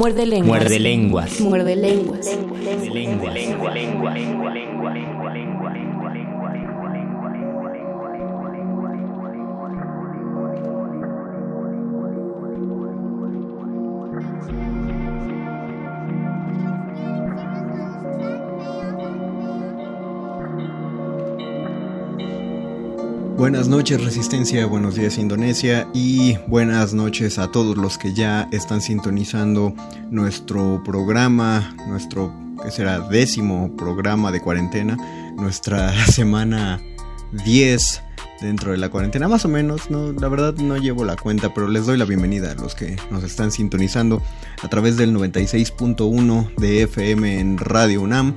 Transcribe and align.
Muerde 0.00 0.24
lenguas. 0.24 0.48
Muerde 0.48 0.78
lenguas. 0.78 1.40
Muerde 1.42 1.76
lenguas. 1.76 2.26
Lengua, 2.90 3.30
lengua, 3.34 3.70
lengua, 3.74 4.14
lengua, 4.14 4.49
Buenas 23.40 23.68
noches 23.68 24.04
Resistencia, 24.04 24.66
buenos 24.66 24.96
días 24.96 25.16
Indonesia 25.16 25.88
y 25.94 26.36
buenas 26.46 26.92
noches 26.92 27.38
a 27.38 27.50
todos 27.50 27.74
los 27.74 27.96
que 27.96 28.12
ya 28.12 28.46
están 28.52 28.82
sintonizando 28.82 29.72
nuestro 30.10 30.82
programa, 30.84 31.74
nuestro 31.88 32.34
que 32.62 32.70
será 32.70 33.00
décimo 33.00 33.74
programa 33.78 34.30
de 34.30 34.42
cuarentena, 34.42 34.98
nuestra 35.36 35.90
semana 36.12 36.82
10 37.46 38.02
dentro 38.42 38.72
de 38.72 38.76
la 38.78 38.90
cuarentena, 38.90 39.26
más 39.26 39.46
o 39.46 39.48
menos, 39.48 39.90
no, 39.90 40.12
la 40.12 40.28
verdad 40.28 40.54
no 40.56 40.76
llevo 40.76 41.04
la 41.04 41.16
cuenta, 41.16 41.52
pero 41.54 41.68
les 41.68 41.86
doy 41.86 41.96
la 41.96 42.04
bienvenida 42.04 42.52
a 42.52 42.54
los 42.54 42.74
que 42.74 42.96
nos 43.10 43.24
están 43.24 43.52
sintonizando 43.52 44.22
a 44.62 44.68
través 44.68 44.96
del 44.96 45.14
96.1 45.14 46.54
de 46.56 46.82
FM 46.82 47.40
en 47.40 47.58
Radio 47.58 48.02
UNAM. 48.02 48.34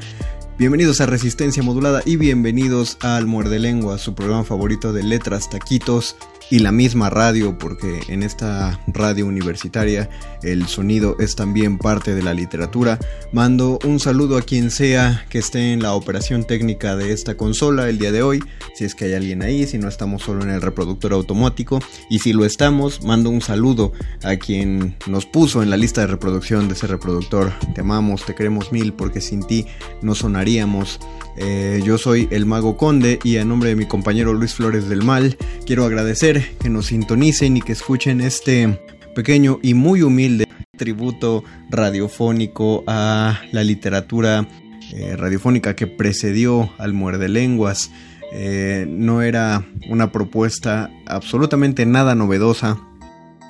Bienvenidos 0.64 1.02
a 1.02 1.06
Resistencia 1.08 1.62
Modulada 1.62 2.02
y 2.06 2.16
bienvenidos 2.16 2.98
al 3.02 3.28
Muerde 3.28 3.60
Lengua, 3.60 3.98
su 3.98 4.16
programa 4.16 4.46
favorito 4.46 4.94
de 4.94 5.04
letras, 5.04 5.50
taquitos 5.50 6.16
y 6.50 6.60
la 6.60 6.72
misma 6.72 7.10
radio, 7.10 7.58
porque 7.58 8.02
en 8.08 8.24
esta 8.24 8.80
radio 8.88 9.26
universitaria 9.26 10.10
el 10.42 10.68
sonido 10.68 11.16
es 11.20 11.36
también 11.36 11.78
parte 11.78 12.14
de 12.14 12.24
la 12.24 12.34
literatura. 12.34 13.00
Mando 13.32 13.80
un 13.86 14.00
saludo 14.00 14.38
a 14.38 14.42
quien 14.42 14.72
sea 14.72 15.26
que 15.30 15.40
esté 15.40 15.74
en 15.74 15.82
la 15.82 15.94
operación 15.94 16.44
técnica 16.44 16.96
de 16.96 17.12
esta 17.12 17.36
consola 17.36 17.90
el 17.90 17.98
día 17.98 18.12
de 18.12 18.24
hoy, 18.24 18.44
si 18.76 18.86
es 18.86 18.96
que 18.96 19.06
hay 19.06 19.14
alguien 19.14 19.42
ahí, 19.42 19.66
si 19.68 19.78
no 19.78 19.88
estamos 19.88 20.24
solo 20.24 20.44
en 20.44 20.50
el 20.50 20.62
reproductor 20.62 21.14
automático, 21.14 21.80
y 22.10 22.20
si 22.20 22.34
lo 22.34 22.46
estamos, 22.46 23.04
mando 23.04 23.30
un 23.30 23.42
saludo 23.42 23.94
a 24.24 24.36
quien 24.36 24.96
nos 25.08 25.26
puso 25.26 25.64
en 25.64 25.70
la 25.70 25.78
lista 25.78 26.02
de 26.02 26.08
reproducción 26.08 26.68
de 26.68 26.74
ese 26.74 26.88
reproductor. 26.88 27.52
Te 27.74 27.82
amamos, 27.82 28.26
te 28.26 28.36
queremos 28.36 28.72
mil, 28.72 28.94
porque 28.94 29.22
sin 29.22 29.44
ti 29.44 29.66
no 30.02 30.16
sonaríamos. 30.16 31.00
Eh, 31.38 31.82
yo 31.84 31.98
soy 31.98 32.28
el 32.32 32.46
Mago 32.46 32.78
Conde 32.78 33.20
y 33.24 33.38
a 33.38 33.46
nombre 33.46 33.70
de 33.70 33.76
mi 33.76 33.88
compañero 33.88 34.34
Luis 34.34 34.54
Flores 34.54 34.88
del 34.88 35.04
Mal 35.04 35.36
quiero 35.66 35.84
agradecer 35.84 36.33
que 36.42 36.70
nos 36.70 36.88
sintonicen 36.88 37.58
y 37.58 37.62
que 37.62 37.74
escuchen 37.74 38.22
este 38.22 38.80
pequeño 39.16 39.60
y 39.62 39.74
muy 39.74 40.02
humilde 40.02 40.48
tributo 40.78 41.44
radiofónico 41.70 42.84
a 42.88 43.40
la 43.52 43.64
literatura 43.64 44.48
eh, 44.94 45.16
radiofónica 45.16 45.76
que 45.76 45.86
precedió 45.86 46.72
al 46.80 46.94
Muerde 46.94 47.30
Lenguas. 47.30 47.92
Eh, 48.32 48.88
no 48.90 49.22
era 49.22 49.64
una 49.90 50.12
propuesta 50.12 50.90
absolutamente 51.06 51.86
nada 51.86 52.16
novedosa. 52.16 52.80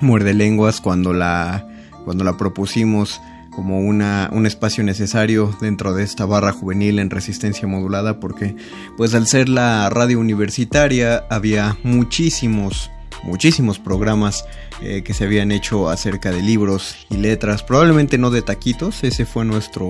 Muerde 0.02 0.34
Lenguas 0.34 0.80
cuando 0.80 1.14
la, 1.14 1.66
cuando 2.04 2.24
la 2.24 2.36
propusimos 2.36 3.20
como 3.54 3.80
una, 3.80 4.28
un 4.32 4.46
espacio 4.46 4.84
necesario 4.84 5.56
dentro 5.60 5.94
de 5.94 6.02
esta 6.02 6.26
barra 6.26 6.52
juvenil 6.52 6.98
en 6.98 7.10
resistencia 7.10 7.68
modulada 7.68 8.20
porque 8.20 8.56
pues 8.96 9.14
al 9.14 9.26
ser 9.26 9.48
la 9.48 9.88
radio 9.90 10.18
universitaria 10.18 11.24
había 11.30 11.76
muchísimos 11.82 12.90
muchísimos 13.22 13.78
programas 13.78 14.44
eh, 14.82 15.02
que 15.02 15.14
se 15.14 15.24
habían 15.24 15.50
hecho 15.50 15.88
acerca 15.88 16.30
de 16.30 16.42
libros 16.42 17.06
y 17.10 17.16
letras 17.16 17.62
probablemente 17.62 18.18
no 18.18 18.30
de 18.30 18.42
taquitos 18.42 19.02
ese 19.04 19.24
fue 19.24 19.44
nuestro 19.44 19.88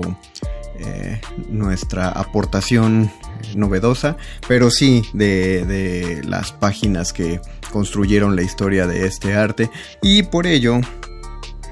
eh, 0.79 1.19
nuestra 1.49 2.09
aportación 2.09 3.11
novedosa 3.55 4.17
pero 4.47 4.69
sí 4.69 5.03
de, 5.13 5.65
de 5.65 6.23
las 6.23 6.51
páginas 6.51 7.11
que 7.13 7.41
construyeron 7.75 8.37
la 8.37 8.41
historia 8.41 8.87
de 8.87 9.05
este 9.05 9.33
arte. 9.33 9.69
Y 10.01 10.23
por 10.23 10.47
ello 10.47 10.79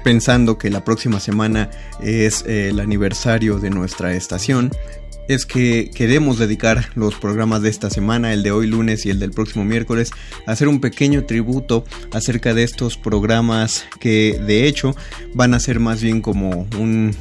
pensando 0.04 0.58
que 0.58 0.70
la 0.70 0.84
próxima 0.84 1.18
semana 1.18 1.70
es 2.00 2.44
el 2.46 2.78
aniversario 2.78 3.58
de 3.58 3.70
nuestra 3.70 4.14
estación, 4.14 4.70
es 5.28 5.46
que 5.46 5.90
queremos 5.94 6.38
dedicar 6.38 6.90
los 6.94 7.14
programas 7.14 7.62
de 7.62 7.70
esta 7.70 7.90
semana, 7.90 8.32
el 8.32 8.42
de 8.42 8.50
hoy 8.50 8.66
lunes 8.66 9.06
y 9.06 9.10
el 9.10 9.18
del 9.18 9.30
próximo 9.30 9.64
miércoles, 9.64 10.10
a 10.46 10.52
hacer 10.52 10.68
un 10.68 10.80
pequeño 10.80 11.24
tributo 11.24 11.84
acerca 12.12 12.54
de 12.54 12.62
estos 12.62 12.96
programas 12.96 13.86
que 14.00 14.40
de 14.46 14.66
hecho 14.66 14.94
van 15.34 15.54
a 15.54 15.60
ser 15.60 15.80
más 15.80 16.02
bien 16.02 16.20
como 16.20 16.66
un, 16.78 17.14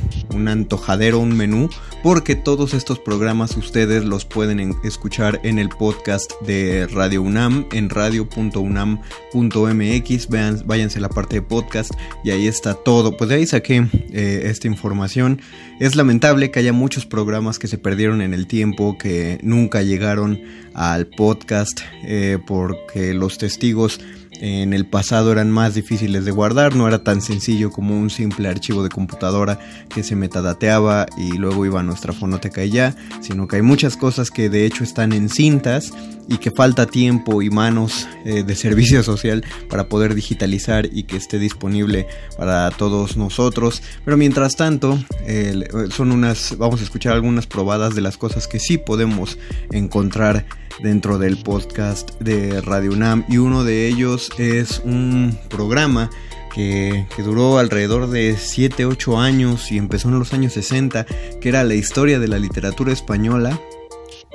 antojadero, 0.48 1.20
un 1.20 1.36
menú, 1.36 1.70
porque 2.04 2.36
todos 2.36 2.74
estos 2.74 3.00
programas 3.00 3.56
ustedes 3.58 4.04
los 4.04 4.26
pueden 4.26 4.60
en- 4.60 4.76
escuchar 4.84 5.40
en 5.44 5.60
el 5.60 5.70
podcast 5.70 6.32
de 6.42 6.88
Radio 6.88 7.22
UNAM, 7.22 7.66
en 7.72 7.90
radio.unam.mx, 7.90 10.28
váyanse 10.66 11.00
a 11.00 11.02
la 11.02 11.10
parte 11.10 11.36
de 11.36 11.42
podcast 11.42 11.92
y 12.24 12.32
ahí 12.32 12.48
está 12.48 12.74
todo. 12.74 13.16
Pues 13.18 13.30
de 13.30 13.36
ahí 13.38 13.46
saqué 13.46 13.88
eh, 14.12 14.42
esta 14.46 14.68
información. 14.68 15.42
Es 15.84 15.98
lamentable 15.98 16.50
que 16.50 16.60
haya 16.60 16.72
muchos 16.72 17.06
programas 17.06 17.60
que 17.60 17.68
se 17.68 17.78
perdieron 17.78 18.22
en 18.22 18.34
el 18.34 18.48
tiempo, 18.48 18.98
que 18.98 19.38
nunca 19.44 19.82
llegaron 19.82 20.40
al 20.74 21.08
podcast, 21.08 21.82
eh, 22.06 22.38
porque 22.48 23.14
los 23.14 23.38
testigos 23.38 24.00
en 24.40 24.72
el 24.72 24.86
pasado 24.86 25.34
eran 25.34 25.52
más 25.52 25.76
difíciles 25.76 26.24
de 26.24 26.32
guardar, 26.32 26.74
no 26.74 26.88
era 26.88 27.04
tan 27.04 27.22
sencillo 27.22 27.70
como 27.70 28.00
un 28.00 28.10
simple 28.10 28.48
archivo 28.48 28.82
de 28.82 28.88
computadora 28.88 29.60
que 29.90 30.04
se 30.04 30.16
metadateaba 30.16 31.06
y 31.18 31.34
luego 31.38 31.66
iba 31.66 31.82
a 31.82 31.84
nuestra 31.84 32.14
fonoteca 32.14 32.64
y 32.64 32.70
ya, 32.70 32.96
sino 33.20 33.50
que 33.50 33.58
hay 33.58 33.62
muchas 33.62 33.98
cosas 33.98 34.32
que 34.32 34.50
de 34.50 34.66
hecho 34.66 34.86
están 34.86 35.12
en 35.12 35.28
cintas 35.28 35.92
y 36.28 36.38
que 36.38 36.52
falta 36.52 36.86
tiempo 36.86 37.42
y 37.42 37.50
manos 37.50 38.08
eh, 38.26 38.44
de 38.44 38.56
servicio 38.56 39.04
social 39.04 39.44
para 39.70 39.88
poder 39.90 40.16
digitalizar 40.16 40.88
y 40.92 41.04
que 41.04 41.18
esté 41.18 41.40
disponible 41.40 42.08
para 42.38 42.70
todos 42.72 43.18
nosotros. 43.18 43.82
Pero 44.06 44.18
mientras 44.18 44.56
tanto, 44.56 44.98
eh, 45.26 45.64
son 45.92 46.12
unas, 46.12 46.58
vamos 46.58 46.82
a 46.82 46.84
escuchar 46.84 47.14
algunas 47.14 47.48
probadas 47.48 47.96
de 47.96 48.02
las 48.02 48.18
cosas 48.18 48.48
que 48.48 48.60
sí 48.60 48.78
podemos 48.78 49.38
encontrar 49.72 50.46
dentro 50.82 51.20
del 51.20 51.38
podcast 51.38 52.12
de 52.20 52.62
Radio 52.62 52.92
UNAM 52.92 53.26
y 53.30 53.38
uno 53.38 53.64
de 53.64 53.88
ellos 53.88 54.32
es 54.38 54.82
un 54.84 55.38
programa 55.50 56.10
que, 56.54 57.06
duró 57.18 57.58
alrededor 57.58 58.10
de 58.10 58.36
7-8 58.36 59.20
años 59.20 59.72
y 59.72 59.78
empezó 59.78 60.10
en 60.10 60.20
los 60.20 60.34
años 60.34 60.54
60, 60.54 61.06
que 61.42 61.50
era 61.50 61.64
la 61.64 61.74
historia 61.74 62.20
de 62.20 62.28
la 62.28 62.38
literatura 62.38 62.94
española, 62.94 63.60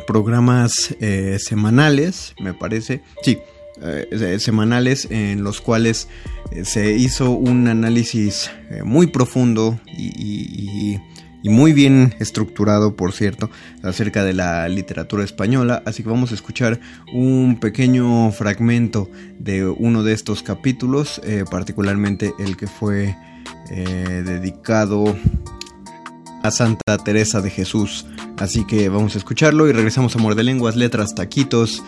programas 0.06 0.94
eh, 1.00 1.38
semanales, 1.40 2.34
me 2.40 2.54
parece, 2.54 3.02
sí, 3.22 3.38
eh, 3.82 4.38
semanales 4.40 5.06
en 5.10 5.44
los 5.44 5.60
cuales 5.60 6.08
eh, 6.50 6.64
se 6.64 6.92
hizo 6.96 7.30
un 7.30 7.68
análisis 7.68 8.50
eh, 8.70 8.82
muy 8.84 9.06
profundo 9.08 9.78
y, 9.86 10.06
y- 10.06 10.94
y- 10.94 11.00
y 11.40 11.50
muy 11.50 11.72
bien 11.72 12.16
estructurado, 12.18 12.96
por 12.96 13.12
cierto, 13.12 13.48
acerca 13.84 14.24
de 14.24 14.32
la 14.32 14.68
literatura 14.68 15.22
española. 15.22 15.84
Así 15.86 16.02
que 16.02 16.08
vamos 16.08 16.32
a 16.32 16.34
escuchar 16.34 16.80
un 17.14 17.60
pequeño 17.60 18.32
fragmento 18.32 19.08
de 19.38 19.64
uno 19.64 20.02
de 20.02 20.14
estos 20.14 20.42
capítulos, 20.42 21.20
eh, 21.24 21.44
particularmente 21.48 22.32
el 22.40 22.56
que 22.56 22.66
fue 22.66 23.14
eh, 23.70 24.22
dedicado 24.26 25.16
a 26.42 26.50
Santa 26.50 26.98
Teresa 26.98 27.40
de 27.40 27.50
Jesús. 27.50 28.06
Así 28.38 28.66
que 28.66 28.88
vamos 28.88 29.14
a 29.14 29.18
escucharlo 29.18 29.68
y 29.68 29.72
regresamos 29.72 30.14
a 30.16 30.18
Muerde 30.18 30.42
Lenguas, 30.42 30.76
Letras, 30.76 31.14
Taquitos 31.14 31.82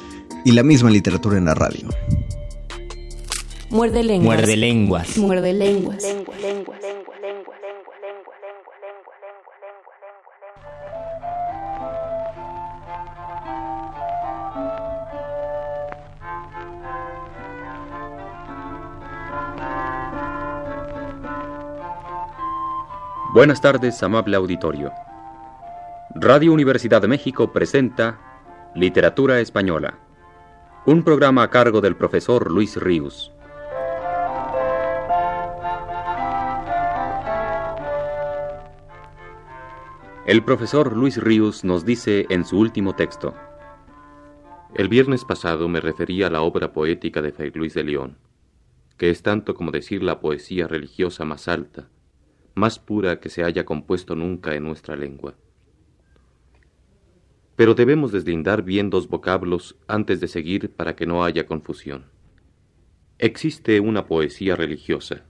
y 0.44 0.52
la 0.52 0.62
misma 0.62 0.90
literatura 0.90 1.38
en 1.38 1.44
la 1.44 1.54
radio. 1.54 1.88
Muerde 3.70 4.02
lenguas. 4.02 4.36
Muerde 4.36 4.56
lenguas. 4.56 5.16
Muerde 5.16 5.52
lenguas. 5.52 6.04
Buenas 23.32 23.60
tardes, 23.60 24.02
amable 24.02 24.34
auditorio. 24.34 24.90
Radio 26.16 26.52
Universidad 26.52 27.00
de 27.00 27.06
México 27.06 27.52
presenta 27.52 28.18
Literatura 28.74 29.38
Española, 29.38 30.00
un 30.84 31.04
programa 31.04 31.44
a 31.44 31.48
cargo 31.48 31.80
del 31.80 31.94
profesor 31.94 32.50
Luis 32.50 32.74
Ríos. 32.74 33.30
El 40.26 40.42
profesor 40.42 40.96
Luis 40.96 41.16
Ríos 41.16 41.62
nos 41.62 41.84
dice 41.84 42.26
en 42.30 42.44
su 42.44 42.58
último 42.58 42.96
texto, 42.96 43.36
El 44.74 44.88
viernes 44.88 45.24
pasado 45.24 45.68
me 45.68 45.78
refería 45.78 46.26
a 46.26 46.30
la 46.30 46.42
obra 46.42 46.72
poética 46.72 47.22
de 47.22 47.30
Fray 47.30 47.52
Luis 47.54 47.74
de 47.74 47.84
León, 47.84 48.18
que 48.96 49.10
es 49.10 49.22
tanto 49.22 49.54
como 49.54 49.70
decir 49.70 50.02
la 50.02 50.18
poesía 50.18 50.66
religiosa 50.66 51.24
más 51.24 51.46
alta, 51.46 51.86
más 52.54 52.78
pura 52.78 53.20
que 53.20 53.28
se 53.28 53.44
haya 53.44 53.64
compuesto 53.64 54.14
nunca 54.14 54.54
en 54.54 54.64
nuestra 54.64 54.96
lengua. 54.96 55.34
Pero 57.56 57.74
debemos 57.74 58.12
deslindar 58.12 58.62
bien 58.62 58.90
dos 58.90 59.08
vocablos 59.08 59.76
antes 59.86 60.20
de 60.20 60.28
seguir 60.28 60.70
para 60.70 60.96
que 60.96 61.06
no 61.06 61.24
haya 61.24 61.46
confusión. 61.46 62.06
Existe 63.18 63.80
una 63.80 64.06
poesía 64.06 64.56
religiosa, 64.56 65.26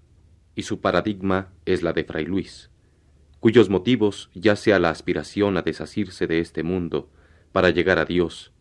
y 0.54 0.62
su 0.62 0.80
paradigma 0.80 1.52
es 1.64 1.82
la 1.82 1.92
de 1.92 2.04
Fray 2.04 2.24
Luis, 2.24 2.70
cuyos 3.40 3.68
motivos 3.68 4.30
ya 4.34 4.54
sea 4.54 4.78
la 4.78 4.90
aspiración 4.90 5.56
a 5.56 5.62
desasirse 5.62 6.26
de 6.26 6.38
este 6.38 6.62
mundo 6.62 7.10
para 7.52 7.70
llegar 7.70 7.98
a 7.98 8.04
Dios, 8.04 8.52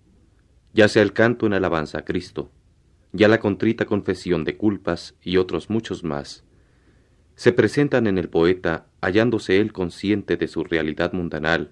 ya 0.73 0.87
sea 0.87 1.03
el 1.03 1.13
canto 1.13 1.45
en 1.45 1.53
alabanza 1.53 1.99
a 1.99 2.05
Cristo, 2.05 2.51
ya 3.11 3.27
la 3.27 3.39
contrita 3.39 3.85
confesión 3.85 4.43
de 4.45 4.57
culpas 4.57 5.15
y 5.21 5.37
otros 5.37 5.69
muchos 5.69 6.03
más, 6.03 6.43
se 7.39 7.53
presentan 7.53 8.05
en 8.05 8.17
el 8.17 8.27
poeta 8.27 8.87
hallándose 8.99 9.61
él 9.61 9.71
consciente 9.71 10.35
de 10.35 10.49
su 10.49 10.65
realidad 10.65 11.13
mundanal 11.13 11.69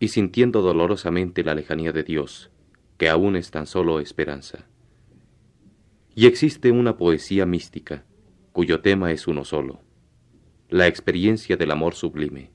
y 0.00 0.08
sintiendo 0.08 0.62
dolorosamente 0.62 1.44
la 1.44 1.54
lejanía 1.54 1.92
de 1.92 2.02
Dios, 2.02 2.50
que 2.96 3.10
aún 3.10 3.36
es 3.36 3.50
tan 3.50 3.66
solo 3.66 4.00
esperanza. 4.00 4.64
Y 6.14 6.24
existe 6.24 6.70
una 6.70 6.96
poesía 6.96 7.44
mística, 7.44 8.04
cuyo 8.52 8.80
tema 8.80 9.12
es 9.12 9.26
uno 9.26 9.44
solo, 9.44 9.82
la 10.70 10.86
experiencia 10.86 11.58
del 11.58 11.72
amor 11.72 11.94
sublime. 11.94 12.50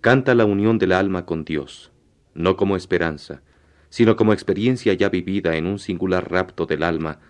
Canta 0.00 0.34
la 0.34 0.46
unión 0.46 0.78
del 0.78 0.92
alma 0.92 1.26
con 1.26 1.44
Dios, 1.44 1.92
no 2.32 2.56
como 2.56 2.76
esperanza, 2.76 3.42
sino 3.90 4.16
como 4.16 4.32
experiencia 4.32 4.94
ya 4.94 5.10
vivida 5.10 5.56
en 5.56 5.66
un 5.66 5.80
singular 5.80 6.32
rapto 6.32 6.64
del 6.64 6.82
alma 6.82 7.20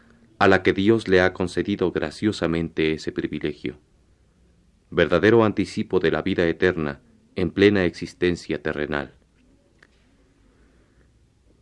a 0.40 0.48
la 0.48 0.62
que 0.62 0.72
Dios 0.72 1.06
le 1.06 1.20
ha 1.20 1.34
concedido 1.34 1.92
graciosamente 1.92 2.94
ese 2.94 3.12
privilegio. 3.12 3.78
Verdadero 4.88 5.44
anticipo 5.44 6.00
de 6.00 6.10
la 6.10 6.22
vida 6.22 6.48
eterna 6.48 7.02
en 7.36 7.50
plena 7.50 7.84
existencia 7.84 8.62
terrenal. 8.62 9.14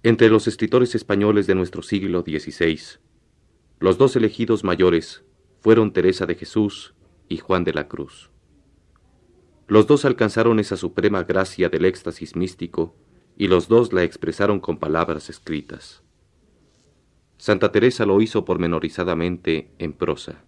Entre 0.05 0.29
los 0.29 0.47
escritores 0.47 0.95
españoles 0.95 1.49
de 1.49 1.57
nuestro 1.57 1.83
siglo 1.83 2.21
XVI, 2.21 3.01
los 3.81 3.99
dos 3.99 4.15
elegidos 4.15 4.63
mayores 4.63 5.25
fueron 5.61 5.93
Teresa 5.93 6.25
de 6.25 6.37
Jesús 6.37 6.95
y 7.29 7.39
Juan 7.39 7.65
de 7.65 7.73
la 7.73 7.89
Cruz. 7.89 8.31
Los 9.67 9.89
dos 9.89 10.05
alcanzaron 10.05 10.61
esa 10.61 10.77
suprema 10.77 11.25
gracia 11.25 11.69
del 11.69 11.85
éxtasis 11.85 12.37
místico 12.37 12.95
y 13.37 13.49
los 13.49 13.67
dos 13.67 13.93
la 13.93 14.05
expresaron 14.05 14.61
con 14.61 14.79
palabras 14.79 15.29
escritas. 15.31 16.05
Santa 17.39 17.71
Teresa 17.71 18.05
lo 18.05 18.21
hizo 18.21 18.45
pormenorizadamente 18.45 19.71
en 19.79 19.93
prosa. 19.93 20.43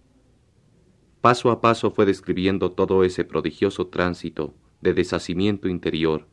Paso 1.21 1.49
a 1.49 1.61
paso 1.61 1.91
fue 1.91 2.05
describiendo 2.05 2.71
todo 2.71 3.03
ese 3.03 3.23
prodigioso 3.23 3.87
tránsito 3.87 4.53
de 4.81 4.93
deshacimiento 4.93 5.69
interior 5.69 6.27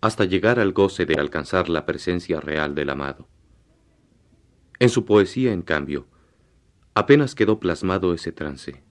hasta 0.00 0.24
llegar 0.24 0.58
al 0.58 0.72
goce 0.72 1.06
de 1.06 1.14
alcanzar 1.14 1.68
la 1.68 1.86
presencia 1.86 2.40
real 2.40 2.74
del 2.74 2.90
amado. 2.90 3.28
En 4.80 4.88
su 4.88 5.04
poesía, 5.04 5.52
en 5.52 5.62
cambio, 5.62 6.06
apenas 6.94 7.34
quedó 7.34 7.58
plasmado 7.58 8.14
ese 8.14 8.32
trance. 8.32 8.82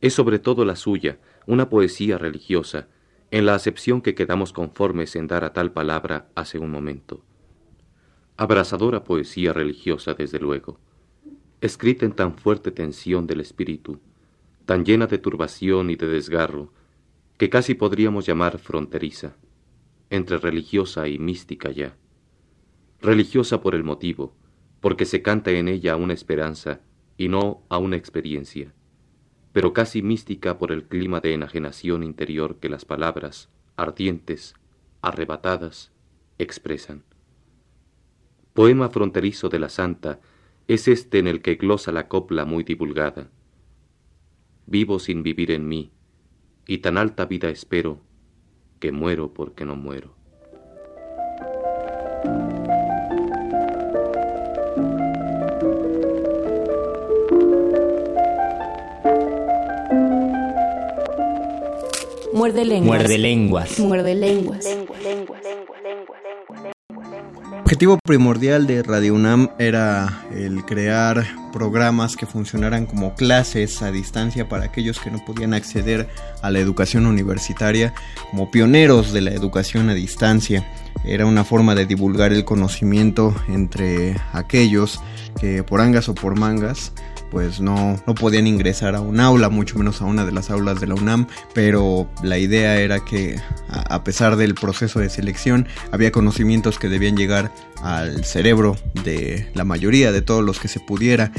Es 0.00 0.14
sobre 0.14 0.38
todo 0.38 0.64
la 0.64 0.76
suya 0.76 1.18
una 1.46 1.68
poesía 1.68 2.18
religiosa, 2.18 2.88
en 3.30 3.46
la 3.46 3.54
acepción 3.54 4.00
que 4.00 4.14
quedamos 4.14 4.52
conformes 4.52 5.16
en 5.16 5.26
dar 5.26 5.44
a 5.44 5.52
tal 5.52 5.72
palabra 5.72 6.28
hace 6.34 6.58
un 6.58 6.70
momento. 6.70 7.24
Abrasadora 8.38 9.02
poesía 9.02 9.54
religiosa, 9.54 10.12
desde 10.12 10.38
luego, 10.38 10.78
escrita 11.62 12.04
en 12.04 12.12
tan 12.12 12.36
fuerte 12.36 12.70
tensión 12.70 13.26
del 13.26 13.40
espíritu, 13.40 13.98
tan 14.66 14.84
llena 14.84 15.06
de 15.06 15.16
turbación 15.16 15.88
y 15.88 15.96
de 15.96 16.06
desgarro, 16.06 16.70
que 17.38 17.48
casi 17.48 17.74
podríamos 17.74 18.26
llamar 18.26 18.58
fronteriza, 18.58 19.36
entre 20.10 20.36
religiosa 20.36 21.08
y 21.08 21.18
mística 21.18 21.70
ya. 21.70 21.96
Religiosa 23.00 23.62
por 23.62 23.74
el 23.74 23.84
motivo, 23.84 24.34
porque 24.80 25.06
se 25.06 25.22
canta 25.22 25.50
en 25.52 25.68
ella 25.68 25.94
a 25.94 25.96
una 25.96 26.12
esperanza 26.12 26.80
y 27.16 27.28
no 27.28 27.62
a 27.70 27.78
una 27.78 27.96
experiencia, 27.96 28.74
pero 29.52 29.72
casi 29.72 30.02
mística 30.02 30.58
por 30.58 30.72
el 30.72 30.84
clima 30.84 31.20
de 31.20 31.32
enajenación 31.32 32.02
interior 32.02 32.56
que 32.56 32.68
las 32.68 32.84
palabras, 32.84 33.48
ardientes, 33.76 34.54
arrebatadas, 35.00 35.90
expresan. 36.38 37.02
Poema 38.56 38.88
fronterizo 38.88 39.50
de 39.50 39.58
la 39.58 39.68
santa 39.68 40.18
es 40.66 40.88
este 40.88 41.18
en 41.18 41.26
el 41.26 41.42
que 41.42 41.56
glosa 41.56 41.92
la 41.92 42.08
copla 42.08 42.46
muy 42.46 42.64
divulgada. 42.64 43.28
Vivo 44.64 44.98
sin 44.98 45.22
vivir 45.22 45.50
en 45.50 45.68
mí, 45.68 45.90
y 46.66 46.78
tan 46.78 46.96
alta 46.96 47.26
vida 47.26 47.50
espero, 47.50 48.00
que 48.80 48.92
muero 48.92 49.34
porque 49.34 49.66
no 49.66 49.76
muero. 49.76 50.14
Muerde 62.32 62.64
lenguas. 62.64 62.86
Muerde 62.86 63.18
lenguas. 63.18 63.80
Muerde 63.80 64.14
lenguas. 64.14 64.75
Objetivo 67.66 67.98
primordial 67.98 68.68
de 68.68 68.84
Radio 68.84 69.12
UNAM 69.16 69.48
era 69.58 70.24
el 70.32 70.64
crear 70.64 71.26
programas 71.52 72.16
que 72.16 72.24
funcionaran 72.24 72.86
como 72.86 73.16
clases 73.16 73.82
a 73.82 73.90
distancia 73.90 74.48
para 74.48 74.66
aquellos 74.66 75.00
que 75.00 75.10
no 75.10 75.18
podían 75.24 75.52
acceder 75.52 76.08
a 76.42 76.52
la 76.52 76.60
educación 76.60 77.06
universitaria, 77.06 77.92
como 78.30 78.52
pioneros 78.52 79.12
de 79.12 79.22
la 79.22 79.32
educación 79.32 79.90
a 79.90 79.94
distancia. 79.94 80.64
Era 81.04 81.26
una 81.26 81.42
forma 81.42 81.74
de 81.74 81.86
divulgar 81.86 82.32
el 82.32 82.44
conocimiento 82.44 83.34
entre 83.48 84.16
aquellos 84.32 85.00
que 85.40 85.64
por 85.64 85.80
angas 85.80 86.08
o 86.08 86.14
por 86.14 86.38
mangas 86.38 86.92
pues 87.30 87.60
no, 87.60 88.00
no 88.06 88.14
podían 88.14 88.46
ingresar 88.46 88.94
a 88.94 89.00
un 89.00 89.20
aula, 89.20 89.48
mucho 89.48 89.78
menos 89.78 90.00
a 90.00 90.04
una 90.04 90.24
de 90.24 90.32
las 90.32 90.50
aulas 90.50 90.80
de 90.80 90.86
la 90.86 90.94
UNAM, 90.94 91.26
pero 91.54 92.08
la 92.22 92.38
idea 92.38 92.80
era 92.80 93.00
que 93.04 93.40
a, 93.68 94.04
pesar 94.04 94.36
del 94.36 94.54
proceso 94.54 95.00
de 95.00 95.10
selección 95.10 95.66
había 95.90 96.12
conocimientos 96.12 96.78
que 96.78 96.88
debían 96.88 97.16
llegar 97.16 97.52
al 97.82 98.24
cerebro 98.24 98.76
de 99.04 99.50
la 99.54 99.64
mayoría, 99.64 100.12
de 100.12 100.22
todos 100.22 100.44
los 100.44 100.60
que 100.60 100.68
se 100.68 100.80
pudiera. 100.80 101.32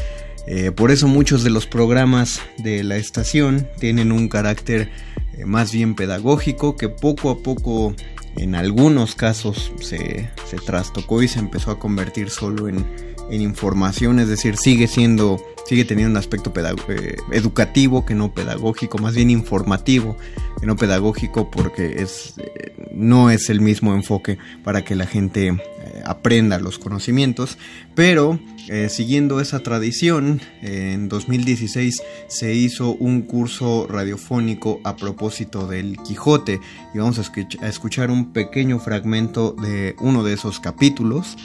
Eh, 0.48 0.72
por 0.72 0.91
eso 0.91 1.08
muchos 1.08 1.44
de 1.44 1.50
los 1.50 1.67
programas 1.67 2.41
de 2.58 2.84
la 2.84 2.96
estación 2.98 3.67
tienen 3.79 4.12
un 4.12 4.29
carácter 4.29 4.89
eh, 5.38 5.46
más 5.46 5.74
bien 5.74 5.94
pedagógico 5.94 6.77
que 6.77 6.88
poco 6.88 7.29
a 7.29 7.39
poco 7.39 7.94
en 8.38 8.56
algunos 8.56 9.15
casos 9.15 9.74
se, 9.82 10.29
se 10.46 10.58
trastocó 10.58 11.22
y 11.22 11.27
se 11.27 11.39
empezó 11.39 11.72
a 11.72 11.79
convertir 11.79 12.29
solo 12.29 12.70
en, 12.70 12.86
en 13.29 13.41
información, 13.41 14.19
es 14.19 14.27
decir, 14.27 14.57
sigue 14.57 14.88
siendo, 14.88 15.41
sigue 15.65 15.86
teniendo 15.86 16.12
un 16.12 16.17
aspecto 16.17 16.51
eh, 16.89 17.17
educativo 17.31 18.05
que 18.05 18.15
no 18.15 18.34
pedagógico, 18.34 18.98
más 18.98 19.15
bien 19.15 19.29
informativo 19.29 20.17
que 20.60 20.65
no 20.65 20.75
pedagógico 20.75 21.51
porque 21.51 22.01
es, 22.01 22.36
eh, 22.38 22.74
no 22.93 23.29
es 23.29 23.50
el 23.50 23.62
mismo 23.62 23.93
enfoque 23.93 24.38
para 24.63 24.84
que 24.84 24.96
la 24.96 25.05
gente 25.05 25.48
eh, 25.48 25.57
aprenda 26.05 26.60
los 26.60 26.79
conocimientos, 26.79 27.57
pero 27.96 28.39
siguiendo 28.89 29.39
esa 29.39 29.60
tradición, 29.63 30.41
en 30.62 31.07
2016 31.07 32.03
se 32.27 32.53
hizo 32.53 32.96
un 32.96 33.22
curso 33.22 33.88
radiofónico 33.89 34.81
a 34.84 34.98
propósito 34.98 35.67
del 35.67 35.96
Quijote 36.03 36.60
y 36.93 36.98
vamos 36.98 37.17
a, 37.17 37.22
escuch 37.22 37.57
a 37.62 37.69
escuchar 37.69 38.12
un 38.12 38.34
pequeño 38.34 38.79
fragmento 38.79 39.53
de 39.53 39.96
uno 40.01 40.22
de 40.25 40.34
esos 40.34 40.60
capítulos 40.60 41.38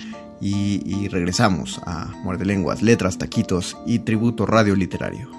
y, 0.43 0.83
y, 0.85 1.09
regresamos 1.09 1.81
a 1.87 2.07
Muerde 2.25 2.45
Lenguas, 2.45 2.83
Letras, 2.83 3.17
Taquitos 3.17 3.77
y 3.87 4.01
Tributo 4.01 4.45
Radio 4.45 4.75
Literario. 4.75 5.31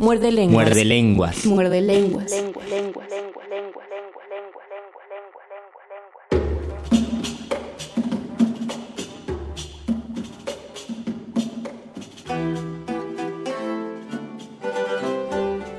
Muerde 0.00 0.30
lenguas. 0.30 0.66
Muerde 0.66 0.84
lenguas. 0.84 1.46
Muerde 1.46 1.80
lenguas. 1.80 2.32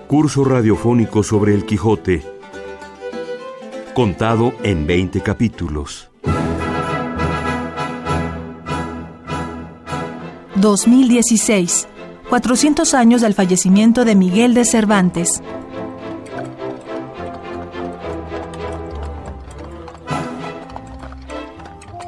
Curso 0.07 0.43
radiofónico 0.43 1.23
sobre 1.23 1.55
el 1.55 1.65
Quijote, 1.65 2.21
contado 3.95 4.53
en 4.61 4.85
20 4.85 5.21
capítulos. 5.21 6.10
2016. 10.61 11.87
400 12.29 12.93
años 12.93 13.21
del 13.21 13.33
fallecimiento 13.33 14.05
de 14.05 14.15
Miguel 14.15 14.53
de 14.53 14.63
Cervantes. 14.63 15.41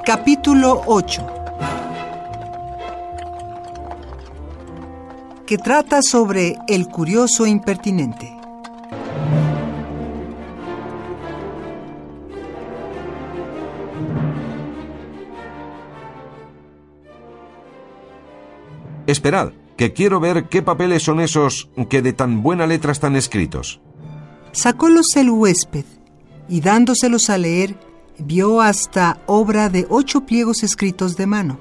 Capítulo 0.06 0.82
8 0.86 1.34
que 5.46 5.58
trata 5.58 6.02
sobre 6.02 6.58
el 6.68 6.88
curioso 6.88 7.46
impertinente. 7.46 8.43
Esperad, 19.24 19.54
que 19.78 19.94
quiero 19.94 20.20
ver 20.20 20.50
qué 20.50 20.62
papeles 20.62 21.02
son 21.04 21.22
esos 21.22 21.70
que 21.90 22.02
de 22.02 22.12
tan 22.12 22.44
buena 22.44 22.68
letra 22.68 22.92
están 22.92 23.16
escritos. 23.16 23.80
Sacólos 24.52 25.16
el 25.16 25.30
huésped 25.30 25.86
y 26.50 26.60
dándoselos 26.60 27.30
a 27.30 27.38
leer, 27.38 27.78
vio 28.20 28.60
hasta 28.60 29.22
obra 29.26 29.70
de 29.70 29.88
ocho 29.90 30.26
pliegos 30.26 30.62
escritos 30.62 31.16
de 31.16 31.26
mano, 31.26 31.58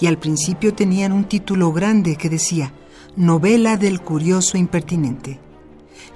y 0.00 0.08
al 0.08 0.18
principio 0.18 0.74
tenían 0.74 1.12
un 1.12 1.26
título 1.26 1.72
grande 1.72 2.16
que 2.16 2.28
decía 2.28 2.74
Novela 3.14 3.76
del 3.76 4.00
curioso 4.00 4.58
impertinente. 4.58 5.38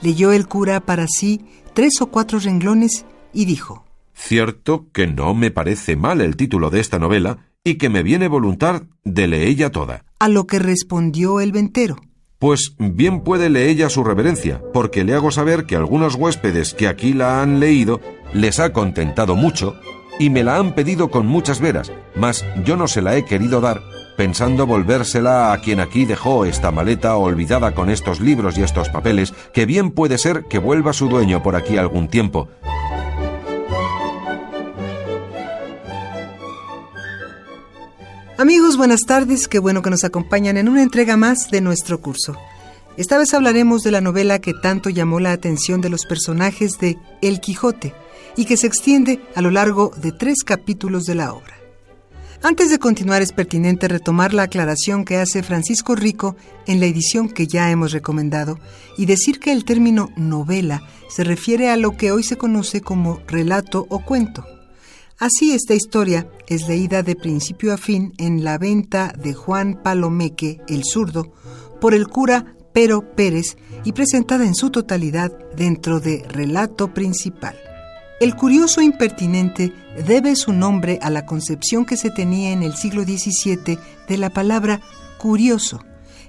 Leyó 0.02 0.32
el 0.32 0.48
cura 0.48 0.80
para 0.80 1.06
sí 1.06 1.46
tres 1.74 2.00
o 2.00 2.08
cuatro 2.08 2.40
renglones 2.40 3.06
y 3.32 3.44
dijo 3.44 3.84
Cierto 4.14 4.88
que 4.92 5.06
no 5.06 5.32
me 5.32 5.52
parece 5.52 5.94
mal 5.94 6.20
el 6.20 6.34
título 6.34 6.70
de 6.70 6.80
esta 6.80 6.98
novela 6.98 7.46
y 7.62 7.76
que 7.76 7.88
me 7.88 8.02
viene 8.02 8.26
voluntad 8.26 8.82
de 9.04 9.28
leella 9.28 9.70
toda. 9.70 10.07
A 10.18 10.28
lo 10.28 10.46
que 10.46 10.58
respondió 10.58 11.40
el 11.40 11.52
ventero. 11.52 11.96
Pues 12.38 12.74
bien 12.78 13.22
puede 13.22 13.50
leella 13.50 13.88
su 13.88 14.04
reverencia, 14.04 14.62
porque 14.72 15.04
le 15.04 15.14
hago 15.14 15.30
saber 15.30 15.66
que 15.66 15.76
algunos 15.76 16.14
huéspedes 16.14 16.74
que 16.74 16.88
aquí 16.88 17.12
la 17.12 17.42
han 17.42 17.60
leído 17.60 18.00
les 18.32 18.60
ha 18.60 18.72
contentado 18.72 19.34
mucho 19.34 19.74
y 20.18 20.30
me 20.30 20.44
la 20.44 20.56
han 20.56 20.74
pedido 20.74 21.10
con 21.10 21.26
muchas 21.26 21.60
veras, 21.60 21.92
mas 22.14 22.44
yo 22.64 22.76
no 22.76 22.88
se 22.88 23.02
la 23.02 23.16
he 23.16 23.24
querido 23.24 23.60
dar 23.60 23.80
pensando 24.18 24.66
volvérsela 24.66 25.52
a 25.52 25.60
quien 25.60 25.78
aquí 25.78 26.04
dejó 26.04 26.44
esta 26.44 26.72
maleta 26.72 27.16
olvidada 27.16 27.72
con 27.72 27.88
estos 27.88 28.18
libros 28.18 28.58
y 28.58 28.64
estos 28.64 28.88
papeles, 28.88 29.32
que 29.54 29.64
bien 29.64 29.92
puede 29.92 30.18
ser 30.18 30.46
que 30.50 30.58
vuelva 30.58 30.92
su 30.92 31.08
dueño 31.08 31.40
por 31.40 31.54
aquí 31.54 31.76
algún 31.76 32.08
tiempo. 32.08 32.48
Amigos, 38.40 38.76
buenas 38.76 39.00
tardes, 39.00 39.48
qué 39.48 39.58
bueno 39.58 39.82
que 39.82 39.90
nos 39.90 40.04
acompañan 40.04 40.56
en 40.58 40.68
una 40.68 40.84
entrega 40.84 41.16
más 41.16 41.50
de 41.50 41.60
nuestro 41.60 42.00
curso. 42.00 42.36
Esta 42.96 43.18
vez 43.18 43.34
hablaremos 43.34 43.82
de 43.82 43.90
la 43.90 44.00
novela 44.00 44.38
que 44.38 44.54
tanto 44.54 44.90
llamó 44.90 45.18
la 45.18 45.32
atención 45.32 45.80
de 45.80 45.88
los 45.88 46.06
personajes 46.06 46.78
de 46.78 46.98
El 47.20 47.40
Quijote 47.40 47.94
y 48.36 48.44
que 48.44 48.56
se 48.56 48.68
extiende 48.68 49.20
a 49.34 49.42
lo 49.42 49.50
largo 49.50 49.90
de 50.00 50.12
tres 50.12 50.44
capítulos 50.44 51.02
de 51.02 51.16
la 51.16 51.32
obra. 51.32 51.56
Antes 52.40 52.70
de 52.70 52.78
continuar 52.78 53.22
es 53.22 53.32
pertinente 53.32 53.88
retomar 53.88 54.32
la 54.32 54.44
aclaración 54.44 55.04
que 55.04 55.16
hace 55.16 55.42
Francisco 55.42 55.96
Rico 55.96 56.36
en 56.68 56.78
la 56.78 56.86
edición 56.86 57.28
que 57.28 57.48
ya 57.48 57.72
hemos 57.72 57.90
recomendado 57.90 58.60
y 58.96 59.06
decir 59.06 59.40
que 59.40 59.50
el 59.50 59.64
término 59.64 60.12
novela 60.16 60.84
se 61.10 61.24
refiere 61.24 61.70
a 61.70 61.76
lo 61.76 61.96
que 61.96 62.12
hoy 62.12 62.22
se 62.22 62.38
conoce 62.38 62.82
como 62.82 63.20
relato 63.26 63.84
o 63.88 64.04
cuento. 64.04 64.46
Así 65.20 65.52
esta 65.52 65.74
historia 65.74 66.30
es 66.46 66.68
leída 66.68 67.02
de 67.02 67.16
principio 67.16 67.74
a 67.74 67.76
fin 67.76 68.12
en 68.18 68.44
la 68.44 68.56
venta 68.56 69.12
de 69.20 69.34
Juan 69.34 69.82
Palomeque, 69.82 70.60
el 70.68 70.84
zurdo, 70.84 71.32
por 71.80 71.92
el 71.92 72.06
cura 72.06 72.54
Pero 72.72 73.16
Pérez 73.16 73.56
y 73.82 73.92
presentada 73.92 74.46
en 74.46 74.54
su 74.54 74.70
totalidad 74.70 75.32
dentro 75.56 75.98
de 75.98 76.24
Relato 76.28 76.94
Principal. 76.94 77.56
El 78.20 78.36
curioso 78.36 78.80
impertinente 78.80 79.72
debe 80.06 80.36
su 80.36 80.52
nombre 80.52 81.00
a 81.02 81.10
la 81.10 81.26
concepción 81.26 81.84
que 81.84 81.96
se 81.96 82.10
tenía 82.10 82.52
en 82.52 82.62
el 82.62 82.76
siglo 82.76 83.02
XVII 83.02 83.76
de 84.06 84.18
la 84.18 84.30
palabra 84.30 84.80
curioso, 85.18 85.80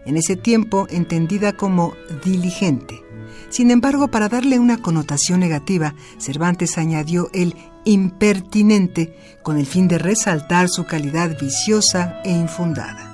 en 0.05 0.17
ese 0.17 0.36
tiempo 0.36 0.88
entendida 0.89 1.53
como 1.53 1.93
diligente. 2.25 3.00
Sin 3.49 3.71
embargo, 3.71 4.09
para 4.09 4.29
darle 4.29 4.59
una 4.59 4.77
connotación 4.77 5.39
negativa, 5.39 5.95
Cervantes 6.17 6.77
añadió 6.77 7.29
el 7.33 7.55
impertinente 7.83 9.15
con 9.43 9.57
el 9.57 9.65
fin 9.65 9.87
de 9.87 9.97
resaltar 9.97 10.69
su 10.69 10.85
calidad 10.85 11.37
viciosa 11.39 12.21
e 12.23 12.31
infundada. 12.31 13.09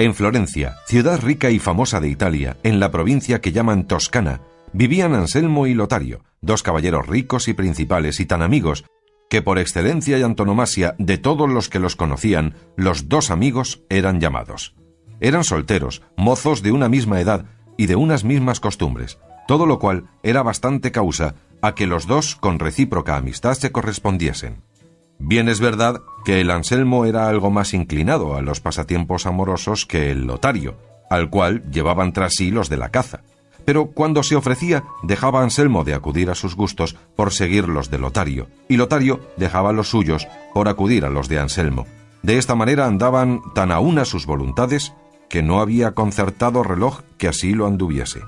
En 0.00 0.14
Florencia, 0.14 0.76
ciudad 0.86 1.20
rica 1.20 1.50
y 1.50 1.58
famosa 1.58 1.98
de 1.98 2.08
Italia, 2.08 2.56
en 2.62 2.78
la 2.78 2.92
provincia 2.92 3.40
que 3.40 3.50
llaman 3.50 3.84
Toscana, 3.84 4.42
vivían 4.72 5.12
Anselmo 5.12 5.66
y 5.66 5.74
Lotario, 5.74 6.22
dos 6.40 6.62
caballeros 6.62 7.08
ricos 7.08 7.48
y 7.48 7.54
principales 7.54 8.20
y 8.20 8.26
tan 8.26 8.42
amigos, 8.42 8.84
que 9.28 9.42
por 9.42 9.58
excelencia 9.58 10.18
y 10.18 10.22
antonomasia 10.22 10.94
de 10.98 11.18
todos 11.18 11.48
los 11.48 11.68
que 11.68 11.78
los 11.78 11.96
conocían, 11.96 12.54
los 12.76 13.08
dos 13.08 13.30
amigos 13.30 13.82
eran 13.88 14.20
llamados. 14.20 14.74
Eran 15.20 15.44
solteros, 15.44 16.02
mozos 16.16 16.62
de 16.62 16.72
una 16.72 16.88
misma 16.88 17.20
edad 17.20 17.46
y 17.76 17.86
de 17.86 17.96
unas 17.96 18.24
mismas 18.24 18.60
costumbres, 18.60 19.18
todo 19.46 19.66
lo 19.66 19.78
cual 19.78 20.10
era 20.22 20.42
bastante 20.42 20.92
causa 20.92 21.34
a 21.60 21.74
que 21.74 21.86
los 21.86 22.06
dos 22.06 22.36
con 22.36 22.58
recíproca 22.58 23.16
amistad 23.16 23.54
se 23.54 23.72
correspondiesen. 23.72 24.62
Bien 25.18 25.48
es 25.48 25.60
verdad 25.60 26.00
que 26.24 26.40
el 26.40 26.50
Anselmo 26.50 27.04
era 27.04 27.28
algo 27.28 27.50
más 27.50 27.74
inclinado 27.74 28.36
a 28.36 28.42
los 28.42 28.60
pasatiempos 28.60 29.26
amorosos 29.26 29.84
que 29.84 30.10
el 30.12 30.26
Lotario, 30.26 30.76
al 31.10 31.28
cual 31.28 31.68
llevaban 31.70 32.12
tras 32.12 32.34
sí 32.36 32.50
los 32.50 32.68
de 32.68 32.76
la 32.76 32.90
caza. 32.90 33.22
Pero 33.68 33.90
cuando 33.90 34.22
se 34.22 34.34
ofrecía, 34.34 34.84
dejaba 35.02 35.42
Anselmo 35.42 35.84
de 35.84 35.92
acudir 35.92 36.30
a 36.30 36.34
sus 36.34 36.56
gustos 36.56 36.96
por 37.14 37.34
seguir 37.34 37.68
los 37.68 37.90
de 37.90 37.98
Lotario, 37.98 38.48
y 38.66 38.78
Lotario 38.78 39.20
dejaba 39.36 39.74
los 39.74 39.90
suyos 39.90 40.26
por 40.54 40.68
acudir 40.68 41.04
a 41.04 41.10
los 41.10 41.28
de 41.28 41.38
Anselmo. 41.38 41.86
De 42.22 42.38
esta 42.38 42.54
manera 42.54 42.86
andaban 42.86 43.42
tan 43.54 43.70
a 43.70 43.78
una 43.80 44.06
sus 44.06 44.24
voluntades 44.24 44.94
que 45.28 45.42
no 45.42 45.60
había 45.60 45.90
concertado 45.90 46.62
reloj 46.62 47.02
que 47.18 47.28
así 47.28 47.52
lo 47.52 47.66
anduviese. 47.66 48.22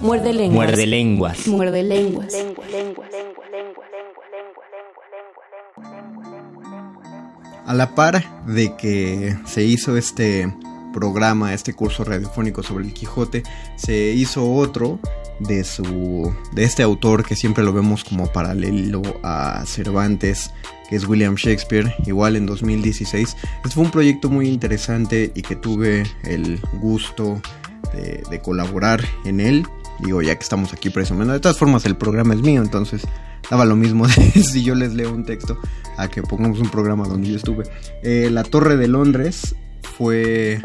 Muerde 0.00 0.34
lenguas. 0.34 0.68
Muerde 0.68 0.86
lenguas. 0.86 1.48
Muerde 1.48 1.82
lenguas. 1.82 2.34
A 7.66 7.74
la 7.74 7.96
par 7.96 8.44
de 8.46 8.76
que 8.76 9.36
se 9.44 9.64
hizo 9.64 9.96
este 9.96 10.54
programa, 10.98 11.54
este 11.54 11.74
curso 11.74 12.02
radiofónico 12.02 12.64
sobre 12.64 12.84
el 12.84 12.92
Quijote, 12.92 13.44
se 13.76 14.12
hizo 14.12 14.52
otro 14.52 14.98
de 15.38 15.62
su 15.62 16.34
de 16.52 16.64
este 16.64 16.82
autor 16.82 17.24
que 17.24 17.36
siempre 17.36 17.62
lo 17.62 17.72
vemos 17.72 18.02
como 18.02 18.26
paralelo 18.32 19.02
a 19.22 19.62
Cervantes, 19.64 20.50
que 20.88 20.96
es 20.96 21.06
William 21.06 21.36
Shakespeare, 21.36 21.94
igual 22.04 22.34
en 22.34 22.46
2016. 22.46 23.36
Este 23.64 23.68
fue 23.68 23.84
un 23.84 23.92
proyecto 23.92 24.28
muy 24.28 24.48
interesante 24.48 25.30
y 25.36 25.42
que 25.42 25.54
tuve 25.54 26.02
el 26.24 26.60
gusto 26.80 27.40
de, 27.94 28.24
de 28.28 28.40
colaborar 28.40 29.04
en 29.24 29.38
él 29.38 29.64
Digo, 30.00 30.22
ya 30.22 30.36
que 30.36 30.42
estamos 30.42 30.72
aquí 30.72 30.90
presumiendo. 30.90 31.32
De 31.32 31.40
todas 31.40 31.58
formas, 31.58 31.84
el 31.84 31.96
programa 31.96 32.34
es 32.34 32.40
mío, 32.40 32.62
entonces 32.62 33.02
daba 33.50 33.64
lo 33.64 33.76
mismo 33.76 34.06
si 34.08 34.62
yo 34.62 34.74
les 34.74 34.94
leo 34.94 35.12
un 35.12 35.24
texto 35.24 35.58
a 35.96 36.08
que 36.08 36.22
pongamos 36.22 36.60
un 36.60 36.70
programa 36.70 37.08
donde 37.08 37.30
yo 37.30 37.36
estuve. 37.36 37.64
Eh, 38.02 38.28
la 38.30 38.44
Torre 38.44 38.76
de 38.76 38.88
Londres 38.88 39.56
fue 39.82 40.60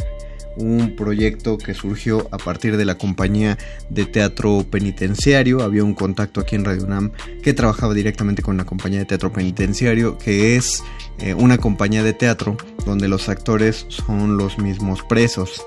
un 0.57 0.95
proyecto 0.95 1.57
que 1.57 1.73
surgió 1.73 2.27
a 2.31 2.37
partir 2.37 2.77
de 2.77 2.85
la 2.85 2.97
compañía 2.97 3.57
de 3.89 4.05
teatro 4.05 4.65
penitenciario. 4.69 5.61
Había 5.61 5.83
un 5.83 5.93
contacto 5.93 6.41
aquí 6.41 6.55
en 6.55 6.65
Radio 6.65 6.85
UNAM 6.85 7.11
que 7.41 7.53
trabajaba 7.53 7.93
directamente 7.93 8.41
con 8.41 8.57
la 8.57 8.65
compañía 8.65 8.99
de 8.99 9.05
teatro 9.05 9.31
penitenciario, 9.31 10.17
que 10.17 10.55
es 10.55 10.83
eh, 11.19 11.33
una 11.33 11.57
compañía 11.57 12.03
de 12.03 12.13
teatro 12.13 12.57
donde 12.85 13.07
los 13.07 13.29
actores 13.29 13.85
son 13.89 14.37
los 14.37 14.57
mismos 14.57 15.03
presos. 15.03 15.65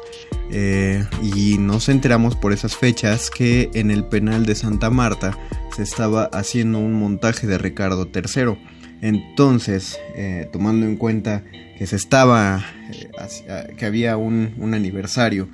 Eh, 0.50 1.04
y 1.22 1.58
nos 1.58 1.88
enteramos 1.88 2.36
por 2.36 2.52
esas 2.52 2.76
fechas 2.76 3.30
que 3.30 3.70
en 3.74 3.90
el 3.90 4.04
penal 4.04 4.46
de 4.46 4.54
Santa 4.54 4.90
Marta 4.90 5.36
se 5.74 5.82
estaba 5.82 6.24
haciendo 6.32 6.78
un 6.78 6.94
montaje 6.94 7.46
de 7.46 7.58
Ricardo 7.58 8.08
III. 8.12 8.56
Entonces, 9.06 10.00
eh, 10.16 10.48
tomando 10.52 10.84
en 10.84 10.96
cuenta 10.96 11.44
que 11.78 11.86
se 11.86 11.94
estaba, 11.94 12.64
eh, 12.90 13.74
que 13.76 13.86
había 13.86 14.16
un, 14.16 14.74
aniversario, 14.74 15.48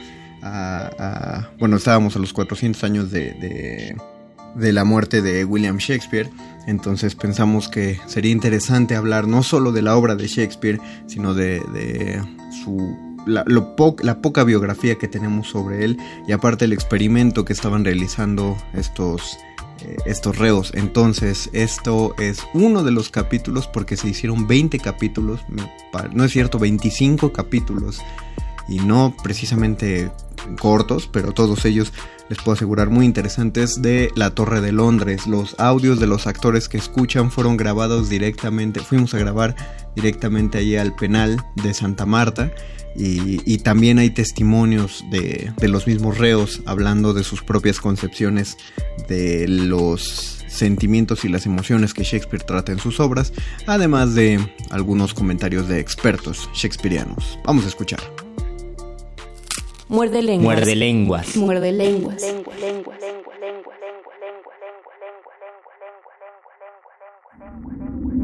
bueno, 1.58 1.76
estábamos 1.76 2.16
a 2.16 2.18
los 2.18 2.32
400 2.32 2.82
años 2.82 3.10
de, 3.10 3.94
de 4.54 4.72
la 4.72 4.84
muerte 4.84 5.22
de 5.22 5.44
William 5.44 5.76
Shakespeare. 5.76 6.30
Entonces 6.66 7.14
pensamos 7.14 7.68
que 7.68 7.98
sería 8.06 8.32
interesante 8.32 8.96
hablar 8.96 9.26
no 9.26 9.42
solo 9.42 9.72
de 9.72 9.82
la 9.82 9.96
obra 9.96 10.14
de 10.14 10.28
Shakespeare, 10.28 10.80
sino 11.06 11.34
de, 11.34 12.22
su 12.64 12.96
la, 13.26 13.44
la, 13.46 14.22
poca 14.22 14.44
biografía 14.44 14.96
que 14.96 15.08
tenemos 15.08 15.48
sobre 15.48 15.84
él 15.84 15.98
y 16.26 16.32
aparte 16.32 16.64
el 16.64 16.72
experimento 16.72 17.44
que 17.44 17.52
estaban 17.52 17.84
realizando 17.84 18.56
estos, 18.74 19.38
estos 20.06 20.38
reos. 20.38 20.72
Entonces, 20.74 21.50
esto 21.52 22.14
es 22.18 22.42
uno 22.54 22.82
de 22.82 22.92
los 22.92 23.10
capítulos 23.10 23.66
porque 23.66 23.96
se 23.96 24.08
hicieron 24.08 24.46
20 24.46 24.78
capítulos, 24.78 25.40
no 26.12 26.24
es 26.24 26.32
cierto, 26.32 26.58
25 26.58 27.32
capítulos 27.32 28.00
y 28.68 28.78
no 28.78 29.14
precisamente 29.22 30.10
cortos, 30.60 31.08
pero 31.12 31.32
todos 31.32 31.64
ellos 31.64 31.92
les 32.28 32.38
puedo 32.38 32.54
asegurar 32.54 32.88
muy 32.88 33.04
interesantes 33.04 33.82
de 33.82 34.10
la 34.16 34.34
Torre 34.34 34.60
de 34.60 34.72
Londres. 34.72 35.26
Los 35.26 35.54
audios 35.58 36.00
de 36.00 36.06
los 36.06 36.26
actores 36.26 36.68
que 36.68 36.78
escuchan 36.78 37.30
fueron 37.30 37.56
grabados 37.56 38.08
directamente, 38.08 38.80
fuimos 38.80 39.14
a 39.14 39.18
grabar 39.18 39.54
directamente 39.94 40.58
allí 40.58 40.76
al 40.76 40.94
penal 40.94 41.44
de 41.56 41.74
Santa 41.74 42.06
Marta 42.06 42.50
y, 42.94 43.58
también 43.58 43.98
hay 43.98 44.10
testimonios 44.10 45.04
de, 45.10 45.52
de, 45.56 45.68
los 45.68 45.86
mismos 45.86 46.18
reos 46.18 46.60
hablando 46.66 47.14
de 47.14 47.24
sus 47.24 47.42
propias 47.42 47.80
concepciones 47.80 48.58
de 49.08 49.48
los 49.48 50.42
sentimientos 50.48 51.24
y 51.24 51.28
las 51.28 51.46
emociones 51.46 51.94
que 51.94 52.02
Shakespeare 52.02 52.44
trata 52.44 52.72
en 52.72 52.78
sus 52.78 53.00
obras, 53.00 53.32
además 53.66 54.14
de 54.14 54.38
algunos 54.70 55.14
comentarios 55.14 55.68
de 55.68 55.80
expertos 55.80 56.50
shakespearianos. 56.54 57.38
Vamos 57.44 57.64
a 57.64 57.68
escuchar. 57.68 58.00
Muerde 59.92 60.22
lenguas. 60.22 60.56
Muerde 60.56 60.74
lenguas. 60.74 61.36
Muerde 61.36 61.70
lenguas. 61.70 62.22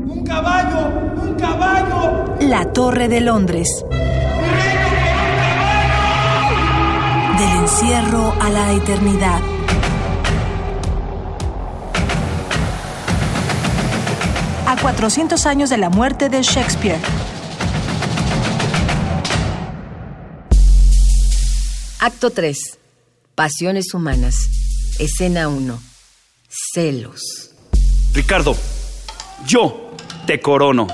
Un 0.06 0.24
caballo, 0.24 0.86
un 1.22 1.34
caballo. 1.34 2.36
La 2.40 2.72
Torre 2.72 3.08
de 3.08 3.20
Londres. 3.20 3.84
Del 7.36 7.50
encierro 7.60 8.32
a 8.40 8.48
la 8.48 8.72
eternidad. 8.72 9.42
A 14.66 14.76
400 14.80 15.44
años 15.44 15.68
de 15.68 15.76
la 15.76 15.90
muerte 15.90 16.30
de 16.30 16.40
Shakespeare. 16.40 16.98
Acto 22.00 22.30
3. 22.30 22.78
Pasiones 23.34 23.92
humanas. 23.92 24.48
Escena 25.00 25.48
1. 25.48 25.80
Celos. 26.72 27.50
Ricardo, 28.14 28.56
yo 29.44 29.90
te 30.24 30.40
corono. 30.40 30.86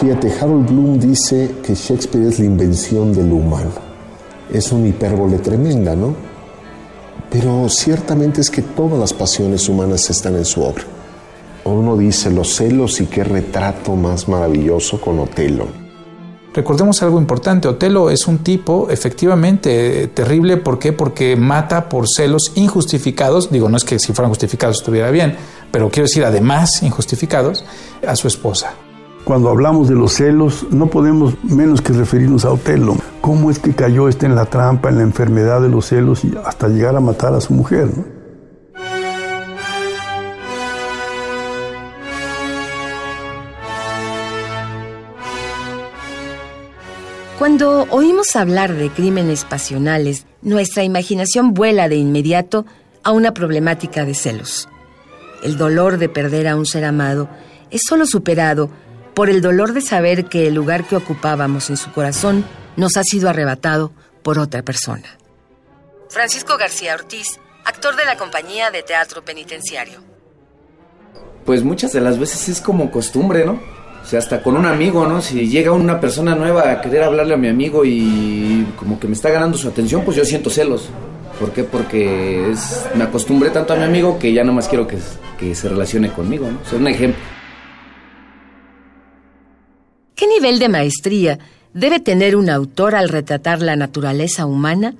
Fíjate, 0.00 0.32
Harold 0.40 0.70
Bloom 0.70 0.98
dice 0.98 1.54
que 1.64 1.74
Shakespeare 1.74 2.26
es 2.26 2.40
la 2.40 2.46
invención 2.46 3.12
del 3.12 3.32
humano. 3.32 3.70
Es 4.52 4.72
una 4.72 4.88
hipérbole 4.88 5.38
tremenda, 5.38 5.94
¿no? 5.94 6.37
Pero 7.30 7.68
ciertamente 7.68 8.40
es 8.40 8.50
que 8.50 8.62
todas 8.62 8.98
las 8.98 9.12
pasiones 9.12 9.68
humanas 9.68 10.08
están 10.10 10.36
en 10.36 10.44
su 10.44 10.62
obra. 10.62 10.84
Uno 11.64 11.96
dice 11.96 12.30
los 12.30 12.54
celos 12.54 13.00
y 13.00 13.06
qué 13.06 13.24
retrato 13.24 13.94
más 13.94 14.28
maravilloso 14.28 15.00
con 15.00 15.18
Otelo. 15.18 15.66
Recordemos 16.54 17.02
algo 17.02 17.18
importante, 17.18 17.68
Otelo 17.68 18.10
es 18.10 18.26
un 18.26 18.38
tipo 18.38 18.88
efectivamente 18.90 20.08
terrible, 20.08 20.56
¿por 20.56 20.78
qué? 20.78 20.92
Porque 20.92 21.36
mata 21.36 21.88
por 21.88 22.06
celos 22.08 22.52
injustificados, 22.54 23.50
digo, 23.50 23.68
no 23.68 23.76
es 23.76 23.84
que 23.84 23.98
si 23.98 24.12
fueran 24.14 24.30
justificados 24.30 24.78
estuviera 24.78 25.10
bien, 25.10 25.36
pero 25.70 25.90
quiero 25.90 26.06
decir 26.06 26.24
además 26.24 26.82
injustificados, 26.82 27.64
a 28.06 28.16
su 28.16 28.28
esposa. 28.28 28.72
Cuando 29.28 29.50
hablamos 29.50 29.90
de 29.90 29.94
los 29.94 30.14
celos, 30.14 30.64
no 30.70 30.86
podemos 30.86 31.34
menos 31.44 31.82
que 31.82 31.92
referirnos 31.92 32.46
a 32.46 32.50
Otelo. 32.50 32.96
¿Cómo 33.20 33.50
es 33.50 33.58
que 33.58 33.74
cayó 33.74 34.08
este 34.08 34.24
en 34.24 34.34
la 34.34 34.46
trampa, 34.46 34.88
en 34.88 34.96
la 34.96 35.02
enfermedad 35.02 35.60
de 35.60 35.68
los 35.68 35.84
celos 35.84 36.24
y 36.24 36.32
hasta 36.46 36.66
llegar 36.68 36.96
a 36.96 37.00
matar 37.00 37.34
a 37.34 37.40
su 37.42 37.52
mujer? 37.52 37.90
Cuando 47.38 47.82
oímos 47.90 48.34
hablar 48.34 48.72
de 48.72 48.88
crímenes 48.88 49.44
pasionales, 49.44 50.24
nuestra 50.40 50.84
imaginación 50.84 51.52
vuela 51.52 51.90
de 51.90 51.96
inmediato 51.96 52.64
a 53.02 53.12
una 53.12 53.34
problemática 53.34 54.06
de 54.06 54.14
celos. 54.14 54.70
El 55.42 55.58
dolor 55.58 55.98
de 55.98 56.08
perder 56.08 56.48
a 56.48 56.56
un 56.56 56.64
ser 56.64 56.86
amado 56.86 57.28
es 57.70 57.82
solo 57.86 58.06
superado 58.06 58.70
por 59.18 59.30
el 59.30 59.40
dolor 59.40 59.72
de 59.72 59.80
saber 59.80 60.26
que 60.26 60.46
el 60.46 60.54
lugar 60.54 60.84
que 60.84 60.94
ocupábamos 60.94 61.70
en 61.70 61.76
su 61.76 61.90
corazón 61.90 62.44
nos 62.76 62.96
ha 62.96 63.02
sido 63.02 63.28
arrebatado 63.28 63.90
por 64.22 64.38
otra 64.38 64.62
persona. 64.62 65.18
Francisco 66.08 66.56
García 66.56 66.94
Ortiz, 66.94 67.40
actor 67.64 67.96
de 67.96 68.04
la 68.04 68.16
compañía 68.16 68.70
de 68.70 68.84
teatro 68.84 69.24
penitenciario. 69.24 69.98
Pues 71.44 71.64
muchas 71.64 71.92
de 71.92 72.00
las 72.00 72.16
veces 72.16 72.48
es 72.48 72.60
como 72.60 72.92
costumbre, 72.92 73.44
¿no? 73.44 73.60
O 74.00 74.06
sea, 74.06 74.20
hasta 74.20 74.40
con 74.40 74.56
un 74.56 74.66
amigo, 74.66 75.04
¿no? 75.08 75.20
Si 75.20 75.48
llega 75.48 75.72
una 75.72 75.98
persona 75.98 76.36
nueva 76.36 76.70
a 76.70 76.80
querer 76.80 77.02
hablarle 77.02 77.34
a 77.34 77.38
mi 77.38 77.48
amigo 77.48 77.84
y 77.84 78.68
como 78.76 79.00
que 79.00 79.08
me 79.08 79.14
está 79.14 79.30
ganando 79.30 79.58
su 79.58 79.66
atención, 79.66 80.04
pues 80.04 80.16
yo 80.16 80.24
siento 80.24 80.48
celos. 80.48 80.90
¿Por 81.40 81.50
qué? 81.50 81.64
Porque 81.64 82.52
es, 82.52 82.86
me 82.94 83.02
acostumbré 83.02 83.50
tanto 83.50 83.72
a 83.72 83.76
mi 83.78 83.82
amigo 83.82 84.16
que 84.16 84.32
ya 84.32 84.44
no 84.44 84.52
más 84.52 84.68
quiero 84.68 84.86
que, 84.86 84.98
que 85.40 85.56
se 85.56 85.68
relacione 85.68 86.12
conmigo, 86.12 86.48
¿no? 86.48 86.60
O 86.64 86.70
sea, 86.70 86.78
un 86.78 86.86
ejemplo. 86.86 87.37
¿Qué 90.18 90.26
nivel 90.26 90.58
de 90.58 90.68
maestría 90.68 91.38
debe 91.74 92.00
tener 92.00 92.34
un 92.34 92.50
autor 92.50 92.96
al 92.96 93.08
retratar 93.08 93.62
la 93.62 93.76
naturaleza 93.76 94.46
humana 94.46 94.96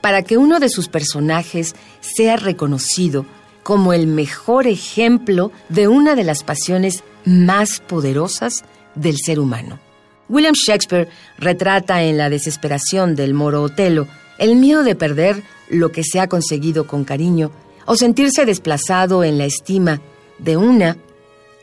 para 0.00 0.22
que 0.22 0.36
uno 0.36 0.60
de 0.60 0.68
sus 0.68 0.86
personajes 0.86 1.74
sea 2.00 2.36
reconocido 2.36 3.26
como 3.64 3.92
el 3.92 4.06
mejor 4.06 4.68
ejemplo 4.68 5.50
de 5.68 5.88
una 5.88 6.14
de 6.14 6.22
las 6.22 6.44
pasiones 6.44 7.02
más 7.24 7.80
poderosas 7.80 8.62
del 8.94 9.16
ser 9.16 9.40
humano? 9.40 9.80
William 10.28 10.54
Shakespeare 10.54 11.08
retrata 11.38 12.04
en 12.04 12.16
la 12.16 12.30
desesperación 12.30 13.16
del 13.16 13.34
moro 13.34 13.64
Otelo 13.64 14.06
el 14.38 14.54
miedo 14.54 14.84
de 14.84 14.94
perder 14.94 15.42
lo 15.70 15.90
que 15.90 16.04
se 16.04 16.20
ha 16.20 16.28
conseguido 16.28 16.86
con 16.86 17.02
cariño 17.02 17.50
o 17.84 17.96
sentirse 17.96 18.46
desplazado 18.46 19.24
en 19.24 19.38
la 19.38 19.44
estima 19.44 20.00
de 20.38 20.56
una 20.56 20.98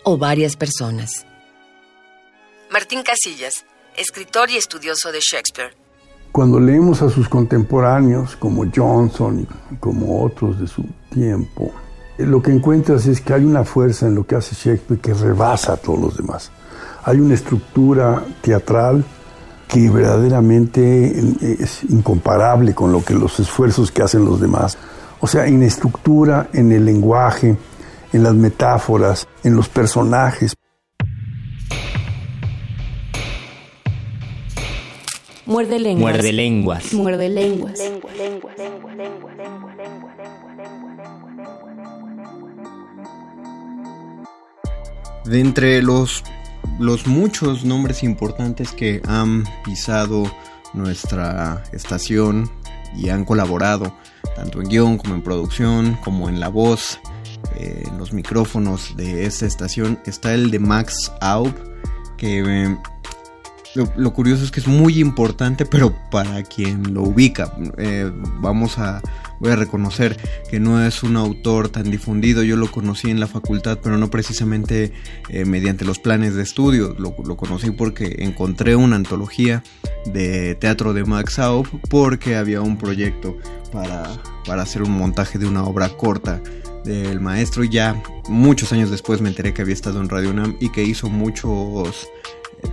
o 0.03 0.17
varias 0.17 0.57
personas. 0.57 1.28
Martín 2.71 3.01
Casillas, 3.01 3.65
escritor 3.97 4.51
y 4.51 4.57
estudioso 4.57 5.11
de 5.11 5.17
Shakespeare. 5.21 5.75
Cuando 6.31 6.59
leemos 6.59 7.01
a 7.01 7.09
sus 7.09 7.27
contemporáneos 7.27 8.35
como 8.35 8.63
Johnson 8.71 9.47
y 9.71 9.75
como 9.77 10.23
otros 10.23 10.59
de 10.59 10.67
su 10.67 10.85
tiempo, 11.09 11.71
eh, 12.19 12.27
lo 12.27 12.43
que 12.43 12.51
encuentras 12.51 13.07
es 13.07 13.21
que 13.21 13.33
hay 13.33 13.43
una 13.43 13.63
fuerza 13.63 14.05
en 14.05 14.13
lo 14.13 14.27
que 14.27 14.35
hace 14.35 14.53
Shakespeare 14.53 15.01
que 15.01 15.15
rebasa 15.15 15.73
a 15.73 15.77
todos 15.77 15.99
los 15.99 16.17
demás. 16.17 16.51
Hay 17.05 17.19
una 17.19 17.33
estructura 17.33 18.23
teatral 18.41 19.03
que 19.67 19.89
verdaderamente 19.89 21.07
eh, 21.07 21.57
es 21.59 21.83
incomparable 21.85 22.75
con 22.75 22.91
lo 22.91 23.03
que 23.03 23.15
los 23.15 23.39
esfuerzos 23.39 23.91
que 23.91 24.03
hacen 24.03 24.25
los 24.25 24.39
demás. 24.39 24.77
O 25.21 25.27
sea, 25.27 25.47
en 25.47 25.63
estructura, 25.63 26.49
en 26.53 26.71
el 26.71 26.85
lenguaje, 26.85 27.57
en 28.13 28.23
las 28.23 28.35
metáforas, 28.35 29.27
en 29.43 29.55
los 29.55 29.67
personajes. 29.69 30.53
Muerde 35.49 35.79
lenguas. 35.79 36.13
Muerde 36.13 36.31
lenguas. 36.31 36.93
Muerde 36.93 37.27
lenguas. 37.27 37.79
De 45.25 45.39
entre 45.39 45.81
los, 45.81 46.23
los 46.77 47.07
muchos 47.07 47.65
nombres 47.65 48.03
importantes 48.03 48.73
que 48.73 49.01
han 49.07 49.43
pisado 49.65 50.31
nuestra 50.73 51.63
estación 51.73 52.47
y 52.95 53.09
han 53.09 53.25
colaborado 53.25 53.91
tanto 54.35 54.61
en 54.61 54.69
guion 54.69 54.97
como 54.99 55.15
en 55.15 55.23
producción, 55.23 55.97
como 56.03 56.29
en 56.29 56.39
la 56.39 56.49
voz, 56.49 56.99
eh, 57.55 57.85
en 57.87 57.97
los 57.97 58.13
micrófonos 58.13 58.95
de 58.95 59.25
esta 59.25 59.47
estación, 59.47 59.99
está 60.05 60.31
el 60.35 60.51
de 60.51 60.59
Max 60.59 61.11
Aub, 61.21 61.51
que 62.17 62.39
eh, 62.45 62.77
lo, 63.75 64.13
curioso 64.13 64.43
es 64.43 64.51
que 64.51 64.59
es 64.59 64.67
muy 64.67 64.99
importante, 64.99 65.65
pero 65.65 65.95
para 66.09 66.41
quien 66.43 66.93
lo 66.93 67.03
ubica, 67.03 67.53
eh, 67.77 68.11
vamos 68.39 68.79
a, 68.79 69.01
voy 69.39 69.51
a 69.51 69.55
reconocer 69.55 70.17
que 70.49 70.59
no 70.59 70.83
es 70.83 71.03
un 71.03 71.15
autor 71.15 71.69
tan 71.69 71.91
difundido, 71.91 72.41
yo 72.43 72.55
lo 72.55 72.71
conocí 72.71 73.11
en 73.11 73.19
la 73.19 73.27
facultad, 73.27 73.79
pero 73.81 73.97
no 73.97 74.09
precisamente 74.09 74.91
eh, 75.29 75.45
mediante 75.45 75.85
los 75.85 75.99
planes 75.99 76.35
de 76.35 76.41
estudio, 76.41 76.95
lo, 76.97 77.15
conocí 77.37 77.71
porque 77.71 78.17
encontré 78.19 78.75
una 78.75 78.95
antología 78.95 79.63
de 80.05 80.55
teatro 80.55 80.93
de 80.93 81.05
Max 81.05 81.37
Aub, 81.39 81.67
porque 81.89 82.35
había 82.35 82.61
un 82.61 82.77
proyecto 82.77 83.37
para, 83.71 84.03
para 84.45 84.63
hacer 84.63 84.81
un 84.81 84.91
montaje 84.91 85.37
de 85.37 85.47
una 85.47 85.63
obra 85.63 85.89
corta 85.89 86.41
del 86.83 87.19
maestro. 87.19 87.63
Ya 87.63 88.01
muchos 88.27 88.73
años 88.73 88.89
después 88.89 89.21
me 89.21 89.29
enteré 89.29 89.53
que 89.53 89.61
había 89.61 89.73
estado 89.73 90.01
en 90.01 90.09
Radio 90.09 90.31
UNAM 90.31 90.57
y 90.59 90.69
que 90.69 90.83
hizo 90.83 91.07
muchos 91.09 92.07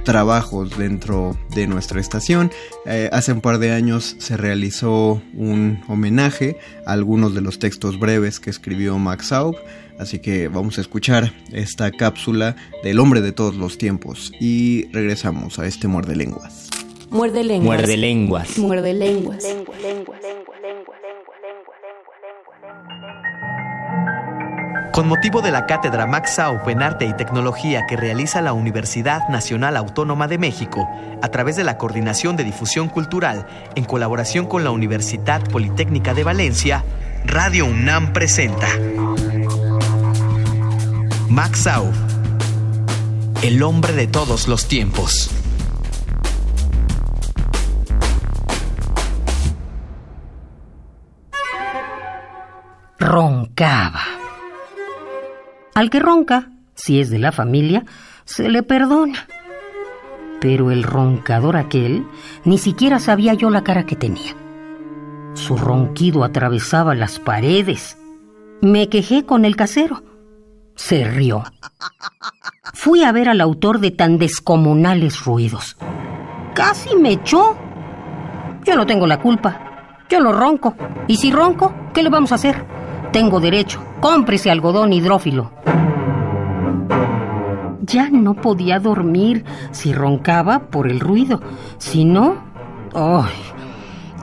trabajos 0.05 0.77
dentro 0.77 1.37
de 1.55 1.67
nuestra 1.67 2.01
estación. 2.01 2.51
Eh, 2.87 3.09
hace 3.13 3.33
un 3.33 3.41
par 3.41 3.59
de 3.59 3.73
años 3.73 4.17
se 4.19 4.37
realizó 4.37 5.23
un 5.35 5.83
homenaje 5.89 6.59
a 6.87 6.93
algunos 6.93 7.35
de 7.35 7.41
los 7.41 7.59
textos 7.59 7.99
breves 7.99 8.41
que 8.41 8.51
escribió 8.51 8.99
Max 8.99 9.33
Aub, 9.33 9.57
así 9.99 10.19
que 10.19 10.49
vamos 10.49 10.79
a 10.79 10.81
escuchar 10.81 11.33
esta 11.53 11.91
cápsula 11.91 12.57
del 12.83 12.99
hombre 12.99 13.21
de 13.21 13.33
todos 13.33 13.57
los 13.57 13.79
tiempos 13.79 14.33
y 14.41 14.87
regresamos 14.93 15.59
a 15.59 15.67
este 15.67 15.89
muerde 15.89 16.17
lenguas. 16.17 16.69
Muerde 17.11 17.45
lenguas. 17.45 17.79
Muerde 17.79 17.97
lenguas. 17.97 18.59
Muerde 18.59 18.95
lenguas. 18.95 19.45
Con 24.97 25.09
motivo 25.09 25.43
de 25.43 25.51
la 25.51 25.67
cátedra 25.67 26.07
Max 26.07 26.39
Aub 26.39 26.67
en 26.71 26.81
Arte 26.81 27.05
y 27.05 27.13
Tecnología 27.13 27.85
que 27.87 27.99
realiza 27.99 28.41
la 28.41 28.55
Universidad 28.55 29.29
Nacional 29.29 29.77
Autónoma 29.77 30.27
de 30.27 30.39
México 30.39 30.89
a 31.21 31.29
través 31.29 31.55
de 31.55 31.65
la 31.65 31.77
Coordinación 31.77 32.35
de 32.35 32.45
Difusión 32.45 32.89
Cultural 32.89 33.47
en 33.75 33.85
colaboración 33.85 34.47
con 34.47 34.65
la 34.65 34.71
Universidad 34.71 35.43
Politécnica 35.51 36.15
de 36.15 36.25
Valencia, 36.25 36.83
Radio 37.27 37.67
UNAM 37.67 38.15
presenta 38.15 38.69
Max 41.29 41.67
Aub, 41.67 41.93
el 43.43 43.63
hombre 43.63 43.93
de 43.93 44.07
todos 44.07 44.49
los 44.49 44.67
tiempos. 44.67 45.31
Roncaba. 52.99 54.26
Al 55.77 55.91
que 55.91 56.01
ronca, 56.01 56.49
si 56.75 57.01
es 57.01 57.11
de 57.11 57.19
la 57.19 57.33
familia, 57.33 57.85
se 58.25 58.49
le 58.49 58.63
perdona. 58.63 59.29
Pero 60.41 60.71
el 60.71 60.83
roncador 60.83 61.55
aquel, 61.59 62.07
ni 62.47 62.57
siquiera 62.57 62.99
sabía 62.99 63.35
yo 63.35 63.51
la 63.51 63.63
cara 63.63 63.85
que 63.85 63.95
tenía. 63.95 64.35
Su 65.35 65.59
ronquido 65.59 66.25
atravesaba 66.25 66.95
las 66.95 67.19
paredes. 67.19 67.99
Me 68.63 68.89
quejé 68.89 69.27
con 69.27 69.45
el 69.45 69.55
casero. 69.55 70.03
Se 70.77 71.05
rió. 71.05 71.45
Fui 72.73 73.05
a 73.05 73.13
ver 73.13 73.29
al 73.29 73.43
autor 73.43 73.79
de 73.79 73.91
tan 73.91 74.17
descomunales 74.17 75.27
ruidos. 75.27 75.77
Casi 76.55 76.97
me 76.97 77.13
echó. 77.13 77.55
Yo 78.65 78.77
no 78.77 78.87
tengo 78.87 79.07
la 79.07 79.21
culpa. 79.21 79.99
Yo 80.09 80.21
no 80.21 80.33
ronco. 80.33 80.75
Y 81.07 81.19
si 81.19 81.31
ronco, 81.31 81.75
¿qué 81.93 82.03
le 82.03 82.09
vamos 82.09 82.33
a 82.33 82.37
hacer? 82.37 82.65
Tengo 83.13 83.41
derecho. 83.41 83.83
Cómprese 84.01 84.51
algodón 84.51 84.93
hidrófilo. 84.93 85.51
Ya 87.83 88.11
no 88.11 88.35
podía 88.35 88.81
dormir 88.81 89.45
si 89.71 89.93
roncaba 89.93 90.71
por 90.71 90.89
el 90.89 91.01
ruido. 91.01 91.41
Si 91.79 92.05
no, 92.05 92.37
¡ay! 92.95 93.33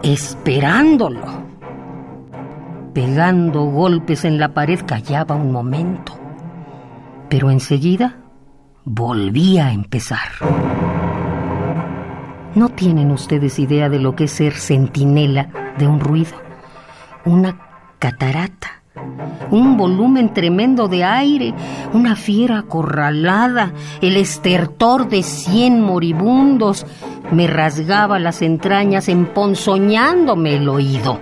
esperándolo. 0.03 1.21
Pegando 2.93 3.63
golpes 3.63 4.25
en 4.25 4.37
la 4.37 4.53
pared 4.53 4.81
callaba 4.85 5.35
un 5.35 5.51
momento. 5.51 6.13
Pero 7.29 7.49
enseguida 7.49 8.17
volvía 8.83 9.67
a 9.67 9.73
empezar. 9.73 10.29
No 12.53 12.69
tienen 12.69 13.09
ustedes 13.09 13.57
idea 13.57 13.89
de 13.89 13.97
lo 13.97 14.15
que 14.15 14.25
es 14.25 14.31
ser 14.31 14.53
centinela 14.53 15.73
de 15.79 15.87
un 15.87 15.99
ruido. 15.99 16.33
Una 17.25 17.62
catarata 18.03 18.83
un 19.49 19.77
volumen 19.77 20.33
tremendo 20.33 20.89
de 20.89 21.05
aire, 21.05 21.53
una 21.93 22.17
fiera 22.17 22.59
acorralada, 22.59 23.71
el 24.01 24.17
estertor 24.17 25.07
de 25.07 25.23
cien 25.23 25.79
moribundos, 25.79 26.85
me 27.31 27.47
rasgaba 27.47 28.19
las 28.19 28.41
entrañas 28.41 29.07
emponzoñándome 29.07 30.57
el 30.57 30.67
oído. 30.67 31.17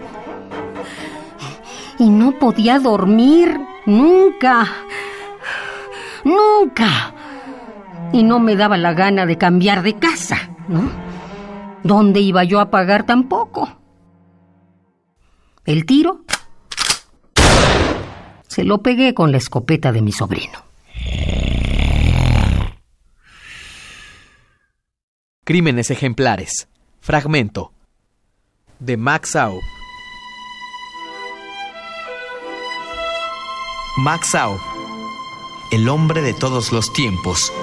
Y 1.99 2.09
no 2.09 2.31
podía 2.39 2.79
dormir 2.79 3.59
nunca, 3.85 4.65
nunca. 6.23 7.13
Y 8.11 8.23
no 8.23 8.39
me 8.39 8.55
daba 8.55 8.77
la 8.77 8.93
gana 8.93 9.27
de 9.27 9.37
cambiar 9.37 9.83
de 9.83 9.93
casa, 9.93 10.49
¿no? 10.67 10.89
¿Dónde 11.83 12.21
iba 12.21 12.43
yo 12.43 12.59
a 12.59 12.71
pagar 12.71 13.05
tampoco? 13.05 13.69
El 15.63 15.85
tiro 15.85 16.21
se 18.51 18.65
lo 18.65 18.81
pegué 18.81 19.13
con 19.13 19.31
la 19.31 19.37
escopeta 19.37 19.93
de 19.93 20.01
mi 20.01 20.11
sobrino. 20.11 20.65
Crímenes 25.45 25.89
ejemplares. 25.89 26.67
Fragmento. 26.99 27.71
De 28.79 28.97
Max 28.97 29.37
Aub. 29.37 29.61
Max. 33.99 34.35
El 35.71 35.87
hombre 35.87 36.21
de 36.21 36.33
todos 36.33 36.73
los 36.73 36.91
tiempos. 36.91 37.53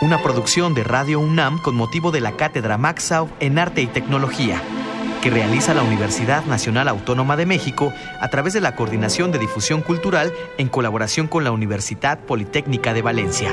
Una 0.00 0.22
producción 0.22 0.74
de 0.74 0.84
Radio 0.84 1.18
UNAM 1.18 1.60
con 1.60 1.74
motivo 1.74 2.12
de 2.12 2.20
la 2.20 2.36
cátedra 2.36 2.78
Max 2.78 3.12
en 3.40 3.58
Arte 3.58 3.82
y 3.82 3.88
Tecnología 3.88 4.62
que 5.28 5.34
realiza 5.34 5.74
la 5.74 5.82
Universidad 5.82 6.46
Nacional 6.46 6.88
Autónoma 6.88 7.36
de 7.36 7.44
México 7.44 7.92
a 8.18 8.28
través 8.28 8.54
de 8.54 8.62
la 8.62 8.74
Coordinación 8.74 9.30
de 9.30 9.38
Difusión 9.38 9.82
Cultural 9.82 10.32
en 10.56 10.68
colaboración 10.68 11.28
con 11.28 11.44
la 11.44 11.50
Universidad 11.50 12.18
Politécnica 12.20 12.94
de 12.94 13.02
Valencia. 13.02 13.50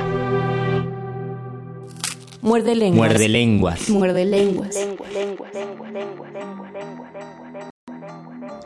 Muerde 2.42 2.76
lenguas. 2.76 3.10
Muerde 3.10 3.28
lenguas. 3.28 3.90
Muerde 3.90 4.24
lenguas. 4.24 4.76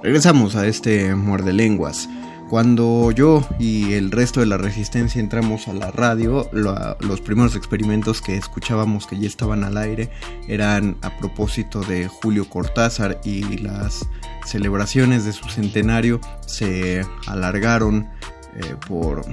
Regresamos 0.03 0.55
a 0.55 0.67
este 0.67 1.15
muerde 1.15 1.51
lenguas. 1.51 2.07
Cuando 2.49 3.11
yo 3.11 3.47
y 3.59 3.93
el 3.93 4.09
resto 4.09 4.39
de 4.39 4.47
la 4.47 4.57
resistencia 4.57 5.21
entramos 5.21 5.67
a 5.67 5.73
la 5.73 5.91
radio, 5.91 6.49
los 6.51 7.21
primeros 7.21 7.55
experimentos 7.55 8.23
que 8.23 8.37
escuchábamos 8.37 9.05
que 9.05 9.19
ya 9.19 9.27
estaban 9.27 9.63
al 9.63 9.77
aire 9.77 10.09
eran 10.47 10.97
a 11.03 11.15
propósito 11.19 11.81
de 11.81 12.07
Julio 12.07 12.49
Cortázar 12.49 13.21
y 13.23 13.59
las 13.59 14.03
celebraciones 14.47 15.25
de 15.25 15.33
su 15.33 15.47
centenario 15.47 16.19
se 16.47 17.05
alargaron 17.27 18.09
eh, 18.55 18.75
por 18.87 19.23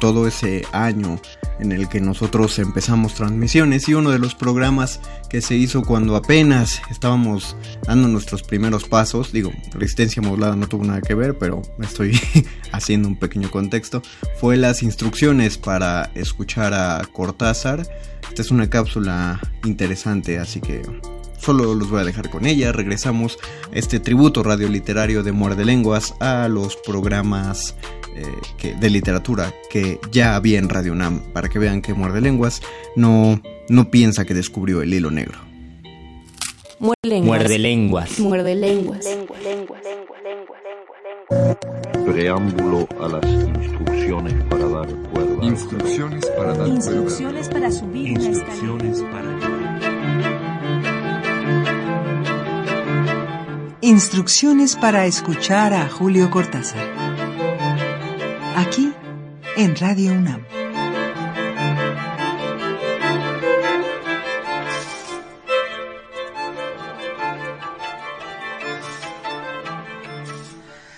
todo 0.00 0.26
ese 0.26 0.64
año 0.72 1.20
en 1.60 1.72
el 1.72 1.88
que 1.88 2.00
nosotros 2.00 2.58
empezamos 2.58 3.14
transmisiones 3.14 3.88
y 3.88 3.94
uno 3.94 4.10
de 4.10 4.18
los 4.18 4.34
programas 4.34 5.00
que 5.28 5.40
se 5.40 5.54
hizo 5.54 5.82
cuando 5.82 6.16
apenas 6.16 6.80
estábamos 6.90 7.56
dando 7.86 8.08
nuestros 8.08 8.42
primeros 8.42 8.84
pasos, 8.84 9.32
digo, 9.32 9.52
resistencia 9.72 10.22
modulada 10.22 10.56
no 10.56 10.68
tuvo 10.68 10.84
nada 10.84 11.00
que 11.02 11.14
ver, 11.14 11.38
pero 11.38 11.62
estoy 11.80 12.18
haciendo 12.72 13.08
un 13.08 13.18
pequeño 13.18 13.50
contexto, 13.50 14.02
fue 14.40 14.56
las 14.56 14.82
instrucciones 14.82 15.58
para 15.58 16.10
escuchar 16.14 16.74
a 16.74 17.02
Cortázar. 17.12 17.86
Esta 18.28 18.42
es 18.42 18.50
una 18.50 18.70
cápsula 18.70 19.40
interesante, 19.64 20.38
así 20.38 20.60
que 20.60 20.82
solo 21.38 21.74
los 21.74 21.90
voy 21.90 22.00
a 22.00 22.04
dejar 22.04 22.30
con 22.30 22.46
ella. 22.46 22.72
Regresamos 22.72 23.38
este 23.72 24.00
tributo 24.00 24.42
radioliterario 24.42 25.22
de 25.22 25.32
Muerde 25.32 25.64
Lenguas 25.64 26.14
a 26.20 26.48
los 26.48 26.76
programas 26.76 27.74
eh, 28.16 28.74
de 28.78 28.90
literatura 28.90 29.54
que 29.70 30.00
ya 30.10 30.34
había 30.34 30.58
en 30.58 30.68
Radio 30.68 30.94
Nam, 30.94 31.20
para 31.32 31.48
que 31.48 31.58
vean 31.58 31.80
que 31.80 31.94
Muerde 31.94 32.20
Lenguas 32.20 32.60
no, 32.96 33.40
no 33.68 33.90
piensa 33.90 34.24
que 34.24 34.34
descubrió 34.34 34.82
el 34.82 34.92
hilo 34.92 35.10
negro. 35.10 35.38
Muerde 36.80 37.58
lenguas. 37.58 38.18
Muerde 38.18 38.54
lenguas. 38.54 39.06
Preámbulo 42.06 42.88
a 43.00 43.08
las 43.08 43.24
instrucciones 43.24 44.44
para 44.44 44.68
dar 44.68 44.88
cuerda. 45.12 45.44
Instrucciones 45.44 46.26
para 46.26 46.54
dar 46.54 46.68
Instrucciones 46.68 47.48
para 47.48 47.70
subir 47.70 48.18
Instrucciones 48.18 49.02
para 49.02 49.30
Instrucciones 53.82 54.76
para 54.76 55.06
escuchar 55.06 55.74
a 55.74 55.88
Julio 55.88 56.30
Cortázar 56.30 57.09
aquí 58.56 58.92
en 59.56 59.76
Radio 59.76 60.12
UNAM. 60.12 60.44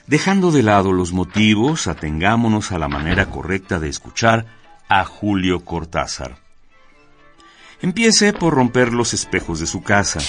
Dejando 0.06 0.50
de 0.50 0.62
lado 0.62 0.92
los 0.92 1.12
motivos, 1.12 1.86
atengámonos 1.86 2.70
a 2.70 2.78
la 2.78 2.86
manera 2.86 3.30
correcta 3.30 3.78
de 3.78 3.88
escuchar 3.88 4.44
a 4.88 5.04
Julio 5.06 5.64
Cortázar. 5.64 6.36
Empiece 7.80 8.34
por 8.34 8.52
romper 8.52 8.92
los 8.92 9.14
espejos 9.14 9.58
de 9.58 9.66
su 9.66 9.82
casa. 9.82 10.20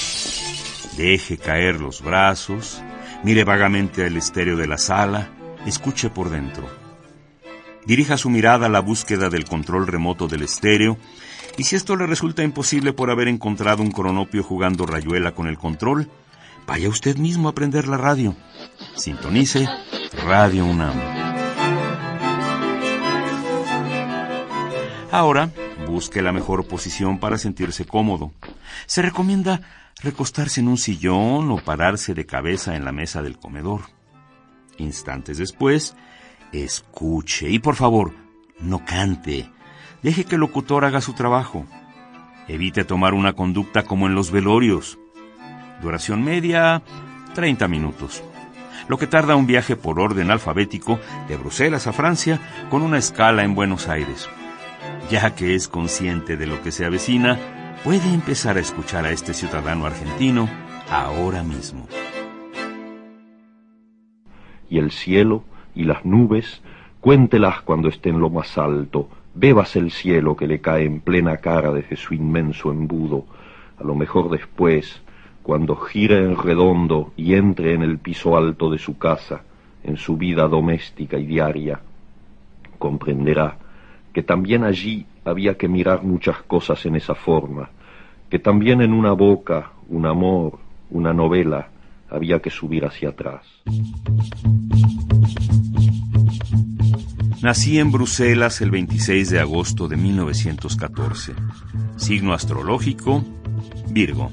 Deje 0.95 1.37
caer 1.37 1.81
los 1.81 2.01
brazos, 2.01 2.81
mire 3.23 3.43
vagamente 3.43 4.05
al 4.05 4.15
estéreo 4.15 4.55
de 4.55 4.67
la 4.67 4.77
sala, 4.77 5.29
escuche 5.65 6.09
por 6.09 6.29
dentro. 6.29 6.82
Dirija 7.85 8.17
su 8.17 8.29
mirada 8.29 8.67
a 8.67 8.69
la 8.69 8.79
búsqueda 8.79 9.29
del 9.29 9.45
control 9.45 9.87
remoto 9.87 10.27
del 10.27 10.43
estéreo 10.43 10.97
y 11.57 11.63
si 11.63 11.75
esto 11.75 11.95
le 11.95 12.07
resulta 12.07 12.43
imposible 12.43 12.93
por 12.93 13.11
haber 13.11 13.27
encontrado 13.27 13.83
un 13.83 13.91
cronopio 13.91 14.43
jugando 14.43 14.85
rayuela 14.85 15.33
con 15.33 15.47
el 15.47 15.57
control, 15.57 16.09
vaya 16.65 16.89
usted 16.89 17.17
mismo 17.17 17.49
a 17.49 17.53
prender 17.53 17.87
la 17.87 17.97
radio. 17.97 18.35
Sintonice 18.95 19.67
Radio 20.25 20.65
UNAM. 20.65 20.99
Ahora, 25.11 25.51
busque 25.87 26.23
la 26.23 26.31
mejor 26.31 26.67
posición 26.67 27.19
para 27.19 27.37
sentirse 27.37 27.85
cómodo. 27.85 28.31
Se 28.87 29.03
recomienda 29.03 29.61
recostarse 30.01 30.59
en 30.59 30.69
un 30.69 30.77
sillón 30.77 31.51
o 31.51 31.57
pararse 31.57 32.15
de 32.15 32.25
cabeza 32.25 32.75
en 32.75 32.83
la 32.83 32.91
mesa 32.91 33.21
del 33.21 33.37
comedor. 33.37 33.81
Instantes 34.77 35.37
después, 35.37 35.95
escuche 36.53 37.49
y 37.49 37.59
por 37.59 37.75
favor, 37.75 38.13
no 38.59 38.85
cante. 38.85 39.49
Deje 40.01 40.25
que 40.25 40.35
el 40.35 40.41
locutor 40.41 40.85
haga 40.85 41.01
su 41.01 41.13
trabajo. 41.13 41.65
Evite 42.47 42.83
tomar 42.83 43.13
una 43.13 43.33
conducta 43.33 43.83
como 43.83 44.07
en 44.07 44.15
los 44.15 44.31
velorios. 44.31 44.99
Duración 45.81 46.23
media, 46.23 46.83
30 47.33 47.67
minutos. 47.67 48.23
Lo 48.87 48.97
que 48.97 49.07
tarda 49.07 49.35
un 49.35 49.47
viaje 49.47 49.75
por 49.75 49.99
orden 49.99 50.29
alfabético 50.29 50.99
de 51.27 51.37
Bruselas 51.37 51.87
a 51.87 51.93
Francia 51.93 52.39
con 52.69 52.81
una 52.81 52.97
escala 52.97 53.43
en 53.43 53.55
Buenos 53.55 53.87
Aires. 53.87 54.29
Ya 55.09 55.35
que 55.35 55.55
es 55.55 55.67
consciente 55.67 56.37
de 56.37 56.47
lo 56.47 56.61
que 56.61 56.71
se 56.71 56.85
avecina, 56.85 57.37
puede 57.83 58.13
empezar 58.13 58.57
a 58.57 58.61
escuchar 58.61 59.05
a 59.05 59.11
este 59.11 59.33
ciudadano 59.33 59.85
argentino 59.85 60.49
ahora 60.89 61.43
mismo. 61.43 61.87
Y 64.69 64.79
el 64.79 64.91
cielo 64.91 65.43
y 65.75 65.83
las 65.83 66.05
nubes, 66.05 66.61
cuéntelas 67.01 67.61
cuando 67.61 67.89
esté 67.89 68.09
en 68.09 68.19
lo 68.19 68.29
más 68.29 68.57
alto, 68.57 69.09
bebas 69.33 69.75
el 69.75 69.91
cielo 69.91 70.35
que 70.35 70.47
le 70.47 70.61
cae 70.61 70.85
en 70.85 71.01
plena 71.01 71.37
cara 71.37 71.71
desde 71.71 71.95
su 71.95 72.13
inmenso 72.13 72.71
embudo, 72.71 73.25
a 73.79 73.83
lo 73.83 73.95
mejor 73.95 74.29
después, 74.29 75.01
cuando 75.41 75.75
gire 75.75 76.17
en 76.19 76.37
redondo 76.37 77.11
y 77.17 77.33
entre 77.33 77.73
en 77.73 77.81
el 77.81 77.97
piso 77.97 78.37
alto 78.37 78.69
de 78.69 78.77
su 78.77 78.97
casa, 78.97 79.41
en 79.83 79.97
su 79.97 80.15
vida 80.17 80.47
doméstica 80.47 81.17
y 81.17 81.25
diaria, 81.25 81.81
comprenderá 82.77 83.57
que 84.13 84.23
también 84.23 84.63
allí 84.63 85.05
había 85.25 85.57
que 85.57 85.67
mirar 85.67 86.03
muchas 86.03 86.41
cosas 86.43 86.85
en 86.85 86.95
esa 86.95 87.15
forma, 87.15 87.69
que 88.29 88.39
también 88.39 88.81
en 88.81 88.93
una 88.93 89.11
boca, 89.11 89.71
un 89.89 90.05
amor, 90.05 90.59
una 90.91 91.13
novela, 91.13 91.69
había 92.13 92.39
que 92.39 92.49
subir 92.49 92.85
hacia 92.85 93.09
atrás. 93.09 93.45
Nací 97.41 97.79
en 97.79 97.91
Bruselas 97.91 98.61
el 98.61 98.71
26 98.71 99.29
de 99.29 99.39
agosto 99.39 99.87
de 99.87 99.97
1914. 99.97 101.33
Signo 101.97 102.33
astrológico, 102.33 103.25
Virgo. 103.89 104.31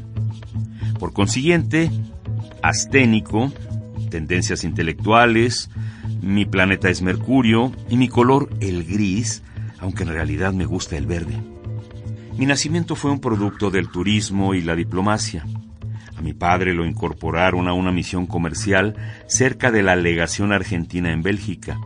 Por 0.99 1.13
consiguiente, 1.13 1.91
asténico, 2.63 3.53
tendencias 4.11 4.63
intelectuales, 4.63 5.71
mi 6.23 6.45
planeta 6.45 6.91
es 6.91 7.03
Mercurio 7.03 7.73
y 7.89 7.97
mi 7.97 8.09
color 8.09 8.51
el 8.61 8.85
gris, 8.85 9.43
aunque 9.81 10.03
en 10.03 10.11
realidad 10.11 10.53
me 10.53 10.67
gusta 10.67 10.97
el 10.97 11.07
verde. 11.07 11.35
Mi 12.37 12.47
nacimiento 12.47 12.95
fue 12.95 13.11
un 13.11 13.21
producto 13.21 13.71
del 13.71 13.89
turismo 13.89 14.55
y 14.55 14.61
la 14.61 14.77
diplomacia. 14.77 15.45
A 16.21 16.23
mi 16.23 16.35
padre 16.35 16.75
lo 16.75 16.85
incorporaron 16.85 17.67
a 17.67 17.73
una 17.73 17.93
misión 17.93 18.27
comercial 18.27 18.95
cerca 19.27 19.71
de 19.71 19.83
la 19.83 19.97
legación 19.97 20.53
argentina 20.53 21.13
en 21.13 21.23
Bélgica, 21.23 21.79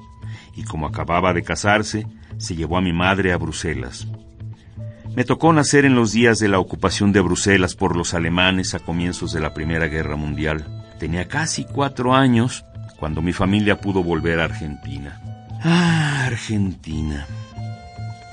y 0.56 0.64
como 0.64 0.88
acababa 0.88 1.32
de 1.32 1.44
casarse, 1.44 2.08
se 2.36 2.56
llevó 2.56 2.76
a 2.76 2.80
mi 2.80 2.92
madre 2.92 3.32
a 3.32 3.36
Bruselas. 3.36 4.08
Me 5.14 5.22
tocó 5.22 5.52
nacer 5.52 5.84
en 5.84 5.94
los 5.94 6.10
días 6.10 6.40
de 6.40 6.48
la 6.48 6.58
ocupación 6.58 7.12
de 7.12 7.20
Bruselas 7.20 7.76
por 7.76 7.96
los 7.96 8.12
alemanes 8.12 8.74
a 8.74 8.80
comienzos 8.80 9.32
de 9.32 9.38
la 9.38 9.54
Primera 9.54 9.86
Guerra 9.86 10.16
Mundial. 10.16 10.66
Tenía 10.98 11.28
casi 11.28 11.64
cuatro 11.64 12.12
años 12.12 12.64
cuando 12.98 13.22
mi 13.22 13.32
familia 13.32 13.80
pudo 13.80 14.02
volver 14.02 14.40
a 14.40 14.46
Argentina. 14.46 15.46
Ah, 15.62 16.24
Argentina. 16.26 17.24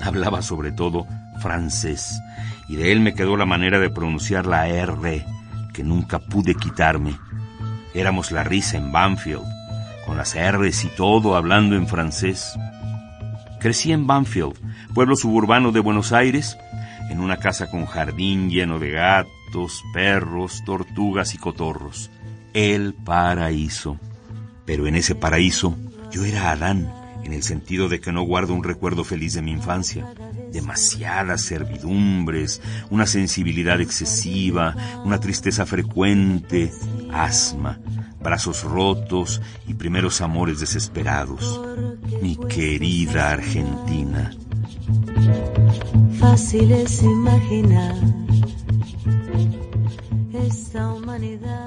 Hablaba 0.00 0.42
sobre 0.42 0.72
todo 0.72 1.06
francés 1.40 2.20
y 2.68 2.74
de 2.74 2.90
él 2.90 2.98
me 2.98 3.14
quedó 3.14 3.36
la 3.36 3.46
manera 3.46 3.78
de 3.78 3.88
pronunciar 3.88 4.46
la 4.46 4.66
R 4.66 5.24
que 5.72 5.82
nunca 5.82 6.18
pude 6.18 6.54
quitarme. 6.54 7.18
Éramos 7.94 8.30
la 8.30 8.44
risa 8.44 8.76
en 8.76 8.92
Banfield, 8.92 9.44
con 10.06 10.16
las 10.16 10.34
R's 10.34 10.84
y 10.84 10.88
todo 10.88 11.36
hablando 11.36 11.76
en 11.76 11.86
francés. 11.86 12.54
Crecí 13.60 13.92
en 13.92 14.06
Banfield, 14.06 14.54
pueblo 14.94 15.16
suburbano 15.16 15.72
de 15.72 15.80
Buenos 15.80 16.12
Aires, 16.12 16.56
en 17.10 17.20
una 17.20 17.36
casa 17.36 17.70
con 17.70 17.86
jardín 17.86 18.50
lleno 18.50 18.78
de 18.78 18.90
gatos, 18.90 19.82
perros, 19.92 20.62
tortugas 20.64 21.34
y 21.34 21.38
cotorros. 21.38 22.10
El 22.54 22.94
paraíso. 22.94 23.98
Pero 24.64 24.86
en 24.86 24.96
ese 24.96 25.14
paraíso 25.14 25.76
yo 26.10 26.24
era 26.24 26.50
Adán, 26.50 26.92
en 27.24 27.32
el 27.32 27.42
sentido 27.42 27.88
de 27.88 28.00
que 28.00 28.12
no 28.12 28.22
guardo 28.22 28.54
un 28.54 28.64
recuerdo 28.64 29.04
feliz 29.04 29.34
de 29.34 29.42
mi 29.42 29.52
infancia. 29.52 30.06
Demasiadas 30.52 31.42
servidumbres, 31.42 32.60
una 32.90 33.06
sensibilidad 33.06 33.80
excesiva, 33.80 34.76
una 35.04 35.18
tristeza 35.18 35.66
frecuente, 35.66 36.70
asma, 37.12 37.80
brazos 38.20 38.62
rotos 38.62 39.40
y 39.66 39.74
primeros 39.74 40.20
amores 40.20 40.60
desesperados. 40.60 41.60
Mi 42.20 42.36
querida 42.36 43.30
Argentina. 43.30 44.30
Fácil 46.18 46.70
es 46.72 47.02
imaginar 47.02 47.96
esta 50.32 50.92
humanidad. 50.92 51.61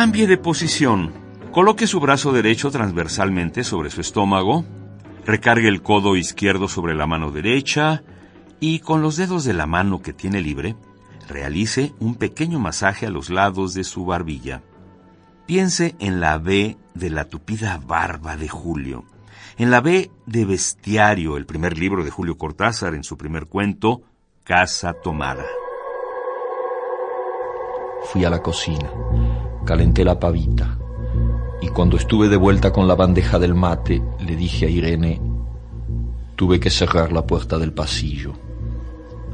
Cambie 0.00 0.28
de 0.28 0.38
posición. 0.38 1.12
Coloque 1.50 1.88
su 1.88 1.98
brazo 1.98 2.30
derecho 2.30 2.70
transversalmente 2.70 3.64
sobre 3.64 3.90
su 3.90 4.00
estómago. 4.00 4.64
Recargue 5.26 5.66
el 5.66 5.82
codo 5.82 6.14
izquierdo 6.14 6.68
sobre 6.68 6.94
la 6.94 7.08
mano 7.08 7.32
derecha 7.32 8.04
y 8.60 8.78
con 8.78 9.02
los 9.02 9.16
dedos 9.16 9.42
de 9.42 9.54
la 9.54 9.66
mano 9.66 10.00
que 10.00 10.12
tiene 10.12 10.40
libre, 10.40 10.76
realice 11.26 11.94
un 11.98 12.14
pequeño 12.14 12.60
masaje 12.60 13.06
a 13.06 13.10
los 13.10 13.28
lados 13.28 13.74
de 13.74 13.82
su 13.82 14.04
barbilla. 14.04 14.62
Piense 15.46 15.96
en 15.98 16.20
la 16.20 16.38
B 16.38 16.76
de 16.94 17.10
la 17.10 17.24
tupida 17.24 17.80
barba 17.84 18.36
de 18.36 18.48
Julio, 18.48 19.04
en 19.56 19.72
la 19.72 19.80
B 19.80 20.12
de 20.26 20.44
Bestiario, 20.44 21.36
el 21.36 21.44
primer 21.44 21.76
libro 21.76 22.04
de 22.04 22.12
Julio 22.12 22.38
Cortázar 22.38 22.94
en 22.94 23.02
su 23.02 23.18
primer 23.18 23.46
cuento, 23.46 24.02
Casa 24.44 24.92
Tomada. 24.92 25.44
Fui 28.12 28.24
a 28.24 28.30
la 28.30 28.40
cocina, 28.40 28.88
calenté 29.68 30.02
la 30.02 30.18
pavita 30.18 30.78
y 31.60 31.68
cuando 31.68 31.98
estuve 31.98 32.30
de 32.30 32.38
vuelta 32.38 32.72
con 32.72 32.88
la 32.88 32.94
bandeja 32.94 33.38
del 33.38 33.54
mate 33.54 34.02
le 34.18 34.34
dije 34.34 34.64
a 34.64 34.70
Irene, 34.70 35.20
tuve 36.36 36.58
que 36.58 36.70
cerrar 36.70 37.12
la 37.12 37.26
puerta 37.26 37.58
del 37.58 37.74
pasillo. 37.74 38.32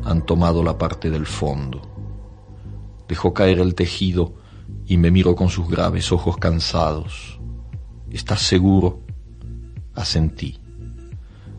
Han 0.03 0.27
tomado 0.27 0.65
la 0.65 0.77
parte 0.77 1.09
del 1.09 1.25
fondo. 1.25 1.83
Dejó 3.07 3.33
caer 3.33 3.61
el 3.61 3.77
tejido 3.77 4.35
y 4.85 4.97
me 4.97 5.13
miró 5.13 5.37
con 5.37 5.51
sus 5.51 5.69
graves 5.69 6.11
ojos 6.11 6.37
cansados. 6.37 7.39
¿Estás 8.11 8.43
seguro? 8.43 9.03
Asentí. 9.95 10.59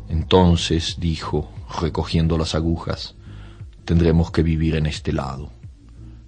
Entonces, 0.09 0.97
dijo, 0.99 1.49
recogiendo 1.79 2.37
las 2.37 2.55
agujas, 2.55 3.15
tendremos 3.85 4.31
que 4.31 4.43
vivir 4.43 4.75
en 4.75 4.85
este 4.85 5.13
lado. 5.13 5.49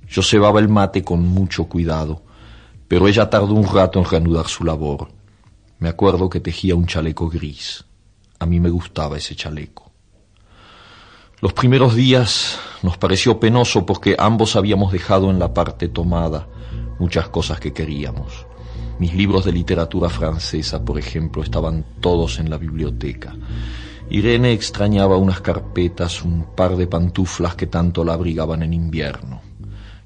Yo 0.08 0.22
cebaba 0.24 0.62
el 0.62 0.70
mate 0.70 1.04
con 1.04 1.28
mucho 1.28 1.66
cuidado, 1.66 2.24
pero 2.88 3.08
ella 3.08 3.30
tardó 3.30 3.54
un 3.54 3.68
rato 3.68 4.00
en 4.00 4.06
reanudar 4.06 4.48
su 4.48 4.64
labor. 4.64 5.10
Me 5.80 5.90
acuerdo 5.90 6.30
que 6.30 6.40
tejía 6.40 6.76
un 6.76 6.88
chaleco 6.88 7.30
gris. 7.30 7.86
A 8.40 8.46
mí 8.46 8.60
me 8.60 8.70
gustaba 8.70 9.18
ese 9.18 9.36
chaleco. 9.36 9.92
Los 11.40 11.54
primeros 11.54 11.96
días 11.96 12.60
nos 12.82 12.98
pareció 12.98 13.40
penoso 13.40 13.86
porque 13.86 14.16
ambos 14.18 14.56
habíamos 14.56 14.92
dejado 14.92 15.30
en 15.30 15.38
la 15.38 15.54
parte 15.54 15.88
tomada 15.88 16.48
muchas 17.00 17.30
cosas 17.30 17.60
que 17.60 17.74
queríamos. 17.74 18.48
Mis 19.00 19.14
libros 19.14 19.46
de 19.46 19.52
literatura 19.52 20.10
francesa, 20.10 20.84
por 20.84 20.98
ejemplo, 20.98 21.44
estaban 21.44 21.86
todos 22.00 22.40
en 22.40 22.50
la 22.50 22.58
biblioteca. 22.58 23.36
Irene 24.10 24.54
extrañaba 24.54 25.18
unas 25.18 25.42
carpetas, 25.42 26.24
un 26.24 26.56
par 26.56 26.76
de 26.76 26.88
pantuflas 26.88 27.56
que 27.56 27.68
tanto 27.68 28.04
la 28.04 28.14
abrigaban 28.14 28.64
en 28.64 28.74
invierno. 28.74 29.42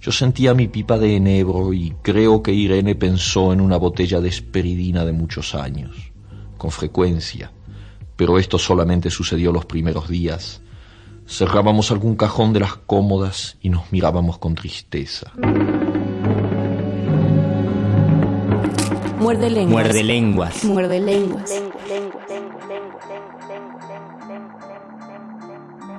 Yo 0.02 0.12
sentía 0.12 0.56
mi 0.56 0.68
pipa 0.68 0.98
de 0.98 1.16
enebro 1.16 1.74
y 1.74 1.94
creo 2.02 2.42
que 2.42 2.52
Irene 2.52 2.96
pensó 2.96 3.54
en 3.54 3.62
una 3.62 3.78
botella 3.78 4.20
de 4.20 4.30
esperidina 4.30 5.06
de 5.06 5.12
muchos 5.12 5.54
años, 5.54 5.96
con 6.58 6.72
frecuencia, 6.72 7.52
pero 8.16 8.40
esto 8.40 8.58
solamente 8.58 9.12
sucedió 9.12 9.52
los 9.52 9.66
primeros 9.66 10.10
días. 10.10 10.62
Cerrábamos 11.28 11.92
algún 11.92 12.16
cajón 12.16 12.52
de 12.52 12.62
las 12.62 12.78
cómodas 12.78 13.58
y 13.62 13.70
nos 13.70 13.92
mirábamos 13.92 14.40
con 14.40 14.56
tristeza. 14.56 15.34
Muerde 19.20 19.52
lenguas. 19.52 19.86
Muerde 19.86 20.04
lenguas. 20.04 20.66
Muerde 20.66 21.00
lenguas. 21.00 21.52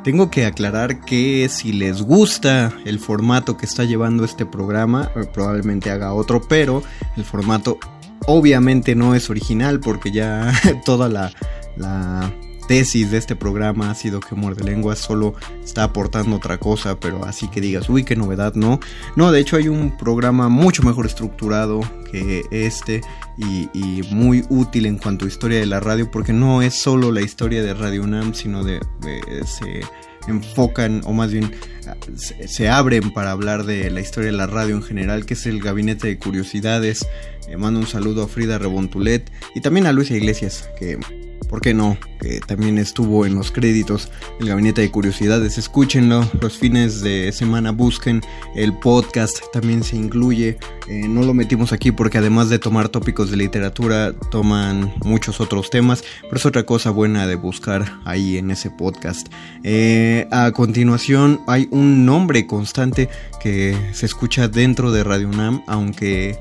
Tengo 0.04 0.30
que 0.30 0.46
aclarar 0.46 1.00
que 1.00 1.48
si 1.48 1.72
les 1.72 2.02
gusta 2.02 2.72
el 2.84 2.98
formato 2.98 3.56
que 3.56 3.66
está 3.66 3.84
llevando 3.84 4.24
este 4.24 4.44
programa, 4.44 5.10
eh, 5.14 5.26
probablemente 5.32 5.90
haga 5.90 6.12
otro, 6.12 6.42
pero 6.42 6.82
el 7.16 7.24
formato 7.24 7.78
obviamente 8.26 8.96
no 8.96 9.14
es 9.14 9.30
original 9.30 9.78
porque 9.78 10.10
ya 10.10 10.52
toda 10.84 11.08
la, 11.08 11.30
la 11.76 12.32
tesis 12.66 13.11
de 13.11 13.18
este 13.18 13.37
programa 13.37 13.90
ha 13.90 13.94
sido 13.94 14.20
que 14.20 14.35
Muerde 14.35 14.64
Lenguas 14.64 14.98
solo 14.98 15.35
está 15.64 15.85
aportando 15.85 16.37
otra 16.37 16.59
cosa, 16.59 16.98
pero 16.98 17.25
así 17.25 17.48
que 17.48 17.61
digas, 17.61 17.88
uy, 17.88 18.05
qué 18.05 18.16
novedad, 18.16 18.55
no. 18.55 18.81
No, 19.16 19.33
de 19.33 19.40
hecho 19.40 19.57
hay 19.57 19.68
un 19.68 19.96
programa 19.96 20.48
mucho 20.48 20.83
mejor 20.83 21.07
estructurado 21.07 21.81
que 22.11 22.42
este 22.51 23.01
y, 23.38 24.03
muy 24.11 24.44
útil 24.51 24.87
en 24.87 24.98
cuanto 24.98 25.25
a 25.25 25.29
historia 25.29 25.59
de 25.59 25.66
la 25.66 25.81
radio, 25.81 26.11
porque 26.11 26.33
no 26.33 26.62
es 26.62 26.75
solo 26.75 27.11
la 27.11 27.22
historia 27.22 27.62
de 27.62 27.75
Radio 27.75 28.03
UNAM, 28.03 28.35
sino 28.35 28.62
de, 28.64 28.81
se 29.46 29.81
enfocan, 30.29 31.01
o 31.05 31.12
más 31.12 31.33
bien 31.33 31.53
se, 32.14 32.46
se 32.46 32.68
abren 32.68 33.12
para 33.12 33.33
hablar 33.33 33.64
de 33.64 33.90
la 33.90 34.01
historia 34.01 34.31
de 34.31 34.37
la 34.37 34.46
radio 34.46 34.77
en 34.77 34.83
general, 34.83 35.27
que 35.27 35.35
es 35.35 35.46
el 35.46 35.61
Gabinete 35.61 36.09
de 36.09 36.18
Curiosidades. 36.18 37.07
Eh, 37.48 37.57
mando 37.57 37.81
un 37.81 37.87
saludo 37.87 38.22
a 38.22 38.29
Frida 38.29 38.59
Rebontulet 38.59 39.31
y 39.55 39.61
también 39.61 39.87
a 39.87 39.92
Luisa 39.92 40.14
Iglesias, 40.14 40.68
que 40.79 40.98
¿por 41.52 41.60
qué 41.60 41.74
no? 41.74 41.98
Que 42.18 42.40
también 42.40 42.78
estuvo 42.78 43.26
en 43.26 43.34
los 43.34 43.52
créditos 43.52 44.10
el 44.40 44.48
Gabinete 44.48 44.80
de 44.80 44.90
Curiosidades. 44.90 45.58
Escúchenlo, 45.58 46.26
los 46.40 46.56
fines 46.56 47.02
de 47.02 47.30
semana 47.30 47.72
busquen 47.72 48.22
el 48.56 48.72
podcast, 48.78 49.40
también 49.52 49.84
se 49.84 49.96
incluye. 49.96 50.56
Eh, 50.88 51.06
no 51.06 51.20
lo 51.20 51.34
metimos 51.34 51.74
aquí 51.74 51.92
porque 51.92 52.16
además 52.16 52.48
de 52.48 52.58
tomar 52.58 52.88
tópicos 52.88 53.30
de 53.30 53.36
literatura, 53.36 54.14
toman 54.30 54.94
muchos 55.04 55.42
otros 55.42 55.68
temas, 55.68 56.02
pero 56.22 56.36
es 56.36 56.46
otra 56.46 56.62
cosa 56.62 56.88
buena 56.88 57.26
de 57.26 57.34
buscar 57.34 58.00
ahí 58.06 58.38
en 58.38 58.50
ese 58.50 58.70
podcast. 58.70 59.28
Eh, 59.62 60.26
a 60.30 60.52
continuación 60.52 61.42
hay 61.46 61.68
un 61.70 62.06
nombre 62.06 62.46
constante 62.46 63.10
que 63.42 63.76
se 63.92 64.06
escucha 64.06 64.48
dentro 64.48 64.90
de 64.90 65.04
Radio 65.04 65.28
UNAM, 65.28 65.62
aunque 65.66 66.38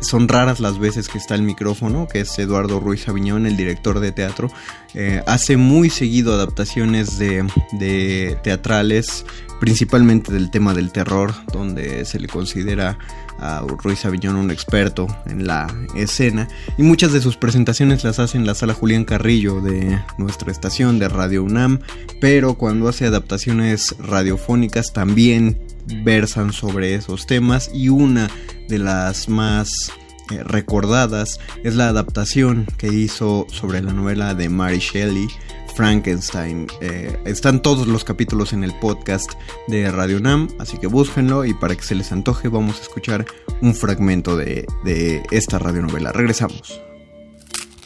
son 0.00 0.28
raras 0.28 0.60
las 0.60 0.78
veces 0.78 1.08
que 1.08 1.18
está 1.18 1.34
el 1.34 1.42
micrófono, 1.42 2.06
que 2.06 2.20
es 2.20 2.38
Eduardo 2.38 2.80
Ruiz 2.80 3.08
Aviñón, 3.08 3.46
el 3.46 3.56
director 3.56 4.00
de 4.00 4.12
teatro. 4.12 4.50
Eh, 4.94 5.22
hace 5.26 5.56
muy 5.56 5.90
seguido 5.90 6.34
adaptaciones 6.34 7.18
de, 7.18 7.46
de 7.72 8.38
teatrales, 8.42 9.24
principalmente 9.60 10.32
del 10.32 10.50
tema 10.50 10.74
del 10.74 10.92
terror, 10.92 11.34
donde 11.52 12.04
se 12.04 12.20
le 12.20 12.28
considera 12.28 12.98
a 13.40 13.64
Ruiz 13.82 14.04
Aviñón 14.04 14.36
un 14.36 14.50
experto 14.50 15.06
en 15.26 15.46
la 15.46 15.66
escena. 15.94 16.48
Y 16.76 16.82
muchas 16.82 17.12
de 17.12 17.20
sus 17.20 17.36
presentaciones 17.36 18.04
las 18.04 18.18
hace 18.18 18.36
en 18.36 18.46
la 18.46 18.54
sala 18.54 18.74
Julián 18.74 19.04
Carrillo 19.04 19.60
de 19.60 20.00
nuestra 20.18 20.50
estación 20.50 20.98
de 20.98 21.08
Radio 21.08 21.44
UNAM, 21.44 21.80
pero 22.20 22.54
cuando 22.54 22.88
hace 22.88 23.06
adaptaciones 23.06 23.94
radiofónicas 23.98 24.92
también 24.92 25.58
versan 26.02 26.52
sobre 26.52 26.94
esos 26.94 27.26
temas 27.26 27.70
y 27.72 27.88
una 27.88 28.30
de 28.68 28.78
las 28.78 29.28
más 29.28 29.92
eh, 30.30 30.42
recordadas 30.44 31.40
es 31.64 31.74
la 31.74 31.88
adaptación 31.88 32.66
que 32.76 32.88
hizo 32.88 33.46
sobre 33.50 33.80
la 33.82 33.92
novela 33.92 34.34
de 34.34 34.48
Mary 34.48 34.78
Shelley, 34.78 35.26
Frankenstein. 35.74 36.66
Eh, 36.80 37.16
están 37.24 37.62
todos 37.62 37.86
los 37.86 38.04
capítulos 38.04 38.52
en 38.52 38.64
el 38.64 38.74
podcast 38.74 39.32
de 39.68 39.90
Radio 39.90 40.20
Nam, 40.20 40.48
así 40.58 40.76
que 40.76 40.86
búsquenlo 40.86 41.44
y 41.44 41.54
para 41.54 41.74
que 41.76 41.82
se 41.82 41.94
les 41.94 42.12
antoje 42.12 42.48
vamos 42.48 42.78
a 42.78 42.82
escuchar 42.82 43.24
un 43.62 43.74
fragmento 43.74 44.36
de, 44.36 44.66
de 44.84 45.22
esta 45.30 45.58
radionovela. 45.58 46.12
Regresamos. 46.12 46.80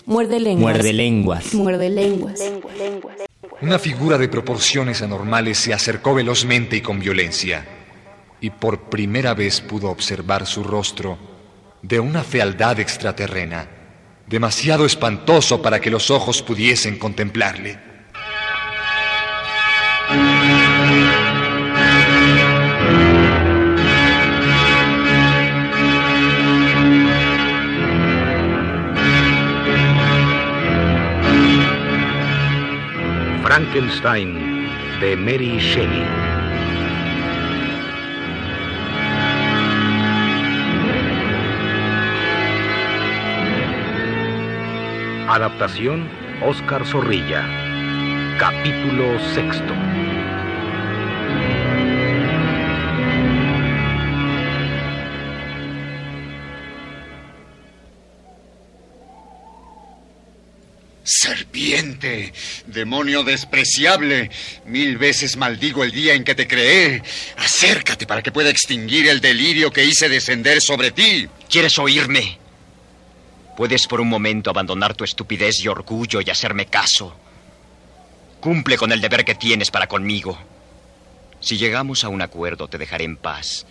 Muerde 0.05 0.41
lenguas. 0.41 0.75
Muerde 0.75 0.93
lenguas. 0.93 1.55
Muerde 1.55 1.91
lenguas. 1.91 2.41
Una 3.61 3.79
figura 3.79 4.19
de 4.19 4.29
proporciones 4.29 5.03
anormales 5.03 5.59
se 5.59 5.73
acercó 5.73 6.15
velozmente 6.15 6.77
y 6.77 6.81
con 6.81 6.99
violencia, 6.99 7.65
y 8.42 8.50
por 8.50 8.90
primera 8.90 9.35
vez 9.35 9.61
pudo 9.61 9.88
observar 9.88 10.46
su 10.46 10.64
rostro 10.64 11.16
de 11.81 12.00
una 12.00 12.24
fealdad 12.24 12.81
extraterrena, 12.81 13.68
demasiado 14.26 14.85
espantoso 14.85 15.62
para 15.62 15.81
que 15.81 15.90
los 15.90 16.11
ojos 16.11 16.42
pudiesen 16.42 16.98
contemplarle. 16.98 17.78
Frankenstein 33.44 34.66
de 35.00 35.16
Mary 35.16 35.59
Shelley. 35.59 36.32
Adaptación 45.28 46.08
Oscar 46.42 46.85
Zorrilla. 46.85 47.46
Capítulo 48.40 49.20
sexto. 49.32 49.72
Serpiente, 61.04 62.32
demonio 62.66 63.22
despreciable, 63.22 64.30
mil 64.66 64.98
veces 64.98 65.37
maldigo 65.37 65.85
el 65.85 65.92
día 65.92 66.14
en 66.14 66.24
que 66.24 66.35
te 66.35 66.48
creé. 66.48 67.00
Acércate 67.37 68.08
para 68.08 68.22
que 68.22 68.32
pueda 68.32 68.50
extinguir 68.50 69.08
el 69.08 69.20
delirio 69.20 69.70
que 69.70 69.85
hice 69.85 70.08
descender 70.08 70.61
sobre 70.61 70.90
ti. 70.90 71.28
¿Quieres 71.48 71.78
oírme? 71.78 72.41
Puedes 73.57 73.87
por 73.87 74.01
un 74.01 74.09
momento 74.09 74.51
abandonar 74.51 74.95
tu 74.95 75.05
estupidez 75.05 75.61
y 75.61 75.69
orgullo 75.69 76.21
y 76.21 76.31
hacerme 76.31 76.67
caso. 76.67 77.15
Cumple 78.41 78.77
con 78.77 78.93
el 78.93 79.01
deber 79.01 79.25
que 79.25 79.35
tienes 79.35 79.71
para 79.71 79.87
conmigo. 79.87 80.38
Si 81.41 81.59
llegamos 81.59 82.05
a 82.05 82.09
un 82.09 82.23
acuerdo, 82.23 82.69
te 82.69 82.79
dejaré 82.79 83.05
en 83.05 83.17
paz. 83.17 83.67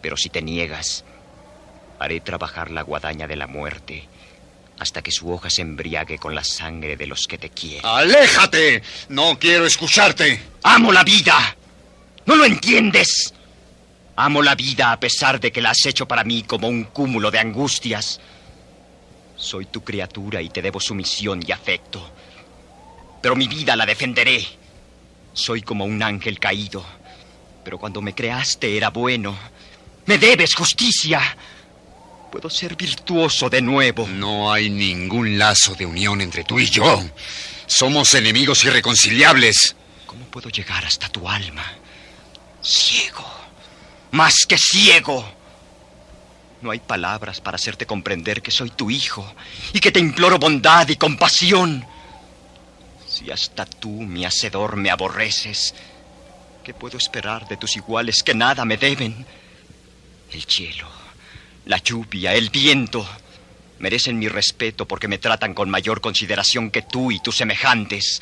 Pero 0.00 0.16
si 0.16 0.30
te 0.30 0.40
niegas, 0.40 1.04
haré 1.98 2.20
trabajar 2.20 2.70
la 2.70 2.82
guadaña 2.82 3.26
de 3.26 3.36
la 3.36 3.46
muerte 3.46 4.08
hasta 4.80 5.02
que 5.02 5.12
su 5.12 5.30
hoja 5.30 5.50
se 5.50 5.60
embriague 5.60 6.18
con 6.18 6.34
la 6.34 6.42
sangre 6.42 6.96
de 6.96 7.06
los 7.06 7.26
que 7.26 7.36
te 7.36 7.50
quieren. 7.50 7.84
¡Aléjate! 7.84 8.82
No 9.10 9.38
quiero 9.38 9.66
escucharte. 9.66 10.40
¡Amo 10.62 10.90
la 10.90 11.04
vida! 11.04 11.54
¿No 12.24 12.34
lo 12.34 12.46
entiendes? 12.46 13.34
Amo 14.16 14.42
la 14.42 14.54
vida 14.54 14.90
a 14.90 14.98
pesar 14.98 15.38
de 15.38 15.52
que 15.52 15.60
la 15.60 15.70
has 15.70 15.84
hecho 15.84 16.08
para 16.08 16.24
mí 16.24 16.44
como 16.44 16.66
un 16.68 16.84
cúmulo 16.84 17.30
de 17.30 17.38
angustias. 17.38 18.20
Soy 19.40 19.64
tu 19.64 19.82
criatura 19.82 20.42
y 20.42 20.50
te 20.50 20.60
debo 20.60 20.78
sumisión 20.78 21.42
y 21.46 21.50
afecto. 21.50 22.06
Pero 23.22 23.34
mi 23.34 23.48
vida 23.48 23.74
la 23.74 23.86
defenderé. 23.86 24.46
Soy 25.32 25.62
como 25.62 25.86
un 25.86 26.02
ángel 26.02 26.38
caído. 26.38 26.84
Pero 27.64 27.78
cuando 27.78 28.02
me 28.02 28.14
creaste 28.14 28.76
era 28.76 28.90
bueno. 28.90 29.34
Me 30.04 30.18
debes 30.18 30.54
justicia. 30.54 31.22
Puedo 32.30 32.50
ser 32.50 32.76
virtuoso 32.76 33.48
de 33.48 33.62
nuevo. 33.62 34.06
No 34.06 34.52
hay 34.52 34.68
ningún 34.68 35.38
lazo 35.38 35.74
de 35.74 35.86
unión 35.86 36.20
entre 36.20 36.44
tú 36.44 36.58
y 36.58 36.68
yo. 36.68 37.02
Somos 37.66 38.12
enemigos 38.12 38.62
irreconciliables. 38.66 39.74
¿Cómo 40.04 40.26
puedo 40.26 40.50
llegar 40.50 40.84
hasta 40.84 41.08
tu 41.08 41.26
alma? 41.26 41.64
Ciego. 42.62 43.24
Más 44.10 44.44
que 44.46 44.58
ciego. 44.58 45.39
No 46.62 46.70
hay 46.70 46.80
palabras 46.80 47.40
para 47.40 47.56
hacerte 47.56 47.86
comprender 47.86 48.42
que 48.42 48.50
soy 48.50 48.70
tu 48.70 48.90
hijo 48.90 49.34
y 49.72 49.80
que 49.80 49.92
te 49.92 50.00
imploro 50.00 50.38
bondad 50.38 50.88
y 50.88 50.96
compasión. 50.96 51.84
Si 53.08 53.30
hasta 53.30 53.64
tú, 53.64 53.90
mi 53.90 54.24
hacedor, 54.24 54.76
me 54.76 54.90
aborreces, 54.90 55.74
¿qué 56.62 56.74
puedo 56.74 56.98
esperar 56.98 57.48
de 57.48 57.56
tus 57.56 57.76
iguales 57.76 58.22
que 58.22 58.34
nada 58.34 58.64
me 58.64 58.76
deben? 58.76 59.26
El 60.32 60.42
cielo, 60.44 60.88
la 61.64 61.78
lluvia, 61.78 62.34
el 62.34 62.50
viento, 62.50 63.06
Merecen 63.80 64.18
mi 64.18 64.28
respeto 64.28 64.86
porque 64.86 65.08
me 65.08 65.16
tratan 65.16 65.54
con 65.54 65.70
mayor 65.70 66.02
consideración 66.02 66.70
que 66.70 66.82
tú 66.82 67.10
y 67.10 67.18
tus 67.18 67.38
semejantes. 67.38 68.20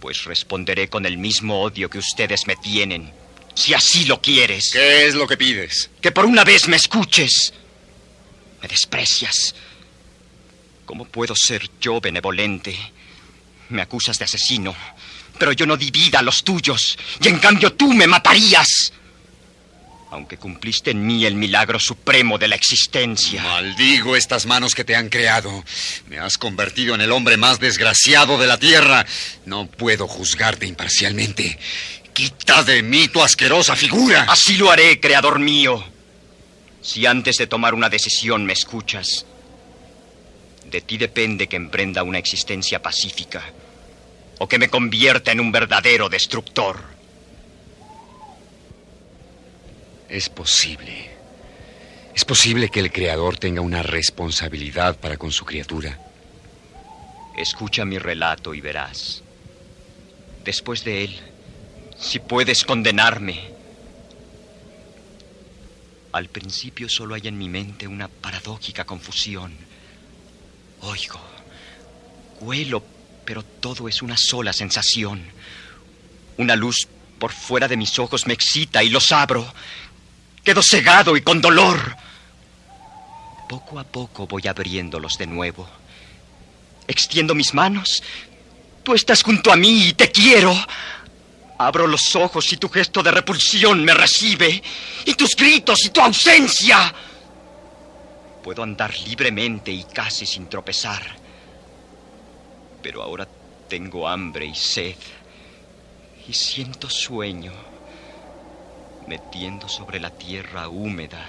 Pues 0.00 0.24
responderé 0.24 0.88
con 0.88 1.04
el 1.04 1.18
mismo 1.18 1.60
odio 1.60 1.90
que 1.90 1.98
ustedes 1.98 2.46
me 2.46 2.56
tienen, 2.56 3.12
si 3.54 3.74
así 3.74 4.04
lo 4.04 4.20
quieres. 4.20 4.70
¿Qué 4.72 5.06
es 5.06 5.14
lo 5.14 5.26
que 5.26 5.36
pides? 5.36 5.90
Que 6.00 6.12
por 6.12 6.24
una 6.24 6.44
vez 6.44 6.68
me 6.68 6.76
escuches. 6.76 7.52
Me 8.62 8.68
desprecias. 8.68 9.54
¿Cómo 10.84 11.04
puedo 11.04 11.34
ser 11.36 11.70
yo 11.80 12.00
benevolente? 12.00 12.76
Me 13.68 13.82
acusas 13.82 14.18
de 14.18 14.24
asesino, 14.24 14.74
pero 15.38 15.52
yo 15.52 15.64
no 15.64 15.76
di 15.76 15.92
vida 15.92 16.18
a 16.18 16.22
los 16.22 16.42
tuyos, 16.42 16.98
y 17.20 17.28
en 17.28 17.38
cambio 17.38 17.72
tú 17.74 17.92
me 17.92 18.08
matarías. 18.08 18.92
Aunque 20.10 20.36
cumpliste 20.36 20.90
en 20.90 21.06
mí 21.06 21.24
el 21.24 21.36
milagro 21.36 21.78
supremo 21.78 22.36
de 22.36 22.48
la 22.48 22.56
existencia. 22.56 23.40
Maldigo 23.44 24.16
estas 24.16 24.44
manos 24.44 24.74
que 24.74 24.82
te 24.82 24.96
han 24.96 25.08
creado. 25.08 25.64
Me 26.08 26.18
has 26.18 26.36
convertido 26.36 26.96
en 26.96 27.00
el 27.00 27.12
hombre 27.12 27.36
más 27.36 27.60
desgraciado 27.60 28.36
de 28.36 28.48
la 28.48 28.58
tierra. 28.58 29.06
No 29.46 29.68
puedo 29.68 30.08
juzgarte 30.08 30.66
imparcialmente. 30.66 31.56
Quita 32.20 32.62
de 32.64 32.82
mí 32.82 33.08
tu 33.08 33.22
asquerosa 33.22 33.74
figura. 33.74 34.26
Así 34.28 34.58
lo 34.58 34.70
haré, 34.70 35.00
creador 35.00 35.38
mío. 35.38 35.82
Si 36.82 37.06
antes 37.06 37.38
de 37.38 37.46
tomar 37.46 37.72
una 37.72 37.88
decisión 37.88 38.44
me 38.44 38.52
escuchas, 38.52 39.24
de 40.66 40.82
ti 40.82 40.98
depende 40.98 41.46
que 41.46 41.56
emprenda 41.56 42.02
una 42.02 42.18
existencia 42.18 42.82
pacífica 42.82 43.42
o 44.38 44.46
que 44.46 44.58
me 44.58 44.68
convierta 44.68 45.32
en 45.32 45.40
un 45.40 45.50
verdadero 45.50 46.10
destructor. 46.10 46.78
Es 50.06 50.28
posible. 50.28 51.08
Es 52.14 52.26
posible 52.26 52.68
que 52.68 52.80
el 52.80 52.92
Creador 52.92 53.38
tenga 53.38 53.62
una 53.62 53.82
responsabilidad 53.82 54.98
para 54.98 55.16
con 55.16 55.32
su 55.32 55.46
criatura. 55.46 55.98
Escucha 57.38 57.86
mi 57.86 57.96
relato 57.96 58.52
y 58.52 58.60
verás. 58.60 59.22
Después 60.44 60.84
de 60.84 61.04
él, 61.04 61.29
si 62.00 62.18
puedes 62.18 62.64
condenarme. 62.64 63.50
Al 66.12 66.28
principio 66.28 66.88
solo 66.88 67.14
hay 67.14 67.28
en 67.28 67.38
mi 67.38 67.48
mente 67.48 67.86
una 67.86 68.08
paradójica 68.08 68.84
confusión. 68.84 69.54
Oigo, 70.80 71.20
huelo, 72.40 72.82
pero 73.24 73.44
todo 73.44 73.86
es 73.86 74.02
una 74.02 74.16
sola 74.16 74.52
sensación. 74.52 75.22
Una 76.38 76.56
luz 76.56 76.88
por 77.18 77.32
fuera 77.32 77.68
de 77.68 77.76
mis 77.76 77.98
ojos 77.98 78.26
me 78.26 78.32
excita 78.32 78.82
y 78.82 78.88
los 78.88 79.12
abro. 79.12 79.46
Quedo 80.42 80.62
cegado 80.62 81.16
y 81.16 81.20
con 81.20 81.40
dolor. 81.40 81.96
Poco 83.48 83.78
a 83.78 83.84
poco 83.84 84.26
voy 84.26 84.48
abriéndolos 84.48 85.18
de 85.18 85.26
nuevo. 85.26 85.68
Extiendo 86.88 87.34
mis 87.34 87.52
manos. 87.52 88.02
Tú 88.82 88.94
estás 88.94 89.22
junto 89.22 89.52
a 89.52 89.56
mí 89.56 89.88
y 89.88 89.92
te 89.92 90.10
quiero. 90.10 90.56
Abro 91.60 91.86
los 91.86 92.16
ojos 92.16 92.50
y 92.54 92.56
tu 92.56 92.70
gesto 92.70 93.02
de 93.02 93.10
repulsión 93.10 93.84
me 93.84 93.92
recibe. 93.92 94.62
Y 95.04 95.12
tus 95.12 95.36
gritos 95.36 95.84
y 95.84 95.90
tu 95.90 96.00
ausencia. 96.00 96.94
Puedo 98.42 98.62
andar 98.62 98.98
libremente 99.00 99.70
y 99.70 99.84
casi 99.84 100.24
sin 100.24 100.48
tropezar. 100.48 101.02
Pero 102.82 103.02
ahora 103.02 103.28
tengo 103.68 104.08
hambre 104.08 104.46
y 104.46 104.54
sed. 104.54 104.96
Y 106.26 106.32
siento 106.32 106.88
sueño 106.88 107.52
metiendo 109.06 109.68
sobre 109.68 110.00
la 110.00 110.08
tierra 110.08 110.66
húmeda. 110.70 111.22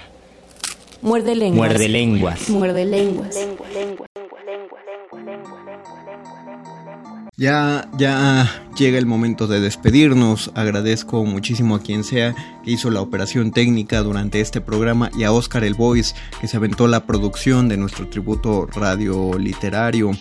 Muerde 1.02 1.36
lenguas. 1.36 1.58
Muerde 1.70 1.90
lenguas. 1.90 2.50
Muerde 2.50 2.86
lenguas. 2.86 3.36
Ya, 7.42 7.90
ya 7.98 8.68
llega 8.78 9.00
el 9.00 9.08
momento 9.08 9.48
de 9.48 9.60
despedirnos. 9.60 10.52
Agradezco 10.54 11.26
muchísimo 11.26 11.74
a 11.74 11.82
quien 11.82 12.04
sea 12.04 12.36
que 12.64 12.70
hizo 12.70 12.92
la 12.92 13.02
operación 13.02 13.50
técnica 13.50 14.04
durante 14.04 14.42
este 14.42 14.62
programa 14.62 15.10
y 15.18 15.24
a 15.24 15.32
Oscar 15.32 15.64
El 15.64 15.74
Voice 15.74 16.14
que 16.40 16.48
se 16.48 16.58
aventó 16.58 16.88
la 16.88 17.08
producción 17.08 17.68
de 17.68 17.78
nuestro 17.78 18.08
tributo 18.08 18.68
radio 18.68 19.40
literario. 19.40 20.12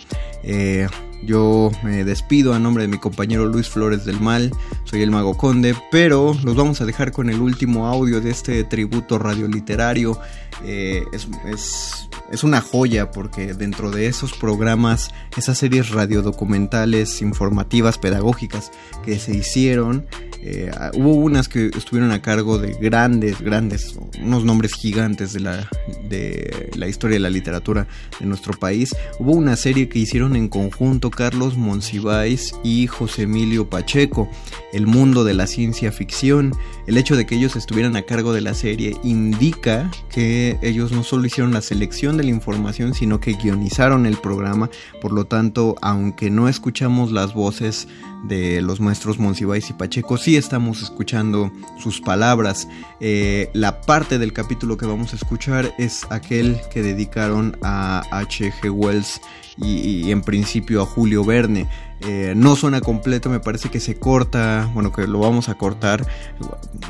Eh, 0.41 0.87
yo 1.23 1.69
me 1.83 2.03
despido 2.03 2.55
a 2.55 2.59
nombre 2.59 2.85
de 2.85 2.87
mi 2.87 2.97
compañero 2.97 3.45
Luis 3.45 3.69
Flores 3.69 4.03
del 4.03 4.19
Mal, 4.19 4.51
soy 4.85 5.03
el 5.03 5.11
Mago 5.11 5.37
Conde, 5.37 5.75
pero 5.91 6.35
los 6.43 6.55
vamos 6.55 6.81
a 6.81 6.85
dejar 6.85 7.11
con 7.11 7.29
el 7.29 7.39
último 7.39 7.85
audio 7.85 8.19
de 8.19 8.31
este 8.31 8.63
tributo 8.63 9.19
radioliterario. 9.19 10.19
Eh, 10.63 11.03
es, 11.11 11.27
es, 11.45 12.09
es 12.31 12.43
una 12.43 12.61
joya 12.61 13.11
porque 13.11 13.53
dentro 13.53 13.91
de 13.91 14.07
esos 14.07 14.33
programas, 14.33 15.11
esas 15.37 15.57
series 15.57 15.89
radiodocumentales, 15.89 17.21
informativas, 17.21 17.97
pedagógicas 17.97 18.71
que 19.03 19.19
se 19.19 19.35
hicieron, 19.35 20.05
eh, 20.43 20.71
hubo 20.95 21.13
unas 21.13 21.47
que 21.47 21.67
estuvieron 21.67 22.11
a 22.11 22.21
cargo 22.21 22.57
de 22.57 22.73
grandes, 22.73 23.41
grandes, 23.41 23.95
unos 24.19 24.43
nombres 24.43 24.73
gigantes 24.73 25.33
de 25.33 25.39
la, 25.39 25.69
de 26.09 26.71
la 26.75 26.87
historia 26.87 27.15
de 27.15 27.19
la 27.19 27.29
literatura 27.29 27.87
de 28.19 28.25
nuestro 28.25 28.53
país. 28.53 28.95
Hubo 29.19 29.33
una 29.33 29.55
serie 29.55 29.87
que 29.87 29.99
hicieron 29.99 30.35
en 30.35 30.47
conjunto 30.47 31.11
Carlos 31.11 31.57
Monsiváis 31.57 32.55
y 32.63 32.87
José 32.87 33.23
Emilio 33.23 33.69
Pacheco, 33.69 34.29
El 34.73 34.87
mundo 34.87 35.23
de 35.23 35.35
la 35.35 35.45
ciencia 35.45 35.91
ficción. 35.91 36.53
El 36.87 36.97
hecho 36.97 37.15
de 37.15 37.25
que 37.25 37.35
ellos 37.35 37.55
estuvieran 37.55 37.95
a 37.95 38.01
cargo 38.03 38.33
de 38.33 38.41
la 38.41 38.53
serie 38.53 38.97
indica 39.03 39.91
que 40.09 40.57
ellos 40.61 40.91
no 40.91 41.03
solo 41.03 41.25
hicieron 41.25 41.53
la 41.53 41.61
selección 41.61 42.17
de 42.17 42.23
la 42.23 42.31
información, 42.31 42.93
sino 42.93 43.19
que 43.19 43.33
guionizaron 43.33 44.05
el 44.05 44.17
programa. 44.17 44.69
Por 45.01 45.11
lo 45.11 45.25
tanto, 45.25 45.75
aunque 45.81 46.29
no 46.29 46.47
escuchamos 46.47 47.11
las 47.11 47.33
voces 47.33 47.87
de 48.23 48.61
los 48.61 48.79
maestros 48.79 49.19
Monsiváis 49.19 49.69
y 49.69 49.73
Pacheco, 49.73 50.17
sí 50.17 50.35
estamos 50.37 50.81
escuchando 50.81 51.51
sus 51.79 52.01
palabras. 52.01 52.67
Eh, 52.99 53.49
la 53.53 53.81
parte 53.81 54.19
del 54.19 54.33
capítulo 54.33 54.77
que 54.77 54.85
vamos 54.85 55.13
a 55.13 55.15
escuchar 55.15 55.73
es 55.77 56.05
aquel 56.09 56.59
que 56.71 56.81
dedicaron 56.81 57.57
a 57.61 58.03
H.G. 58.11 58.71
Wells 58.71 59.21
y, 59.57 60.11
en 60.11 60.21
principio 60.21 60.81
a 60.81 60.85
Julio 60.85 61.23
Verne. 61.23 61.67
Eh, 62.01 62.33
no 62.35 62.55
suena 62.55 62.81
completo, 62.81 63.29
me 63.29 63.39
parece 63.39 63.69
que 63.69 63.79
se 63.79 63.95
corta, 63.95 64.69
bueno, 64.73 64.91
que 64.91 65.05
lo 65.05 65.19
vamos 65.19 65.49
a 65.49 65.55
cortar. 65.55 66.05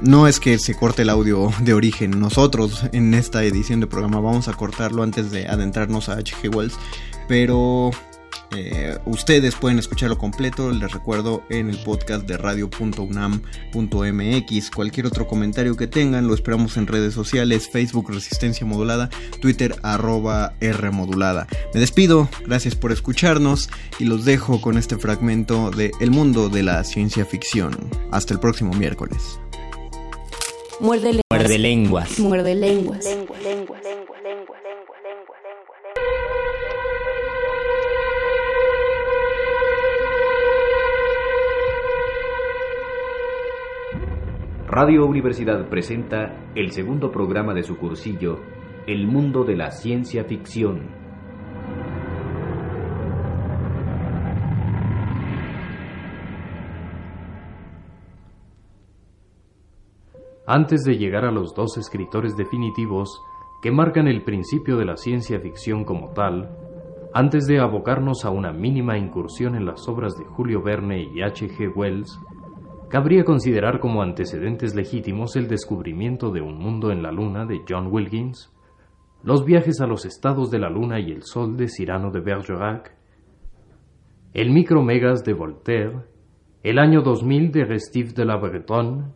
No 0.01 0.27
es 0.27 0.39
que 0.39 0.57
se 0.57 0.75
corte 0.75 1.01
el 1.01 1.09
audio 1.09 1.51
de 1.59 1.73
origen, 1.73 2.19
nosotros 2.19 2.85
en 2.93 3.13
esta 3.13 3.43
edición 3.43 3.81
de 3.81 3.87
programa 3.87 4.21
vamos 4.21 4.47
a 4.47 4.53
cortarlo 4.53 5.03
antes 5.03 5.31
de 5.31 5.47
adentrarnos 5.47 6.07
a 6.07 6.13
H.G. 6.13 6.55
Wells, 6.55 6.77
pero 7.27 7.91
eh, 8.55 8.97
ustedes 9.05 9.55
pueden 9.55 9.79
escucharlo 9.79 10.17
completo, 10.17 10.71
les 10.71 10.91
recuerdo 10.91 11.43
en 11.49 11.69
el 11.69 11.77
podcast 11.77 12.27
de 12.27 12.35
radio.unam.mx. 12.37 14.71
Cualquier 14.71 15.05
otro 15.05 15.27
comentario 15.27 15.77
que 15.77 15.87
tengan, 15.87 16.27
lo 16.27 16.33
esperamos 16.33 16.75
en 16.77 16.87
redes 16.87 17.13
sociales, 17.13 17.69
Facebook 17.69 18.11
Resistencia 18.11 18.65
Modulada, 18.65 19.09
Twitter 19.41 19.75
arroba 19.83 20.55
R 20.59 20.91
Modulada. 20.91 21.47
Me 21.73 21.79
despido, 21.79 22.27
gracias 22.45 22.75
por 22.75 22.91
escucharnos 22.91 23.69
y 23.99 24.05
los 24.05 24.25
dejo 24.25 24.61
con 24.61 24.77
este 24.77 24.97
fragmento 24.97 25.71
de 25.71 25.91
El 26.01 26.11
mundo 26.11 26.49
de 26.49 26.63
la 26.63 26.83
ciencia 26.83 27.25
ficción. 27.25 27.89
Hasta 28.11 28.33
el 28.33 28.39
próximo 28.39 28.73
miércoles. 28.73 29.39
Muerde 30.81 31.13
lenguas. 31.59 32.19
Muerde 32.19 32.55
lenguas. 32.55 33.05
Muerde 33.07 33.15
lenguas. 33.45 33.81
Radio 44.73 45.05
Universidad 45.05 45.67
presenta 45.67 46.49
el 46.55 46.71
segundo 46.71 47.11
programa 47.11 47.53
de 47.53 47.61
su 47.61 47.75
cursillo, 47.77 48.39
El 48.87 49.05
mundo 49.05 49.43
de 49.43 49.57
la 49.57 49.69
ciencia 49.69 50.23
ficción. 50.23 50.87
Antes 60.47 60.83
de 60.85 60.95
llegar 60.95 61.25
a 61.25 61.31
los 61.31 61.53
dos 61.53 61.77
escritores 61.77 62.37
definitivos 62.37 63.21
que 63.61 63.71
marcan 63.71 64.07
el 64.07 64.23
principio 64.23 64.77
de 64.77 64.85
la 64.85 64.95
ciencia 64.95 65.41
ficción 65.41 65.83
como 65.83 66.13
tal, 66.13 66.49
antes 67.13 67.45
de 67.45 67.59
abocarnos 67.59 68.23
a 68.23 68.29
una 68.29 68.53
mínima 68.53 68.97
incursión 68.97 69.55
en 69.55 69.65
las 69.65 69.89
obras 69.89 70.15
de 70.15 70.23
Julio 70.23 70.61
Verne 70.63 71.03
y 71.13 71.23
H. 71.23 71.49
G. 71.49 71.75
Wells, 71.75 72.17
cabría 72.91 73.23
considerar 73.23 73.79
como 73.79 74.01
antecedentes 74.01 74.75
legítimos 74.75 75.37
el 75.37 75.47
descubrimiento 75.47 76.29
de 76.29 76.41
un 76.41 76.57
mundo 76.57 76.91
en 76.91 77.01
la 77.01 77.11
Luna 77.11 77.45
de 77.45 77.61
John 77.67 77.87
Wilkins, 77.89 78.53
los 79.23 79.45
viajes 79.45 79.79
a 79.79 79.87
los 79.87 80.05
estados 80.05 80.51
de 80.51 80.59
la 80.59 80.69
Luna 80.69 80.99
y 80.99 81.11
el 81.11 81.23
Sol 81.23 81.55
de 81.55 81.69
Cyrano 81.69 82.11
de 82.11 82.19
Bergerac, 82.19 82.93
el 84.33 84.51
Micromegas 84.51 85.23
de 85.23 85.33
Voltaire, 85.33 85.99
el 86.63 86.79
año 86.79 87.01
2000 87.01 87.53
de 87.53 87.63
Restif 87.63 88.13
de 88.13 88.25
la 88.25 88.35
Bretonne, 88.35 89.13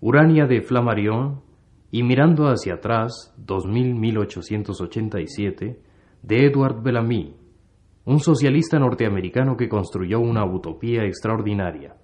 Urania 0.00 0.46
de 0.46 0.62
Flammarion, 0.62 1.42
y 1.90 2.02
Mirando 2.02 2.46
hacia 2.46 2.72
atrás, 2.74 3.34
2000-1887, 3.44 5.76
de 6.22 6.46
Edward 6.46 6.82
Bellamy, 6.82 7.34
un 8.06 8.20
socialista 8.20 8.78
norteamericano 8.78 9.58
que 9.58 9.68
construyó 9.68 10.20
una 10.20 10.46
utopía 10.46 11.04
extraordinaria. 11.04 11.96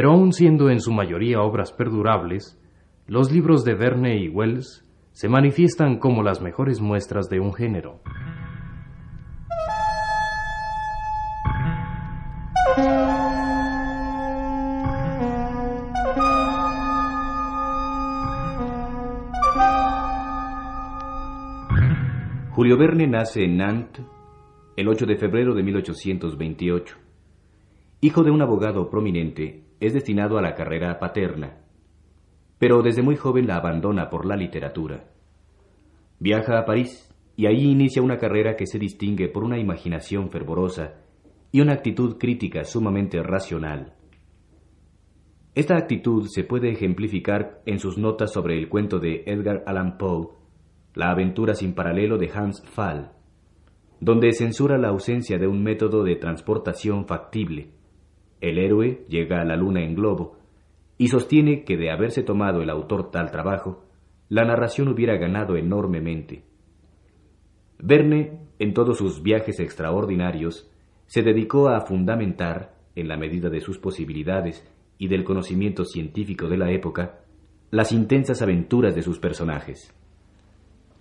Pero 0.00 0.12
aun 0.12 0.32
siendo 0.32 0.70
en 0.70 0.80
su 0.80 0.92
mayoría 0.92 1.42
obras 1.42 1.72
perdurables, 1.72 2.58
los 3.06 3.30
libros 3.30 3.64
de 3.64 3.74
Verne 3.74 4.16
y 4.16 4.30
Wells 4.30 4.82
se 5.12 5.28
manifiestan 5.28 5.98
como 5.98 6.22
las 6.22 6.40
mejores 6.40 6.80
muestras 6.80 7.28
de 7.28 7.38
un 7.38 7.52
género. 7.52 8.00
Julio 22.52 22.78
Verne 22.78 23.06
nace 23.06 23.44
en 23.44 23.58
Nantes 23.58 24.06
el 24.78 24.88
8 24.88 25.04
de 25.04 25.16
febrero 25.16 25.54
de 25.54 25.62
1828. 25.62 26.96
Hijo 28.00 28.22
de 28.22 28.30
un 28.30 28.40
abogado 28.40 28.88
prominente, 28.88 29.68
es 29.80 29.92
destinado 29.94 30.38
a 30.38 30.42
la 30.42 30.54
carrera 30.54 30.98
paterna, 30.98 31.58
pero 32.58 32.82
desde 32.82 33.02
muy 33.02 33.16
joven 33.16 33.46
la 33.46 33.56
abandona 33.56 34.10
por 34.10 34.26
la 34.26 34.36
literatura. 34.36 35.04
Viaja 36.18 36.58
a 36.58 36.66
París 36.66 37.10
y 37.34 37.46
allí 37.46 37.70
inicia 37.70 38.02
una 38.02 38.18
carrera 38.18 38.54
que 38.54 38.66
se 38.66 38.78
distingue 38.78 39.28
por 39.28 39.42
una 39.42 39.58
imaginación 39.58 40.30
fervorosa 40.30 41.00
y 41.50 41.62
una 41.62 41.72
actitud 41.72 42.18
crítica 42.18 42.64
sumamente 42.64 43.22
racional. 43.22 43.94
Esta 45.54 45.76
actitud 45.76 46.26
se 46.28 46.44
puede 46.44 46.70
ejemplificar 46.70 47.62
en 47.66 47.78
sus 47.78 47.98
notas 47.98 48.32
sobre 48.32 48.58
el 48.58 48.68
cuento 48.68 48.98
de 48.98 49.24
Edgar 49.26 49.64
Allan 49.66 49.96
Poe, 49.98 50.28
La 50.94 51.10
aventura 51.10 51.54
sin 51.54 51.74
paralelo 51.74 52.18
de 52.18 52.30
Hans 52.32 52.60
Pfaall, 52.60 53.12
donde 54.00 54.32
censura 54.32 54.76
la 54.76 54.88
ausencia 54.88 55.38
de 55.38 55.46
un 55.46 55.62
método 55.62 56.04
de 56.04 56.16
transportación 56.16 57.06
factible. 57.06 57.79
El 58.40 58.58
héroe 58.58 59.04
llega 59.08 59.40
a 59.40 59.44
la 59.44 59.56
luna 59.56 59.82
en 59.82 59.94
globo 59.94 60.36
y 60.96 61.08
sostiene 61.08 61.64
que 61.64 61.76
de 61.76 61.90
haberse 61.90 62.22
tomado 62.22 62.62
el 62.62 62.70
autor 62.70 63.10
tal 63.10 63.30
trabajo, 63.30 63.84
la 64.28 64.44
narración 64.44 64.88
hubiera 64.88 65.16
ganado 65.16 65.56
enormemente. 65.56 66.44
Verne, 67.78 68.38
en 68.58 68.74
todos 68.74 68.98
sus 68.98 69.22
viajes 69.22 69.58
extraordinarios, 69.60 70.70
se 71.06 71.22
dedicó 71.22 71.68
a 71.68 71.80
fundamentar, 71.80 72.74
en 72.94 73.08
la 73.08 73.16
medida 73.16 73.48
de 73.48 73.60
sus 73.60 73.78
posibilidades 73.78 74.68
y 74.98 75.08
del 75.08 75.24
conocimiento 75.24 75.84
científico 75.84 76.48
de 76.48 76.58
la 76.58 76.70
época, 76.70 77.20
las 77.70 77.92
intensas 77.92 78.42
aventuras 78.42 78.94
de 78.94 79.02
sus 79.02 79.18
personajes. 79.18 79.94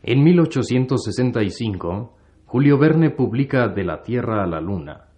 En 0.01 0.23
1865, 0.23 2.15
Julio 2.45 2.77
Verne 2.77 3.09
publica 3.09 3.67
De 3.67 3.83
la 3.83 4.01
Tierra 4.01 4.43
a 4.43 4.47
la 4.47 4.61
Luna. 4.61 5.08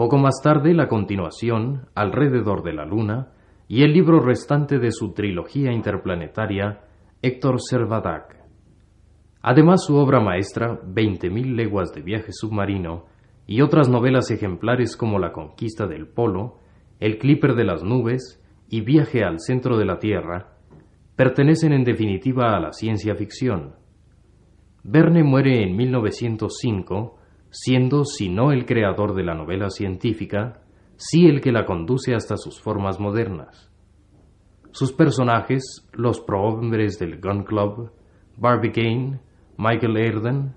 Poco 0.00 0.16
más 0.16 0.40
tarde, 0.42 0.72
la 0.72 0.88
continuación, 0.88 1.88
Alrededor 1.94 2.62
de 2.62 2.72
la 2.72 2.86
Luna, 2.86 3.32
y 3.68 3.82
el 3.82 3.92
libro 3.92 4.18
restante 4.18 4.78
de 4.78 4.92
su 4.92 5.12
trilogía 5.12 5.72
interplanetaria, 5.72 6.80
Héctor 7.20 7.60
Servadac. 7.60 8.34
Además, 9.42 9.84
su 9.84 9.96
obra 9.96 10.20
maestra, 10.20 10.80
Veinte 10.86 11.28
mil 11.28 11.54
leguas 11.54 11.92
de 11.92 12.00
viaje 12.00 12.32
submarino, 12.32 13.08
y 13.46 13.60
otras 13.60 13.90
novelas 13.90 14.30
ejemplares 14.30 14.96
como 14.96 15.18
La 15.18 15.32
conquista 15.32 15.86
del 15.86 16.08
Polo, 16.08 16.60
El 16.98 17.18
clipper 17.18 17.54
de 17.54 17.64
las 17.64 17.84
nubes 17.84 18.42
y 18.70 18.80
Viaje 18.80 19.22
al 19.22 19.38
centro 19.38 19.76
de 19.76 19.84
la 19.84 19.98
Tierra, 19.98 20.54
pertenecen 21.14 21.74
en 21.74 21.84
definitiva 21.84 22.56
a 22.56 22.60
la 22.60 22.72
ciencia 22.72 23.16
ficción. 23.16 23.74
Verne 24.82 25.22
muere 25.24 25.62
en 25.62 25.76
1905, 25.76 27.19
siendo, 27.50 28.04
si 28.04 28.28
no 28.28 28.52
el 28.52 28.64
creador 28.64 29.14
de 29.14 29.24
la 29.24 29.34
novela 29.34 29.70
científica, 29.70 30.62
sí 30.96 31.26
el 31.26 31.40
que 31.40 31.52
la 31.52 31.64
conduce 31.64 32.14
hasta 32.14 32.36
sus 32.36 32.60
formas 32.60 33.00
modernas. 33.00 33.70
Sus 34.72 34.92
personajes, 34.92 35.88
los 35.92 36.20
prohombres 36.20 36.98
del 36.98 37.20
Gun 37.20 37.42
Club, 37.42 37.90
Barbicane, 38.36 39.20
Michael 39.58 39.96
Erden, 39.96 40.54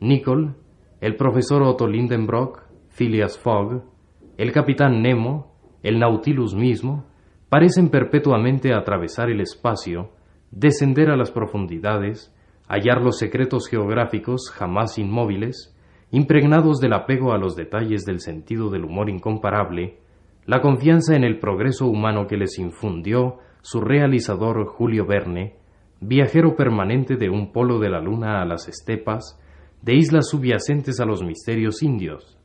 Nicole, 0.00 0.54
el 1.00 1.16
profesor 1.16 1.62
Otto 1.62 1.86
Lindenbrock, 1.86 2.62
Phileas 2.88 3.38
Fogg, 3.38 3.84
el 4.36 4.52
capitán 4.52 5.00
Nemo, 5.02 5.54
el 5.82 5.98
Nautilus 5.98 6.54
mismo, 6.54 7.06
parecen 7.48 7.88
perpetuamente 7.88 8.74
atravesar 8.74 9.30
el 9.30 9.40
espacio, 9.40 10.10
descender 10.50 11.10
a 11.10 11.16
las 11.16 11.30
profundidades, 11.30 12.34
hallar 12.68 13.00
los 13.00 13.18
secretos 13.18 13.68
geográficos 13.68 14.50
jamás 14.50 14.98
inmóviles, 14.98 15.75
impregnados 16.10 16.80
del 16.80 16.92
apego 16.92 17.32
a 17.32 17.38
los 17.38 17.56
detalles 17.56 18.04
del 18.04 18.20
sentido 18.20 18.70
del 18.70 18.84
humor 18.84 19.10
incomparable, 19.10 19.98
la 20.44 20.60
confianza 20.60 21.16
en 21.16 21.24
el 21.24 21.38
progreso 21.38 21.86
humano 21.86 22.26
que 22.26 22.36
les 22.36 22.58
infundió 22.58 23.38
su 23.62 23.80
realizador 23.80 24.64
Julio 24.66 25.06
Verne, 25.06 25.56
viajero 26.00 26.54
permanente 26.54 27.16
de 27.16 27.28
un 27.30 27.52
polo 27.52 27.78
de 27.80 27.90
la 27.90 28.00
luna 28.00 28.40
a 28.40 28.44
las 28.44 28.68
estepas, 28.68 29.40
de 29.82 29.94
islas 29.96 30.28
subyacentes 30.28 31.00
a 31.00 31.04
los 31.04 31.22
misterios 31.22 31.82
indios, 31.82 32.38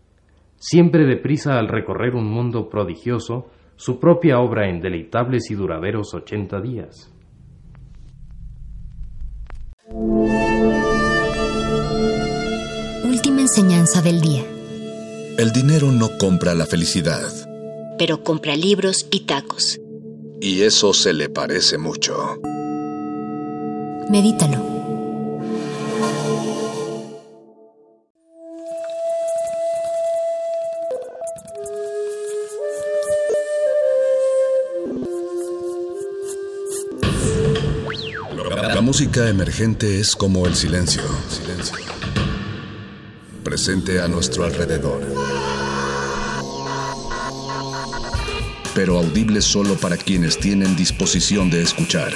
siempre 0.55 1.05
deprisa 1.05 1.57
al 1.57 1.67
recorrer 1.67 2.15
un 2.15 2.29
mundo 2.29 2.69
prodigioso, 2.69 3.47
su 3.75 3.99
propia 3.99 4.39
obra 4.39 4.69
en 4.69 4.79
deleitables 4.79 5.49
y 5.49 5.55
duraderos 5.55 6.13
ochenta 6.13 6.61
días. 6.61 7.11
Enseñanza 13.51 14.01
del 14.01 14.21
día. 14.21 14.45
El 15.37 15.51
dinero 15.51 15.91
no 15.91 16.17
compra 16.17 16.55
la 16.55 16.65
felicidad. 16.65 17.29
Pero 17.97 18.23
compra 18.23 18.55
libros 18.55 19.07
y 19.11 19.25
tacos. 19.25 19.77
Y 20.39 20.61
eso 20.61 20.93
se 20.93 21.11
le 21.11 21.27
parece 21.27 21.77
mucho. 21.77 22.39
Medítalo. 24.09 24.71
La 38.73 38.79
música 38.79 39.27
emergente 39.27 39.99
es 39.99 40.15
como 40.15 40.47
el 40.47 40.55
silencio. 40.55 41.03
Silencio. 41.29 41.90
Presente 43.51 43.99
a 43.99 44.07
nuestro 44.07 44.45
alrededor. 44.45 45.01
Pero 48.73 48.97
audible 48.97 49.41
solo 49.41 49.75
para 49.75 49.97
quienes 49.97 50.39
tienen 50.39 50.77
disposición 50.77 51.49
de 51.49 51.61
escuchar. 51.61 52.13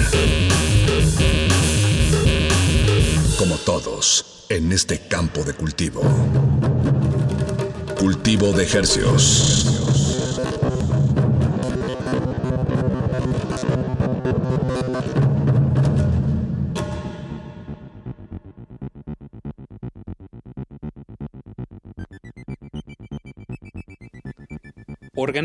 Como 3.36 3.56
todos, 3.56 4.46
en 4.48 4.72
este 4.72 4.98
campo 5.08 5.44
de 5.44 5.52
cultivo. 5.52 6.00
Cultivo 7.98 8.52
de 8.52 8.64
ejercios. 8.64 9.75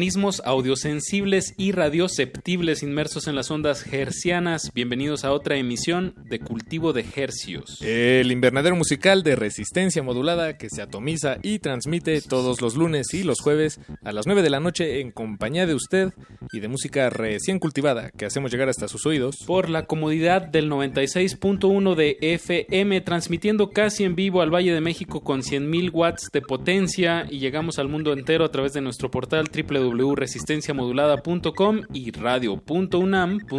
Organismos 0.02 0.42
audiosensibles 0.46 1.54
y 1.58 1.74
radioceptibles 1.74 2.82
inmersos 2.82 3.28
en 3.28 3.36
las 3.36 3.52
ondas 3.52 3.86
hercianas. 3.94 4.72
Bienvenidos 4.74 5.24
a 5.24 5.32
otra 5.32 5.58
emisión 5.58 6.16
de 6.28 6.40
Cultivo 6.40 6.92
de 6.92 7.06
Hercios. 7.16 7.80
El 7.84 8.32
invernadero 8.32 8.76
musical 8.76 9.22
de 9.22 9.36
resistencia 9.36 10.02
modulada 10.02 10.58
que 10.58 10.72
se 10.72 10.82
atomiza 10.82 11.38
y 11.44 11.60
transmite 11.60 12.20
todos 12.22 12.62
los 12.62 12.76
lunes 12.76 13.14
y 13.14 13.24
los 13.24 13.42
jueves 13.42 13.80
a 14.04 14.12
las 14.12 14.26
9 14.26 14.42
de 14.42 14.50
la 14.50 14.60
noche 14.60 15.02
en 15.02 15.12
compañía 15.12 15.68
de 15.68 15.76
usted 15.76 16.12
y 16.52 16.62
de 16.62 16.68
música 16.68 17.12
recién 17.12 17.60
cultivada 17.60 18.10
que 18.10 18.26
hacemos 18.26 18.52
llegar 18.52 18.70
hasta 18.70 18.88
sus 18.88 19.06
oídos. 19.06 19.36
Por 19.46 19.70
la 19.70 19.86
comodidad 19.86 20.42
del 20.42 20.68
96.1 20.68 21.94
de 21.94 22.18
FM, 22.22 23.02
transmitiendo 23.02 23.70
casi 23.70 24.04
en 24.04 24.16
vivo 24.16 24.42
al 24.42 24.52
Valle 24.52 24.74
de 24.74 24.82
México 24.82 25.22
con 25.22 25.44
100.000 25.44 25.92
watts 25.94 26.30
de 26.34 26.42
potencia 26.42 27.28
y 27.30 27.38
llegamos 27.38 27.78
al 27.78 27.88
mundo 27.88 28.14
entero 28.14 28.46
a 28.46 28.52
través 28.52 28.74
de 28.74 28.82
nuestro 28.82 29.12
portal 29.12 29.52
www.resistenciamodulada.com 29.92 31.82
y 31.94 32.12
radio.unam.mx. 32.12 33.52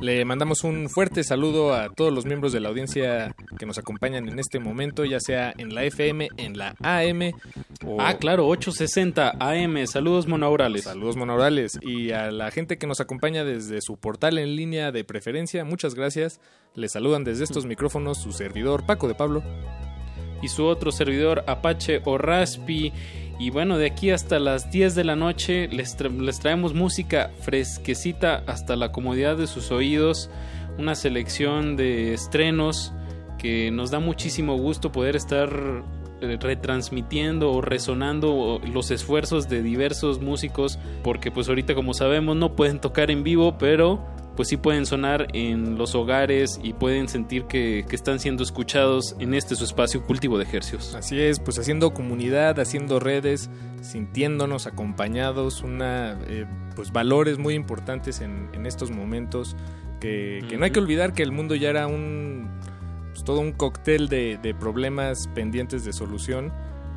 Le 0.00 0.24
mandamos 0.24 0.64
un 0.64 0.90
fuerte 0.90 1.22
saludo 1.24 1.72
a 1.72 1.88
todos 1.88 2.12
los 2.12 2.26
miembros 2.26 2.52
de 2.52 2.60
la 2.60 2.68
audiencia 2.68 3.34
que 3.58 3.64
nos 3.64 3.78
acompañan 3.78 4.28
en 4.28 4.38
este 4.38 4.58
momento, 4.58 5.04
ya 5.04 5.18
sea 5.18 5.54
en 5.56 5.74
la 5.74 5.84
FM, 5.84 6.28
en 6.36 6.58
la 6.58 6.74
AM 6.80 7.32
o... 7.86 8.00
Ah, 8.00 8.18
claro, 8.18 8.46
860 8.48 9.36
AM. 9.38 9.86
Saludos 9.86 10.26
monaurales. 10.26 10.84
Saludos 10.84 11.16
monaurales. 11.16 11.78
Y 11.80 12.10
a 12.10 12.30
la 12.30 12.50
gente 12.50 12.76
que 12.76 12.86
nos 12.86 13.00
acompaña 13.00 13.44
desde 13.44 13.80
su 13.80 13.96
portal 13.96 14.36
en 14.38 14.56
línea 14.56 14.92
de 14.92 15.04
preferencia, 15.04 15.64
muchas 15.64 15.94
gracias. 15.94 16.40
Les 16.74 16.92
saludan 16.92 17.24
desde 17.24 17.44
estos 17.44 17.64
micrófonos 17.64 18.18
su 18.18 18.32
servidor 18.32 18.84
Paco 18.84 19.08
de 19.08 19.14
Pablo. 19.14 19.42
Y 20.42 20.48
su 20.48 20.66
otro 20.66 20.92
servidor 20.92 21.44
Apache 21.46 22.02
o 22.04 22.18
Raspi. 22.18 22.92
Y 23.38 23.50
bueno, 23.50 23.78
de 23.78 23.86
aquí 23.86 24.10
hasta 24.10 24.38
las 24.38 24.70
10 24.70 24.94
de 24.94 25.04
la 25.04 25.16
noche 25.16 25.68
les, 25.68 25.96
les, 26.00 26.40
traemos 26.40 26.72
música 26.72 27.30
fresquecita 27.40 28.42
hasta 28.46 28.76
la 28.76 28.92
comodidad 28.92 29.36
de 29.36 29.46
sus 29.46 29.72
oídos, 29.72 30.30
una 30.78 30.94
selección 30.94 31.76
de 31.76 32.14
estrenos 32.14 32.92
que 33.38 33.70
nos 33.70 33.90
da 33.90 33.98
muchísimo 33.98 34.56
gusto 34.56 34.92
poder 34.92 35.16
estar 35.16 35.50
eh, 36.20 36.38
retransmitiendo 36.40 37.50
o 37.50 37.60
resonando 37.60 38.60
los 38.72 38.90
esfuerzos 38.90 39.48
de 39.48 39.62
diversos 39.62 40.20
músicos 40.20 40.78
porque 41.02 41.30
pues 41.30 41.48
ahorita 41.48 41.74
como 41.74 41.92
sabemos 41.92 42.36
no 42.36 42.54
pueden 42.54 42.80
tocar 42.80 43.10
en 43.10 43.24
vivo 43.24 43.58
pero 43.58 44.13
pues 44.36 44.48
sí 44.48 44.56
pueden 44.56 44.86
sonar 44.86 45.28
en 45.32 45.78
los 45.78 45.94
hogares 45.94 46.58
y 46.62 46.72
pueden 46.72 47.08
sentir 47.08 47.44
que, 47.44 47.84
que, 47.88 47.94
están 47.94 48.18
siendo 48.18 48.42
escuchados 48.42 49.14
en 49.20 49.34
este 49.34 49.54
su 49.54 49.64
espacio 49.64 50.02
cultivo 50.04 50.38
de 50.38 50.44
ejercicios. 50.44 50.94
Así 50.94 51.20
es, 51.20 51.38
pues 51.40 51.58
haciendo 51.58 51.94
comunidad, 51.94 52.58
haciendo 52.58 52.98
redes, 53.00 53.48
sintiéndonos 53.80 54.66
acompañados, 54.66 55.62
una 55.62 56.18
eh, 56.26 56.46
pues 56.74 56.92
valores 56.92 57.38
muy 57.38 57.54
importantes 57.54 58.20
en, 58.20 58.48
en 58.52 58.66
estos 58.66 58.90
momentos 58.90 59.56
que, 60.00 60.44
que, 60.48 60.56
no 60.56 60.64
hay 60.64 60.70
que 60.70 60.80
olvidar 60.80 61.12
que 61.12 61.22
el 61.22 61.32
mundo 61.32 61.54
ya 61.54 61.70
era 61.70 61.86
un 61.86 62.50
pues, 63.12 63.24
todo 63.24 63.40
un 63.40 63.52
cóctel 63.52 64.08
de, 64.08 64.38
de, 64.42 64.54
problemas 64.54 65.28
pendientes 65.34 65.84
de 65.84 65.92
solución, 65.92 66.52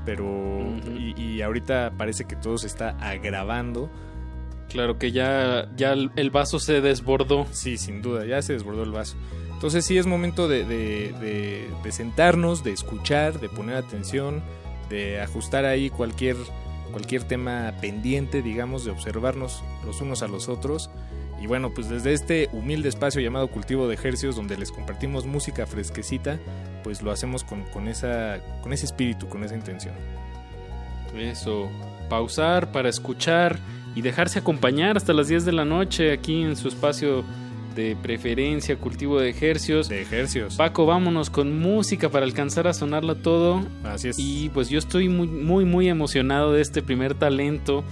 pero 0.06 0.26
uh 0.26 0.78
-huh. 0.78 1.16
y, 1.16 1.22
y 1.22 1.42
ahorita 1.42 1.94
parece 1.98 2.26
que 2.26 2.36
todo 2.36 2.58
se 2.58 2.68
está 2.68 2.98
agravando. 3.00 3.90
Claro 4.70 4.98
que 5.00 5.12
ya, 5.12 5.70
ya 5.78 5.94
el 5.94 6.30
vaso 6.30 6.60
se 6.60 6.82
desbordó. 6.82 7.48
Sí, 7.52 7.78
sin 7.78 8.02
duda, 8.02 8.26
ya 8.26 8.42
se 8.42 8.54
desbordó 8.54 8.84
el 8.84 8.92
vaso. 8.92 9.16
Entonces 9.58 9.86
sí 9.86 9.98
es 9.98 10.06
momento 10.06 10.48
de, 10.48 10.66
de, 10.66 11.16
de, 11.20 11.68
de, 11.84 11.92
sentarnos, 11.92 12.64
de 12.64 12.74
escuchar, 12.74 13.40
de 13.40 13.50
poner 13.50 13.76
atención, 13.76 14.44
de 14.88 15.20
ajustar 15.20 15.66
ahí 15.66 15.90
cualquier, 15.90 16.36
cualquier 16.92 17.24
tema 17.24 17.74
pendiente, 17.82 18.44
digamos, 18.44 18.86
de 18.86 18.92
observarnos 18.92 19.64
los 19.84 20.00
unos 20.00 20.22
a 20.22 20.28
los 20.28 20.48
otros. 20.48 20.92
Y 21.42 21.48
bueno, 21.48 21.72
pues 21.74 21.90
desde 21.90 22.14
este 22.14 22.50
humilde 22.52 22.88
espacio 22.88 23.20
llamado 23.20 23.48
Cultivo 23.48 23.88
de 23.88 23.96
Ejercios, 23.96 24.36
donde 24.36 24.58
les 24.58 24.72
compartimos 24.72 25.26
música 25.26 25.66
fresquecita, 25.66 26.38
pues 26.84 27.02
lo 27.02 27.10
hacemos 27.10 27.44
con, 27.44 27.64
con, 27.64 27.88
esa, 27.88 28.40
con 28.62 28.74
ese 28.74 28.86
espíritu, 28.86 29.28
con 29.28 29.44
esa 29.44 29.56
intención. 29.56 29.96
Eso, 31.18 31.68
pausar 32.10 32.72
para 32.72 32.90
escuchar 32.90 33.58
y 33.98 34.04
dejarse 34.04 34.38
acompañar 34.38 34.96
hasta 34.96 35.12
las 35.12 35.28
10 35.28 35.44
de 35.46 35.54
la 35.54 35.66
noche 35.66 36.12
aquí 36.12 36.44
en 36.44 36.56
su 36.56 36.68
espacio 36.68 37.26
de 37.76 37.96
preferencia, 38.00 38.76
cultivo 38.76 39.20
de 39.20 39.28
ejercios. 39.28 39.90
De 39.90 40.04
ejercios. 40.04 40.54
Paco, 40.54 40.86
vámonos 40.86 41.32
con 41.32 41.58
música 41.58 42.08
para 42.10 42.24
alcanzar 42.24 42.68
a 42.68 42.76
sonarlo 42.76 43.16
todo. 43.16 43.66
Así 43.84 44.10
es. 44.10 44.20
Y 44.20 44.50
pues 44.50 44.70
yo 44.70 44.78
estoy 44.78 45.10
muy, 45.10 45.26
muy, 45.26 45.66
muy 45.66 45.90
emocionado 45.90 46.54
de 46.54 46.62
este 46.62 46.84
primer 46.84 47.16
talento 47.16 47.84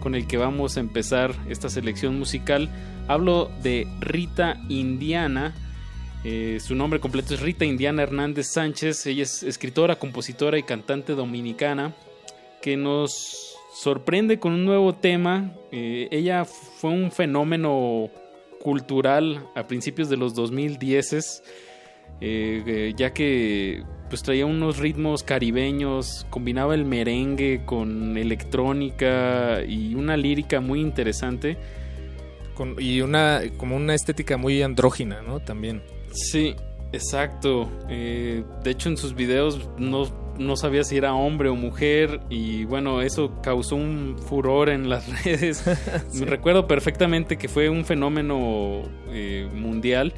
con 0.00 0.14
el 0.14 0.26
que 0.26 0.36
vamos 0.36 0.76
a 0.76 0.80
empezar 0.80 1.34
esta 1.48 1.70
selección 1.70 2.18
musical. 2.18 2.68
Hablo 3.08 3.50
de 3.62 3.88
Rita 4.00 4.58
Indiana. 4.68 5.54
Eh, 6.22 6.58
su 6.60 6.74
nombre 6.74 7.00
completo 7.00 7.32
es 7.32 7.40
Rita 7.40 7.64
Indiana 7.64 8.02
Hernández 8.02 8.48
Sánchez. 8.48 9.06
Ella 9.06 9.22
es 9.22 9.42
escritora, 9.42 9.96
compositora 9.96 10.58
y 10.58 10.64
cantante 10.64 11.14
dominicana 11.14 11.94
que 12.60 12.76
nos 12.76 13.45
sorprende 13.76 14.38
con 14.38 14.52
un 14.52 14.64
nuevo 14.64 14.94
tema. 14.94 15.52
Eh, 15.70 16.08
ella 16.10 16.44
fue 16.44 16.90
un 16.90 17.10
fenómeno 17.10 18.10
cultural 18.62 19.46
a 19.54 19.66
principios 19.66 20.08
de 20.08 20.16
los 20.16 20.34
2010 20.34 21.42
eh, 22.20 22.94
ya 22.96 23.12
que 23.12 23.84
pues 24.08 24.22
traía 24.22 24.46
unos 24.46 24.78
ritmos 24.78 25.22
caribeños, 25.22 26.26
combinaba 26.30 26.74
el 26.74 26.84
merengue 26.84 27.62
con 27.64 28.16
electrónica 28.16 29.62
y 29.62 29.94
una 29.94 30.16
lírica 30.16 30.60
muy 30.60 30.80
interesante. 30.80 31.58
Con, 32.54 32.76
y 32.78 33.02
una 33.02 33.42
como 33.58 33.76
una 33.76 33.94
estética 33.94 34.38
muy 34.38 34.62
andrógina, 34.62 35.20
¿no? 35.20 35.40
También. 35.40 35.82
Sí, 36.12 36.54
exacto. 36.92 37.68
Eh, 37.90 38.44
de 38.64 38.70
hecho 38.70 38.88
en 38.88 38.96
sus 38.96 39.14
videos 39.14 39.68
no 39.76 40.25
no 40.38 40.56
sabía 40.56 40.84
si 40.84 40.96
era 40.96 41.14
hombre 41.14 41.48
o 41.48 41.54
mujer 41.54 42.20
y 42.30 42.64
bueno, 42.64 43.02
eso 43.02 43.32
causó 43.42 43.76
un 43.76 44.16
furor 44.18 44.68
en 44.68 44.88
las 44.88 45.24
redes. 45.24 45.64
sí. 46.08 46.20
Me 46.20 46.26
recuerdo 46.26 46.66
perfectamente 46.66 47.36
que 47.36 47.48
fue 47.48 47.68
un 47.68 47.84
fenómeno 47.84 48.82
eh, 49.10 49.48
mundial 49.54 50.14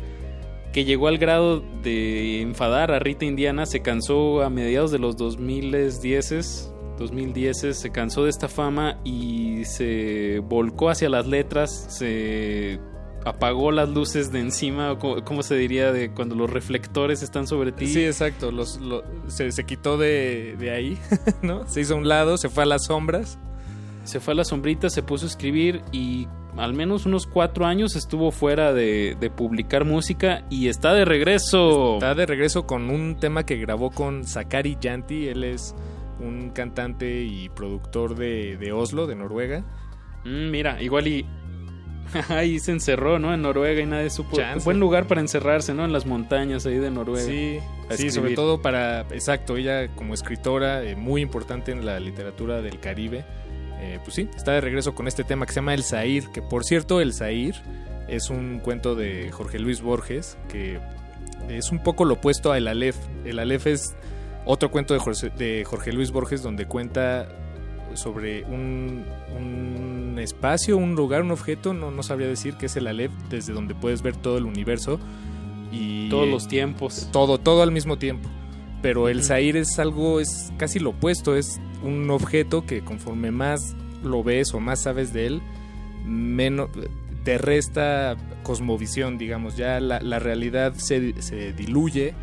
que 0.72 0.84
llegó 0.84 1.08
al 1.08 1.18
grado 1.18 1.62
de 1.82 2.42
enfadar 2.42 2.92
a 2.92 2.98
Rita 2.98 3.24
Indiana, 3.24 3.64
se 3.64 3.80
cansó 3.80 4.42
a 4.42 4.50
mediados 4.50 4.90
de 4.90 4.98
los 4.98 5.16
2010 5.16 6.74
2010 6.98 7.76
se 7.76 7.90
cansó 7.90 8.24
de 8.24 8.30
esta 8.30 8.48
fama 8.48 8.98
y 9.04 9.64
se 9.64 10.40
volcó 10.40 10.90
hacia 10.90 11.08
las 11.08 11.26
letras, 11.26 11.86
se 11.88 12.80
apagó 13.24 13.72
las 13.72 13.88
luces 13.88 14.32
de 14.32 14.40
encima, 14.40 14.98
¿cómo 14.98 15.42
se 15.42 15.56
diría? 15.56 15.92
De 15.92 16.10
cuando 16.10 16.34
los 16.34 16.50
reflectores 16.50 17.22
están 17.22 17.46
sobre 17.46 17.72
ti. 17.72 17.86
Sí, 17.86 18.04
exacto, 18.04 18.50
los, 18.50 18.80
se, 19.28 19.52
se, 19.52 19.64
quitó 19.64 19.98
de, 19.98 20.56
de 20.58 20.70
ahí, 20.70 20.98
¿no? 21.42 21.66
Se 21.68 21.80
hizo 21.80 21.94
a 21.94 21.96
un 21.96 22.08
lado, 22.08 22.36
se 22.38 22.48
fue 22.48 22.62
a 22.62 22.66
las 22.66 22.86
sombras. 22.86 23.38
Se 24.04 24.20
fue 24.20 24.32
a 24.32 24.36
las 24.36 24.48
sombritas, 24.48 24.94
se 24.94 25.02
puso 25.02 25.26
a 25.26 25.28
escribir 25.28 25.82
y 25.92 26.28
al 26.56 26.72
menos 26.72 27.04
unos 27.04 27.26
cuatro 27.26 27.66
años 27.66 27.94
estuvo 27.94 28.30
fuera 28.30 28.72
de, 28.72 29.16
de, 29.20 29.30
publicar 29.30 29.84
música 29.84 30.44
y 30.48 30.68
está 30.68 30.94
de 30.94 31.04
regreso. 31.04 31.94
Está 31.94 32.14
de 32.14 32.24
regreso 32.24 32.66
con 32.66 32.88
un 32.88 33.16
tema 33.20 33.44
que 33.44 33.56
grabó 33.56 33.90
con 33.90 34.24
Sakari 34.24 34.78
Yanti, 34.80 35.28
él 35.28 35.44
es 35.44 35.74
un 36.20 36.50
cantante 36.50 37.22
y 37.22 37.48
productor 37.50 38.16
de, 38.16 38.56
de 38.56 38.72
Oslo, 38.72 39.06
de 39.06 39.14
Noruega. 39.14 39.64
Mm, 40.24 40.50
mira, 40.50 40.82
igual 40.82 41.06
y 41.06 41.26
ahí 42.28 42.58
se 42.58 42.72
encerró, 42.72 43.18
¿no? 43.18 43.32
En 43.34 43.42
Noruega 43.42 43.80
y 43.80 43.86
nadie 43.86 44.10
supo. 44.10 44.36
Chance. 44.36 44.64
Buen 44.64 44.80
lugar 44.80 45.06
para 45.06 45.20
encerrarse, 45.20 45.74
¿no? 45.74 45.84
En 45.84 45.92
las 45.92 46.06
montañas 46.06 46.66
ahí 46.66 46.78
de 46.78 46.90
Noruega. 46.90 47.26
Sí, 47.26 47.58
sí 47.90 48.10
sobre 48.10 48.34
todo 48.34 48.62
para, 48.62 49.00
exacto, 49.10 49.56
ella 49.56 49.88
como 49.94 50.14
escritora 50.14 50.82
eh, 50.82 50.96
muy 50.96 51.22
importante 51.22 51.72
en 51.72 51.84
la 51.84 52.00
literatura 52.00 52.62
del 52.62 52.80
Caribe. 52.80 53.24
Eh, 53.80 54.00
pues 54.02 54.14
sí, 54.14 54.28
está 54.36 54.52
de 54.52 54.60
regreso 54.60 54.94
con 54.94 55.06
este 55.06 55.22
tema 55.22 55.46
que 55.46 55.52
se 55.52 55.60
llama 55.60 55.74
El 55.74 55.84
Zair, 55.84 56.28
que 56.30 56.42
por 56.42 56.64
cierto, 56.64 57.00
El 57.00 57.12
Zair 57.12 57.54
es 58.08 58.30
un 58.30 58.58
cuento 58.58 58.94
de 58.94 59.30
Jorge 59.30 59.58
Luis 59.58 59.82
Borges, 59.82 60.36
que 60.48 60.80
es 61.48 61.70
un 61.70 61.82
poco 61.82 62.04
lo 62.04 62.14
opuesto 62.14 62.52
a 62.52 62.58
El 62.58 62.66
Aleph. 62.66 62.96
El 63.24 63.38
Aleph 63.38 63.66
es 63.66 63.96
otro 64.44 64.70
cuento 64.70 64.94
de 64.94 65.00
Jorge, 65.00 65.30
de 65.30 65.64
Jorge 65.64 65.92
Luis 65.92 66.10
Borges 66.10 66.42
donde 66.42 66.66
cuenta 66.66 67.28
sobre 67.94 68.44
un, 68.44 69.04
un, 69.36 70.18
espacio, 70.18 70.76
un 70.76 70.94
lugar, 70.94 71.22
un 71.22 71.30
objeto, 71.30 71.74
no, 71.74 71.90
no 71.90 72.02
sabría 72.02 72.26
decir 72.26 72.54
que 72.54 72.66
es 72.66 72.76
el 72.76 72.86
Aleph, 72.86 73.12
desde 73.30 73.52
donde 73.52 73.74
puedes 73.74 74.02
ver 74.02 74.16
todo 74.16 74.36
el 74.36 74.44
universo 74.44 74.98
y 75.70 76.08
todos 76.08 76.28
los 76.28 76.48
tiempos. 76.48 77.08
Todo, 77.12 77.38
todo 77.38 77.62
al 77.62 77.70
mismo 77.70 77.98
tiempo. 77.98 78.28
Pero 78.82 79.08
el 79.08 79.22
Zair 79.22 79.56
es 79.56 79.78
algo, 79.78 80.20
es 80.20 80.52
casi 80.56 80.78
lo 80.78 80.90
opuesto, 80.90 81.36
es 81.36 81.60
un 81.82 82.10
objeto 82.10 82.64
que 82.64 82.82
conforme 82.82 83.30
más 83.30 83.76
lo 84.02 84.22
ves 84.22 84.54
o 84.54 84.60
más 84.60 84.82
sabes 84.82 85.12
de 85.12 85.26
él, 85.26 85.42
menos 86.04 86.70
te 87.24 87.38
resta 87.38 88.16
cosmovisión, 88.42 89.18
digamos, 89.18 89.56
ya 89.56 89.80
la, 89.80 90.00
la 90.00 90.18
realidad 90.18 90.74
se, 90.76 91.20
se 91.20 91.52
diluye 91.52 92.14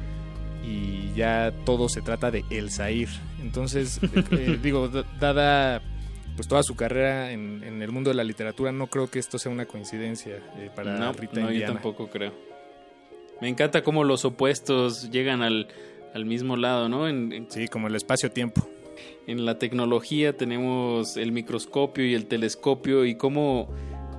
y 0.66 1.14
ya 1.16 1.54
todo 1.66 1.90
se 1.90 2.02
trata 2.02 2.32
de 2.32 2.44
El 2.50 2.72
Zair. 2.72 3.10
Entonces, 3.46 4.00
eh, 4.32 4.60
digo, 4.62 4.90
dada 5.20 5.82
pues 6.36 6.48
toda 6.48 6.64
su 6.64 6.76
carrera 6.76 7.32
en, 7.32 7.64
en, 7.64 7.82
el 7.82 7.92
mundo 7.92 8.10
de 8.10 8.16
la 8.16 8.24
literatura, 8.24 8.72
no 8.72 8.88
creo 8.88 9.10
que 9.10 9.20
esto 9.20 9.38
sea 9.38 9.52
una 9.52 9.66
coincidencia 9.66 10.38
eh, 10.58 10.70
para 10.76 10.98
no, 10.98 11.14
Rita 11.14 11.40
no, 11.40 11.52
Indiana. 11.52 11.68
yo 11.68 11.74
tampoco 11.74 12.10
creo. 12.10 12.34
Me 13.40 13.48
encanta 13.48 13.84
cómo 13.84 14.04
los 14.04 14.26
opuestos 14.26 15.12
llegan 15.12 15.44
al, 15.44 15.68
al 16.14 16.26
mismo 16.26 16.58
lado, 16.58 16.90
¿no? 16.90 17.08
En, 17.08 17.32
en, 17.32 17.50
sí, 17.50 17.68
como 17.68 17.88
el 17.88 17.96
espacio-tiempo. 17.96 18.68
En 19.28 19.46
la 19.46 19.60
tecnología 19.60 20.36
tenemos 20.36 21.16
el 21.18 21.32
microscopio 21.32 22.06
y 22.06 22.16
el 22.16 22.26
telescopio 22.26 23.06
y 23.06 23.16
cómo 23.16 23.70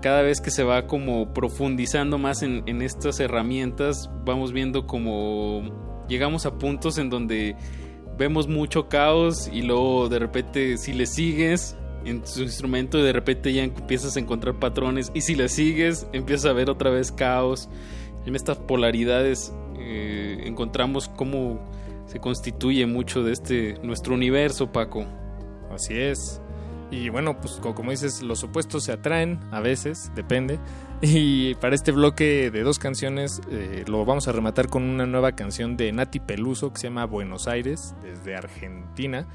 cada 0.00 0.22
vez 0.22 0.40
que 0.40 0.50
se 0.50 0.62
va 0.62 0.86
como 0.86 1.34
profundizando 1.34 2.16
más 2.16 2.42
en, 2.42 2.62
en 2.66 2.80
estas 2.80 3.18
herramientas, 3.20 4.08
vamos 4.24 4.52
viendo 4.52 4.86
como 4.86 6.04
llegamos 6.08 6.46
a 6.46 6.58
puntos 6.58 6.98
en 6.98 7.10
donde 7.10 7.56
vemos 8.18 8.48
mucho 8.48 8.88
caos 8.88 9.48
y 9.52 9.62
luego 9.62 10.08
de 10.08 10.18
repente 10.18 10.76
si 10.78 10.92
le 10.92 11.06
sigues 11.06 11.76
en 12.04 12.26
su 12.26 12.42
instrumento 12.42 13.02
de 13.02 13.12
repente 13.12 13.52
ya 13.52 13.64
empiezas 13.64 14.16
a 14.16 14.20
encontrar 14.20 14.58
patrones 14.58 15.10
y 15.14 15.22
si 15.22 15.34
le 15.34 15.48
sigues 15.48 16.06
empiezas 16.12 16.46
a 16.46 16.52
ver 16.52 16.70
otra 16.70 16.90
vez 16.90 17.12
caos. 17.12 17.68
En 18.26 18.34
estas 18.34 18.58
polaridades 18.58 19.52
eh, 19.78 20.42
encontramos 20.46 21.08
cómo 21.08 21.60
se 22.06 22.18
constituye 22.20 22.86
mucho 22.86 23.22
de 23.22 23.32
este 23.32 23.74
nuestro 23.82 24.14
universo, 24.14 24.72
Paco. 24.72 25.04
Así 25.72 25.94
es. 25.96 26.40
Y 26.90 27.08
bueno, 27.08 27.40
pues 27.40 27.54
co- 27.60 27.74
como 27.74 27.90
dices, 27.90 28.22
los 28.22 28.42
opuestos 28.44 28.84
se 28.84 28.92
atraen 28.92 29.38
a 29.50 29.60
veces, 29.60 30.10
depende. 30.14 30.58
Y 31.02 31.54
para 31.56 31.74
este 31.74 31.92
bloque 31.92 32.50
de 32.50 32.62
dos 32.62 32.78
canciones 32.78 33.40
eh, 33.50 33.84
lo 33.86 34.04
vamos 34.04 34.28
a 34.28 34.32
rematar 34.32 34.68
con 34.68 34.82
una 34.82 35.06
nueva 35.06 35.32
canción 35.32 35.76
de 35.76 35.92
Nati 35.92 36.20
Peluso 36.20 36.72
que 36.72 36.80
se 36.80 36.86
llama 36.88 37.04
Buenos 37.04 37.48
Aires, 37.48 37.94
desde 38.02 38.34
Argentina. 38.34 39.26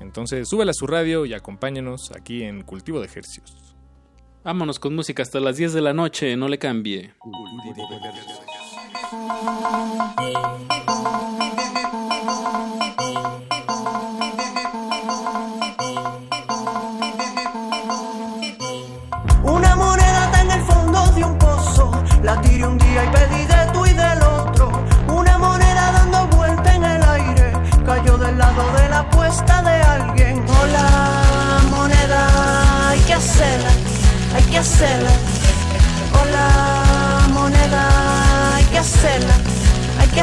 Entonces, 0.00 0.48
súbela 0.48 0.70
a 0.70 0.74
su 0.74 0.86
radio 0.86 1.26
y 1.26 1.34
acompáñenos 1.34 2.12
aquí 2.12 2.42
en 2.44 2.62
Cultivo 2.62 3.00
de 3.00 3.06
Ejercicios. 3.06 3.74
Vámonos 4.44 4.78
con 4.78 4.94
música 4.94 5.22
hasta 5.22 5.40
las 5.40 5.56
10 5.56 5.72
de 5.72 5.80
la 5.80 5.92
noche, 5.92 6.36
no 6.36 6.48
le 6.48 6.58
cambie. 6.58 7.12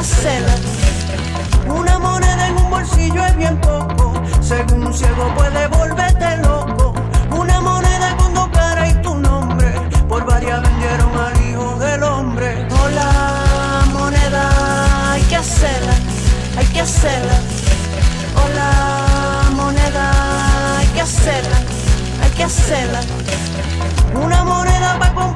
Que. 0.04 0.56
Una 1.68 1.98
moneda 2.00 2.48
en 2.48 2.58
un 2.58 2.70
bolsillo 2.70 3.26
es 3.26 3.38
bien 3.38 3.58
poco. 3.62 4.14
Según 4.42 4.88
un 4.88 4.94
ciego 4.94 5.34
puede 5.36 5.68
volverte 5.68 6.38
loco. 6.38 6.94
Una 7.32 7.62
moneda 7.62 8.16
con 8.18 8.34
dos 8.34 8.50
caras 8.50 8.90
y 8.92 8.94
tu 9.02 9.16
nombre. 9.16 9.72
Por 10.10 10.26
varias 10.26 10.62
vendieron 10.62 11.18
al 11.18 11.50
hijo 11.50 11.80
del 11.80 12.04
hombre. 12.04 12.68
Hola, 12.84 13.86
moneda, 13.94 15.14
hay 15.14 15.22
que 15.24 15.38
hacerla, 15.38 15.94
hay 16.58 16.66
que 16.68 16.82
hacerla. 16.82 17.40
Hola, 18.44 19.50
moneda, 19.52 20.78
hay 20.78 20.88
que 20.88 21.02
hacerla, 21.02 21.58
hay 22.22 22.32
que 22.32 22.44
hacerla. 22.44 23.02
Una 24.14 24.44
moneda 24.44 25.00
para 25.00 25.14
comprar 25.14 25.35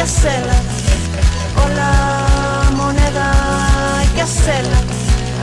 que 0.00 0.04
hacerla. 0.04 0.54
Hola, 1.62 2.70
moneda, 2.74 3.98
hay 3.98 4.08
que 4.08 4.22
hacerla, 4.22 4.78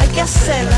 hay 0.02 0.08
que 0.08 0.22
hacerla. 0.22 0.78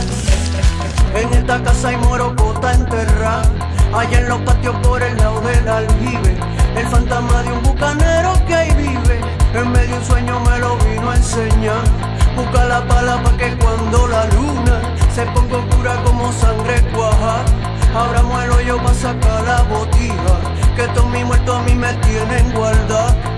En 1.16 1.34
esta 1.34 1.64
casa 1.64 1.88
hay 1.88 1.96
morocota 1.98 2.74
enterrada. 2.74 3.50
Allá 3.94 4.20
en 4.20 4.28
los 4.28 4.40
patios 4.42 4.76
por 4.84 5.02
el 5.02 5.16
lado 5.16 5.40
del 5.42 5.68
aljibe. 5.70 6.36
El 6.76 6.88
fantasma 6.88 7.42
de 7.44 7.54
un 7.54 7.64
bucanero 7.64 8.34
que 8.46 8.54
ahí 8.54 8.72
vive. 8.76 9.22
En 9.54 9.72
medio 9.72 9.88
de 9.88 9.94
un 9.94 10.06
sueño 10.06 10.40
me 10.42 10.60
lo 10.60 10.76
vino 10.80 11.12
a 11.12 11.16
enseñar. 11.16 11.84
Busca 12.36 12.66
la 12.66 12.86
pala 12.86 13.24
pa' 13.24 13.38
que 13.38 13.56
cuando 13.60 14.08
la 14.08 14.26
luna 14.36 14.82
se 15.16 15.24
ponga 15.28 15.58
oscura 15.58 15.96
como 16.04 16.34
sangre 16.34 16.82
cuaja. 16.94 17.46
Abramos 17.96 18.44
el 18.44 18.52
hoyo 18.52 18.84
pa' 18.84 18.94
sacar 18.94 19.42
la 19.46 19.62
botija. 19.64 20.36
Que 20.76 20.84
todos 20.94 21.10
mis 21.12 21.24
muertos 21.24 21.56
a 21.56 21.62
mí 21.62 21.76
me 21.76 21.94
tienen 21.94 22.52
guardada. 22.52 23.29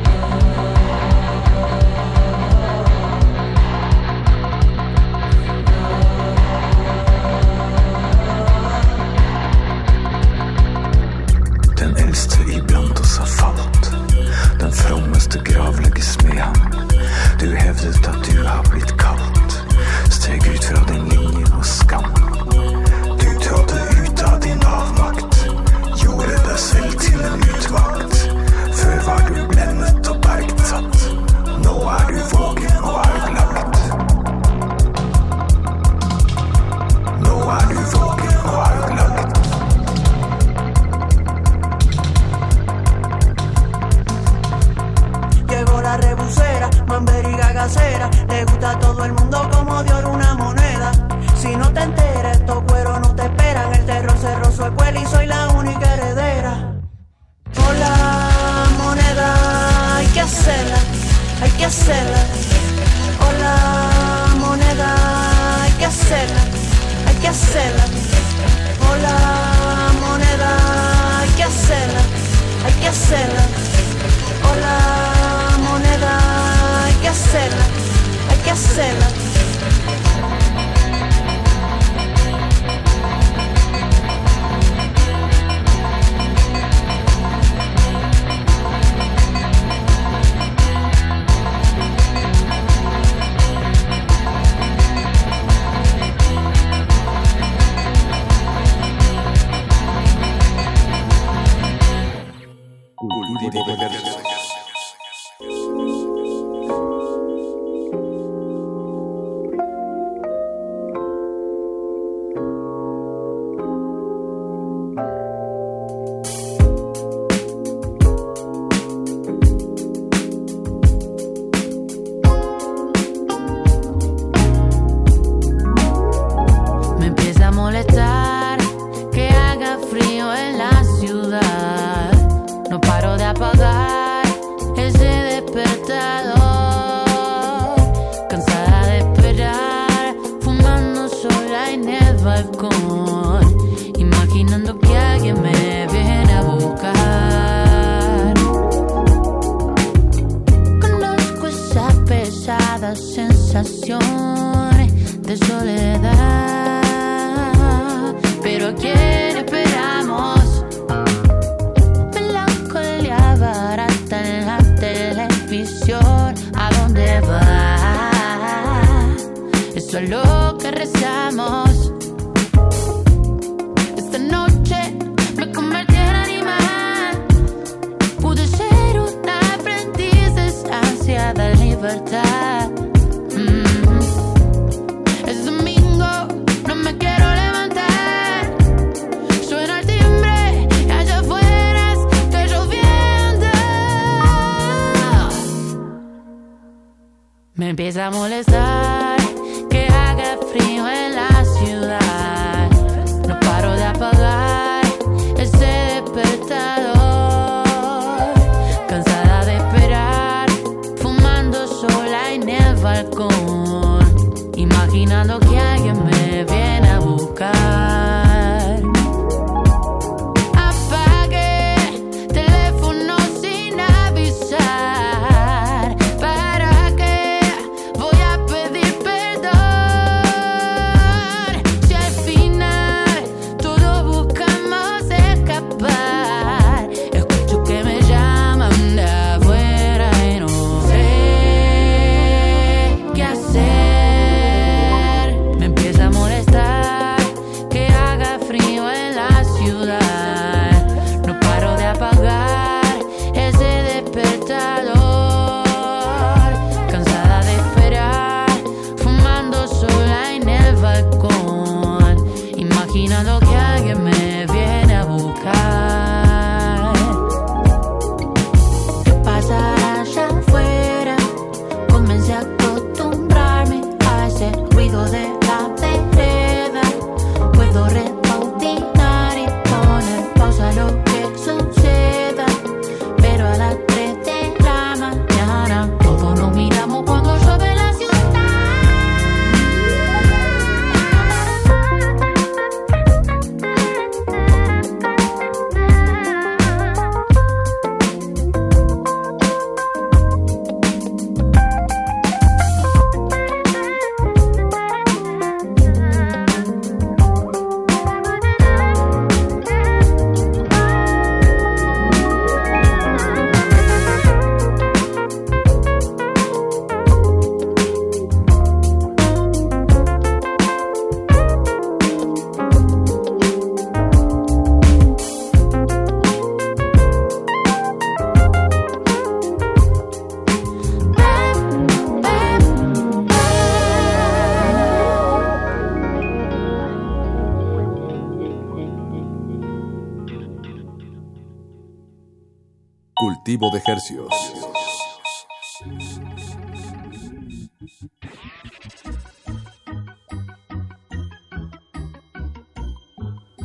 De 343.70 343.80
hercios. 343.86 344.28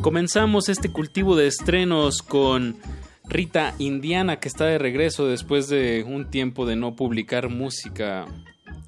Comenzamos 0.02 0.68
este 0.68 0.92
cultivo 0.92 1.34
de 1.34 1.46
estrenos 1.46 2.20
con 2.22 2.76
Rita 3.24 3.74
Indiana, 3.78 4.38
que 4.38 4.48
está 4.48 4.66
de 4.66 4.76
regreso 4.76 5.26
después 5.28 5.68
de 5.68 6.04
un 6.06 6.30
tiempo 6.30 6.66
de 6.66 6.76
no 6.76 6.94
publicar 6.94 7.48
música. 7.48 8.26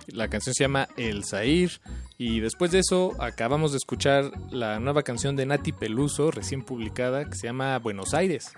La 0.09 0.29
canción 0.29 0.55
se 0.55 0.65
llama 0.65 0.89
El 0.99 1.25
Zahir. 1.25 1.81
Y 2.21 2.41
después 2.41 2.73
de 2.73 2.81
eso, 2.81 3.15
acabamos 3.21 3.71
de 3.71 3.79
escuchar 3.79 4.33
la 4.51 4.81
nueva 4.81 5.05
canción 5.05 5.37
de 5.37 5.47
Nati 5.47 5.71
Peluso, 5.71 6.33
recién 6.33 6.63
publicada, 6.63 7.25
que 7.25 7.37
se 7.37 7.47
llama 7.47 7.79
Buenos 7.79 8.13
Aires. 8.13 8.53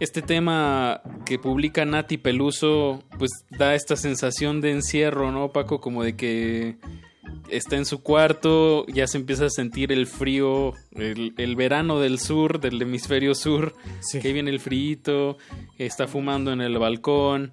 Este 0.00 0.22
tema 0.22 1.01
que 1.32 1.38
publica 1.38 1.86
Nati 1.86 2.18
Peluso, 2.18 3.04
pues 3.18 3.30
da 3.48 3.74
esta 3.74 3.96
sensación 3.96 4.60
de 4.60 4.72
encierro, 4.72 5.32
¿no, 5.32 5.50
Paco? 5.50 5.80
Como 5.80 6.04
de 6.04 6.14
que 6.14 6.76
está 7.48 7.78
en 7.78 7.86
su 7.86 8.02
cuarto, 8.02 8.84
ya 8.88 9.06
se 9.06 9.16
empieza 9.16 9.46
a 9.46 9.48
sentir 9.48 9.92
el 9.92 10.06
frío, 10.06 10.74
el, 10.90 11.32
el 11.38 11.56
verano 11.56 12.00
del 12.00 12.18
sur, 12.18 12.60
del 12.60 12.82
hemisferio 12.82 13.34
sur, 13.34 13.74
que 14.12 14.28
ahí 14.28 14.34
viene 14.34 14.50
el 14.50 14.60
frío, 14.60 15.38
está 15.78 16.06
fumando 16.06 16.52
en 16.52 16.60
el 16.60 16.76
balcón. 16.76 17.50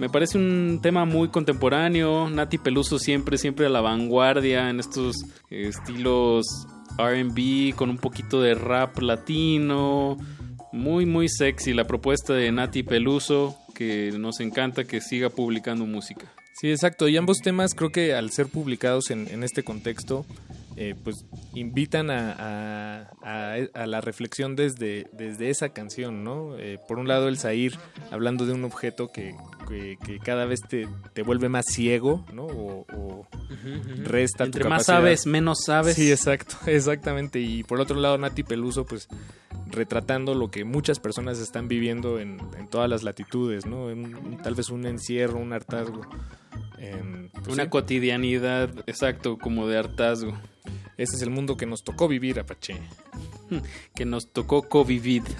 Me 0.00 0.08
parece 0.08 0.36
un 0.36 0.80
tema 0.82 1.04
muy 1.04 1.28
contemporáneo. 1.28 2.28
Nati 2.28 2.58
Peluso 2.58 2.98
siempre, 2.98 3.38
siempre 3.38 3.66
a 3.66 3.68
la 3.68 3.82
vanguardia 3.82 4.68
en 4.68 4.80
estos 4.80 5.26
estilos 5.48 6.44
RB 6.98 7.76
con 7.76 7.88
un 7.88 7.98
poquito 7.98 8.42
de 8.42 8.54
rap 8.54 8.98
latino. 8.98 10.16
Muy, 10.72 11.04
muy 11.06 11.28
sexy 11.28 11.74
la 11.74 11.86
propuesta 11.86 12.32
de 12.32 12.50
Nati 12.50 12.82
Peluso, 12.82 13.58
que 13.74 14.12
nos 14.18 14.40
encanta 14.40 14.84
que 14.84 15.00
siga 15.00 15.28
publicando 15.28 15.84
música. 15.86 16.32
Sí, 16.54 16.70
exacto. 16.70 17.08
Y 17.08 17.16
ambos 17.16 17.38
temas 17.38 17.74
creo 17.74 17.90
que 17.90 18.14
al 18.14 18.30
ser 18.30 18.46
publicados 18.46 19.10
en, 19.10 19.28
en 19.28 19.42
este 19.42 19.62
contexto, 19.62 20.24
eh, 20.76 20.94
pues 21.02 21.24
invitan 21.54 22.10
a, 22.10 22.32
a- 22.32 23.10
a- 23.22 23.56
a 23.82 23.86
la 23.86 24.00
reflexión 24.00 24.56
desde, 24.56 25.06
desde 25.12 25.50
esa 25.50 25.70
canción, 25.70 26.24
¿no? 26.24 26.56
Eh, 26.58 26.78
por 26.88 26.98
un 26.98 27.08
lado 27.08 27.28
el 27.28 27.38
Zahir 27.38 27.78
hablando 28.10 28.46
de 28.46 28.52
un 28.54 28.64
objeto 28.64 29.08
que, 29.12 29.34
que- 29.68 29.96
que 30.04 30.18
cada 30.18 30.44
vez 30.46 30.60
te, 30.68 30.88
te 31.12 31.22
vuelve 31.22 31.48
más 31.48 31.66
ciego, 31.66 32.24
¿no? 32.32 32.44
O, 32.46 32.86
o 32.94 33.26
resta 34.04 34.44
tu 34.44 34.48
Entre 34.48 34.68
más 34.68 34.86
sabes, 34.86 35.26
menos 35.26 35.58
sabes. 35.64 35.94
Sí, 35.96 36.10
exacto, 36.10 36.56
exactamente. 36.66 37.38
Y 37.40 37.62
por 37.64 37.80
otro 37.80 37.98
lado 38.00 38.16
Nati 38.18 38.42
Peluso, 38.42 38.84
pues 38.86 39.08
retratando 39.70 40.34
lo 40.34 40.50
que 40.50 40.64
muchas 40.64 40.98
personas 41.00 41.38
están 41.38 41.68
viviendo 41.68 42.18
en, 42.18 42.38
en 42.58 42.68
todas 42.68 42.88
las 42.90 43.02
latitudes, 43.02 43.64
¿no? 43.66 43.90
En 43.90 44.38
tal 44.42 44.54
vez 44.54 44.68
un 44.70 44.86
encierro, 44.86 45.38
un 45.38 45.52
hartazgo. 45.52 46.02
En, 46.78 47.30
pues, 47.32 47.48
Una 47.48 47.64
sí. 47.64 47.68
cotidianidad, 47.70 48.70
exacto, 48.86 49.38
como 49.38 49.66
de 49.66 49.78
hartazgo. 49.78 50.32
Ese 50.96 51.16
es 51.16 51.22
el 51.22 51.30
mundo 51.30 51.56
que 51.56 51.66
nos 51.66 51.82
tocó 51.84 52.08
vivir, 52.08 52.38
Apache. 52.38 52.76
que 53.94 54.04
nos 54.04 54.32
tocó 54.32 54.62
convivir. 54.62 55.22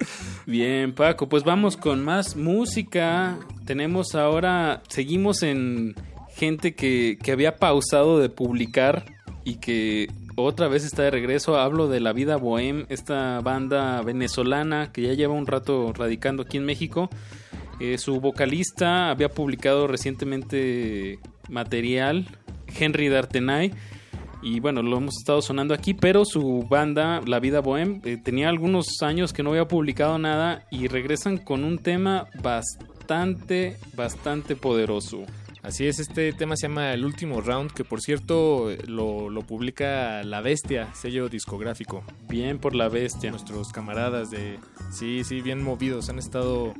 Bien, 0.46 0.94
Paco, 0.94 1.28
pues 1.28 1.44
vamos 1.44 1.76
con 1.76 2.04
más 2.04 2.36
música. 2.36 3.38
Tenemos 3.64 4.14
ahora, 4.14 4.82
seguimos 4.88 5.42
en 5.42 5.94
gente 6.34 6.74
que, 6.74 7.18
que 7.22 7.32
había 7.32 7.56
pausado 7.56 8.18
de 8.18 8.28
publicar 8.28 9.04
y 9.44 9.56
que 9.56 10.10
otra 10.42 10.68
vez 10.68 10.84
está 10.84 11.02
de 11.02 11.10
regreso. 11.10 11.58
Hablo 11.58 11.88
de 11.88 12.00
La 12.00 12.12
Vida 12.12 12.36
Bohem, 12.36 12.86
esta 12.88 13.40
banda 13.40 14.02
venezolana 14.02 14.92
que 14.92 15.02
ya 15.02 15.14
lleva 15.14 15.34
un 15.34 15.46
rato 15.46 15.92
radicando 15.92 16.42
aquí 16.42 16.56
en 16.56 16.64
México. 16.64 17.10
Eh, 17.80 17.98
su 17.98 18.20
vocalista 18.20 19.10
había 19.10 19.30
publicado 19.30 19.86
recientemente 19.86 21.18
material, 21.48 22.26
Henry 22.78 23.08
D'Artenay. 23.08 23.72
Y 24.42 24.60
bueno, 24.60 24.82
lo 24.82 24.96
hemos 24.96 25.18
estado 25.18 25.42
sonando 25.42 25.74
aquí, 25.74 25.94
pero 25.94 26.24
su 26.24 26.66
banda, 26.68 27.20
La 27.26 27.40
Vida 27.40 27.60
Bohem, 27.60 28.00
eh, 28.04 28.16
tenía 28.16 28.48
algunos 28.48 29.02
años 29.02 29.32
que 29.32 29.42
no 29.42 29.50
había 29.50 29.68
publicado 29.68 30.18
nada 30.18 30.66
y 30.70 30.88
regresan 30.88 31.38
con 31.38 31.64
un 31.64 31.78
tema 31.78 32.26
bastante, 32.42 33.76
bastante 33.94 34.56
poderoso. 34.56 35.24
Así 35.62 35.86
es, 35.86 35.98
este 35.98 36.32
tema 36.32 36.56
se 36.56 36.68
llama 36.68 36.94
El 36.94 37.04
Último 37.04 37.42
Round, 37.42 37.72
que 37.72 37.84
por 37.84 38.00
cierto 38.00 38.70
lo, 38.86 39.28
lo 39.28 39.42
publica 39.42 40.22
La 40.24 40.40
Bestia, 40.40 40.88
sello 40.94 41.28
discográfico. 41.28 42.02
Bien 42.28 42.58
por 42.58 42.74
La 42.74 42.88
Bestia. 42.88 43.30
Nuestros 43.30 43.70
camaradas 43.70 44.30
de... 44.30 44.58
Sí, 44.90 45.22
sí, 45.22 45.42
bien 45.42 45.62
movidos, 45.62 46.08
han 46.08 46.18
estado 46.18 46.74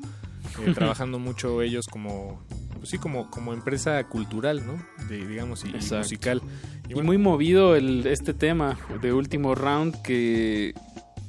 eh, 0.66 0.72
trabajando 0.74 1.18
mucho 1.18 1.60
ellos 1.60 1.86
como, 1.88 2.42
pues 2.78 2.88
sí, 2.88 2.98
como, 2.98 3.30
como 3.30 3.52
empresa 3.52 4.02
cultural, 4.04 4.66
¿no? 4.66 4.82
De, 5.08 5.26
digamos, 5.26 5.64
y, 5.64 5.68
musical. 5.68 6.40
Y, 6.88 6.94
muy 6.94 7.18
movido 7.18 7.76
el, 7.76 8.06
este 8.06 8.32
tema 8.32 8.78
de 9.02 9.12
último 9.12 9.54
round 9.54 10.00
que, 10.00 10.72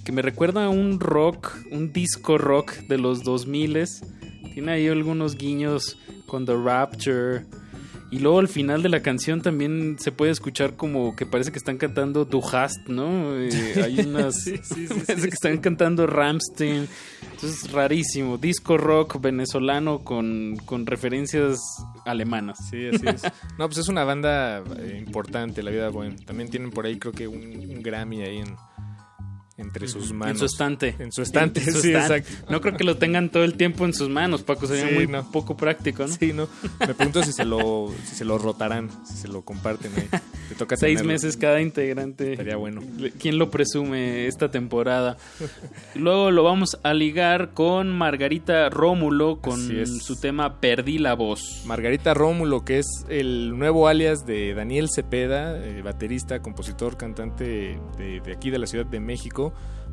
que 0.05 0.13
me 0.13 0.21
recuerda 0.21 0.65
a 0.65 0.69
un 0.69 1.01
rock, 1.01 1.53
un 1.69 1.91
disco 1.91 2.37
rock 2.37 2.75
de 2.87 2.97
los 2.97 3.23
2000 3.23 3.75
Tiene 4.53 4.73
ahí 4.73 4.87
algunos 4.87 5.37
guiños 5.37 5.97
con 6.27 6.45
The 6.45 6.55
Rapture. 6.55 7.45
Y 8.11 8.19
luego 8.19 8.39
al 8.39 8.49
final 8.49 8.83
de 8.83 8.89
la 8.89 9.01
canción 9.01 9.41
también 9.41 9.95
se 9.97 10.11
puede 10.11 10.33
escuchar 10.33 10.75
como 10.75 11.15
que 11.15 11.25
parece 11.25 11.53
que 11.53 11.57
están 11.57 11.77
cantando 11.77 12.25
Du 12.25 12.43
Hast, 12.45 12.89
¿no? 12.89 13.37
Eh, 13.37 13.49
hay 13.83 14.01
unas... 14.01 14.43
Sí, 14.43 14.57
sí, 14.61 14.85
sí, 14.85 14.93
parece 15.07 15.29
que 15.29 15.33
están 15.33 15.59
cantando 15.59 16.05
Ramstein. 16.05 16.89
Entonces 17.31 17.71
rarísimo. 17.71 18.37
Disco 18.37 18.77
rock 18.77 19.21
venezolano 19.21 19.99
con, 19.99 20.57
con 20.65 20.85
referencias 20.85 21.61
alemanas. 22.05 22.57
Sí, 22.69 22.89
así 22.93 23.07
es. 23.07 23.21
No, 23.57 23.67
pues 23.67 23.77
es 23.77 23.87
una 23.87 24.03
banda 24.03 24.61
eh, 24.77 24.97
importante, 24.99 25.63
La 25.63 25.71
Vida 25.71 25.89
Bohem. 25.89 26.17
También 26.17 26.49
tienen 26.49 26.71
por 26.71 26.85
ahí, 26.85 26.97
creo 26.97 27.13
que 27.13 27.29
un, 27.29 27.37
un 27.37 27.81
Grammy 27.81 28.23
ahí 28.23 28.39
en, 28.39 28.57
entre 29.57 29.87
sus 29.87 30.11
manos. 30.13 30.31
En 30.33 30.39
su 30.39 30.45
estante. 30.45 30.95
En 30.99 31.11
su 31.11 31.21
estante, 31.21 31.59
En 31.59 31.71
su 31.73 31.81
sí, 31.81 31.91
estante. 31.93 32.17
exacto. 32.17 32.51
No 32.51 32.61
creo 32.61 32.75
que 32.77 32.83
lo 32.83 32.97
tengan 32.97 33.29
todo 33.29 33.43
el 33.43 33.53
tiempo 33.55 33.85
en 33.85 33.93
sus 33.93 34.09
manos, 34.09 34.41
Paco. 34.43 34.65
Sería 34.65 34.87
Sí, 34.89 34.93
muy 34.95 35.07
no. 35.07 35.29
poco 35.31 35.55
práctico, 35.57 36.07
¿no? 36.07 36.13
Sí, 36.13 36.33
no. 36.33 36.47
Me 36.79 36.93
pregunto 36.93 37.21
si 37.23 37.31
se 37.31 37.45
lo, 37.45 37.93
si 38.05 38.15
se 38.15 38.25
lo 38.25 38.37
rotarán, 38.37 38.89
si 39.05 39.13
se 39.15 39.27
lo 39.27 39.43
comparten 39.43 39.91
ahí. 39.95 40.07
Te 40.49 40.55
toca 40.55 40.77
Seis 40.77 40.97
tenerlo. 40.97 41.13
meses 41.13 41.37
cada 41.37 41.61
integrante. 41.61 42.31
Estaría 42.31 42.55
bueno. 42.55 42.81
¿Quién 43.19 43.37
lo 43.37 43.49
presume 43.51 44.27
esta 44.27 44.49
temporada? 44.51 45.17
Luego 45.95 46.31
lo 46.31 46.43
vamos 46.43 46.79
a 46.83 46.93
ligar 46.93 47.51
con 47.53 47.91
Margarita 47.91 48.69
Rómulo 48.69 49.41
con 49.41 49.59
su 49.85 50.15
tema 50.19 50.59
Perdí 50.59 50.97
la 50.97 51.13
voz. 51.13 51.63
Margarita 51.65 52.13
Rómulo, 52.13 52.65
que 52.65 52.79
es 52.79 52.87
el 53.09 53.57
nuevo 53.57 53.87
alias 53.87 54.25
de 54.25 54.53
Daniel 54.53 54.89
Cepeda, 54.89 55.57
eh, 55.63 55.81
baterista, 55.83 56.41
compositor, 56.41 56.97
cantante 56.97 57.77
de, 57.97 58.21
de 58.23 58.31
aquí 58.33 58.49
de 58.49 58.57
la 58.59 58.67
Ciudad 58.67 58.85
de 58.85 58.99
México. 58.99 59.40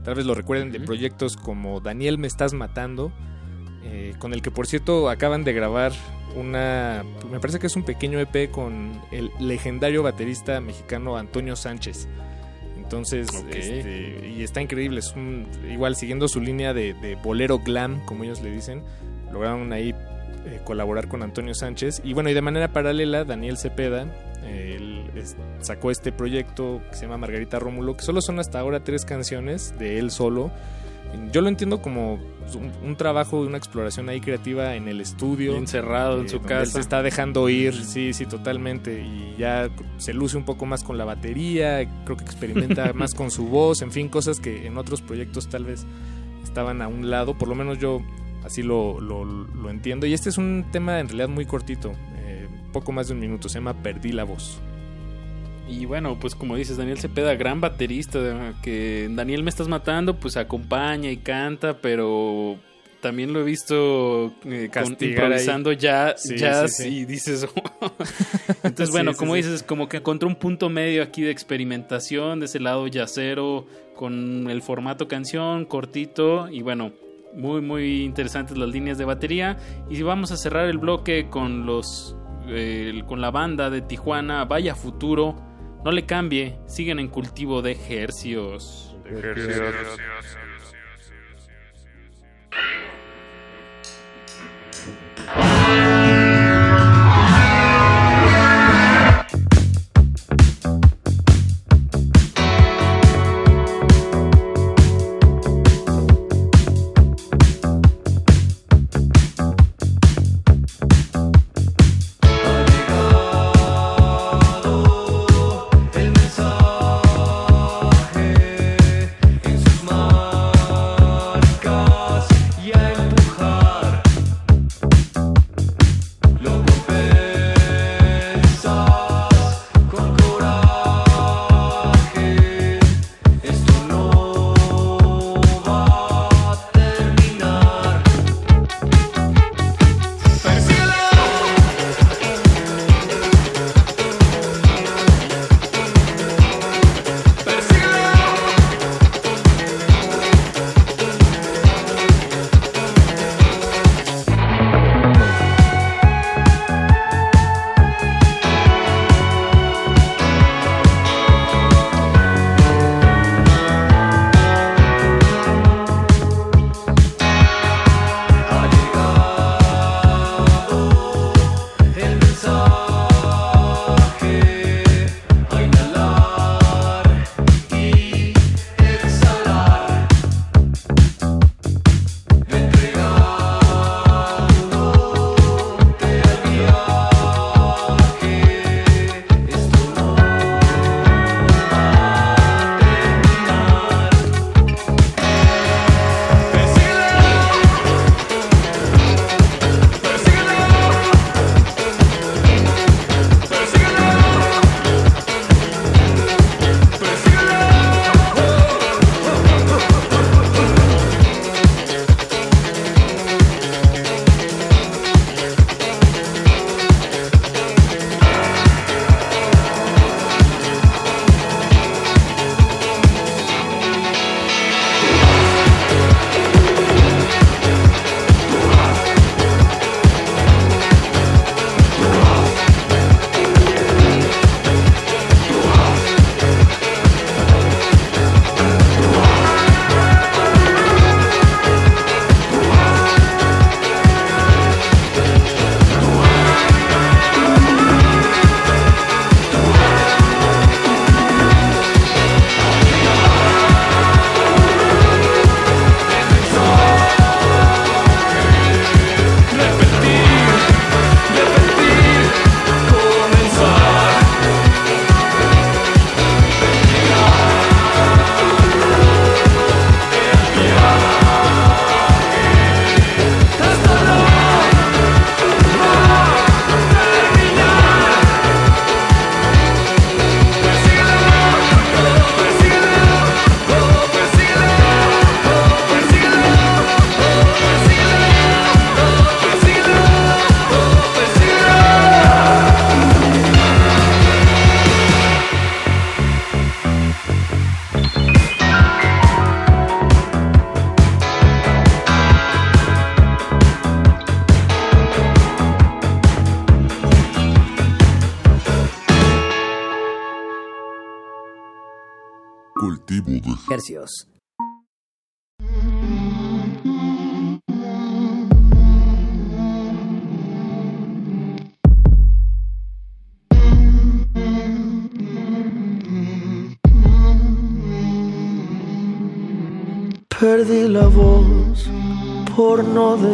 Tal 0.04 0.14
vez 0.14 0.26
lo 0.26 0.34
recuerden 0.34 0.70
de 0.70 0.80
proyectos 0.80 1.36
como 1.36 1.80
Daniel 1.80 2.18
Me 2.18 2.26
Estás 2.26 2.54
Matando, 2.54 3.12
eh, 3.84 4.14
con 4.18 4.32
el 4.32 4.42
que 4.42 4.50
por 4.50 4.66
cierto 4.66 5.08
acaban 5.08 5.44
de 5.44 5.52
grabar 5.52 5.92
una, 6.36 7.04
me 7.30 7.40
parece 7.40 7.58
que 7.58 7.66
es 7.66 7.76
un 7.76 7.84
pequeño 7.84 8.18
EP 8.20 8.50
con 8.50 9.00
el 9.10 9.30
legendario 9.40 10.02
baterista 10.02 10.60
mexicano 10.60 11.16
Antonio 11.16 11.56
Sánchez. 11.56 12.08
Entonces, 12.76 13.28
este, 13.50 14.32
y 14.34 14.42
está 14.42 14.62
increíble, 14.62 15.00
es 15.00 15.12
un, 15.14 15.46
igual 15.70 15.94
siguiendo 15.94 16.26
su 16.26 16.40
línea 16.40 16.72
de, 16.72 16.94
de 16.94 17.16
bolero 17.16 17.58
glam, 17.58 18.04
como 18.06 18.24
ellos 18.24 18.40
le 18.40 18.50
dicen, 18.50 18.82
lograron 19.30 19.72
ahí 19.72 19.94
eh, 20.48 20.60
colaborar 20.64 21.08
con 21.08 21.22
Antonio 21.22 21.54
Sánchez. 21.54 22.00
Y 22.04 22.12
bueno, 22.14 22.30
y 22.30 22.34
de 22.34 22.42
manera 22.42 22.72
paralela, 22.72 23.24
Daniel 23.24 23.56
Cepeda 23.58 24.06
eh, 24.44 24.74
él, 24.76 25.10
es- 25.16 25.36
sacó 25.60 25.90
este 25.90 26.12
proyecto 26.12 26.80
que 26.90 26.96
se 26.96 27.02
llama 27.02 27.18
Margarita 27.18 27.58
Rómulo, 27.58 27.96
que 27.96 28.02
solo 28.04 28.20
son 28.20 28.38
hasta 28.38 28.58
ahora 28.60 28.84
tres 28.84 29.04
canciones 29.04 29.74
de 29.78 29.98
él 29.98 30.10
solo. 30.10 30.50
Yo 31.32 31.40
lo 31.40 31.48
entiendo 31.48 31.80
como 31.80 32.14
un, 32.54 32.70
un 32.84 32.96
trabajo, 32.96 33.40
una 33.40 33.56
exploración 33.56 34.10
ahí 34.10 34.20
creativa 34.20 34.74
en 34.74 34.88
el 34.88 35.00
estudio. 35.00 35.56
Encerrado 35.56 36.20
en 36.20 36.28
su 36.28 36.36
donde 36.38 36.52
él 36.54 36.58
casa. 36.60 36.72
Se 36.72 36.80
está 36.80 37.02
dejando 37.02 37.48
ir, 37.48 37.72
sí, 37.72 38.12
sí, 38.12 38.26
totalmente. 38.26 39.00
Y 39.00 39.34
ya 39.38 39.70
se 39.96 40.12
luce 40.12 40.36
un 40.36 40.44
poco 40.44 40.66
más 40.66 40.84
con 40.84 40.98
la 40.98 41.06
batería, 41.06 41.88
creo 42.04 42.16
que 42.18 42.24
experimenta 42.24 42.92
más 42.94 43.14
con 43.14 43.30
su 43.30 43.46
voz, 43.48 43.80
en 43.80 43.90
fin, 43.90 44.10
cosas 44.10 44.38
que 44.38 44.66
en 44.66 44.76
otros 44.76 45.00
proyectos 45.00 45.48
tal 45.48 45.64
vez 45.64 45.86
estaban 46.44 46.82
a 46.82 46.88
un 46.88 47.08
lado, 47.08 47.38
por 47.38 47.48
lo 47.48 47.54
menos 47.54 47.78
yo 47.78 48.00
así 48.48 48.62
lo, 48.62 49.00
lo, 49.00 49.24
lo 49.24 49.70
entiendo. 49.70 50.06
Y 50.06 50.14
este 50.14 50.30
es 50.30 50.38
un 50.38 50.66
tema 50.72 50.98
en 51.00 51.08
realidad 51.08 51.28
muy 51.28 51.44
cortito, 51.44 51.92
eh, 52.16 52.48
poco 52.72 52.92
más 52.92 53.08
de 53.08 53.14
un 53.14 53.20
minuto, 53.20 53.48
se 53.48 53.58
llama 53.58 53.82
Perdí 53.82 54.12
la 54.12 54.24
voz. 54.24 54.60
Y 55.68 55.84
bueno, 55.84 56.18
pues 56.18 56.34
como 56.34 56.56
dices, 56.56 56.78
Daniel 56.78 56.98
Cepeda, 56.98 57.34
gran 57.34 57.60
baterista, 57.60 58.54
que 58.62 59.08
Daniel 59.10 59.42
me 59.42 59.50
estás 59.50 59.68
matando, 59.68 60.18
pues 60.18 60.38
acompaña 60.38 61.10
y 61.10 61.18
canta, 61.18 61.76
pero 61.76 62.56
también 63.02 63.34
lo 63.34 63.40
he 63.40 63.44
visto 63.44 64.32
eh, 64.46 64.70
improvisando 65.00 65.68
ahí. 65.68 65.76
ya 65.76 66.14
Sí, 66.16 66.36
jazz 66.36 66.74
sí, 66.74 66.84
sí. 66.84 66.88
y 66.88 67.04
dices... 67.04 67.46
Entonces, 68.62 68.88
Sí, 68.88 68.92
bueno, 68.92 69.12
como 69.14 69.34
dices, 69.34 69.62
como 69.62 69.90
que 69.90 69.98
encontró 69.98 70.26
un 70.26 70.36
punto 70.36 70.70
medio 70.70 71.02
aquí 71.02 71.20
de 71.20 71.30
experimentación, 71.30 72.40
de 72.40 72.46
ese 72.46 72.60
lado 72.60 72.86
yacero, 72.86 73.66
con 73.94 74.48
el 74.48 74.62
formato 74.62 75.06
canción, 75.06 75.66
cortito, 75.66 76.48
y 76.48 76.62
bueno, 76.62 76.92
muy, 77.34 77.60
muy 77.60 78.04
interesantes 78.04 78.56
las 78.56 78.68
líneas 78.68 78.98
de 78.98 79.04
batería. 79.04 79.56
Y 79.88 80.02
vamos 80.02 80.32
a 80.32 80.36
cerrar 80.36 80.68
el 80.68 80.78
bloque 80.78 81.28
con 81.28 81.66
los... 81.66 82.16
eh, 82.48 83.02
con 83.06 83.20
la 83.20 83.30
banda 83.30 83.70
de 83.70 83.82
Tijuana, 83.82 84.44
Vaya 84.44 84.74
Futuro, 84.74 85.36
no 85.84 85.92
le 85.92 86.06
cambie, 86.06 86.58
siguen 86.66 86.98
en 86.98 87.08
cultivo 87.08 87.62
de 87.62 87.74
en 89.04 89.36
sus 89.36 89.56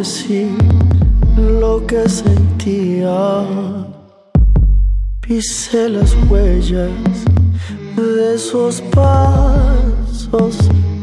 decir 0.05 0.55
lo 1.35 1.83
que 1.87 2.07
sentía. 2.07 3.43
Pisé 5.19 5.89
las 5.89 6.15
huellas 6.29 6.91
de 7.95 8.35
esos 8.35 8.81
pasos 8.81 10.57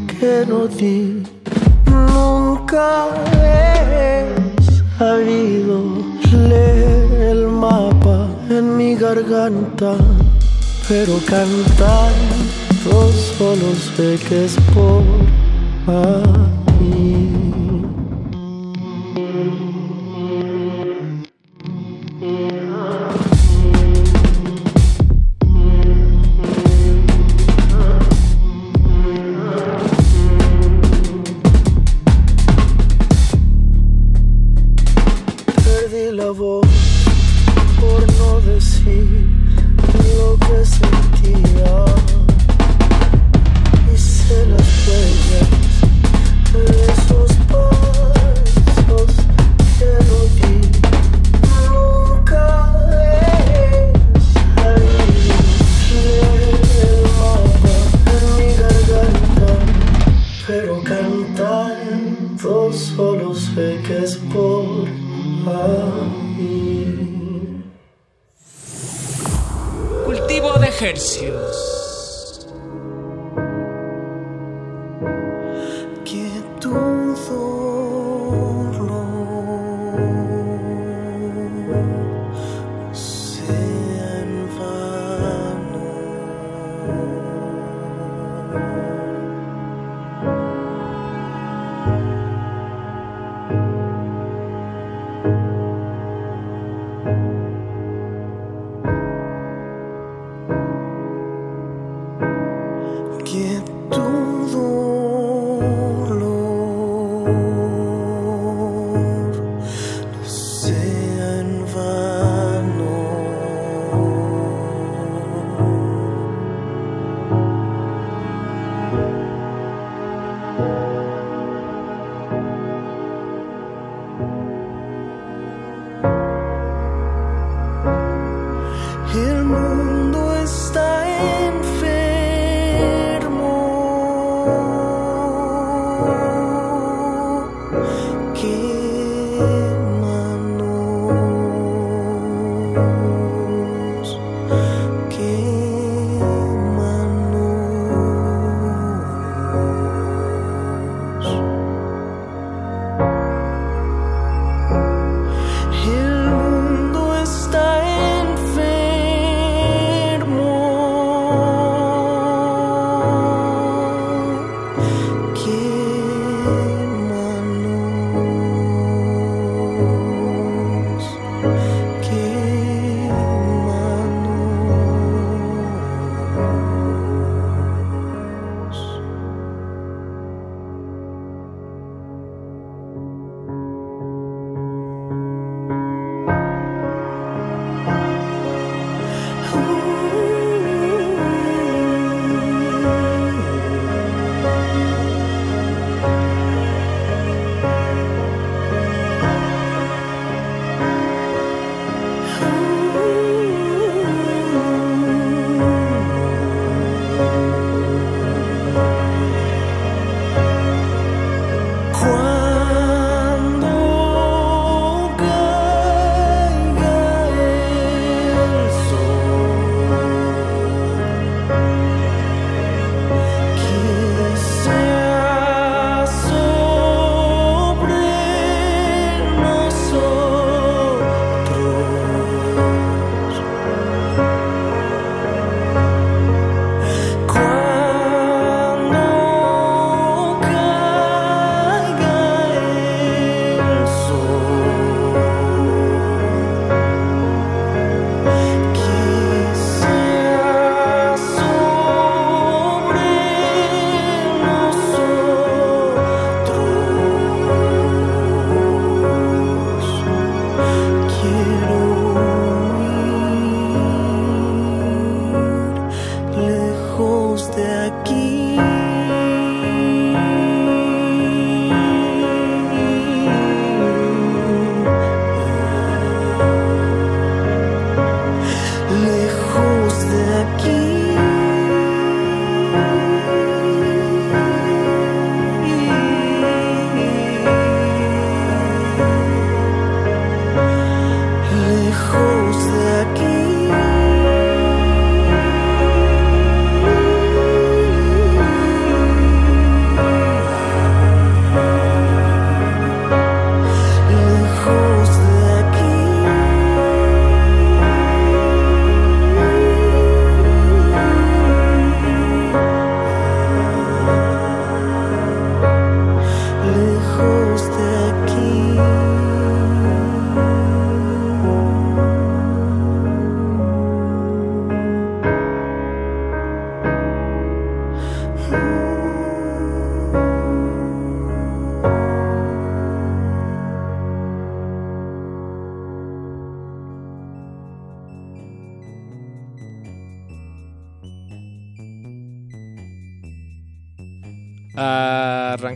que 0.07 0.45
no 0.47 0.67
di. 0.67 1.21
Nunca 2.13 3.09
he 3.43 4.25
sabido 4.97 5.77
leer 6.47 7.11
el 7.33 7.47
mapa 7.47 8.29
en 8.49 8.77
mi 8.77 8.95
garganta, 8.95 9.95
pero 10.87 11.19
cantar 11.27 12.13
solo 13.37 13.69
sé 13.95 14.17
que 14.27 14.45
es 14.45 14.55
por 14.73 15.03
ahí. 15.87 17.22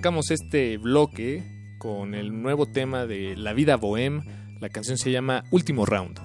Arrancamos 0.08 0.32
este 0.32 0.78
bloque 0.78 1.44
con 1.80 2.16
el 2.16 2.42
nuevo 2.42 2.66
tema 2.66 3.06
de 3.06 3.36
La 3.36 3.52
vida 3.52 3.76
bohem. 3.76 4.22
La 4.62 4.70
canción 4.70 4.98
se 4.98 5.12
llama 5.12 5.44
Último 5.52 5.86
Round. 5.86 6.18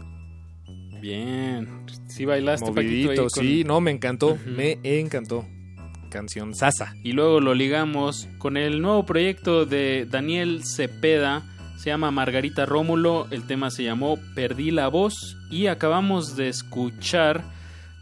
Bien. 1.01 1.67
Sí 2.07 2.25
bailaste, 2.25 2.67
Paquito, 2.71 3.09
Movidito, 3.09 3.27
con- 3.29 3.45
sí, 3.45 3.65
no, 3.65 3.81
me 3.81 3.91
encantó, 3.91 4.39
me 4.47 4.79
encantó. 4.85 5.45
Canción 6.11 6.55
Sasa. 6.55 6.95
Y 7.03 7.11
luego 7.11 7.41
lo 7.41 7.55
ligamos 7.55 8.29
con 8.39 8.57
el 8.57 8.81
nuevo 8.83 9.05
proyecto 9.05 9.67
de 9.67 10.07
Daniel 10.09 10.63
Cepeda. 10.65 11.43
Se 11.77 11.91
llama 11.91 12.13
Margarita 12.13 12.65
Rómulo. 12.67 13.27
El 13.33 13.49
tema 13.49 13.71
se 13.73 13.83
llamó 13.83 14.17
Perdí 14.37 14.71
la 14.71 14.87
voz. 14.87 15.37
Y 15.51 15.67
acabamos 15.67 16.37
de 16.37 16.47
escuchar 16.49 17.43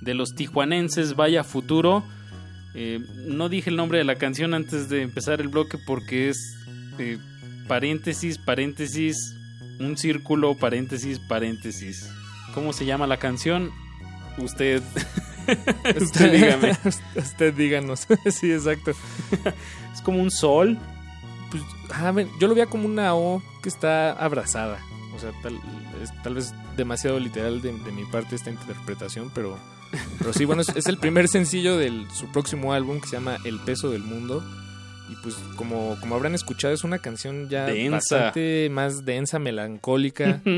de 0.02 0.12
los 0.12 0.34
tijuanenses 0.34 1.16
Vaya 1.16 1.42
Futuro. 1.42 2.04
Eh, 2.74 3.00
no 3.26 3.48
dije 3.48 3.70
el 3.70 3.76
nombre 3.76 3.98
de 3.98 4.04
la 4.04 4.16
canción 4.16 4.54
antes 4.54 4.88
de 4.88 5.02
empezar 5.02 5.40
el 5.40 5.48
bloque 5.48 5.76
porque 5.78 6.28
es 6.28 6.56
eh, 6.98 7.18
paréntesis, 7.66 8.38
paréntesis, 8.38 9.34
un 9.78 9.96
círculo, 9.96 10.56
paréntesis, 10.56 11.18
paréntesis. 11.18 12.08
¿Cómo 12.54 12.72
se 12.72 12.84
llama 12.84 13.06
la 13.06 13.18
canción? 13.18 13.70
Usted. 14.38 14.82
Usted 16.00 16.32
dígame. 16.32 16.76
Usted 17.16 17.54
díganos. 17.54 18.06
sí, 18.30 18.52
exacto. 18.52 18.92
Es 19.92 20.00
como 20.02 20.20
un 20.20 20.30
sol. 20.30 20.78
Pues, 21.50 21.62
ah, 21.92 22.12
ven, 22.12 22.28
yo 22.40 22.46
lo 22.46 22.54
veía 22.54 22.66
como 22.66 22.86
una 22.86 23.14
O 23.14 23.42
que 23.62 23.68
está 23.68 24.12
abrazada. 24.12 24.78
O 25.14 25.18
sea, 25.18 25.32
tal, 25.42 25.60
es 26.02 26.10
tal 26.22 26.34
vez 26.34 26.54
demasiado 26.76 27.18
literal 27.18 27.60
de, 27.60 27.72
de 27.72 27.92
mi 27.92 28.04
parte 28.04 28.36
esta 28.36 28.50
interpretación, 28.50 29.30
pero, 29.34 29.58
pero 30.18 30.32
sí, 30.32 30.44
bueno, 30.44 30.62
es, 30.62 30.68
es 30.70 30.86
el 30.86 30.98
primer 30.98 31.28
sencillo 31.28 31.76
de 31.76 31.90
su 32.14 32.30
próximo 32.32 32.72
álbum 32.72 33.00
que 33.00 33.08
se 33.08 33.16
llama 33.16 33.38
El 33.44 33.58
peso 33.60 33.90
del 33.90 34.02
mundo. 34.02 34.42
Y 35.10 35.16
pues 35.16 35.34
como, 35.56 35.96
como 35.98 36.14
habrán 36.14 36.36
escuchado, 36.36 36.72
es 36.72 36.84
una 36.84 37.00
canción 37.00 37.48
ya 37.48 37.66
Densa. 37.66 37.96
bastante 37.96 38.68
más 38.70 39.04
densa, 39.04 39.38
melancólica. 39.38 40.40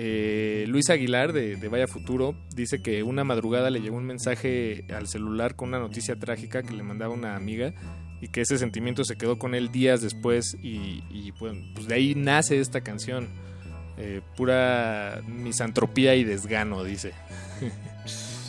Eh, 0.00 0.66
Luis 0.68 0.90
Aguilar 0.90 1.32
de, 1.32 1.56
de 1.56 1.68
Vaya 1.68 1.88
Futuro 1.88 2.36
dice 2.54 2.80
que 2.80 3.02
una 3.02 3.24
madrugada 3.24 3.68
le 3.68 3.80
llegó 3.80 3.96
un 3.96 4.04
mensaje 4.04 4.84
al 4.94 5.08
celular 5.08 5.56
con 5.56 5.70
una 5.70 5.80
noticia 5.80 6.14
trágica 6.14 6.62
que 6.62 6.72
le 6.72 6.84
mandaba 6.84 7.12
una 7.12 7.34
amiga 7.34 7.72
y 8.20 8.28
que 8.28 8.42
ese 8.42 8.58
sentimiento 8.58 9.04
se 9.04 9.16
quedó 9.16 9.38
con 9.38 9.56
él 9.56 9.72
días 9.72 10.00
después 10.00 10.56
y, 10.62 11.32
pues 11.32 11.88
de 11.88 11.94
ahí 11.94 12.14
nace 12.14 12.60
esta 12.60 12.82
canción. 12.82 13.28
Eh, 13.96 14.20
pura 14.36 15.20
misantropía 15.26 16.14
y 16.14 16.22
desgano, 16.22 16.84
dice. 16.84 17.12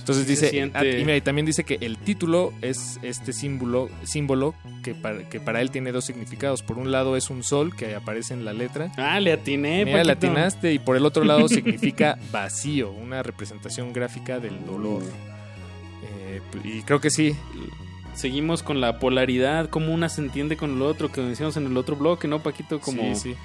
Entonces 0.10 0.27
dice, 0.27 0.49
siente- 0.49 0.77
ah, 0.77 0.86
y 0.86 1.03
mira, 1.06 1.15
y 1.18 1.22
también 1.22 1.45
dice 1.45 1.64
que 1.64 1.77
el 1.81 1.98
título 1.98 2.53
es 2.61 2.99
este 3.03 3.31
símbolo, 3.34 3.90
símbolo 4.03 4.56
que, 4.84 4.95
para, 4.95 5.27
que 5.30 5.40
para 5.40 5.61
él 5.61 5.72
tiene 5.72 5.91
dos 5.91 6.06
significados. 6.06 6.64
Por 6.64 6.77
un 6.77 6.91
lado 6.91 7.15
es 7.18 7.30
un 7.30 7.44
sol 7.44 7.76
que 7.76 7.95
aparece 7.95 8.34
en 8.34 8.45
la 8.45 8.53
letra. 8.53 8.91
Ah, 8.98 9.19
le 9.19 9.31
atiné. 9.34 9.86
Mira, 9.86 10.03
le 10.03 10.11
atinaste. 10.14 10.73
Y 10.73 10.80
por 10.80 10.95
el 10.95 11.06
otro 11.06 11.23
lado 11.23 11.48
significa 11.49 12.18
vacío, 12.31 12.91
una 12.91 13.22
representación 13.23 13.94
gráfica 13.94 14.40
del 14.40 14.65
dolor. 14.65 15.03
Eh, 16.03 16.41
y 16.64 16.81
creo 16.81 16.99
que 17.02 17.10
sí. 17.10 17.36
Seguimos 18.15 18.64
con 18.64 18.81
la 18.81 18.99
polaridad, 18.99 19.69
como 19.69 19.94
una 19.94 20.10
se 20.10 20.22
entiende 20.22 20.57
con 20.57 20.76
el 20.76 20.81
otro, 20.81 21.11
que 21.11 21.22
decíamos 21.22 21.56
en 21.57 21.68
el 21.68 21.77
otro 21.77 21.95
bloque, 21.95 22.27
¿no, 22.27 22.40
Paquito? 22.44 22.80
Como, 22.81 23.15
Sí, 23.15 23.31
sí. 23.31 23.36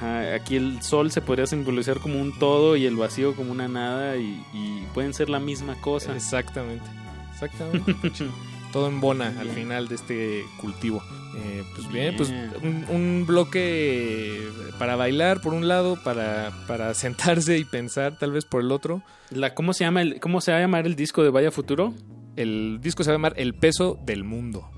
Ajá, 0.00 0.34
aquí 0.34 0.56
el 0.56 0.80
sol 0.80 1.10
se 1.10 1.20
podría 1.20 1.46
simbolizar 1.46 2.00
como 2.00 2.18
un 2.18 2.38
todo 2.38 2.74
y 2.74 2.86
el 2.86 2.96
vacío 2.96 3.36
como 3.36 3.52
una 3.52 3.68
nada 3.68 4.16
y, 4.16 4.42
y 4.54 4.86
pueden 4.94 5.12
ser 5.12 5.28
la 5.28 5.40
misma 5.40 5.74
cosa. 5.74 6.16
Exactamente. 6.16 6.86
Exactamente. 7.34 7.94
Todo 8.72 8.88
en 8.88 9.00
bona 9.00 9.34
al 9.40 9.50
final 9.50 9.88
de 9.88 9.96
este 9.96 10.44
cultivo. 10.60 11.02
Eh, 11.36 11.64
pues 11.74 11.92
bien, 11.92 12.16
pues 12.16 12.30
un, 12.62 12.86
un 12.88 13.24
bloque 13.26 14.48
para 14.78 14.96
bailar 14.96 15.40
por 15.40 15.54
un 15.54 15.68
lado, 15.68 15.96
para, 16.02 16.52
para 16.66 16.94
sentarse 16.94 17.58
y 17.58 17.64
pensar 17.64 18.16
tal 18.18 18.32
vez 18.32 18.44
por 18.44 18.62
el 18.62 18.72
otro. 18.72 19.02
La, 19.30 19.54
¿cómo, 19.54 19.74
se 19.74 19.84
llama 19.84 20.02
el, 20.02 20.20
¿Cómo 20.20 20.40
se 20.40 20.52
va 20.52 20.58
a 20.58 20.60
llamar 20.60 20.86
el 20.86 20.96
disco 20.96 21.22
de 21.22 21.30
Vaya 21.30 21.50
Futuro? 21.50 21.94
El 22.36 22.78
disco 22.80 23.04
se 23.04 23.10
va 23.10 23.14
a 23.14 23.18
llamar 23.18 23.34
El 23.36 23.54
peso 23.54 23.98
del 24.04 24.24
mundo. 24.24 24.70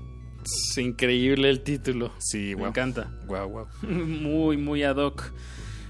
Es 0.45 0.77
increíble 0.77 1.49
el 1.49 1.61
título. 1.61 2.11
Sí, 2.19 2.49
Me 2.49 2.55
guau. 2.55 2.69
encanta. 2.69 3.11
Guau, 3.25 3.49
guau. 3.49 3.67
muy, 3.81 4.57
muy 4.57 4.83
ad 4.83 4.97
hoc. 4.97 5.31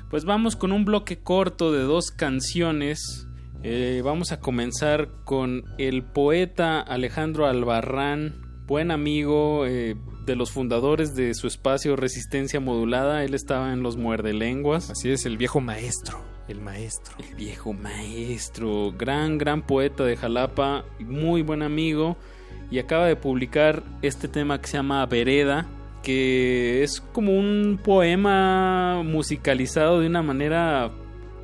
Pues 0.10 0.26
vamos 0.26 0.56
con 0.56 0.72
un 0.72 0.86
bloque 0.86 1.20
corto 1.20 1.72
de 1.72 1.82
dos 1.82 2.12
canciones. 2.12 3.28
Eh, 3.64 4.02
vamos 4.04 4.32
a 4.32 4.40
comenzar 4.40 5.10
con 5.24 5.64
el 5.78 6.04
poeta 6.04 6.82
Alejandro 6.82 7.48
Albarrán, 7.48 8.36
buen 8.68 8.92
amigo 8.92 9.66
eh, 9.66 9.96
de 10.26 10.36
los 10.36 10.52
fundadores 10.52 11.16
de 11.16 11.34
su 11.34 11.48
espacio 11.48 11.96
Resistencia 11.96 12.60
Modulada. 12.60 13.24
Él 13.24 13.34
estaba 13.34 13.74
en 13.74 13.82
los 13.82 13.98
Muerdelenguas. 13.98 14.90
Así 14.92 15.10
es, 15.10 15.26
el 15.26 15.38
viejo 15.38 15.62
maestro. 15.62 16.22
El 16.48 16.60
maestro. 16.60 17.16
El 17.18 17.36
viejo 17.36 17.72
maestro. 17.72 18.92
Gran, 18.92 19.38
gran 19.38 19.66
poeta 19.66 20.04
de 20.04 20.18
Jalapa. 20.18 20.84
Muy 21.00 21.42
buen 21.42 21.62
amigo. 21.64 22.18
Y 22.74 22.80
acaba 22.80 23.06
de 23.06 23.16
publicar 23.16 23.84
este 24.02 24.28
tema 24.28 24.60
que 24.60 24.66
se 24.66 24.78
llama 24.78 25.06
Vereda. 25.06 25.68
Que 26.02 26.82
es 26.82 27.02
como 27.02 27.32
un 27.38 27.80
poema 27.84 29.04
musicalizado 29.04 30.00
de 30.00 30.08
una 30.08 30.24
manera 30.24 30.90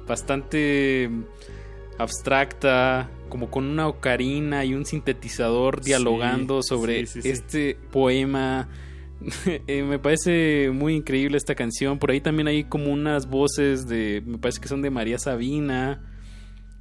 bastante 0.08 1.08
abstracta. 2.00 3.12
Como 3.30 3.52
con 3.52 3.66
una 3.66 3.88
ocarina 3.88 4.66
y 4.66 4.74
un 4.74 4.88
sintetizador 4.88 5.82
dialogando 5.82 6.64
Sí, 6.64 6.70
sobre 6.70 7.06
sí, 7.06 7.06
sí, 7.06 7.22
sí. 7.22 7.30
este 7.30 7.78
poema. 7.92 8.68
Eh, 9.68 9.84
me 9.84 10.00
parece 10.00 10.72
muy 10.74 10.96
increíble 10.96 11.38
esta 11.38 11.54
canción. 11.54 12.00
Por 12.00 12.10
ahí 12.10 12.22
también 12.22 12.48
hay 12.48 12.64
como 12.64 12.92
unas 12.92 13.30
voces 13.30 13.88
de. 13.88 14.24
Me 14.26 14.40
parece 14.40 14.60
que 14.60 14.68
son 14.68 14.82
de 14.82 14.90
María 14.90 15.20
Sabina. 15.20 16.02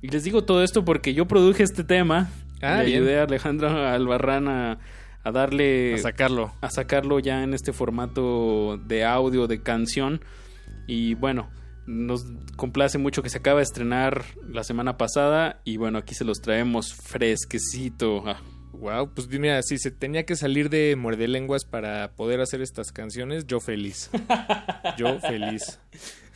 Y 0.01 0.09
les 0.09 0.25
digo 0.25 0.45
todo 0.45 0.62
esto 0.62 0.87
porque 0.87 1.12
yo 1.12 1.29
produje 1.29 1.65
este 1.65 1.85
tema. 1.85 2.31
Ah, 2.62 2.78
Le 2.78 2.86
bien. 2.86 2.98
ayudé 3.02 3.18
a 3.20 3.22
Alejandro 3.24 3.68
Albarrán 3.68 4.48
a, 4.48 4.78
a 5.24 5.30
darle. 5.32 5.94
A 5.94 5.98
sacarlo. 5.98 6.52
A 6.60 6.70
sacarlo 6.70 7.18
ya 7.20 7.43
en 7.43 7.55
este 7.55 7.72
formato 7.72 8.78
de 8.86 9.05
audio, 9.05 9.47
de 9.47 9.62
canción. 9.62 10.20
Y 10.86 11.14
bueno, 11.14 11.51
nos 11.86 12.24
complace 12.56 12.98
mucho 12.98 13.22
que 13.22 13.30
se 13.30 13.39
acaba 13.39 13.59
de 13.59 13.64
estrenar 13.64 14.24
la 14.48 14.64
semana 14.64 14.97
pasada. 14.97 15.60
Y 15.64 15.76
bueno, 15.76 15.98
aquí 15.98 16.14
se 16.14 16.24
los 16.24 16.40
traemos 16.40 16.94
fresquecito. 16.94 18.22
Ah, 18.26 18.40
Wow, 18.72 19.12
pues 19.12 19.26
mira, 19.28 19.60
si 19.62 19.76
se 19.76 19.90
tenía 19.90 20.24
que 20.24 20.36
salir 20.36 20.70
de 20.70 20.94
muerde 20.94 21.26
lenguas 21.26 21.64
para 21.64 22.12
poder 22.14 22.40
hacer 22.40 22.60
estas 22.60 22.93
canciones, 22.93 23.44
yo 23.48 23.59
feliz. 23.59 24.09
Yo 24.97 25.18
feliz. 25.18 25.80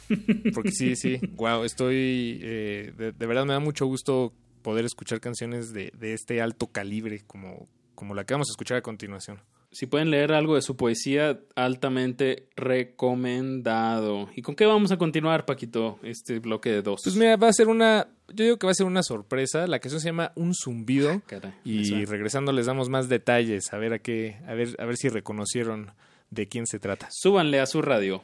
Porque 0.54 0.72
sí, 0.72 0.96
sí, 0.96 1.20
wow, 1.36 1.62
estoy. 1.62 2.40
eh, 2.42 2.92
de, 2.96 3.12
de 3.12 3.26
verdad 3.26 3.44
me 3.44 3.52
da 3.52 3.60
mucho 3.60 3.86
gusto 3.86 4.32
poder 4.62 4.84
escuchar 4.84 5.20
canciones 5.20 5.72
de, 5.72 5.92
de 5.94 6.14
este 6.14 6.40
alto 6.40 6.68
calibre, 6.68 7.22
como, 7.26 7.68
como 7.94 8.14
la 8.14 8.24
que 8.24 8.34
vamos 8.34 8.48
a 8.48 8.52
escuchar 8.52 8.78
a 8.78 8.82
continuación. 8.82 9.40
Si 9.72 9.86
pueden 9.86 10.10
leer 10.10 10.34
algo 10.34 10.54
de 10.54 10.60
su 10.60 10.76
poesía, 10.76 11.40
altamente 11.56 12.46
recomendado. 12.56 14.28
¿Y 14.36 14.42
con 14.42 14.54
qué 14.54 14.66
vamos 14.66 14.92
a 14.92 14.98
continuar, 14.98 15.46
Paquito, 15.46 15.98
este 16.02 16.40
bloque 16.40 16.70
de 16.70 16.82
dos? 16.82 17.00
Pues 17.02 17.16
mira, 17.16 17.36
va 17.36 17.48
a 17.48 17.52
ser 17.54 17.68
una. 17.68 18.06
Yo 18.28 18.44
digo 18.44 18.58
que 18.58 18.66
va 18.66 18.72
a 18.72 18.74
ser 18.74 18.84
una 18.84 19.02
sorpresa. 19.02 19.66
La 19.66 19.78
canción 19.78 20.02
se 20.02 20.08
llama 20.08 20.32
Un 20.36 20.52
zumbido. 20.54 21.22
Caray, 21.26 21.54
y 21.64 22.04
regresando 22.04 22.52
les 22.52 22.66
damos 22.66 22.90
más 22.90 23.08
detalles. 23.08 23.72
A 23.72 23.78
ver 23.78 23.94
a 23.94 23.98
qué. 23.98 24.36
A 24.46 24.52
ver, 24.52 24.76
a 24.78 24.84
ver 24.84 24.98
si 24.98 25.08
reconocieron 25.08 25.92
de 26.28 26.48
quién 26.48 26.66
se 26.66 26.78
trata. 26.78 27.08
Súbanle 27.10 27.58
a 27.58 27.64
su 27.64 27.80
radio. 27.80 28.22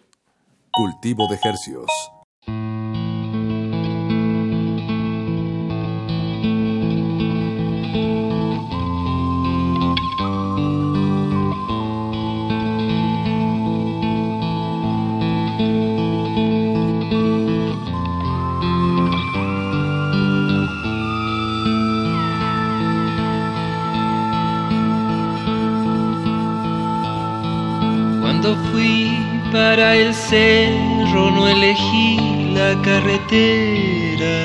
Cultivo 0.70 1.28
de 1.28 1.38
Hercios. 1.42 1.88
El 29.98 30.14
cerro 30.14 31.30
no 31.30 31.48
elegí 31.48 32.18
la 32.54 32.80
carretera. 32.82 34.36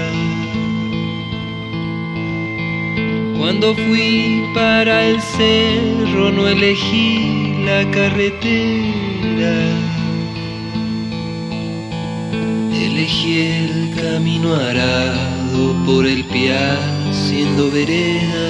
Cuando 3.38 3.75
fui 3.75 4.43
para 4.55 5.05
el 5.05 5.21
cerro 5.21 6.31
no 6.31 6.47
elegí 6.47 7.53
la 7.65 7.89
carretera. 7.91 9.55
Elegí 12.73 13.39
el 13.41 13.95
camino 14.01 14.55
arado 14.55 15.75
por 15.85 16.07
el 16.07 16.23
piar 16.25 16.80
siendo 17.11 17.69
vereda. 17.69 18.47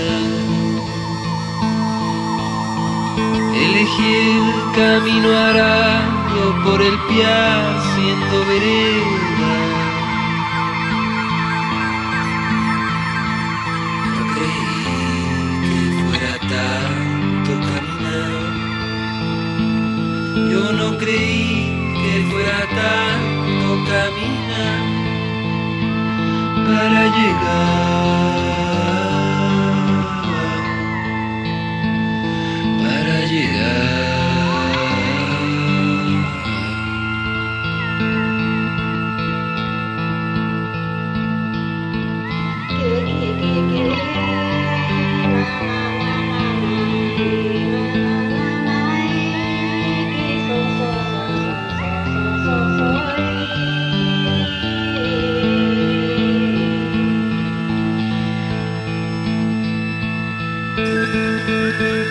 Elegí 3.65 4.09
el 4.31 4.75
camino 4.75 5.29
arado 5.37 6.22
por 6.63 6.81
el 6.81 6.97
pie 7.07 7.25
siendo 7.93 8.45
vereda. 8.45 9.55
No 14.13 14.21
creí 14.33 14.81
que 15.67 15.79
fuera 16.01 16.33
tanto 16.53 17.51
caminar. 17.67 18.53
Yo 20.51 20.63
no 20.73 20.97
creí 20.97 21.53
que 22.01 22.13
fuera 22.31 22.59
tanto 22.81 23.67
caminar 23.91 24.83
para 26.65 27.01
llegar. 27.17 28.32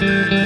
Ya 0.03 0.41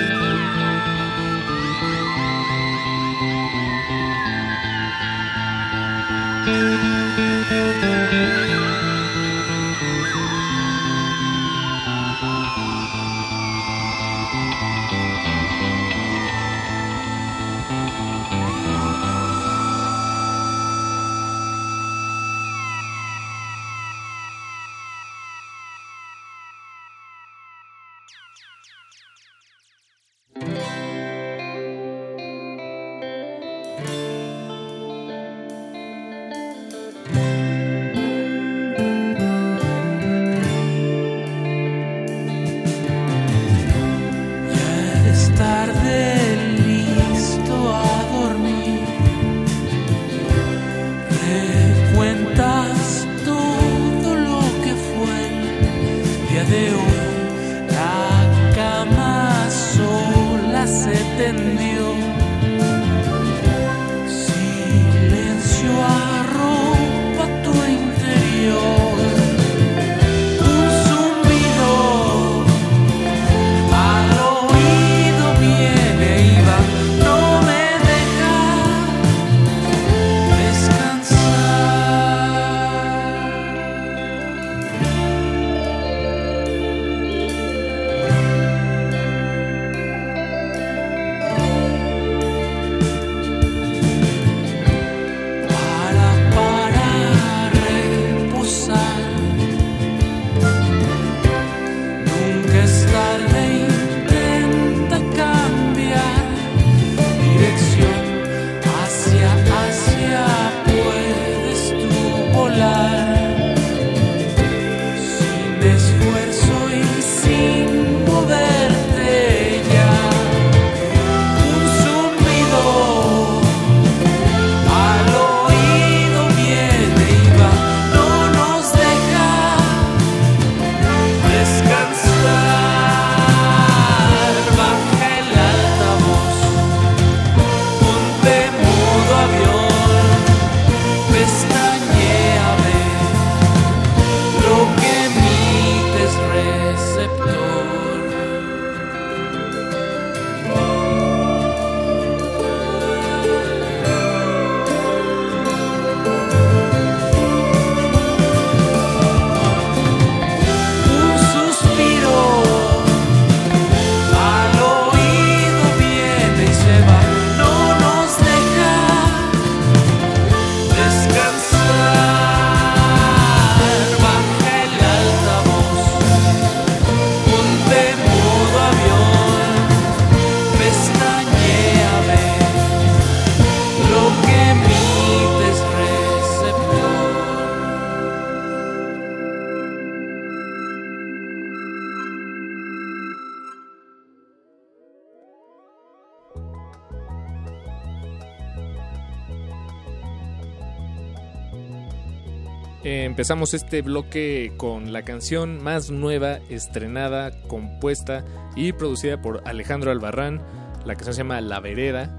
empezamos 203.17 203.55
este 203.55 203.81
bloque 203.81 204.53
con 204.59 204.93
la 204.93 205.01
canción 205.01 205.65
más 205.65 205.91
nueva, 205.91 206.39
estrenada, 206.51 207.31
compuesta 207.49 208.27
y 208.55 208.73
producida 208.73 209.23
por 209.23 209.41
Alejandro 209.47 209.91
Albarrán. 209.91 210.43
La 210.85 210.97
canción 210.97 211.15
se 211.15 211.19
llama 211.23 211.41
La 211.41 211.61
Vereda. 211.61 212.15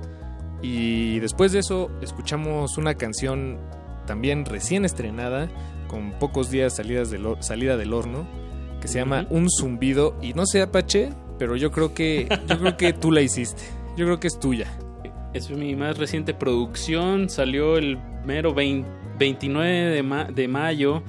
Y 0.63 1.19
después 1.19 1.51
de 1.51 1.59
eso 1.59 1.91
escuchamos 2.01 2.79
una 2.79 2.95
canción 2.95 3.59
también 4.07 4.43
recién 4.43 4.85
estrenada, 4.85 5.49
con 5.87 6.13
pocos 6.17 6.49
días 6.49 6.77
salidas 6.77 7.11
del 7.11 7.27
salida 7.41 7.77
del 7.77 7.93
horno, 7.93 8.27
que 8.81 8.87
se 8.87 8.97
llama 8.97 9.27
Un 9.29 9.51
Zumbido. 9.51 10.17
Y 10.19 10.33
no 10.33 10.47
sé, 10.47 10.63
Apache, 10.63 11.11
pero 11.37 11.55
yo 11.57 11.69
creo 11.69 11.93
que, 11.93 12.27
yo 12.47 12.57
creo 12.57 12.75
que 12.75 12.93
tú 12.93 13.11
la 13.11 13.21
hiciste. 13.21 13.61
Yo 13.97 14.05
creo 14.05 14.19
que 14.19 14.29
es 14.29 14.39
tuya. 14.39 14.65
Es 15.35 15.47
mi 15.51 15.75
más 15.75 15.99
reciente 15.99 16.33
producción. 16.33 17.29
Salió 17.29 17.77
el 17.77 17.99
mero 18.25 18.55
vein- 18.55 18.87
29 19.17 19.69
de, 19.89 20.03
ma- 20.03 20.25
de 20.25 20.47
mayo. 20.47 21.03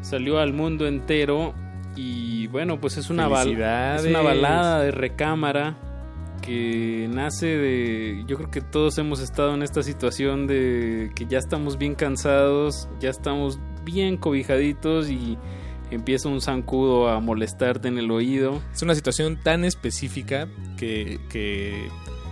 Salió 0.00 0.38
al 0.38 0.52
mundo 0.52 0.86
entero. 0.86 1.54
Y 1.96 2.46
bueno, 2.48 2.80
pues 2.80 2.96
es 2.96 3.10
una, 3.10 3.24
es 3.24 4.04
una 4.06 4.20
balada 4.22 4.80
de 4.82 4.90
recámara 4.92 5.76
que 6.42 7.08
nace 7.10 7.46
de... 7.46 8.24
Yo 8.26 8.36
creo 8.36 8.50
que 8.50 8.60
todos 8.60 8.96
hemos 8.98 9.20
estado 9.20 9.54
en 9.54 9.62
esta 9.62 9.82
situación 9.82 10.46
de 10.46 11.10
que 11.16 11.26
ya 11.26 11.38
estamos 11.38 11.76
bien 11.78 11.94
cansados, 11.96 12.88
ya 13.00 13.10
estamos 13.10 13.58
bien 13.84 14.16
cobijaditos 14.16 15.10
y 15.10 15.36
empieza 15.90 16.28
un 16.28 16.40
zancudo 16.40 17.08
a 17.08 17.18
molestarte 17.20 17.88
en 17.88 17.98
el 17.98 18.10
oído. 18.12 18.60
Es 18.72 18.82
una 18.82 18.94
situación 18.94 19.40
tan 19.42 19.64
específica 19.64 20.46
que, 20.76 21.18
que 21.28 21.88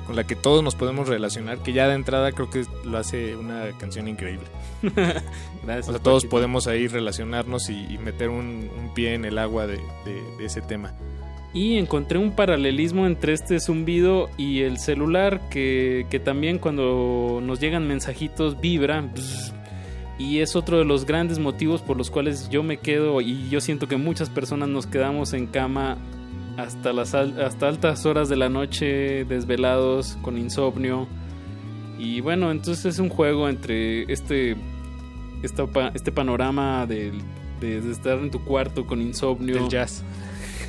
con 0.07 0.17
la 0.17 0.25
que 0.25 0.37
todos 0.37 0.63
nos 0.63 0.75
podemos 0.75 1.09
relacionar, 1.09 1.59
que 1.59 1.73
ya 1.73 1.89
de 1.89 1.95
entrada 1.95 2.33
creo 2.33 2.49
que 2.51 2.65
lo 2.85 2.99
hace 2.99 3.37
una 3.37 3.67
canción 3.79 4.09
increíble. 4.09 4.47
Gracias. 5.65 5.89
O 5.89 5.93
sea, 5.93 6.03
todos 6.03 6.25
podemos 6.25 6.67
ahí 6.67 6.87
relacionarnos 6.89 7.69
y, 7.71 7.87
y 7.93 7.99
meter 7.99 8.29
un, 8.31 8.69
un 8.79 8.95
pie 8.95 9.15
en 9.15 9.25
el 9.25 9.39
agua 9.39 9.67
de, 9.67 9.79
de- 10.05 10.23
de 10.39 10.45
ese 10.45 10.61
tema. 10.61 10.95
Y 11.55 11.79
encontré 11.79 12.19
un 12.19 12.33
paralelismo 12.33 13.07
entre 13.07 13.33
este 13.33 13.59
zumbido 13.61 14.29
y 14.37 14.61
el 14.61 14.79
celular 14.79 15.49
que, 15.49 16.07
que 16.11 16.21
también 16.21 16.59
cuando 16.59 17.41
nos 17.43 17.61
llegan 17.61 17.87
mensajitos 17.89 18.61
vibra. 18.61 19.01
bzz, 19.01 19.55
y 20.19 20.41
es 20.41 20.57
otro 20.57 20.79
de 20.79 20.85
los 20.87 21.05
grandes 21.05 21.39
motivos 21.39 21.83
por 21.83 21.97
los 21.99 22.11
cuales 22.11 22.49
yo 22.49 22.63
me 22.63 22.79
quedo 22.79 23.21
y 23.21 23.49
yo 23.51 23.61
siento 23.61 23.87
que 23.87 23.97
muchas 23.97 24.31
personas 24.31 24.69
nos 24.69 24.87
quedamos 24.87 25.33
en 25.35 25.47
cama 25.47 25.99
hasta 26.57 26.93
las 26.93 27.15
al- 27.15 27.41
hasta 27.41 27.69
altas 27.69 28.07
horas 28.07 28.29
de 28.29 28.37
la 28.37 28.49
noche 28.49 29.25
desvelados 29.25 30.19
con 30.23 30.39
insomnio. 30.39 31.07
Y 31.99 32.21
bueno, 32.21 32.51
entonces 32.51 32.85
es 32.87 32.99
un 32.99 33.09
juego 33.09 33.49
entre 33.49 34.11
este 34.13 34.57
esta 35.43 35.67
este 35.95 36.13
panorama 36.13 36.87
de, 36.87 37.13
de 37.61 37.79
estar 37.91 38.19
en 38.19 38.31
tu 38.31 38.45
cuarto 38.45 38.87
con 38.87 39.01
insomnio. 39.01 39.55
Del 39.55 39.69
jazz. 39.69 40.03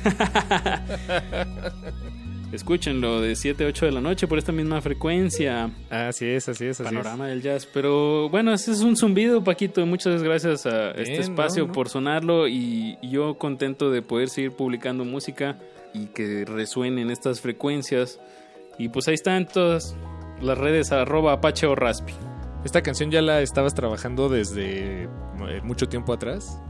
Escúchenlo 2.52 3.20
de 3.20 3.36
7 3.36 3.64
a 3.64 3.68
8 3.68 3.86
de 3.86 3.92
la 3.92 4.00
noche 4.00 4.26
por 4.26 4.38
esta 4.38 4.52
misma 4.52 4.80
frecuencia. 4.80 5.70
Así 5.90 6.24
es, 6.24 6.48
así 6.48 6.64
es, 6.64 6.80
así 6.80 6.88
Panorama 6.94 7.26
del 7.26 7.42
jazz. 7.42 7.66
Pero 7.66 8.30
bueno, 8.30 8.54
ese 8.54 8.72
es 8.72 8.80
un 8.80 8.96
zumbido, 8.96 9.44
Paquito. 9.44 9.84
Muchas 9.84 10.22
gracias 10.22 10.64
a 10.64 10.92
Bien, 10.92 11.00
este 11.00 11.18
espacio 11.20 11.64
no, 11.64 11.68
no. 11.68 11.72
por 11.74 11.90
sonarlo 11.90 12.48
y 12.48 12.96
yo 13.02 13.36
contento 13.36 13.90
de 13.90 14.00
poder 14.00 14.30
seguir 14.30 14.52
publicando 14.52 15.04
música 15.04 15.58
y 15.94 16.06
que 16.06 16.44
resuenen 16.44 17.10
estas 17.10 17.40
frecuencias. 17.40 18.18
Y 18.78 18.88
pues 18.88 19.06
ahí 19.08 19.14
están 19.14 19.46
todas 19.46 19.94
las 20.40 20.58
redes 20.58 20.92
arroba 20.92 21.32
apache 21.32 21.66
o 21.66 21.74
raspi. 21.74 22.12
¿Esta 22.64 22.82
canción 22.82 23.10
ya 23.10 23.22
la 23.22 23.40
estabas 23.40 23.74
trabajando 23.74 24.28
desde 24.28 25.04
eh, 25.04 25.08
mucho 25.62 25.88
tiempo 25.88 26.12
atrás? 26.12 26.60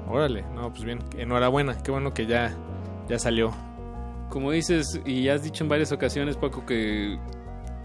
Órale, 0.10 0.44
no, 0.56 0.72
pues 0.72 0.84
bien, 0.84 1.00
enhorabuena, 1.18 1.78
qué 1.84 1.92
bueno 1.92 2.14
que 2.14 2.26
ya, 2.26 2.56
ya 3.08 3.20
salió. 3.20 3.52
Como 4.30 4.52
dices 4.52 5.00
y 5.06 5.28
has 5.30 5.44
dicho 5.44 5.64
en 5.64 5.70
varias 5.70 5.92
ocasiones, 5.92 6.36
Paco, 6.38 6.66
que 6.66 7.20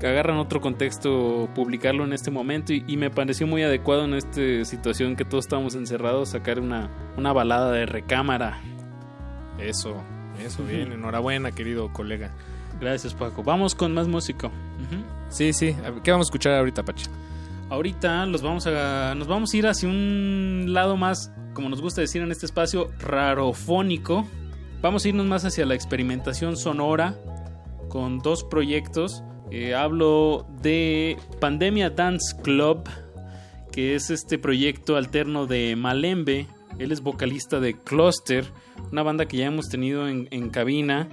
agarran 0.07 0.39
otro 0.39 0.61
contexto 0.61 1.49
publicarlo 1.55 2.05
en 2.05 2.12
este 2.12 2.31
momento 2.31 2.73
y, 2.73 2.85
y 2.87 2.97
me 2.97 3.11
pareció 3.11 3.47
muy 3.47 3.62
adecuado 3.62 4.05
en 4.05 4.15
esta 4.15 4.65
situación 4.65 5.16
que 5.16 5.25
todos 5.25 5.45
estamos 5.45 5.75
encerrados 5.75 6.31
sacar 6.31 6.61
una, 6.61 6.89
una 7.16 7.33
balada 7.33 7.73
de 7.73 7.87
recámara. 7.87 8.61
Eso, 9.59 9.97
eso, 10.45 10.65
bien, 10.65 10.93
enhorabuena, 10.93 11.51
querido 11.53 11.93
colega. 11.93 12.33
Gracias, 12.81 13.15
Paco. 13.15 13.43
Vamos 13.43 13.75
con 13.75 13.93
más 13.93 14.07
música. 14.07 14.51
Sí, 15.29 15.53
sí, 15.53 15.75
¿qué 16.05 16.11
vamos 16.11 16.27
a 16.27 16.29
escuchar 16.29 16.55
ahorita, 16.55 16.85
Pache? 16.85 17.07
Ahorita 17.70 18.25
los 18.27 18.41
vamos 18.41 18.66
a, 18.66 19.15
nos 19.15 19.27
vamos 19.27 19.53
a 19.53 19.57
ir 19.57 19.66
hacia 19.66 19.89
un 19.89 20.66
lado 20.69 20.97
más, 20.97 21.33
como 21.53 21.69
nos 21.69 21.83
gusta 21.83 22.01
decir 22.01 22.23
en 22.23 22.31
este 22.31 22.47
espacio, 22.47 22.91
rarofónico. 22.99 24.27
Vamos 24.81 25.05
a 25.05 25.09
irnos 25.09 25.27
más 25.27 25.45
hacia 25.45 25.66
la 25.66 25.75
experimentación 25.75 26.57
sonora 26.57 27.15
con 27.89 28.20
dos 28.20 28.45
proyectos. 28.45 29.23
Eh, 29.51 29.75
hablo 29.75 30.47
de 30.61 31.16
Pandemia 31.41 31.89
Dance 31.91 32.37
Club, 32.43 32.87
que 33.73 33.95
es 33.95 34.11
este 34.11 34.39
proyecto 34.39 34.97
alterno 34.97 35.47
de 35.47 35.75
Malembe. 35.75 36.47
Él 36.79 36.93
es 36.93 37.01
vocalista 37.01 37.59
de 37.59 37.75
Cluster, 37.75 38.45
una 38.93 39.03
banda 39.03 39.27
que 39.27 39.39
ya 39.39 39.47
hemos 39.47 39.69
tenido 39.69 40.07
en, 40.07 40.29
en 40.31 40.51
cabina. 40.51 41.09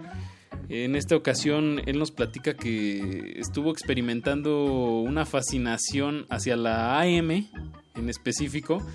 En 0.67 0.95
esta 0.95 1.15
ocasión 1.15 1.81
él 1.85 1.97
nos 1.97 2.11
platica 2.11 2.55
que 2.55 3.39
estuvo 3.39 3.71
experimentando 3.71 4.99
una 4.99 5.25
fascinación 5.25 6.25
hacia 6.29 6.57
la 6.57 6.99
AM 6.99 7.31
en 7.31 8.09
específico 8.09 8.85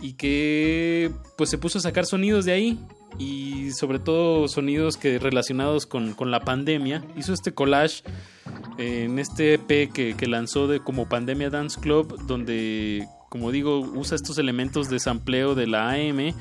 y 0.00 0.14
que 0.14 1.10
pues 1.36 1.50
se 1.50 1.58
puso 1.58 1.78
a 1.78 1.82
sacar 1.82 2.06
sonidos 2.06 2.44
de 2.44 2.52
ahí 2.52 2.78
y 3.18 3.72
sobre 3.72 3.98
todo 3.98 4.48
sonidos 4.48 4.96
que 4.96 5.18
relacionados 5.18 5.84
con, 5.84 6.14
con 6.14 6.30
la 6.30 6.40
pandemia. 6.40 7.04
Hizo 7.16 7.34
este 7.34 7.52
collage 7.52 8.02
en 8.78 9.18
este 9.18 9.54
EP 9.54 9.92
que, 9.92 10.14
que 10.16 10.26
lanzó 10.26 10.66
de 10.66 10.80
como 10.80 11.08
Pandemia 11.08 11.50
Dance 11.50 11.80
Club 11.80 12.26
donde 12.26 13.06
como 13.28 13.50
digo 13.50 13.80
usa 13.80 14.16
estos 14.16 14.38
elementos 14.38 14.88
de 14.88 14.98
sampleo 14.98 15.54
de 15.54 15.66
la 15.66 15.90
AM 15.90 16.32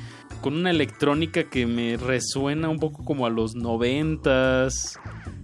con 0.41 0.55
una 0.55 0.69
electrónica 0.69 1.49
que 1.49 1.65
me 1.65 1.97
resuena 1.97 2.69
un 2.69 2.79
poco 2.79 3.03
como 3.03 3.25
a 3.25 3.29
los 3.29 3.55
noventas 3.55 4.99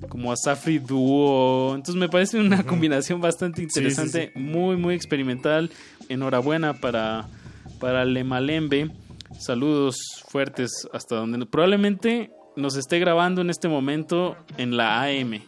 como 0.09 0.31
a 0.31 0.35
Safri 0.35 0.79
Duo 0.79 1.73
entonces 1.75 1.95
me 1.95 2.09
parece 2.09 2.39
una 2.39 2.63
combinación 2.63 3.21
bastante 3.21 3.57
sí, 3.57 3.63
interesante 3.63 4.31
muy 4.35 4.75
muy 4.77 4.95
experimental. 4.95 5.71
Enhorabuena 6.09 6.73
para 6.73 7.27
para 7.79 8.05
Lemalembe 8.05 8.91
saludos 9.39 9.97
fuertes 10.27 10.87
hasta 10.93 11.15
donde 11.15 11.45
probablemente 11.45 12.31
nos 12.55 12.75
esté 12.75 12.99
grabando 12.99 13.41
en 13.41 13.49
este 13.49 13.69
momento 13.69 14.35
en 14.57 14.75
la 14.75 15.03
AM 15.03 15.41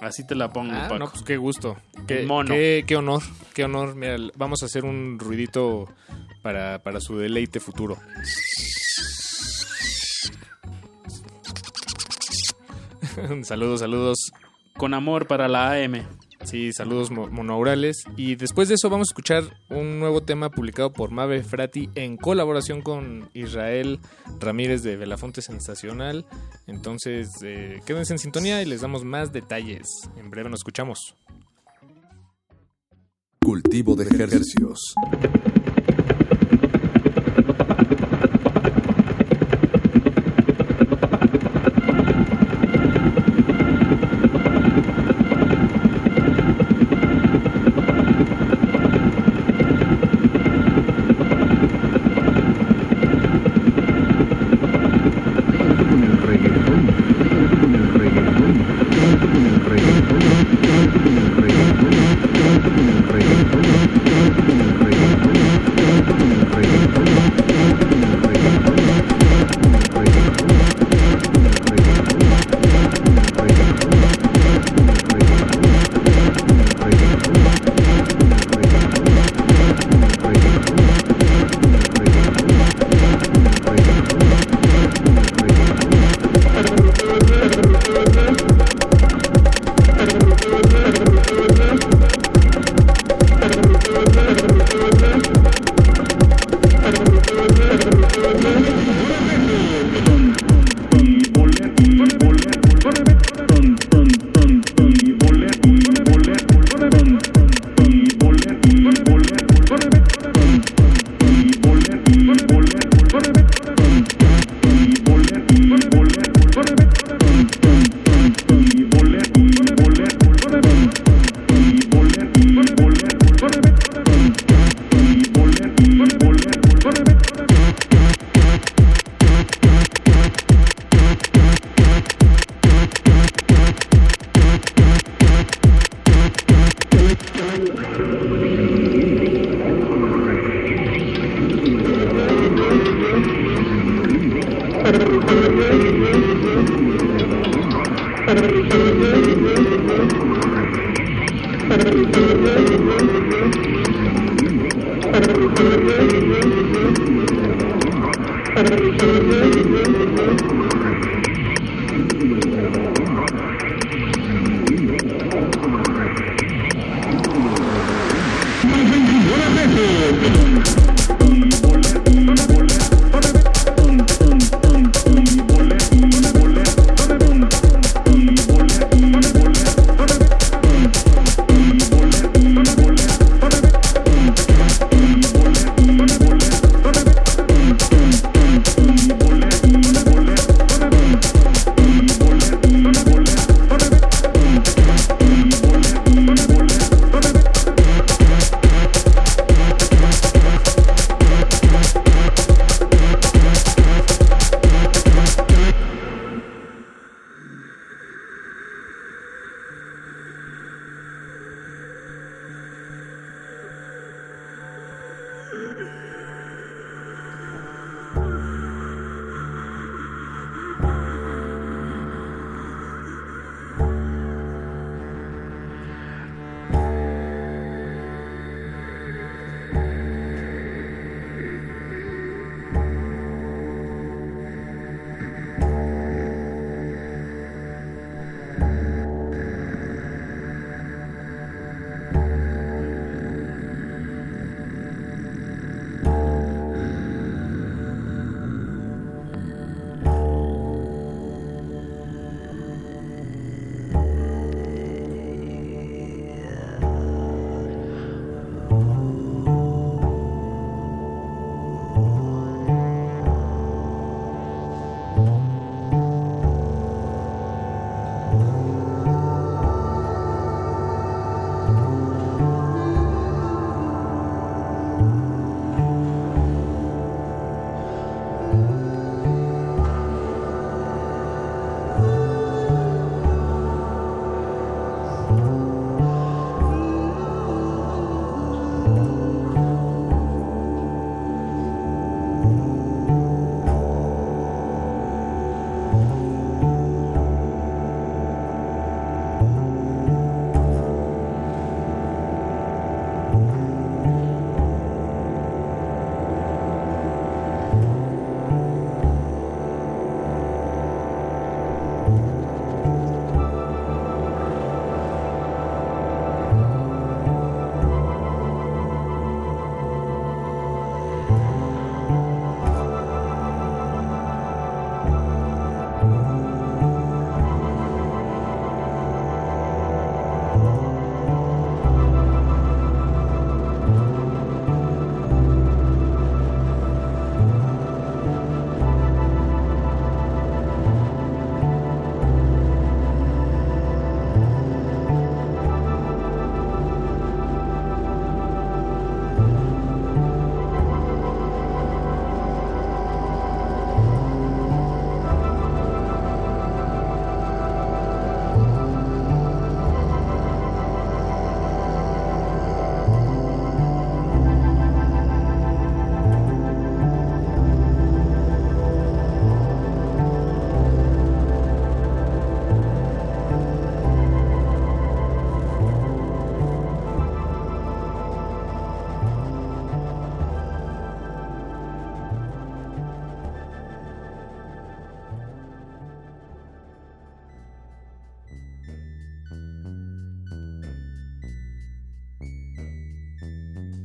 así 0.00 0.26
te 0.26 0.34
la 0.34 0.50
pongo 0.50 0.72
Ah, 0.74 0.82
Paco. 0.88 0.98
no, 0.98 1.10
pues 1.10 1.22
qué 1.22 1.36
gusto. 1.36 1.76
Qué, 2.06 2.24
mono. 2.24 2.54
Qué, 2.54 2.84
qué 2.86 2.96
honor, 2.96 3.22
qué 3.54 3.64
honor. 3.64 3.94
Mira, 3.94 4.16
vamos 4.36 4.62
a 4.62 4.66
hacer 4.66 4.84
un 4.84 5.18
ruidito 5.18 5.86
para, 6.42 6.78
para 6.82 7.00
su 7.00 7.16
deleite 7.18 7.60
futuro. 7.60 7.96
saludos, 13.42 13.80
saludos. 13.80 14.32
Con 14.76 14.94
amor 14.94 15.26
para 15.26 15.48
la 15.48 15.72
AM. 15.72 16.06
Sí, 16.44 16.72
saludos 16.72 17.10
mo- 17.10 17.28
monoaurales. 17.28 18.04
Y 18.16 18.36
después 18.36 18.68
de 18.68 18.76
eso 18.76 18.88
vamos 18.88 19.08
a 19.08 19.10
escuchar 19.12 19.44
un 19.70 19.98
nuevo 19.98 20.22
tema 20.22 20.50
publicado 20.50 20.92
por 20.92 21.10
Mave 21.10 21.42
Frati 21.42 21.90
en 21.94 22.16
colaboración 22.16 22.80
con 22.80 23.28
Israel 23.34 23.98
Ramírez 24.40 24.82
de 24.82 24.96
Belafonte 24.96 25.42
Sensacional. 25.42 26.24
Entonces, 26.66 27.28
eh, 27.42 27.80
quédense 27.84 28.14
en 28.14 28.18
sintonía 28.18 28.62
y 28.62 28.66
les 28.66 28.80
damos 28.80 29.04
más 29.04 29.32
detalles. 29.32 29.86
En 30.16 30.30
breve 30.30 30.48
nos 30.48 30.60
escuchamos. 30.60 31.14
Cultivo 33.44 33.94
de 33.96 34.04
ejercicios. 34.04 34.94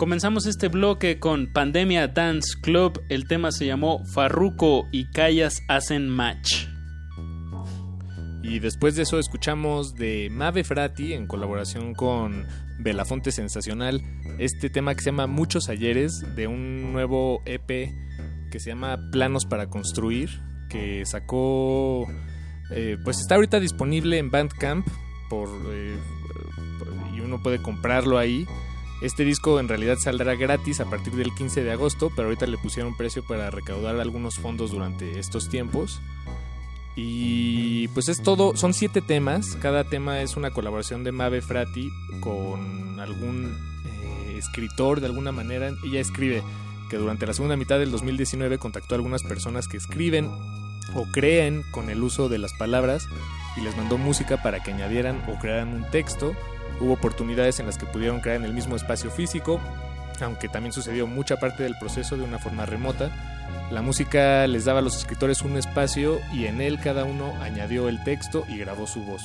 Comenzamos 0.03 0.47
este 0.47 0.67
bloque 0.67 1.17
con 1.17 1.47
Pandemia 1.53 2.09
Dance 2.09 2.59
Club. 2.61 3.01
El 3.07 3.25
tema 3.25 3.53
se 3.53 3.65
llamó 3.65 4.03
Farruko 4.03 4.85
y 4.91 5.09
Callas 5.11 5.63
hacen 5.69 6.09
match. 6.09 6.67
Y 8.43 8.59
después 8.59 8.97
de 8.97 9.03
eso 9.03 9.17
escuchamos 9.17 9.95
de 9.95 10.27
Mave 10.29 10.65
Frati 10.65 11.13
en 11.13 11.25
colaboración 11.25 11.93
con 11.93 12.45
Belafonte 12.79 13.31
Sensacional 13.31 14.01
este 14.39 14.69
tema 14.69 14.93
que 14.93 15.03
se 15.03 15.11
llama 15.11 15.27
Muchos 15.27 15.69
Ayeres 15.69 16.21
de 16.35 16.47
un 16.47 16.91
nuevo 16.91 17.41
EP 17.45 17.89
que 18.51 18.59
se 18.59 18.71
llama 18.71 19.09
Planos 19.09 19.45
para 19.45 19.69
Construir 19.69 20.29
que 20.69 21.05
sacó 21.05 22.05
eh, 22.71 22.97
pues 23.05 23.21
está 23.21 23.35
ahorita 23.35 23.61
disponible 23.61 24.17
en 24.17 24.29
Bandcamp 24.29 24.85
por, 25.29 25.47
eh, 25.71 25.95
y 27.15 27.21
uno 27.21 27.41
puede 27.41 27.61
comprarlo 27.61 28.17
ahí 28.17 28.45
este 29.03 29.25
disco 29.25 29.59
en 29.59 29.67
realidad 29.67 29.97
saldrá 29.99 30.33
gratis 30.35 30.79
a 30.79 30.89
partir 30.89 31.13
del 31.13 31.35
15 31.35 31.61
de 31.61 31.73
agosto, 31.73 32.09
pero 32.15 32.29
ahorita 32.29 32.47
le 32.47 32.57
pusieron 32.57 32.95
precio 32.95 33.21
para 33.21 33.51
recaudar 33.51 33.99
algunos 33.99 34.39
fondos 34.39 34.71
durante 34.71 35.19
estos 35.19 35.49
tiempos. 35.49 36.01
Y 36.95 37.89
pues 37.89 38.07
es 38.07 38.23
todo, 38.23 38.55
son 38.55 38.73
siete 38.73 39.01
temas, 39.01 39.57
cada 39.61 39.83
tema 39.83 40.21
es 40.21 40.37
una 40.37 40.51
colaboración 40.51 41.03
de 41.03 41.11
Mave 41.11 41.41
Frati 41.41 41.89
con 42.21 43.01
algún 43.01 43.57
eh, 43.85 44.37
escritor 44.37 45.01
de 45.01 45.07
alguna 45.07 45.33
manera. 45.33 45.69
Ella 45.83 45.99
escribe 45.99 46.41
que 46.89 46.95
durante 46.95 47.27
la 47.27 47.33
segunda 47.33 47.57
mitad 47.57 47.79
del 47.79 47.91
2019 47.91 48.57
contactó 48.57 48.95
a 48.95 48.97
algunas 48.99 49.23
personas 49.23 49.67
que 49.67 49.75
escriben 49.75 50.29
o 50.95 51.05
creen 51.11 51.63
con 51.71 51.89
el 51.89 52.01
uso 52.03 52.29
de 52.29 52.37
las 52.37 52.53
palabras 52.53 53.09
y 53.57 53.61
les 53.61 53.75
mandó 53.75 53.97
música 53.97 54.41
para 54.41 54.63
que 54.63 54.71
añadieran 54.71 55.21
o 55.27 55.37
crearan 55.39 55.73
un 55.73 55.91
texto 55.91 56.33
Hubo 56.83 56.93
oportunidades 56.93 57.59
en 57.59 57.65
las 57.65 57.77
que 57.77 57.85
pudieron 57.85 58.19
crear 58.19 58.37
en 58.37 58.43
el 58.45 58.53
mismo 58.53 58.75
espacio 58.75 59.09
físico 59.09 59.59
aunque 60.21 60.47
también 60.47 60.71
sucedió 60.71 61.05
mucha 61.07 61.37
parte 61.37 61.63
del 61.63 61.75
proceso 61.77 62.15
de 62.15 62.23
una 62.23 62.37
forma 62.39 62.65
remota. 62.65 63.09
La 63.71 63.81
música 63.81 64.45
les 64.47 64.63
daba 64.63 64.79
a 64.79 64.81
los 64.81 64.95
escritores 64.95 65.41
un 65.41 65.57
espacio 65.57 66.21
y 66.31 66.45
en 66.45 66.61
él 66.61 66.79
cada 66.79 67.03
uno 67.03 67.33
añadió 67.41 67.89
el 67.89 68.01
texto 68.03 68.45
y 68.47 68.57
grabó 68.59 68.85
su 68.87 69.01
voz. 69.03 69.23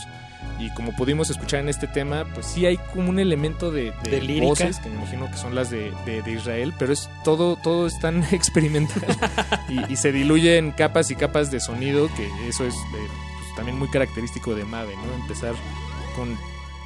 Y 0.59 0.71
como 0.71 0.97
pudimos 0.97 1.29
escuchar 1.31 1.61
en 1.61 1.69
este 1.69 1.87
tema, 1.87 2.25
pues 2.35 2.47
sí 2.47 2.65
hay 2.67 2.79
como 2.79 3.11
un 3.11 3.21
elemento 3.21 3.71
de, 3.71 3.93
de 4.03 4.21
¿De 4.21 4.41
voces, 4.41 4.81
que 4.81 4.89
me 4.89 4.97
imagino 4.97 5.31
que 5.31 5.37
son 5.37 5.55
las 5.55 5.71
de, 5.71 5.93
de- 6.07 6.23
de 6.23 6.33
Israel, 6.33 6.73
pero 6.79 6.93
es 6.93 7.09
todo, 7.23 7.57
todo 7.57 7.87
es 7.87 7.97
tan 8.01 8.25
experimental 8.33 9.05
y, 9.69 9.93
y 9.93 9.97
se 9.97 10.11
diluye 10.11 10.57
en 10.57 10.73
capas 10.73 11.11
y 11.13 11.17
capas 11.17 11.51
de 11.53 11.61
sonido, 11.61 12.09
que 12.17 12.27
eso 12.49 12.65
es 12.65 12.75
eh, 12.75 12.79
pues, 12.93 13.55
también 13.57 13.79
muy 13.79 13.89
característico 13.89 14.55
de 14.55 14.65
Mave, 14.65 14.97
¿no? 14.97 15.15
Empezar 15.23 15.55
con, 16.17 16.37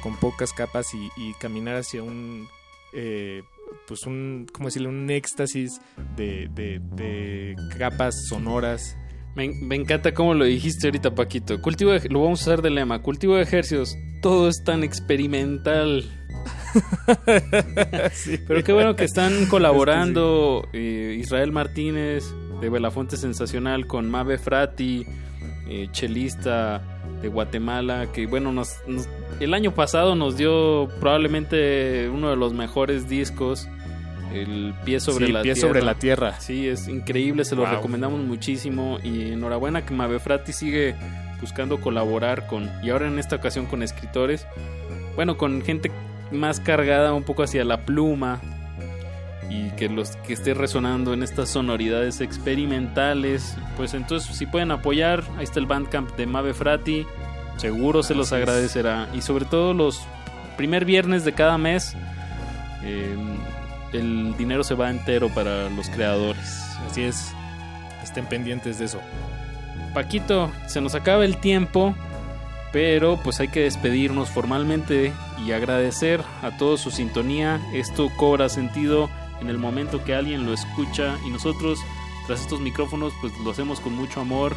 con 0.03 0.17
pocas 0.17 0.51
capas 0.53 0.93
y, 0.93 1.09
y 1.17 1.33
caminar 1.39 1.77
hacia 1.77 2.03
un... 2.03 2.47
eh, 2.93 3.41
pues 3.87 4.05
un, 4.05 4.45
¿cómo 4.53 4.67
decirlo? 4.67 4.89
Un 4.89 5.09
éxtasis 5.09 5.79
de, 6.15 6.47
de- 6.53 6.79
de 6.95 7.55
capas 7.79 8.13
sonoras. 8.27 8.95
Me, 9.35 9.49
me 9.49 9.75
encanta 9.75 10.13
cómo 10.13 10.35
lo 10.35 10.45
dijiste 10.45 10.85
ahorita, 10.87 11.15
Paquito. 11.15 11.59
Cultivo 11.61 11.91
de- 11.91 12.07
lo 12.09 12.21
vamos 12.21 12.41
a 12.41 12.51
usar 12.51 12.61
de 12.61 12.69
lema. 12.69 13.01
Cultivo 13.01 13.35
de 13.35 13.41
ejercicios. 13.43 13.95
Todo 14.21 14.47
es 14.49 14.63
tan 14.63 14.83
experimental. 14.83 16.03
Pero 18.47 18.63
qué 18.63 18.73
bueno 18.73 18.95
que 18.95 19.05
están 19.05 19.45
colaborando 19.49 20.67
eh, 20.73 21.17
Israel 21.19 21.51
Martínez 21.51 22.25
de 22.61 22.69
Belafonte 22.69 23.17
Sensacional 23.17 23.87
con 23.87 24.09
Mabe 24.09 24.37
Frati, 24.37 25.05
eh, 25.67 25.87
chelista 25.91 26.92
de 27.23 27.29
Guatemala, 27.29 28.11
que 28.13 28.27
bueno, 28.27 28.51
nos, 28.51 28.75
nos- 28.85 29.07
el 29.39 29.55
año 29.55 29.73
pasado 29.73 30.13
nos 30.13 30.37
dio 30.37 30.87
probablemente 30.99 32.07
uno 32.09 32.29
de 32.29 32.35
los 32.35 32.53
mejores 32.53 33.07
discos, 33.09 33.67
El 34.33 34.73
Pie 34.85 34.99
sobre 34.99 35.27
Sí, 35.27 35.31
la 35.31 35.41
Pie 35.41 35.53
Tierra. 35.53 35.67
sobre 35.67 35.81
la 35.83 35.95
Tierra. 35.95 36.39
Sí, 36.39 36.67
es 36.67 36.87
increíble, 36.87 37.45
se 37.45 37.55
lo 37.55 37.65
recomendamos 37.65 38.19
muchísimo 38.21 38.99
y 39.03 39.31
enhorabuena 39.31 39.85
que 39.85 39.93
Mabe 39.93 40.19
Frati 40.19 40.53
sigue 40.53 40.95
buscando 41.41 41.79
colaborar 41.81 42.47
con, 42.47 42.69
y 42.83 42.89
ahora 42.89 43.07
en 43.07 43.19
esta 43.19 43.35
ocasión 43.37 43.65
con 43.65 43.83
escritores, 43.83 44.45
bueno, 45.15 45.37
con 45.37 45.61
gente 45.61 45.91
más 46.31 46.59
cargada 46.59 47.13
un 47.13 47.23
poco 47.23 47.43
hacia 47.43 47.63
la 47.63 47.85
pluma 47.85 48.41
y 49.53 49.69
que 49.71 49.87
los 49.87 50.15
que 50.17 50.33
esté 50.33 50.55
resonando 50.55 51.13
en 51.13 51.21
estas 51.21 51.49
sonoridades 51.49 52.21
experimentales, 52.21 53.55
pues 53.77 53.93
entonces 53.93 54.35
si 54.35 54.47
pueden 54.47 54.71
apoyar, 54.71 55.23
ahí 55.37 55.43
está 55.43 55.59
el 55.59 55.67
Bandcamp 55.67 56.15
de 56.15 56.25
Mabe 56.25 56.55
Frati, 56.55 57.05
seguro 57.57 58.01
se 58.01 58.15
los 58.15 58.33
agradecerá 58.33 59.09
y 59.13 59.21
sobre 59.21 59.45
todo 59.45 59.75
los 59.75 60.01
primer 60.57 60.85
viernes 60.85 61.23
de 61.23 61.33
cada 61.33 61.59
mes 61.59 61.95
eh, 62.83 63.15
el 63.93 64.35
dinero 64.37 64.63
se 64.63 64.73
va 64.73 64.89
entero 64.89 65.29
para 65.29 65.69
los 65.69 65.87
creadores. 65.89 66.63
Así 66.89 67.03
es. 67.03 67.31
Estén 68.01 68.25
pendientes 68.25 68.79
de 68.79 68.85
eso. 68.85 68.99
Paquito, 69.93 70.51
se 70.65 70.81
nos 70.81 70.95
acaba 70.95 71.23
el 71.23 71.37
tiempo, 71.37 71.95
pero 72.71 73.19
pues 73.23 73.39
hay 73.39 73.49
que 73.49 73.61
despedirnos 73.61 74.29
formalmente 74.29 75.13
y 75.45 75.51
agradecer 75.51 76.21
a 76.41 76.57
todos 76.57 76.81
su 76.81 76.89
sintonía. 76.89 77.61
Esto 77.73 78.09
cobra 78.17 78.49
sentido 78.49 79.09
en 79.43 79.49
el 79.49 79.57
momento 79.57 80.03
que 80.03 80.15
alguien 80.15 80.45
lo 80.45 80.53
escucha 80.53 81.17
y 81.25 81.29
nosotros 81.29 81.79
tras 82.25 82.41
estos 82.41 82.61
micrófonos 82.61 83.13
pues 83.19 83.37
lo 83.43 83.51
hacemos 83.51 83.81
con 83.81 83.93
mucho 83.93 84.21
amor 84.21 84.55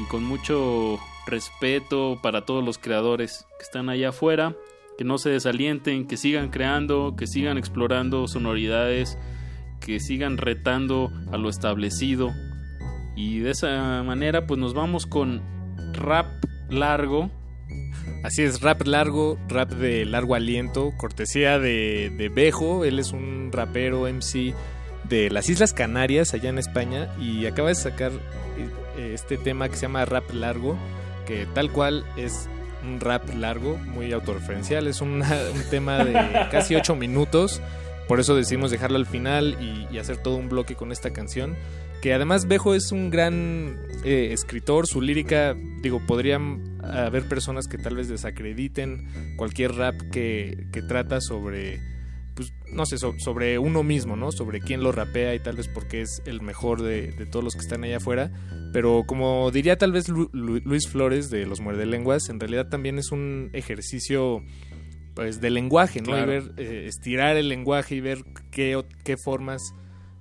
y 0.00 0.04
con 0.08 0.24
mucho 0.24 0.98
respeto 1.26 2.18
para 2.22 2.44
todos 2.44 2.64
los 2.64 2.76
creadores 2.78 3.46
que 3.58 3.62
están 3.62 3.88
allá 3.88 4.08
afuera, 4.08 4.56
que 4.98 5.04
no 5.04 5.18
se 5.18 5.30
desalienten, 5.30 6.08
que 6.08 6.16
sigan 6.16 6.50
creando, 6.50 7.14
que 7.16 7.28
sigan 7.28 7.56
explorando 7.56 8.26
sonoridades, 8.26 9.16
que 9.80 10.00
sigan 10.00 10.38
retando 10.38 11.12
a 11.32 11.36
lo 11.36 11.48
establecido. 11.48 12.32
Y 13.14 13.38
de 13.38 13.52
esa 13.52 14.02
manera 14.02 14.46
pues 14.46 14.58
nos 14.58 14.74
vamos 14.74 15.06
con 15.06 15.40
rap 15.92 16.26
largo. 16.68 17.30
Así 18.22 18.42
es, 18.42 18.60
rap 18.60 18.86
largo, 18.86 19.38
rap 19.48 19.70
de 19.70 20.04
largo 20.04 20.34
aliento, 20.34 20.92
cortesía 20.96 21.58
de, 21.58 22.10
de 22.16 22.28
Bejo, 22.28 22.84
él 22.84 22.98
es 22.98 23.12
un 23.12 23.50
rapero 23.52 24.08
MC 24.08 24.54
de 25.08 25.30
las 25.30 25.48
Islas 25.48 25.72
Canarias, 25.72 26.34
allá 26.34 26.48
en 26.50 26.58
España, 26.58 27.08
y 27.20 27.46
acaba 27.46 27.68
de 27.68 27.76
sacar 27.76 28.10
eh, 28.98 29.12
este 29.14 29.36
tema 29.36 29.68
que 29.68 29.76
se 29.76 29.82
llama 29.82 30.04
rap 30.04 30.32
largo, 30.32 30.76
que 31.26 31.46
tal 31.54 31.70
cual 31.70 32.04
es 32.16 32.48
un 32.84 32.98
rap 33.00 33.28
largo, 33.34 33.76
muy 33.78 34.12
autorreferencial, 34.12 34.86
es 34.88 35.00
una- 35.00 35.38
un 35.54 35.62
tema 35.70 36.04
de 36.04 36.12
casi 36.50 36.74
8 36.74 36.96
minutos, 36.96 37.60
por 38.08 38.18
eso 38.20 38.34
decidimos 38.34 38.70
dejarlo 38.72 38.96
al 38.98 39.06
final 39.06 39.56
y, 39.60 39.94
y 39.94 39.98
hacer 39.98 40.16
todo 40.16 40.36
un 40.36 40.48
bloque 40.48 40.74
con 40.74 40.90
esta 40.92 41.10
canción. 41.12 41.56
Que 42.02 42.12
además 42.12 42.46
Bejo 42.46 42.74
es 42.74 42.92
un 42.92 43.10
gran 43.10 43.80
eh, 44.04 44.28
escritor, 44.32 44.86
su 44.86 45.00
lírica, 45.00 45.56
digo, 45.82 46.00
podrían 46.06 46.75
haber 47.06 47.28
personas 47.28 47.66
que 47.68 47.78
tal 47.78 47.96
vez 47.96 48.08
desacrediten 48.08 49.06
cualquier 49.36 49.72
rap 49.74 50.00
que, 50.12 50.66
que 50.72 50.82
trata 50.82 51.20
sobre, 51.20 51.80
pues, 52.34 52.52
no 52.72 52.86
sé, 52.86 52.98
so- 52.98 53.14
sobre 53.18 53.58
uno 53.58 53.82
mismo, 53.82 54.16
¿no? 54.16 54.32
Sobre 54.32 54.60
quién 54.60 54.82
lo 54.82 54.92
rapea 54.92 55.34
y 55.34 55.40
tal 55.40 55.56
vez 55.56 55.68
porque 55.68 56.02
es 56.02 56.22
el 56.26 56.42
mejor 56.42 56.82
de, 56.82 57.12
de 57.12 57.26
todos 57.26 57.44
los 57.44 57.54
que 57.54 57.60
están 57.60 57.84
allá 57.84 57.96
afuera. 57.98 58.30
Pero 58.72 59.04
como 59.06 59.50
diría 59.50 59.78
tal 59.78 59.92
vez 59.92 60.08
Lu- 60.08 60.30
Lu- 60.32 60.60
Luis 60.64 60.86
Flores 60.88 61.30
de 61.30 61.46
Los 61.46 61.60
Muerde 61.60 61.86
Lenguas, 61.86 62.28
en 62.28 62.38
realidad 62.40 62.68
también 62.68 62.98
es 62.98 63.10
un 63.12 63.50
ejercicio 63.52 64.42
pues 65.14 65.40
de 65.40 65.48
lenguaje, 65.50 66.00
¿no? 66.00 66.08
Claro. 66.12 66.24
Y 66.24 66.34
ver, 66.40 66.52
eh, 66.58 66.84
estirar 66.88 67.36
el 67.38 67.48
lenguaje 67.48 67.94
y 67.94 68.00
ver 68.00 68.18
qué, 68.50 68.82
qué 69.02 69.16
formas 69.16 69.62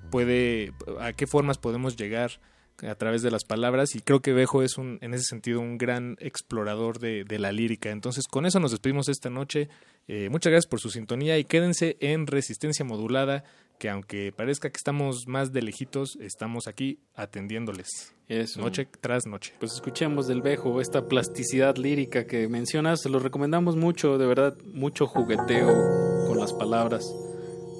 puede, 0.09 0.71
a 1.01 1.11
qué 1.11 1.27
formas 1.27 1.57
podemos 1.57 1.97
llegar 1.97 2.39
a 2.81 2.95
través 2.95 3.21
de 3.21 3.31
las 3.31 3.45
palabras 3.45 3.95
y 3.95 4.01
creo 4.01 4.21
que 4.21 4.33
Bejo 4.33 4.61
es 4.61 4.77
un, 4.77 4.97
en 5.01 5.13
ese 5.13 5.23
sentido 5.23 5.61
un 5.61 5.77
gran 5.77 6.17
explorador 6.19 6.99
de, 6.99 7.23
de 7.23 7.39
la 7.39 7.51
lírica. 7.51 7.91
Entonces 7.91 8.27
con 8.27 8.45
eso 8.45 8.59
nos 8.59 8.71
despedimos 8.71 9.09
esta 9.09 9.29
noche. 9.29 9.69
Eh, 10.07 10.29
muchas 10.29 10.51
gracias 10.51 10.69
por 10.69 10.79
su 10.79 10.89
sintonía 10.89 11.37
y 11.37 11.45
quédense 11.45 11.97
en 11.99 12.27
resistencia 12.27 12.85
modulada 12.85 13.43
que 13.79 13.89
aunque 13.89 14.31
parezca 14.31 14.69
que 14.69 14.77
estamos 14.77 15.27
más 15.27 15.51
de 15.51 15.61
lejitos, 15.61 16.17
estamos 16.21 16.67
aquí 16.67 16.99
atendiéndoles. 17.15 18.13
Eso. 18.27 18.61
Noche 18.61 18.87
tras 19.01 19.25
noche. 19.27 19.53
Pues 19.59 19.73
escuchemos 19.73 20.27
del 20.27 20.41
Bejo 20.41 20.81
esta 20.81 21.07
plasticidad 21.07 21.75
lírica 21.77 22.25
que 22.25 22.47
mencionas, 22.47 23.01
se 23.01 23.09
lo 23.09 23.19
recomendamos 23.19 23.75
mucho, 23.75 24.17
de 24.17 24.25
verdad, 24.25 24.57
mucho 24.73 25.07
jugueteo 25.07 26.25
con 26.27 26.39
las 26.39 26.53
palabras. 26.53 27.05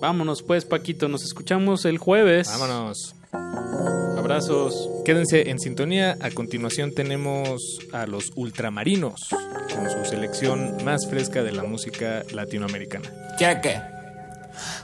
Vámonos 0.02 0.44
pues, 0.44 0.66
Paquito, 0.66 1.08
nos 1.08 1.24
escuchamos 1.24 1.86
el 1.86 1.98
jueves. 1.98 2.48
Vámonos. 2.50 3.16
Abrazos. 4.18 4.90
Quédense 5.06 5.50
en 5.50 5.60
sintonía. 5.60 6.18
A 6.22 6.32
continuación 6.32 6.94
tenemos 6.94 7.80
a 7.92 8.08
los 8.08 8.32
Ultramarinos 8.36 9.30
con 9.76 9.90
su 9.90 10.10
selección 10.10 10.84
más 10.84 11.08
fresca 11.08 11.44
de 11.44 11.52
la 11.52 11.64
música 11.64 12.24
latinoamericana. 12.34 13.10
Cheque. 13.38 13.80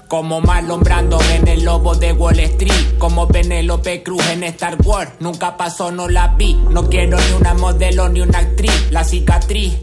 Como 0.07 0.41
Marlon 0.41 0.81
Brando 0.81 1.17
en 1.33 1.47
el 1.47 1.63
lobo 1.63 1.95
de 1.95 2.11
Wall 2.11 2.39
Street. 2.39 2.97
Como 2.97 3.27
Penélope 3.27 4.03
Cruz 4.03 4.27
en 4.29 4.43
Star 4.43 4.77
Wars. 4.83 5.11
Nunca 5.19 5.55
pasó, 5.55 5.91
no 5.91 6.09
la 6.09 6.35
vi. 6.37 6.53
No 6.69 6.89
quiero 6.89 7.17
ni 7.17 7.33
una 7.39 7.53
modelo 7.53 8.09
ni 8.09 8.21
una 8.21 8.39
actriz. 8.39 8.91
La 8.91 9.03
cicatriz. 9.03 9.79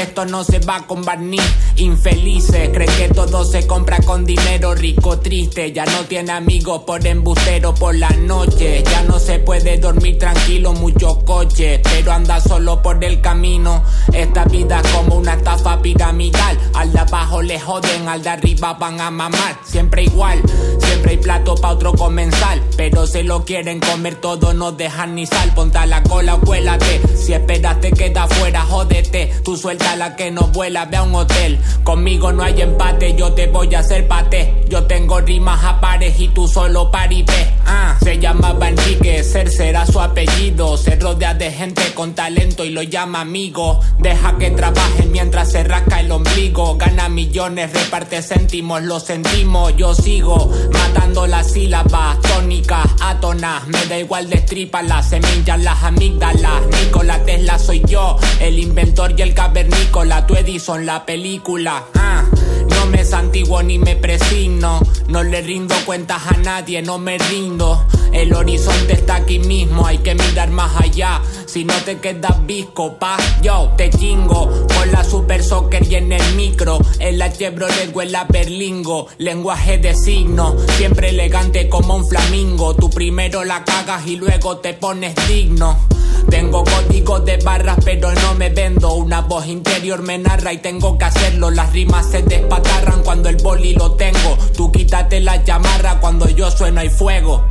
Esto 0.00 0.24
no 0.24 0.44
se 0.44 0.58
va 0.60 0.86
con 0.86 1.04
barniz. 1.04 1.42
Infelices. 1.76 2.70
Creen 2.70 2.90
que 2.96 3.08
todo 3.08 3.44
se 3.44 3.66
compra 3.66 3.98
con 3.98 4.24
dinero. 4.24 4.74
Rico, 4.74 5.18
triste. 5.18 5.72
Ya 5.72 5.84
no 5.84 6.04
tiene 6.04 6.32
amigos 6.32 6.82
por 6.86 7.06
embustero 7.06 7.74
por 7.74 7.94
la 7.94 8.10
noche. 8.10 8.82
Ya 8.84 9.02
no 9.02 9.18
se 9.18 9.38
puede 9.38 9.78
dormir 9.78 10.18
tranquilo. 10.18 10.72
Muchos 10.72 11.22
coches. 11.24 11.80
Pero 11.82 12.12
anda 12.12 12.40
solo 12.40 12.82
por 12.82 13.02
el 13.04 13.20
camino. 13.20 13.82
Esta 14.12 14.44
vida 14.44 14.80
es 14.80 14.90
como 14.90 15.16
una 15.16 15.34
estafa 15.34 15.80
piramidal. 15.80 16.58
Al 16.74 16.92
de 16.92 16.98
abajo 16.98 17.42
le 17.42 17.60
joden, 17.60 18.08
al 18.08 18.22
de 18.22 18.30
arriba 18.30 18.74
van 18.74 19.00
a 19.00 19.10
mamar. 19.10 19.58
Siempre 19.64 20.04
igual, 20.04 20.40
siempre 20.78 21.12
hay 21.12 21.16
plato 21.18 21.54
pa' 21.54 21.72
otro 21.72 21.92
comensal. 21.92 22.62
Pero 22.76 23.06
se 23.06 23.22
lo 23.22 23.44
quieren 23.44 23.80
comer 23.80 24.16
todo, 24.16 24.54
no 24.54 24.72
dejan 24.72 25.14
ni 25.14 25.26
sal. 25.26 25.52
Ponte 25.54 25.78
a 25.78 25.86
la 25.86 26.02
cola 26.02 26.36
cuélate. 26.36 27.00
Si 27.16 27.32
esperas 27.32 27.80
te 27.80 27.92
queda 27.92 28.26
fuera, 28.26 28.62
jódete. 28.62 29.32
Tú 29.44 29.56
suelta 29.56 29.81
la 29.96 30.16
que 30.16 30.30
no 30.30 30.48
vuela, 30.48 30.86
ve 30.86 30.96
a 30.96 31.02
un 31.02 31.14
hotel. 31.14 31.58
Conmigo 31.84 32.32
no 32.32 32.42
hay 32.42 32.60
empate, 32.60 33.14
yo 33.14 33.32
te 33.32 33.46
voy 33.46 33.74
a 33.74 33.80
hacer 33.80 34.08
pate. 34.08 34.64
Yo 34.68 34.84
tengo 34.84 35.20
rimas 35.20 35.62
a 35.64 35.80
pares 35.80 36.18
y 36.18 36.28
tú 36.28 36.48
solo 36.48 36.90
paripé. 36.90 37.52
Ah, 37.66 37.96
se 38.02 38.18
llamaba 38.18 38.68
Enrique, 38.68 39.22
ser 39.22 39.50
será 39.50 39.86
su 39.86 40.00
apellido. 40.00 40.76
Se 40.76 40.96
rodea 40.96 41.34
de 41.34 41.50
gente 41.50 41.82
con 41.94 42.14
talento 42.14 42.64
y 42.64 42.70
lo 42.70 42.82
llama 42.82 43.20
amigo. 43.20 43.80
Deja 43.98 44.38
que 44.38 44.50
trabajen 44.50 45.12
mientras 45.12 45.52
se 45.52 45.64
rasca 45.64 46.00
el 46.00 46.10
ombligo. 46.10 46.76
Gana 46.76 47.08
millones, 47.08 47.72
reparte 47.72 48.22
céntimos, 48.22 48.82
lo 48.82 48.98
sentimos. 49.00 49.76
Yo 49.76 49.94
sigo 49.94 50.50
matando 50.72 51.26
las 51.26 51.52
sílabas 51.52 52.20
tónicas, 52.20 52.86
mato 52.98 53.34
nada. 53.34 53.62
Me 53.66 53.84
da 53.86 53.98
igual 53.98 54.30
de 54.30 54.42
semillas, 55.08 55.60
las 55.62 55.82
amígdalas. 55.82 56.62
Nikola 56.70 57.22
Tesla 57.24 57.58
soy 57.58 57.82
yo, 57.86 58.18
el 58.40 58.58
inventor 58.58 59.14
y 59.16 59.22
el 59.22 59.34
cavernícola. 59.62 60.26
Tu 60.26 60.34
Edison, 60.34 60.86
la 60.86 61.04
película. 61.04 61.84
Ah. 61.94 62.24
No 62.68 62.86
me 62.86 63.04
santiguo 63.04 63.62
ni 63.62 63.78
me 63.78 63.96
presigno. 63.96 64.80
No 65.08 65.22
le 65.22 65.42
rindo 65.42 65.74
cuentas 65.84 66.22
a 66.26 66.36
nadie, 66.38 66.82
no 66.82 66.98
me 66.98 67.18
rindo. 67.18 67.86
El 68.12 68.34
horizonte 68.34 68.92
está 68.94 69.16
aquí 69.16 69.38
mismo, 69.38 69.86
hay 69.86 69.98
que 69.98 70.14
mirar 70.14 70.50
más 70.50 70.72
allá. 70.80 71.22
Si 71.46 71.64
no 71.64 71.74
te 71.84 71.98
quedas 71.98 72.44
visco, 72.46 72.98
pa, 72.98 73.16
yo 73.42 73.72
te 73.76 73.90
chingo. 73.90 74.66
Con 74.66 74.92
la 74.92 75.04
super 75.04 75.42
soccer 75.42 75.86
y 75.86 75.96
en 75.96 76.12
el 76.12 76.34
micro. 76.34 76.78
En 76.98 77.18
la 77.18 77.32
Chevrolet 77.32 77.94
o 77.94 78.02
en 78.02 78.12
la 78.12 78.24
Berlingo. 78.24 79.08
Lenguaje 79.18 79.78
de 79.78 79.94
signo, 79.94 80.56
siempre 80.76 81.10
elegante 81.10 81.68
como 81.68 81.96
un 81.96 82.06
flamingo. 82.06 82.74
Tú 82.74 82.90
primero 82.90 83.44
la 83.44 83.64
cagas 83.64 84.06
y 84.06 84.16
luego 84.16 84.58
te 84.58 84.74
pones 84.74 85.14
digno. 85.28 85.78
Tengo 86.30 86.64
código 86.64 87.20
de 87.20 87.36
barras 87.38 87.78
pero 87.84 88.12
no 88.12 88.34
me 88.34 88.48
vendo 88.48 88.94
Una 88.94 89.22
voz 89.22 89.46
interior 89.52 90.02
me 90.02 90.18
narra 90.18 90.52
y 90.52 90.58
tengo 90.58 90.98
que 90.98 91.04
hacerlo. 91.04 91.50
Las 91.50 91.72
rimas 91.72 92.10
se 92.10 92.22
despatarran 92.22 93.02
cuando 93.02 93.28
el 93.28 93.36
boli 93.36 93.74
lo 93.74 93.92
tengo. 93.92 94.36
Tú 94.56 94.72
quítate 94.72 95.20
la 95.20 95.44
chamarra 95.44 96.00
cuando 96.00 96.28
yo 96.28 96.50
sueno 96.50 96.80
hay 96.80 96.90
fuego. 96.90 97.46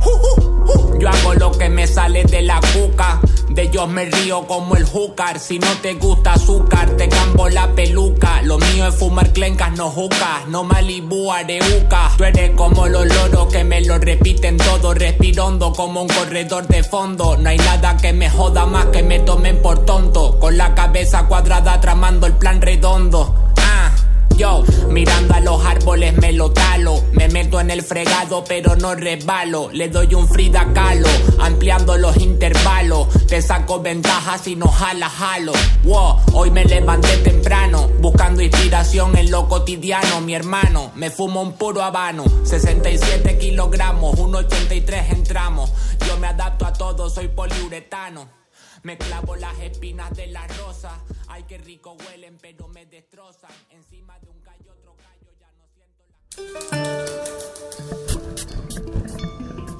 Yo 0.98 1.08
hago 1.08 1.34
lo 1.34 1.52
que 1.52 1.68
me 1.68 1.86
sale 1.86 2.24
de 2.24 2.42
la 2.42 2.60
cuca. 2.72 3.20
De 3.48 3.62
ellos 3.62 3.88
me 3.88 4.04
río 4.06 4.46
como 4.46 4.76
el 4.76 4.84
júcar. 4.84 5.38
Si 5.38 5.58
no 5.58 5.66
te 5.82 5.94
gusta 5.94 6.34
azúcar 6.34 6.90
te 6.96 7.08
cambo 7.08 7.48
la 7.48 7.74
peluca. 7.74 8.42
Lo 8.42 8.58
mío 8.58 8.86
es 8.86 8.94
fumar 8.94 9.32
clencas, 9.32 9.72
no 9.72 9.90
jucas 9.90 10.46
No 10.48 10.64
Malibu, 10.64 11.30
areuca 11.30 12.12
Tú 12.16 12.24
eres 12.24 12.52
como 12.52 12.86
los 12.86 13.06
loros 13.06 13.52
que 13.52 13.64
me 13.64 13.80
lo 13.82 13.98
repiten 13.98 14.56
todo. 14.56 14.94
Respirondo 14.94 15.72
como 15.72 16.02
un 16.02 16.08
corredor 16.08 16.66
de 16.66 16.82
fondo. 16.82 17.36
No 17.36 17.48
hay 17.48 17.58
nada 17.58 17.96
que 17.96 18.12
me 18.12 18.30
joda 18.30 18.66
más 18.66 18.86
que 18.86 19.02
me 19.02 19.20
tomen 19.20 19.60
por 19.60 19.84
tonto. 19.84 20.38
Con 20.38 20.56
la 20.56 20.74
cabeza 20.74 21.26
cuadrada 21.26 21.80
tramando 21.92 22.26
el 22.26 22.32
plan 22.32 22.62
redondo. 22.62 23.34
Ah. 23.58 23.92
Yo, 24.38 24.64
mirando 24.88 25.34
a 25.34 25.40
los 25.40 25.62
árboles 25.62 26.16
me 26.16 26.32
lo 26.32 26.50
talo. 26.50 27.04
Me 27.12 27.28
meto 27.28 27.60
en 27.60 27.70
el 27.70 27.82
fregado, 27.82 28.44
pero 28.44 28.76
no 28.76 28.94
resbalo. 28.94 29.68
Le 29.70 29.90
doy 29.90 30.14
un 30.14 30.26
Frida 30.26 30.72
Calo, 30.72 31.06
ampliando 31.38 31.98
los 31.98 32.16
intervalos. 32.16 33.08
Te 33.26 33.42
saco 33.42 33.82
ventajas 33.82 34.48
y 34.48 34.56
no 34.56 34.68
jala 34.68 35.10
jalo. 35.10 35.52
Wow, 35.84 36.16
hoy 36.32 36.50
me 36.50 36.64
levanté 36.64 37.14
temprano, 37.18 37.90
buscando 38.00 38.40
inspiración 38.40 39.14
en 39.18 39.30
lo 39.30 39.46
cotidiano. 39.46 40.22
Mi 40.22 40.34
hermano, 40.34 40.92
me 40.94 41.10
fumo 41.10 41.42
un 41.42 41.52
puro 41.52 41.82
habano. 41.82 42.24
67 42.44 43.36
kilogramos, 43.36 44.16
1,83 44.16 45.12
entramos. 45.12 45.70
Yo 46.08 46.16
me 46.16 46.28
adapto 46.28 46.64
a 46.64 46.72
todo, 46.72 47.10
soy 47.10 47.28
poliuretano. 47.28 48.41
Me 48.82 48.98
clavo 48.98 49.36
las 49.36 49.58
espinas 49.60 50.14
de 50.16 50.26
la 50.26 50.46
rosa. 50.48 50.98
Ay, 51.28 51.44
qué 51.48 51.58
rico 51.58 51.96
huelen, 52.06 52.36
pero 52.40 52.66
me 52.68 52.84
destrozan. 52.86 53.50
Encima 53.70 54.18
de 54.18 54.28
un 54.28 54.40
callo, 54.40 54.72
otro 54.72 54.96
callo, 54.96 55.32
ya 55.38 55.50
no 55.52 55.64
siento 55.72 56.02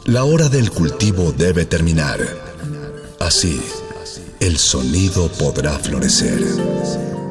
la. 0.06 0.12
La 0.12 0.24
hora 0.24 0.48
del 0.48 0.70
cultivo 0.70 1.32
debe 1.32 1.64
terminar. 1.64 2.20
Así, 3.18 3.60
el 4.40 4.58
sonido 4.58 5.30
podrá 5.32 5.78
florecer. 5.78 7.21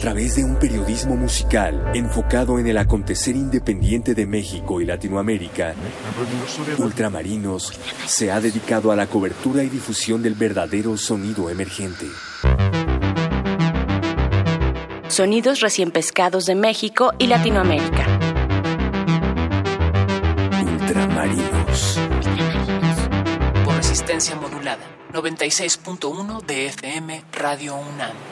Través 0.00 0.36
de 0.36 0.44
un 0.44 0.56
periodismo 0.56 1.14
musical 1.14 1.92
enfocado 1.94 2.58
en 2.58 2.66
el 2.66 2.78
acontecer 2.78 3.36
independiente 3.36 4.14
de 4.14 4.26
México 4.26 4.80
y 4.80 4.86
Latinoamérica, 4.86 5.74
Ultramarinos 6.78 7.78
se 8.06 8.32
ha 8.32 8.40
dedicado 8.40 8.92
a 8.92 8.96
la 8.96 9.06
cobertura 9.06 9.62
y 9.62 9.68
difusión 9.68 10.22
del 10.22 10.34
verdadero 10.34 10.96
sonido 10.96 11.50
emergente. 11.50 12.06
Sonidos 15.08 15.60
recién 15.60 15.90
pescados 15.90 16.46
de 16.46 16.54
México 16.54 17.12
y 17.18 17.26
Latinoamérica. 17.26 18.06
Ultramarinos. 20.62 21.98
Por 23.64 23.74
resistencia 23.74 24.34
modulada. 24.36 24.84
96.1 25.12 26.42
de 26.46 26.66
FM 26.66 27.22
Radio 27.32 27.74
UNAM. 27.74 28.29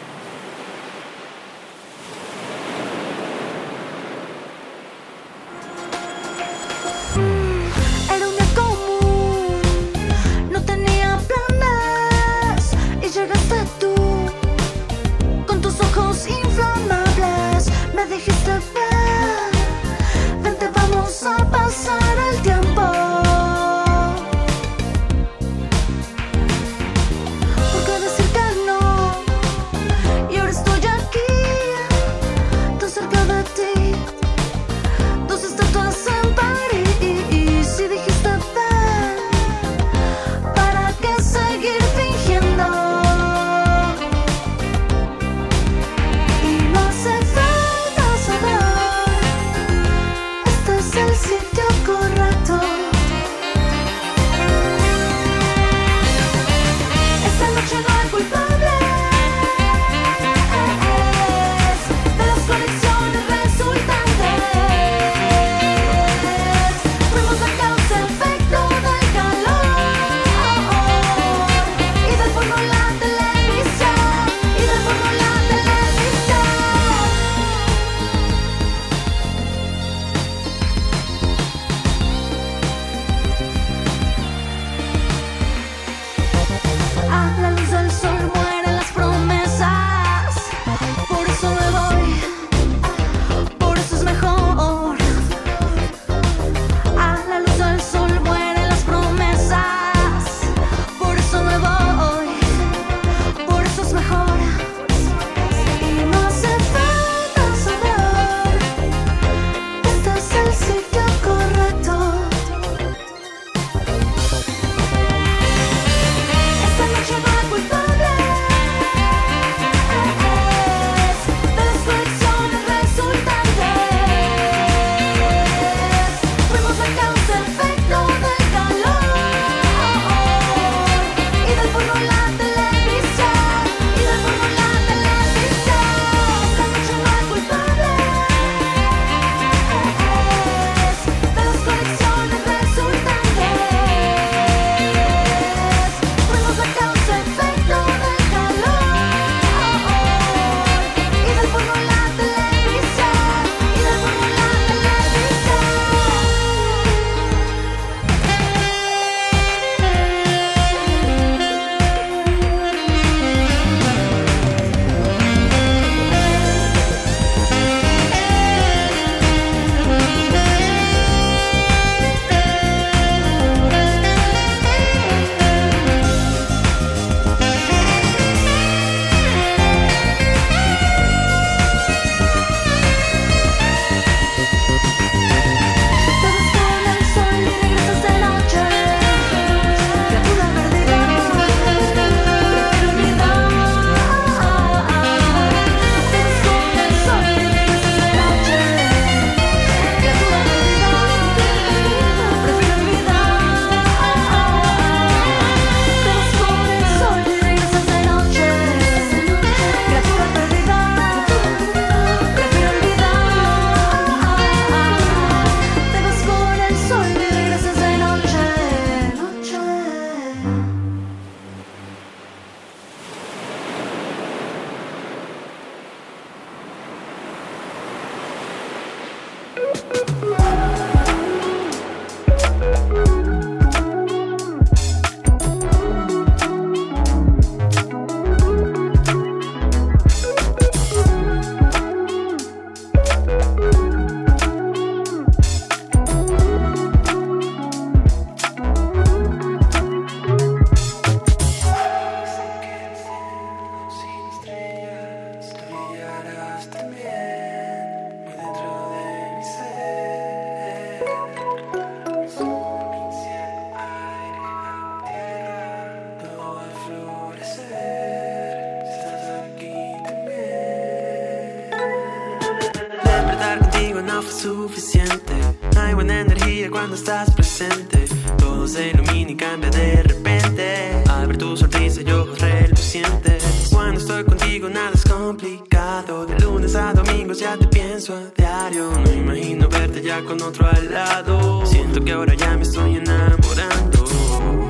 No 274.19 274.23
fue 274.23 274.32
suficiente. 274.32 275.32
Hay 275.77 275.95
buena 275.95 276.23
energía 276.23 276.69
cuando 276.70 276.97
estás 276.97 277.31
presente. 277.31 278.05
Todo 278.36 278.66
se 278.66 278.89
ilumina 278.89 279.31
y 279.31 279.36
cambia 279.36 279.70
de 279.70 280.03
repente. 280.03 281.05
Al 281.09 281.28
ver 281.28 281.36
tu 281.36 281.57
sonrisa 281.57 282.01
y 282.01 282.11
ojos 282.11 282.40
relucientes. 282.40 283.69
Cuando 283.70 284.01
estoy 284.01 284.24
contigo 284.24 284.69
nada 284.69 284.90
es 284.93 285.05
complicado. 285.05 286.27
De 286.27 286.36
lunes 286.40 286.74
a 286.74 286.93
domingos 286.95 287.39
ya 287.39 287.57
te 287.57 287.69
pienso 287.69 288.16
a 288.16 288.23
diario. 288.36 288.90
No 288.90 289.12
imagino 289.12 289.69
verte 289.69 290.03
ya 290.03 290.20
con 290.24 290.43
otro 290.43 290.66
al 290.66 290.93
lado. 290.93 291.65
Siento 291.65 292.05
que 292.05 292.11
ahora 292.11 292.35
ya 292.35 292.57
me 292.57 292.62
estoy 292.62 292.97
enamorando. 292.97 294.05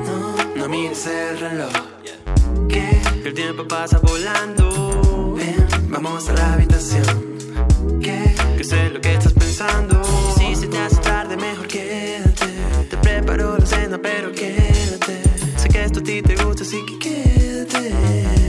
No, 0.05 0.35
no 0.57 0.69
mires 0.69 1.07
el 1.07 1.39
reloj. 1.39 1.73
Que 2.67 3.01
el 3.25 3.33
tiempo 3.33 3.67
pasa 3.67 3.97
volando. 3.97 5.33
Ven, 5.35 5.67
vamos 5.89 6.29
a 6.29 6.33
la 6.33 6.53
habitación. 6.53 7.29
Que, 7.99 8.35
que 8.57 8.63
sé 8.63 8.89
lo 8.91 9.01
que 9.01 9.13
estás 9.13 9.38
pensando. 9.59 10.01
Si 10.37 10.55
se 10.55 10.67
te 10.67 10.77
hace 10.77 10.97
tarde, 10.97 11.35
mejor 11.35 11.67
quédate. 11.67 12.45
Te 12.89 12.97
preparo 12.97 13.57
la 13.57 13.65
cena, 13.65 13.99
pero 14.01 14.31
quédate. 14.31 15.21
Sé 15.57 15.69
que 15.69 15.83
esto 15.83 15.99
a 15.99 16.03
ti 16.03 16.21
te 16.21 16.35
gusta, 16.35 16.63
así 16.63 16.77
que 16.85 16.99
quédate. 16.99 18.48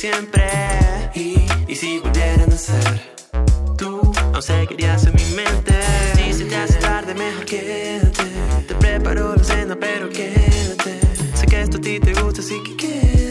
Siempre. 0.00 0.48
Y, 1.14 1.74
si 1.74 1.98
volvieran 1.98 2.50
a 2.50 2.56
ser. 2.56 3.00
Tú 3.76 4.00
aún 4.32 4.42
seguirías 4.42 5.04
en 5.04 5.14
mi 5.14 5.24
mente. 5.36 5.74
Si 6.16 6.32
se 6.32 6.44
te 6.46 6.56
hace 6.56 6.78
tarde, 6.78 7.12
mejor 7.14 7.44
quédate. 7.44 8.24
Te 8.66 8.74
preparo 8.76 9.36
la 9.36 9.44
cena, 9.44 9.76
pero 9.78 10.08
quédate. 10.08 11.00
Sé 11.34 11.46
que 11.46 11.60
esto 11.60 11.76
a 11.76 11.80
ti 11.80 12.00
te 12.00 12.14
gusta, 12.14 12.40
así 12.40 12.56
que 12.62 12.76
quédate. 12.76 13.29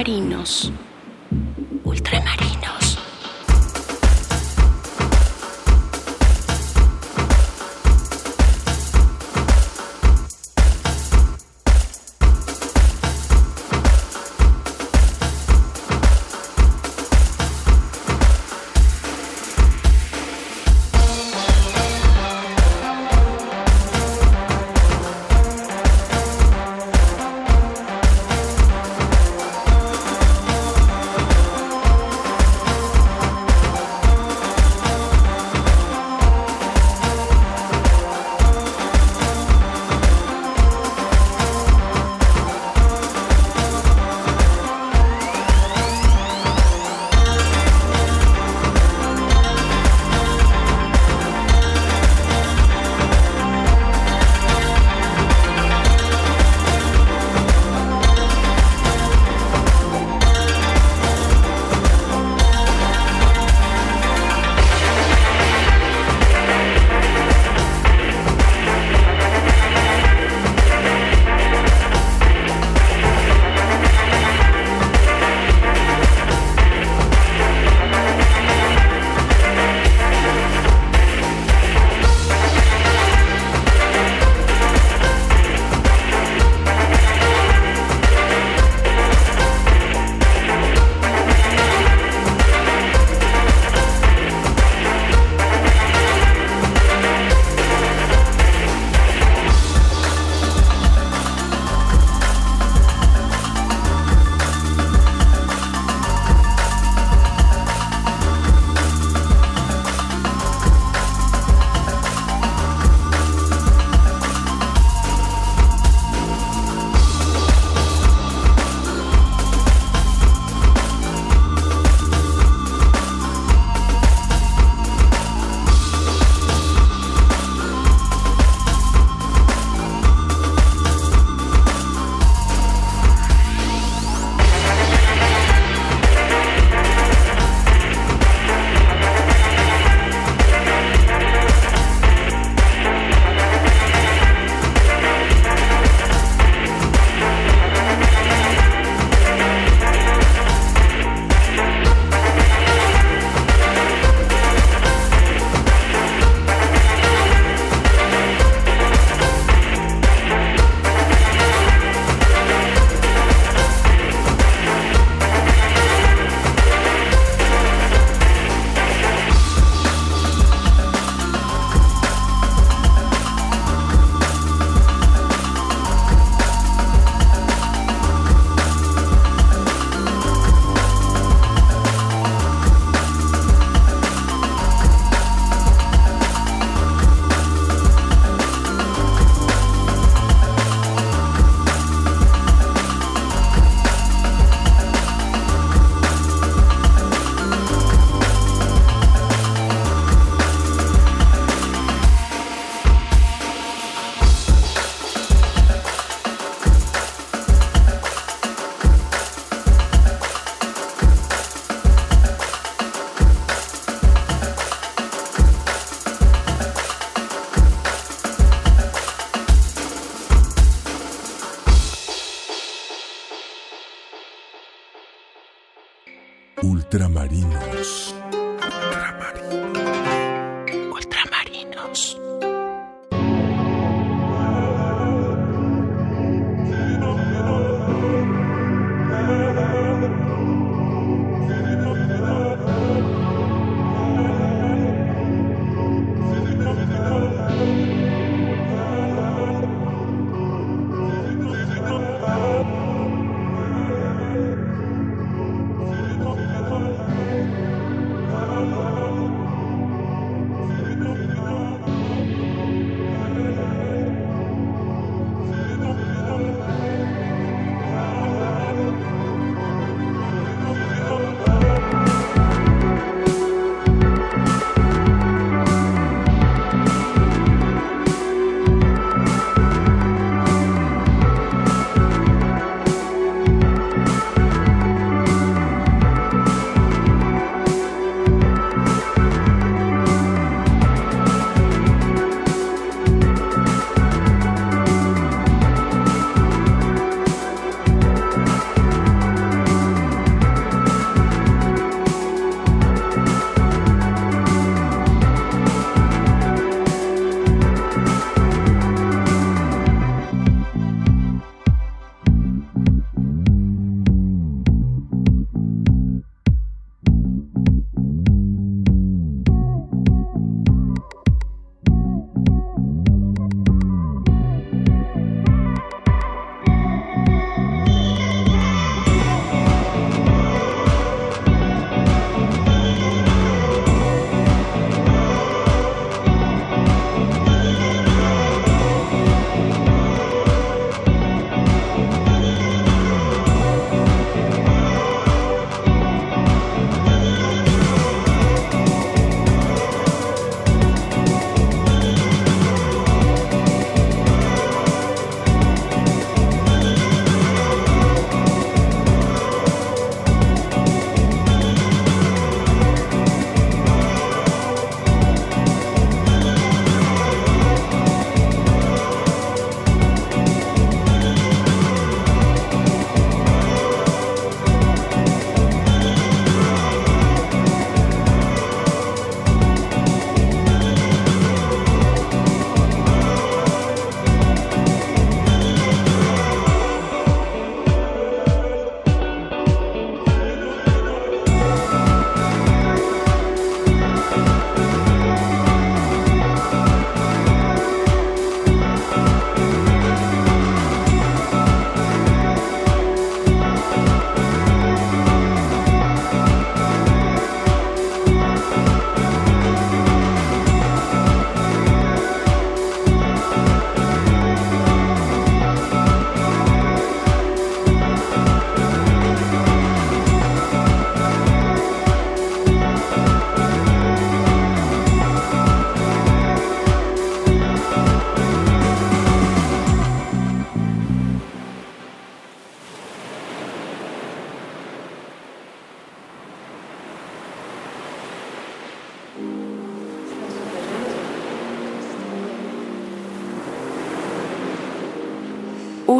Ultramarinos. 0.00 0.72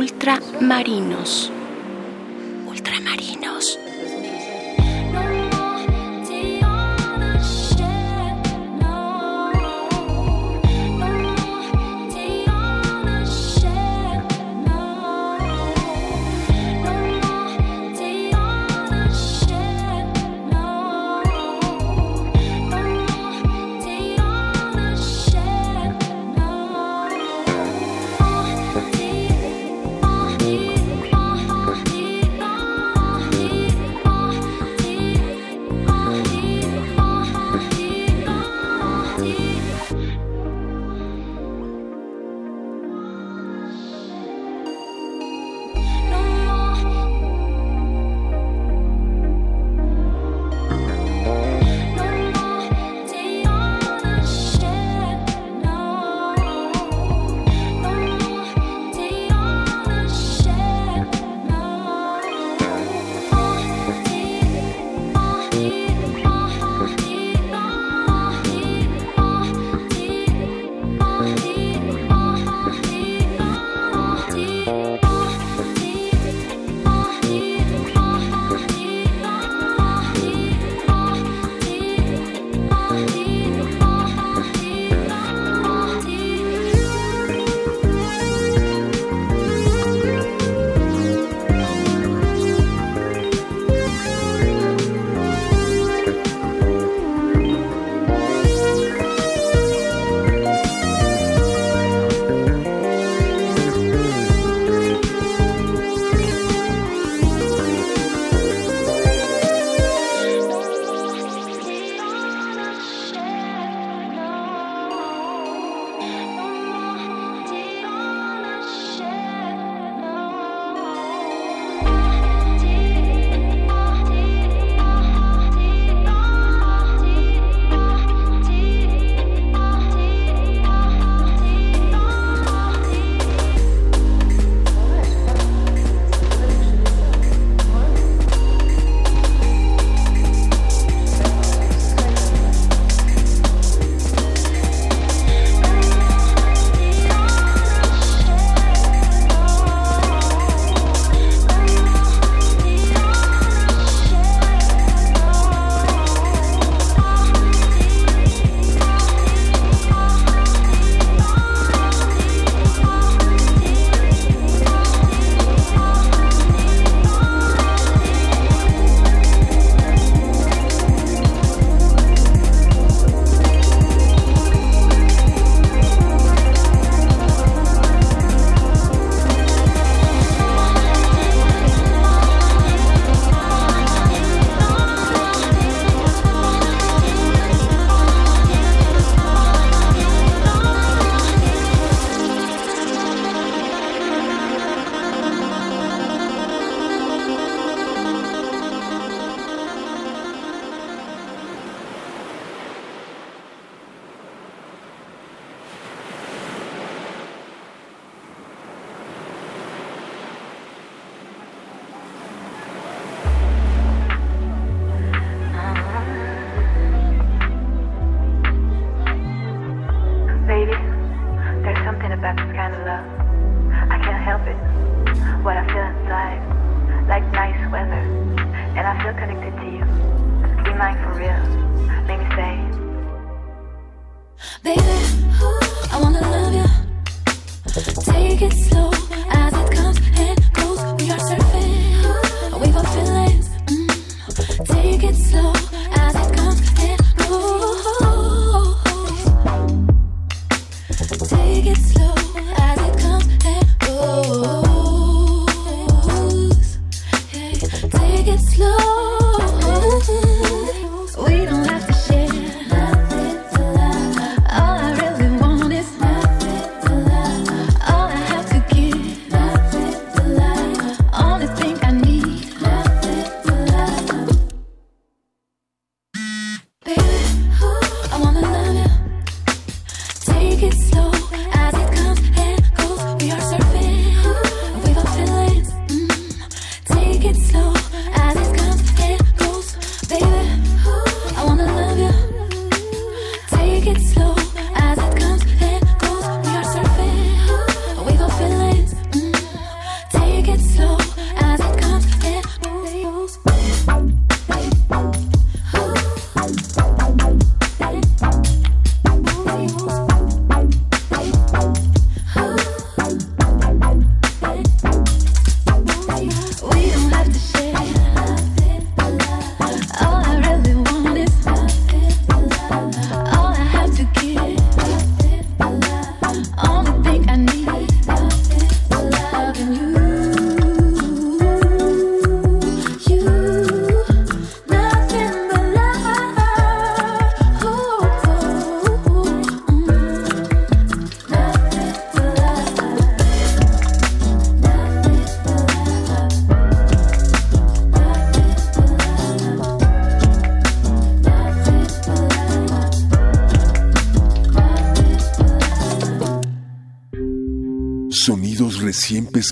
Ultramarinos. 0.00 1.52
Ultramarinos. 2.66 3.79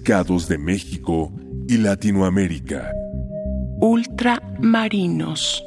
De 0.09 0.57
México 0.57 1.31
y 1.69 1.77
Latinoamérica. 1.77 2.91
Ultramarinos. 3.79 5.63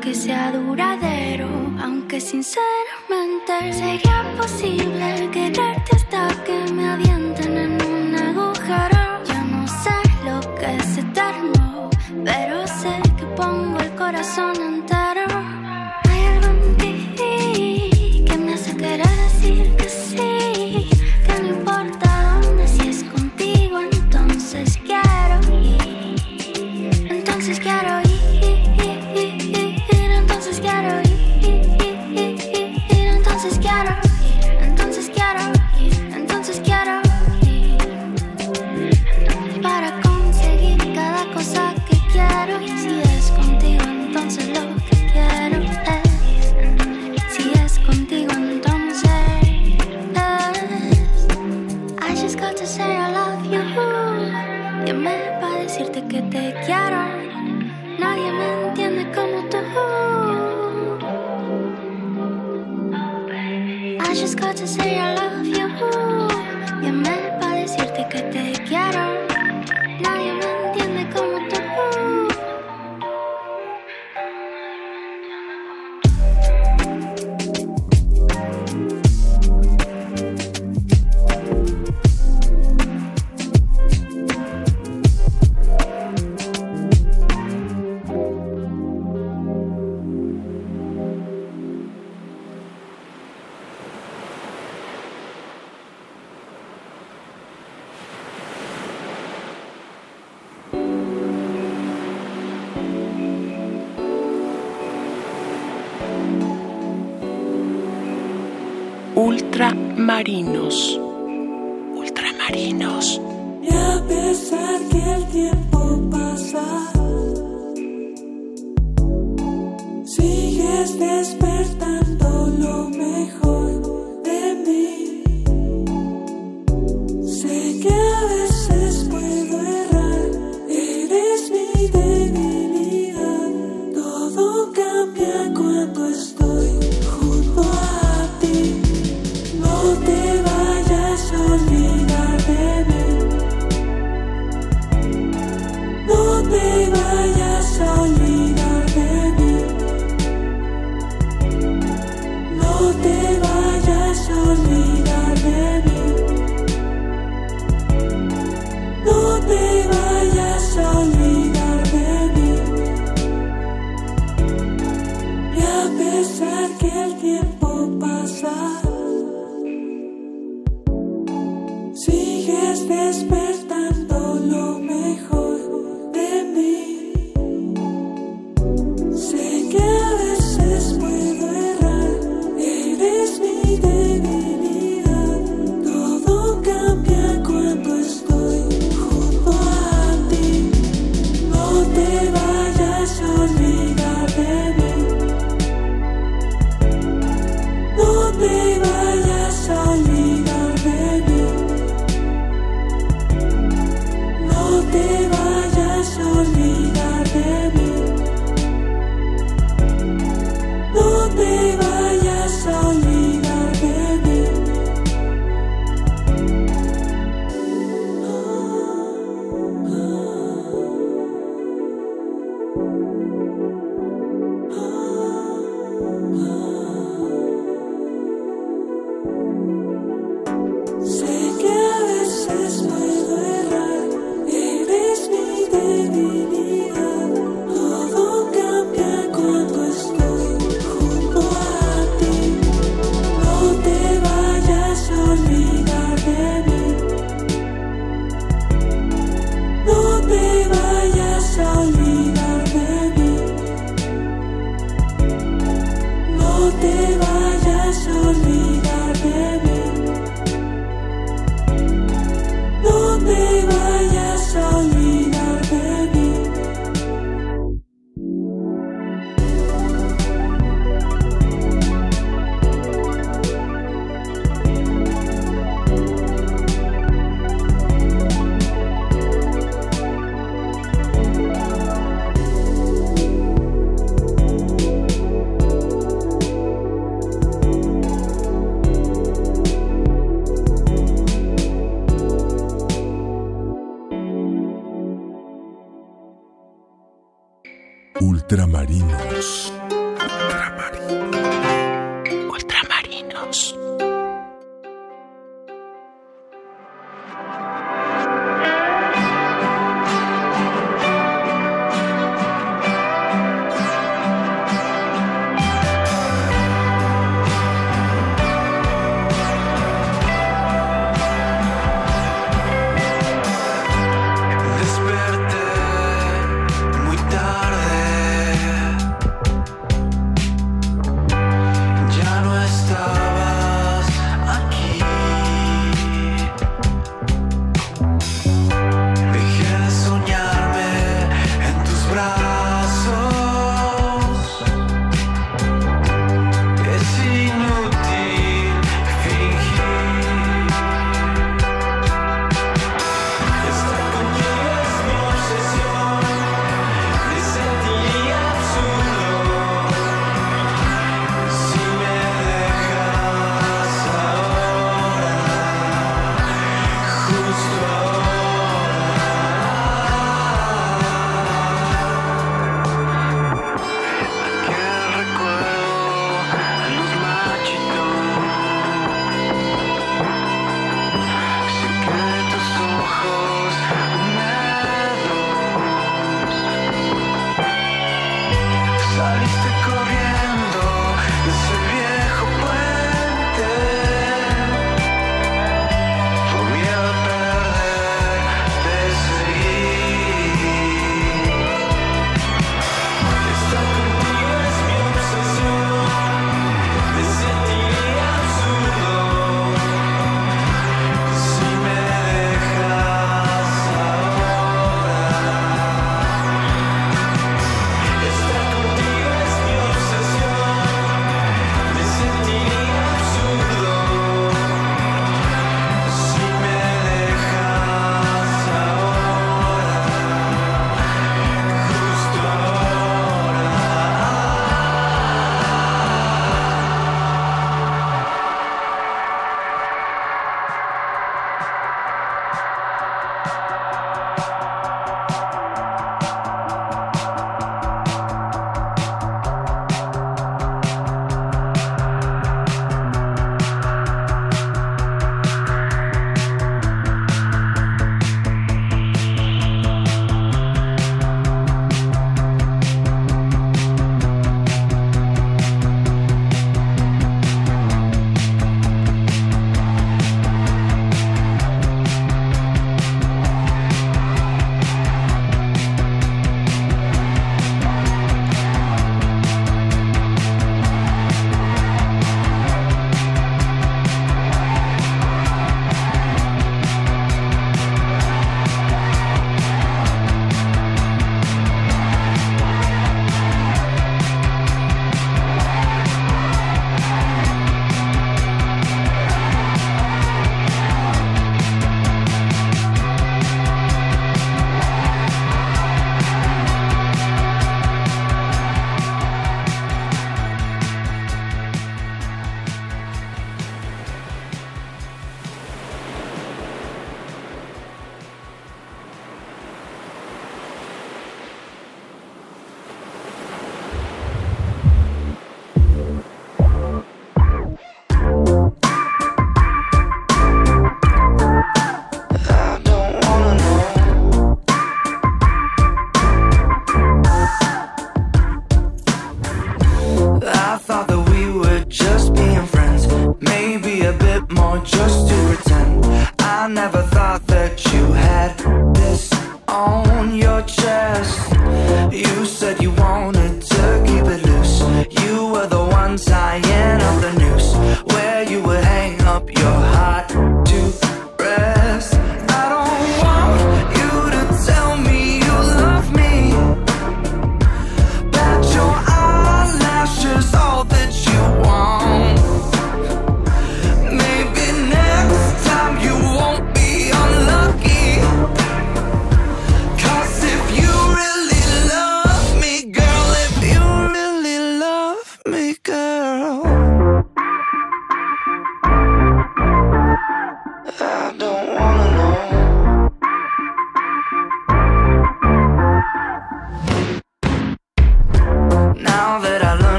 Que 0.00 0.14
sea 0.14 0.52
duradero. 0.52 1.48
Aunque 1.82 2.20
sinceramente 2.20 3.72
sería 3.72 4.24
posible 4.36 4.87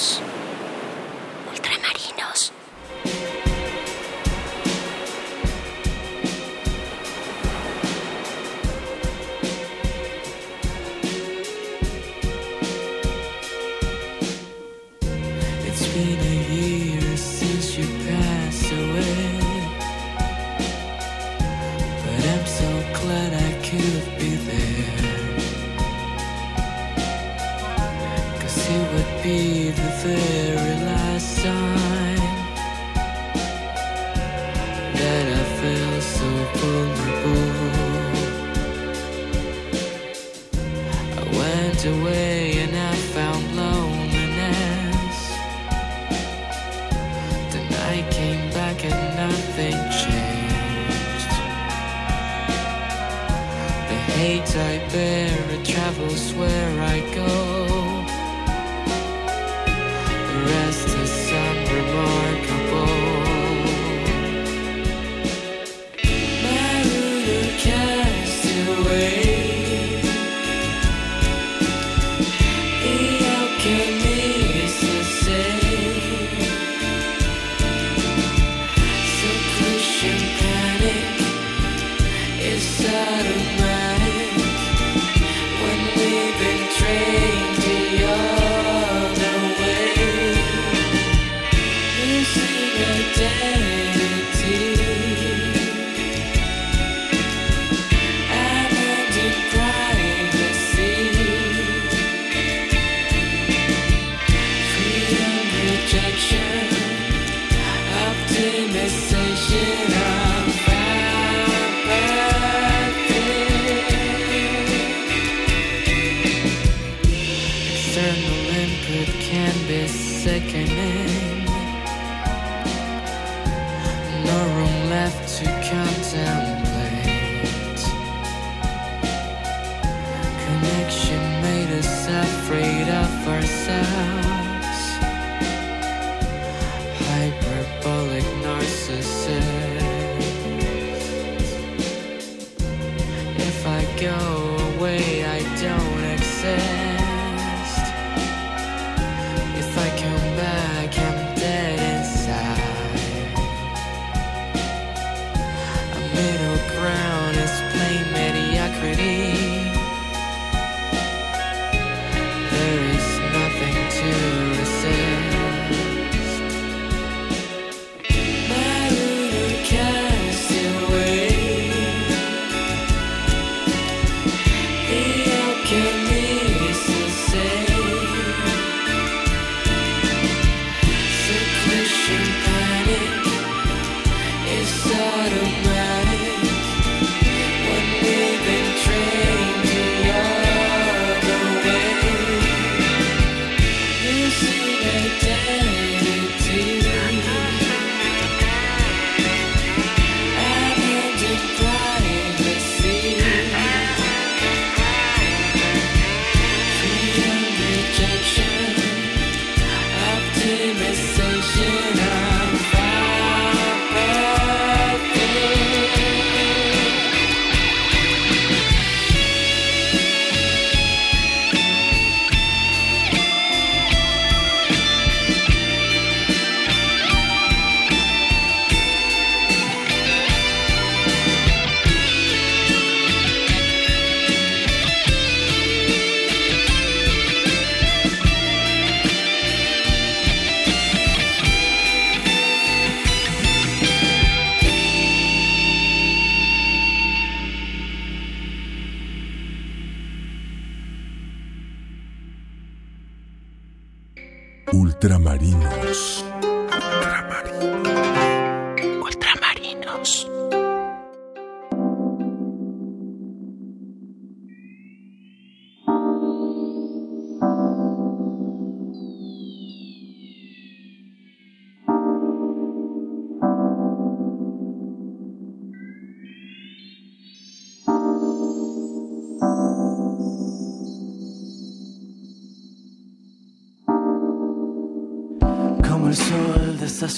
Ultramarinos. 0.00 0.29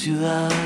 Sol 0.03 0.19
de 0.19 0.62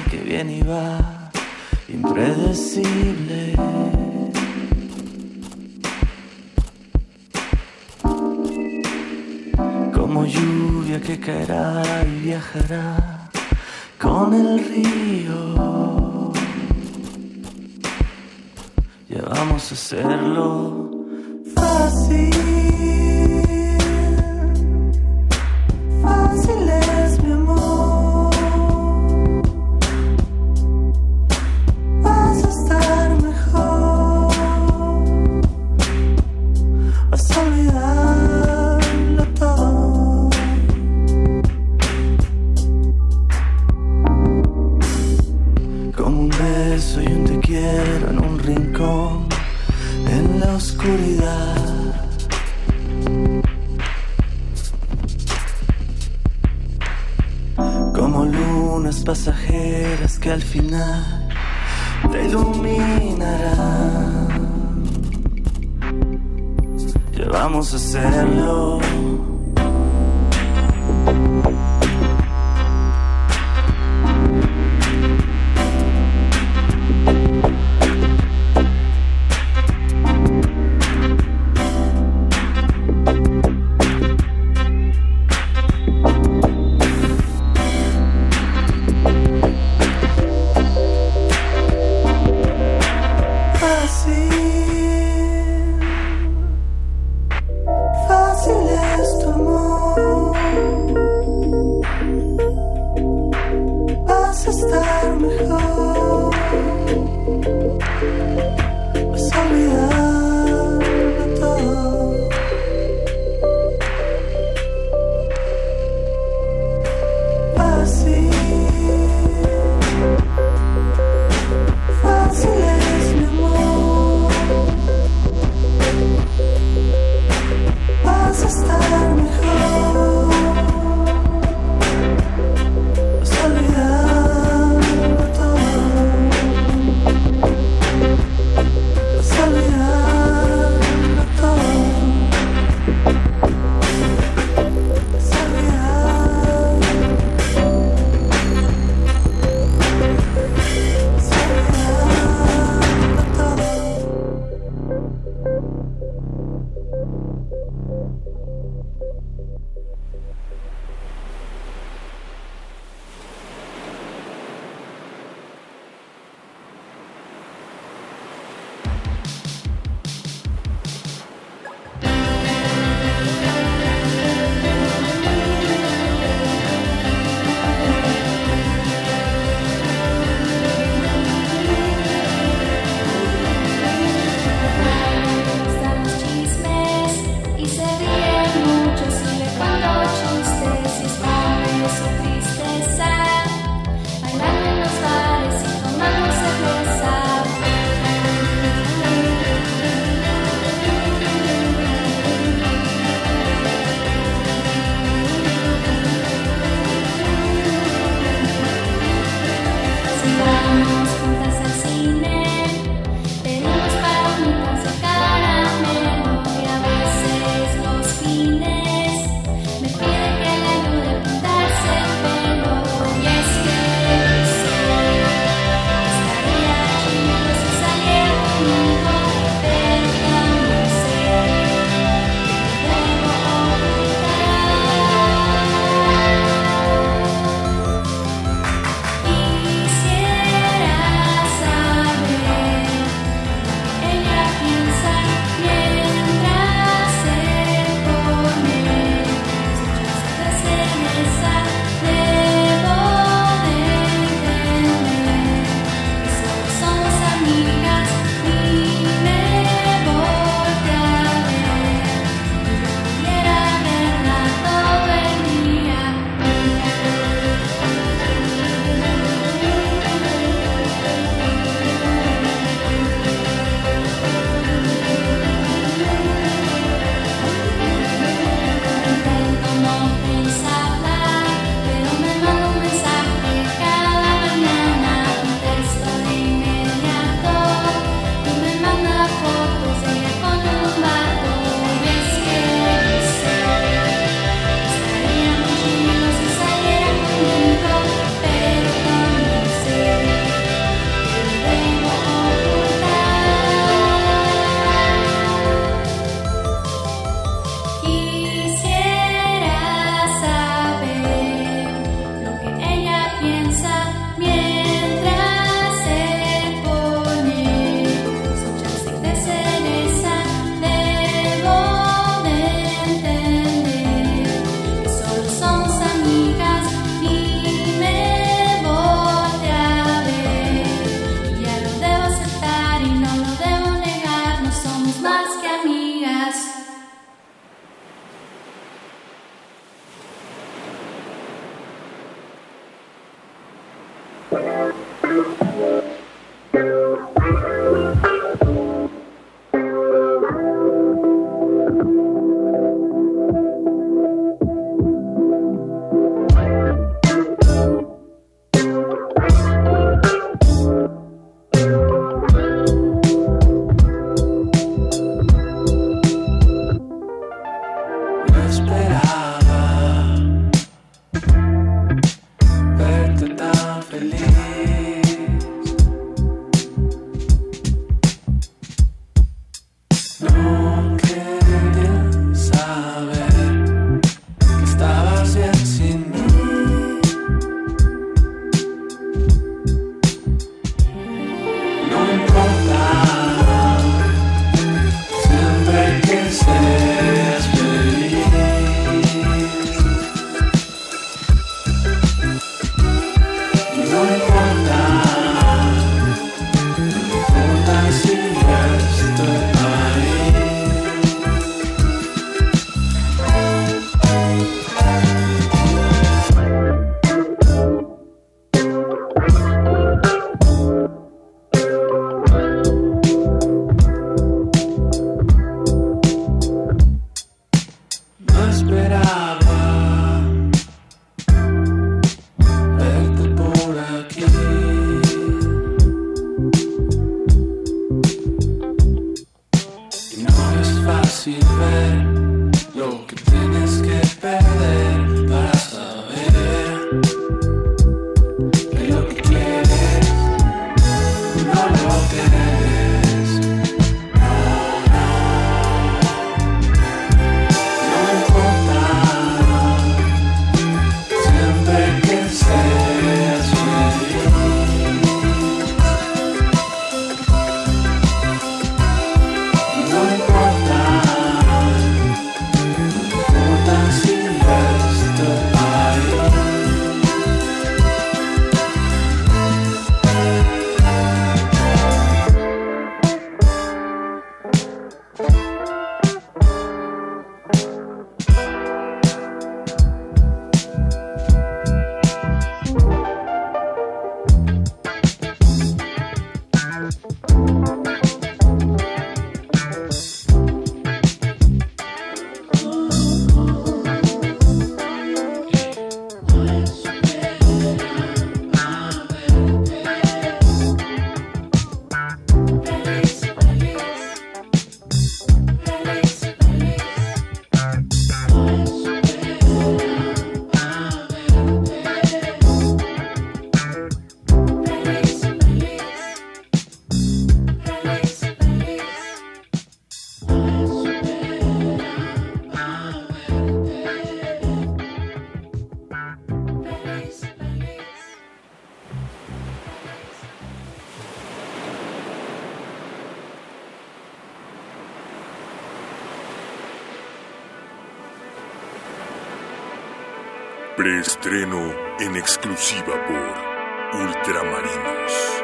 Preestreno 551.06 551.94
en 552.18 552.36
exclusiva 552.36 553.14
por 553.28 554.20
Ultramarinos. 554.22 555.55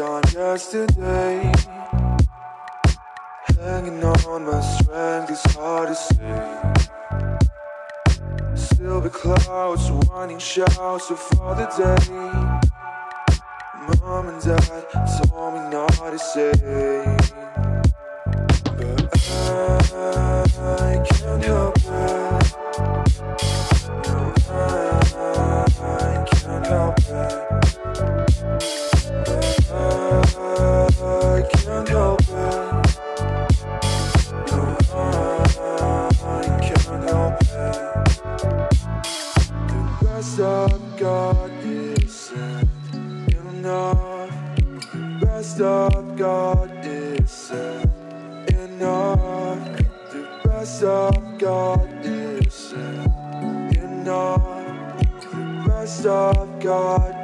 Time 0.00 0.22
yesterday. 0.32 1.52
Hanging 3.58 4.02
on 4.02 4.46
my 4.46 4.60
strength 4.78 5.30
is 5.30 5.44
hard 5.52 5.88
to 5.88 5.94
say. 5.94 6.40
Silver 8.54 9.10
clouds, 9.10 9.90
warning 9.90 10.38
shouts 10.38 11.10
of 11.10 11.20
the 11.58 11.66
day. 11.76 12.12
Mom 14.00 14.28
and 14.28 14.42
dad 14.42 14.86
told 15.28 15.54
me 15.54 15.60
not 15.68 15.92
to 15.92 16.18
say, 16.18 16.52
but 18.78 19.12
I 20.58 21.04
can't 21.10 21.44
help 21.44 21.79
The 56.02 56.32
best 56.62 57.19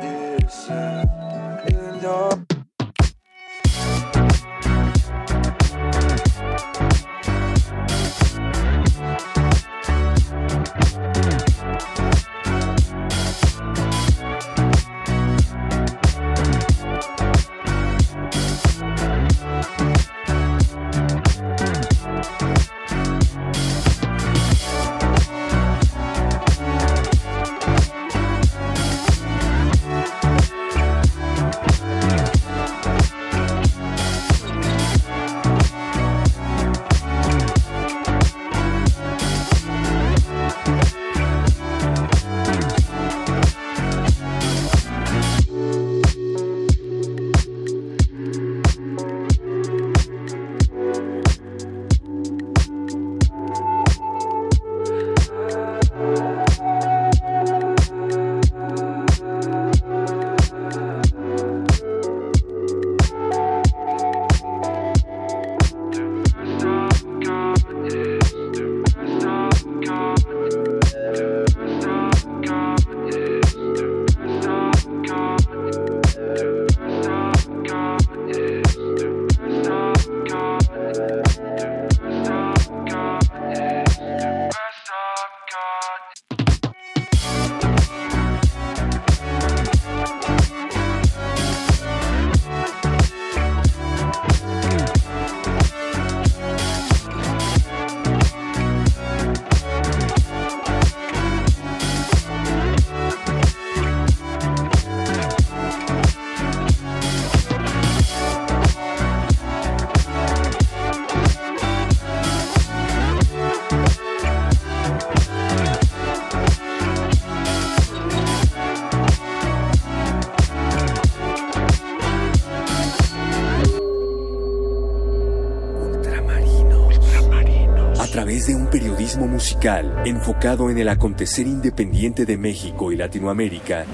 periodismo 129.27 129.29
musical 129.29 130.03
enfocado 130.05 130.71
en 130.71 130.79
el 130.79 130.89
acontecer 130.89 131.47
independiente 131.47 132.25
de 132.25 132.37
México 132.37 132.93
y 132.93 132.97
Latinoamérica, 132.97 133.85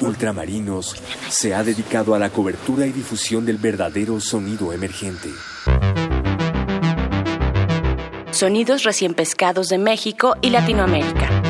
Ultramarinos 0.00 0.96
se 1.28 1.54
ha 1.54 1.62
dedicado 1.62 2.14
a 2.14 2.18
la 2.18 2.30
cobertura 2.30 2.86
y 2.86 2.92
difusión 2.92 3.44
del 3.44 3.58
verdadero 3.58 4.20
sonido 4.20 4.72
emergente. 4.72 5.28
Sonidos 8.30 8.84
recién 8.84 9.14
pescados 9.14 9.68
de 9.68 9.78
México 9.78 10.36
y 10.40 10.50
Latinoamérica. 10.50 11.42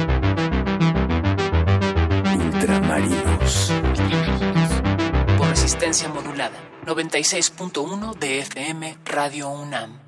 Ultramarinos. 2.34 3.72
Por 5.36 5.48
resistencia 5.48 6.08
modulada. 6.08 6.56
96.1 6.86 8.18
de 8.18 8.38
FM 8.38 8.96
Radio 9.04 9.50
UNAM. 9.50 10.07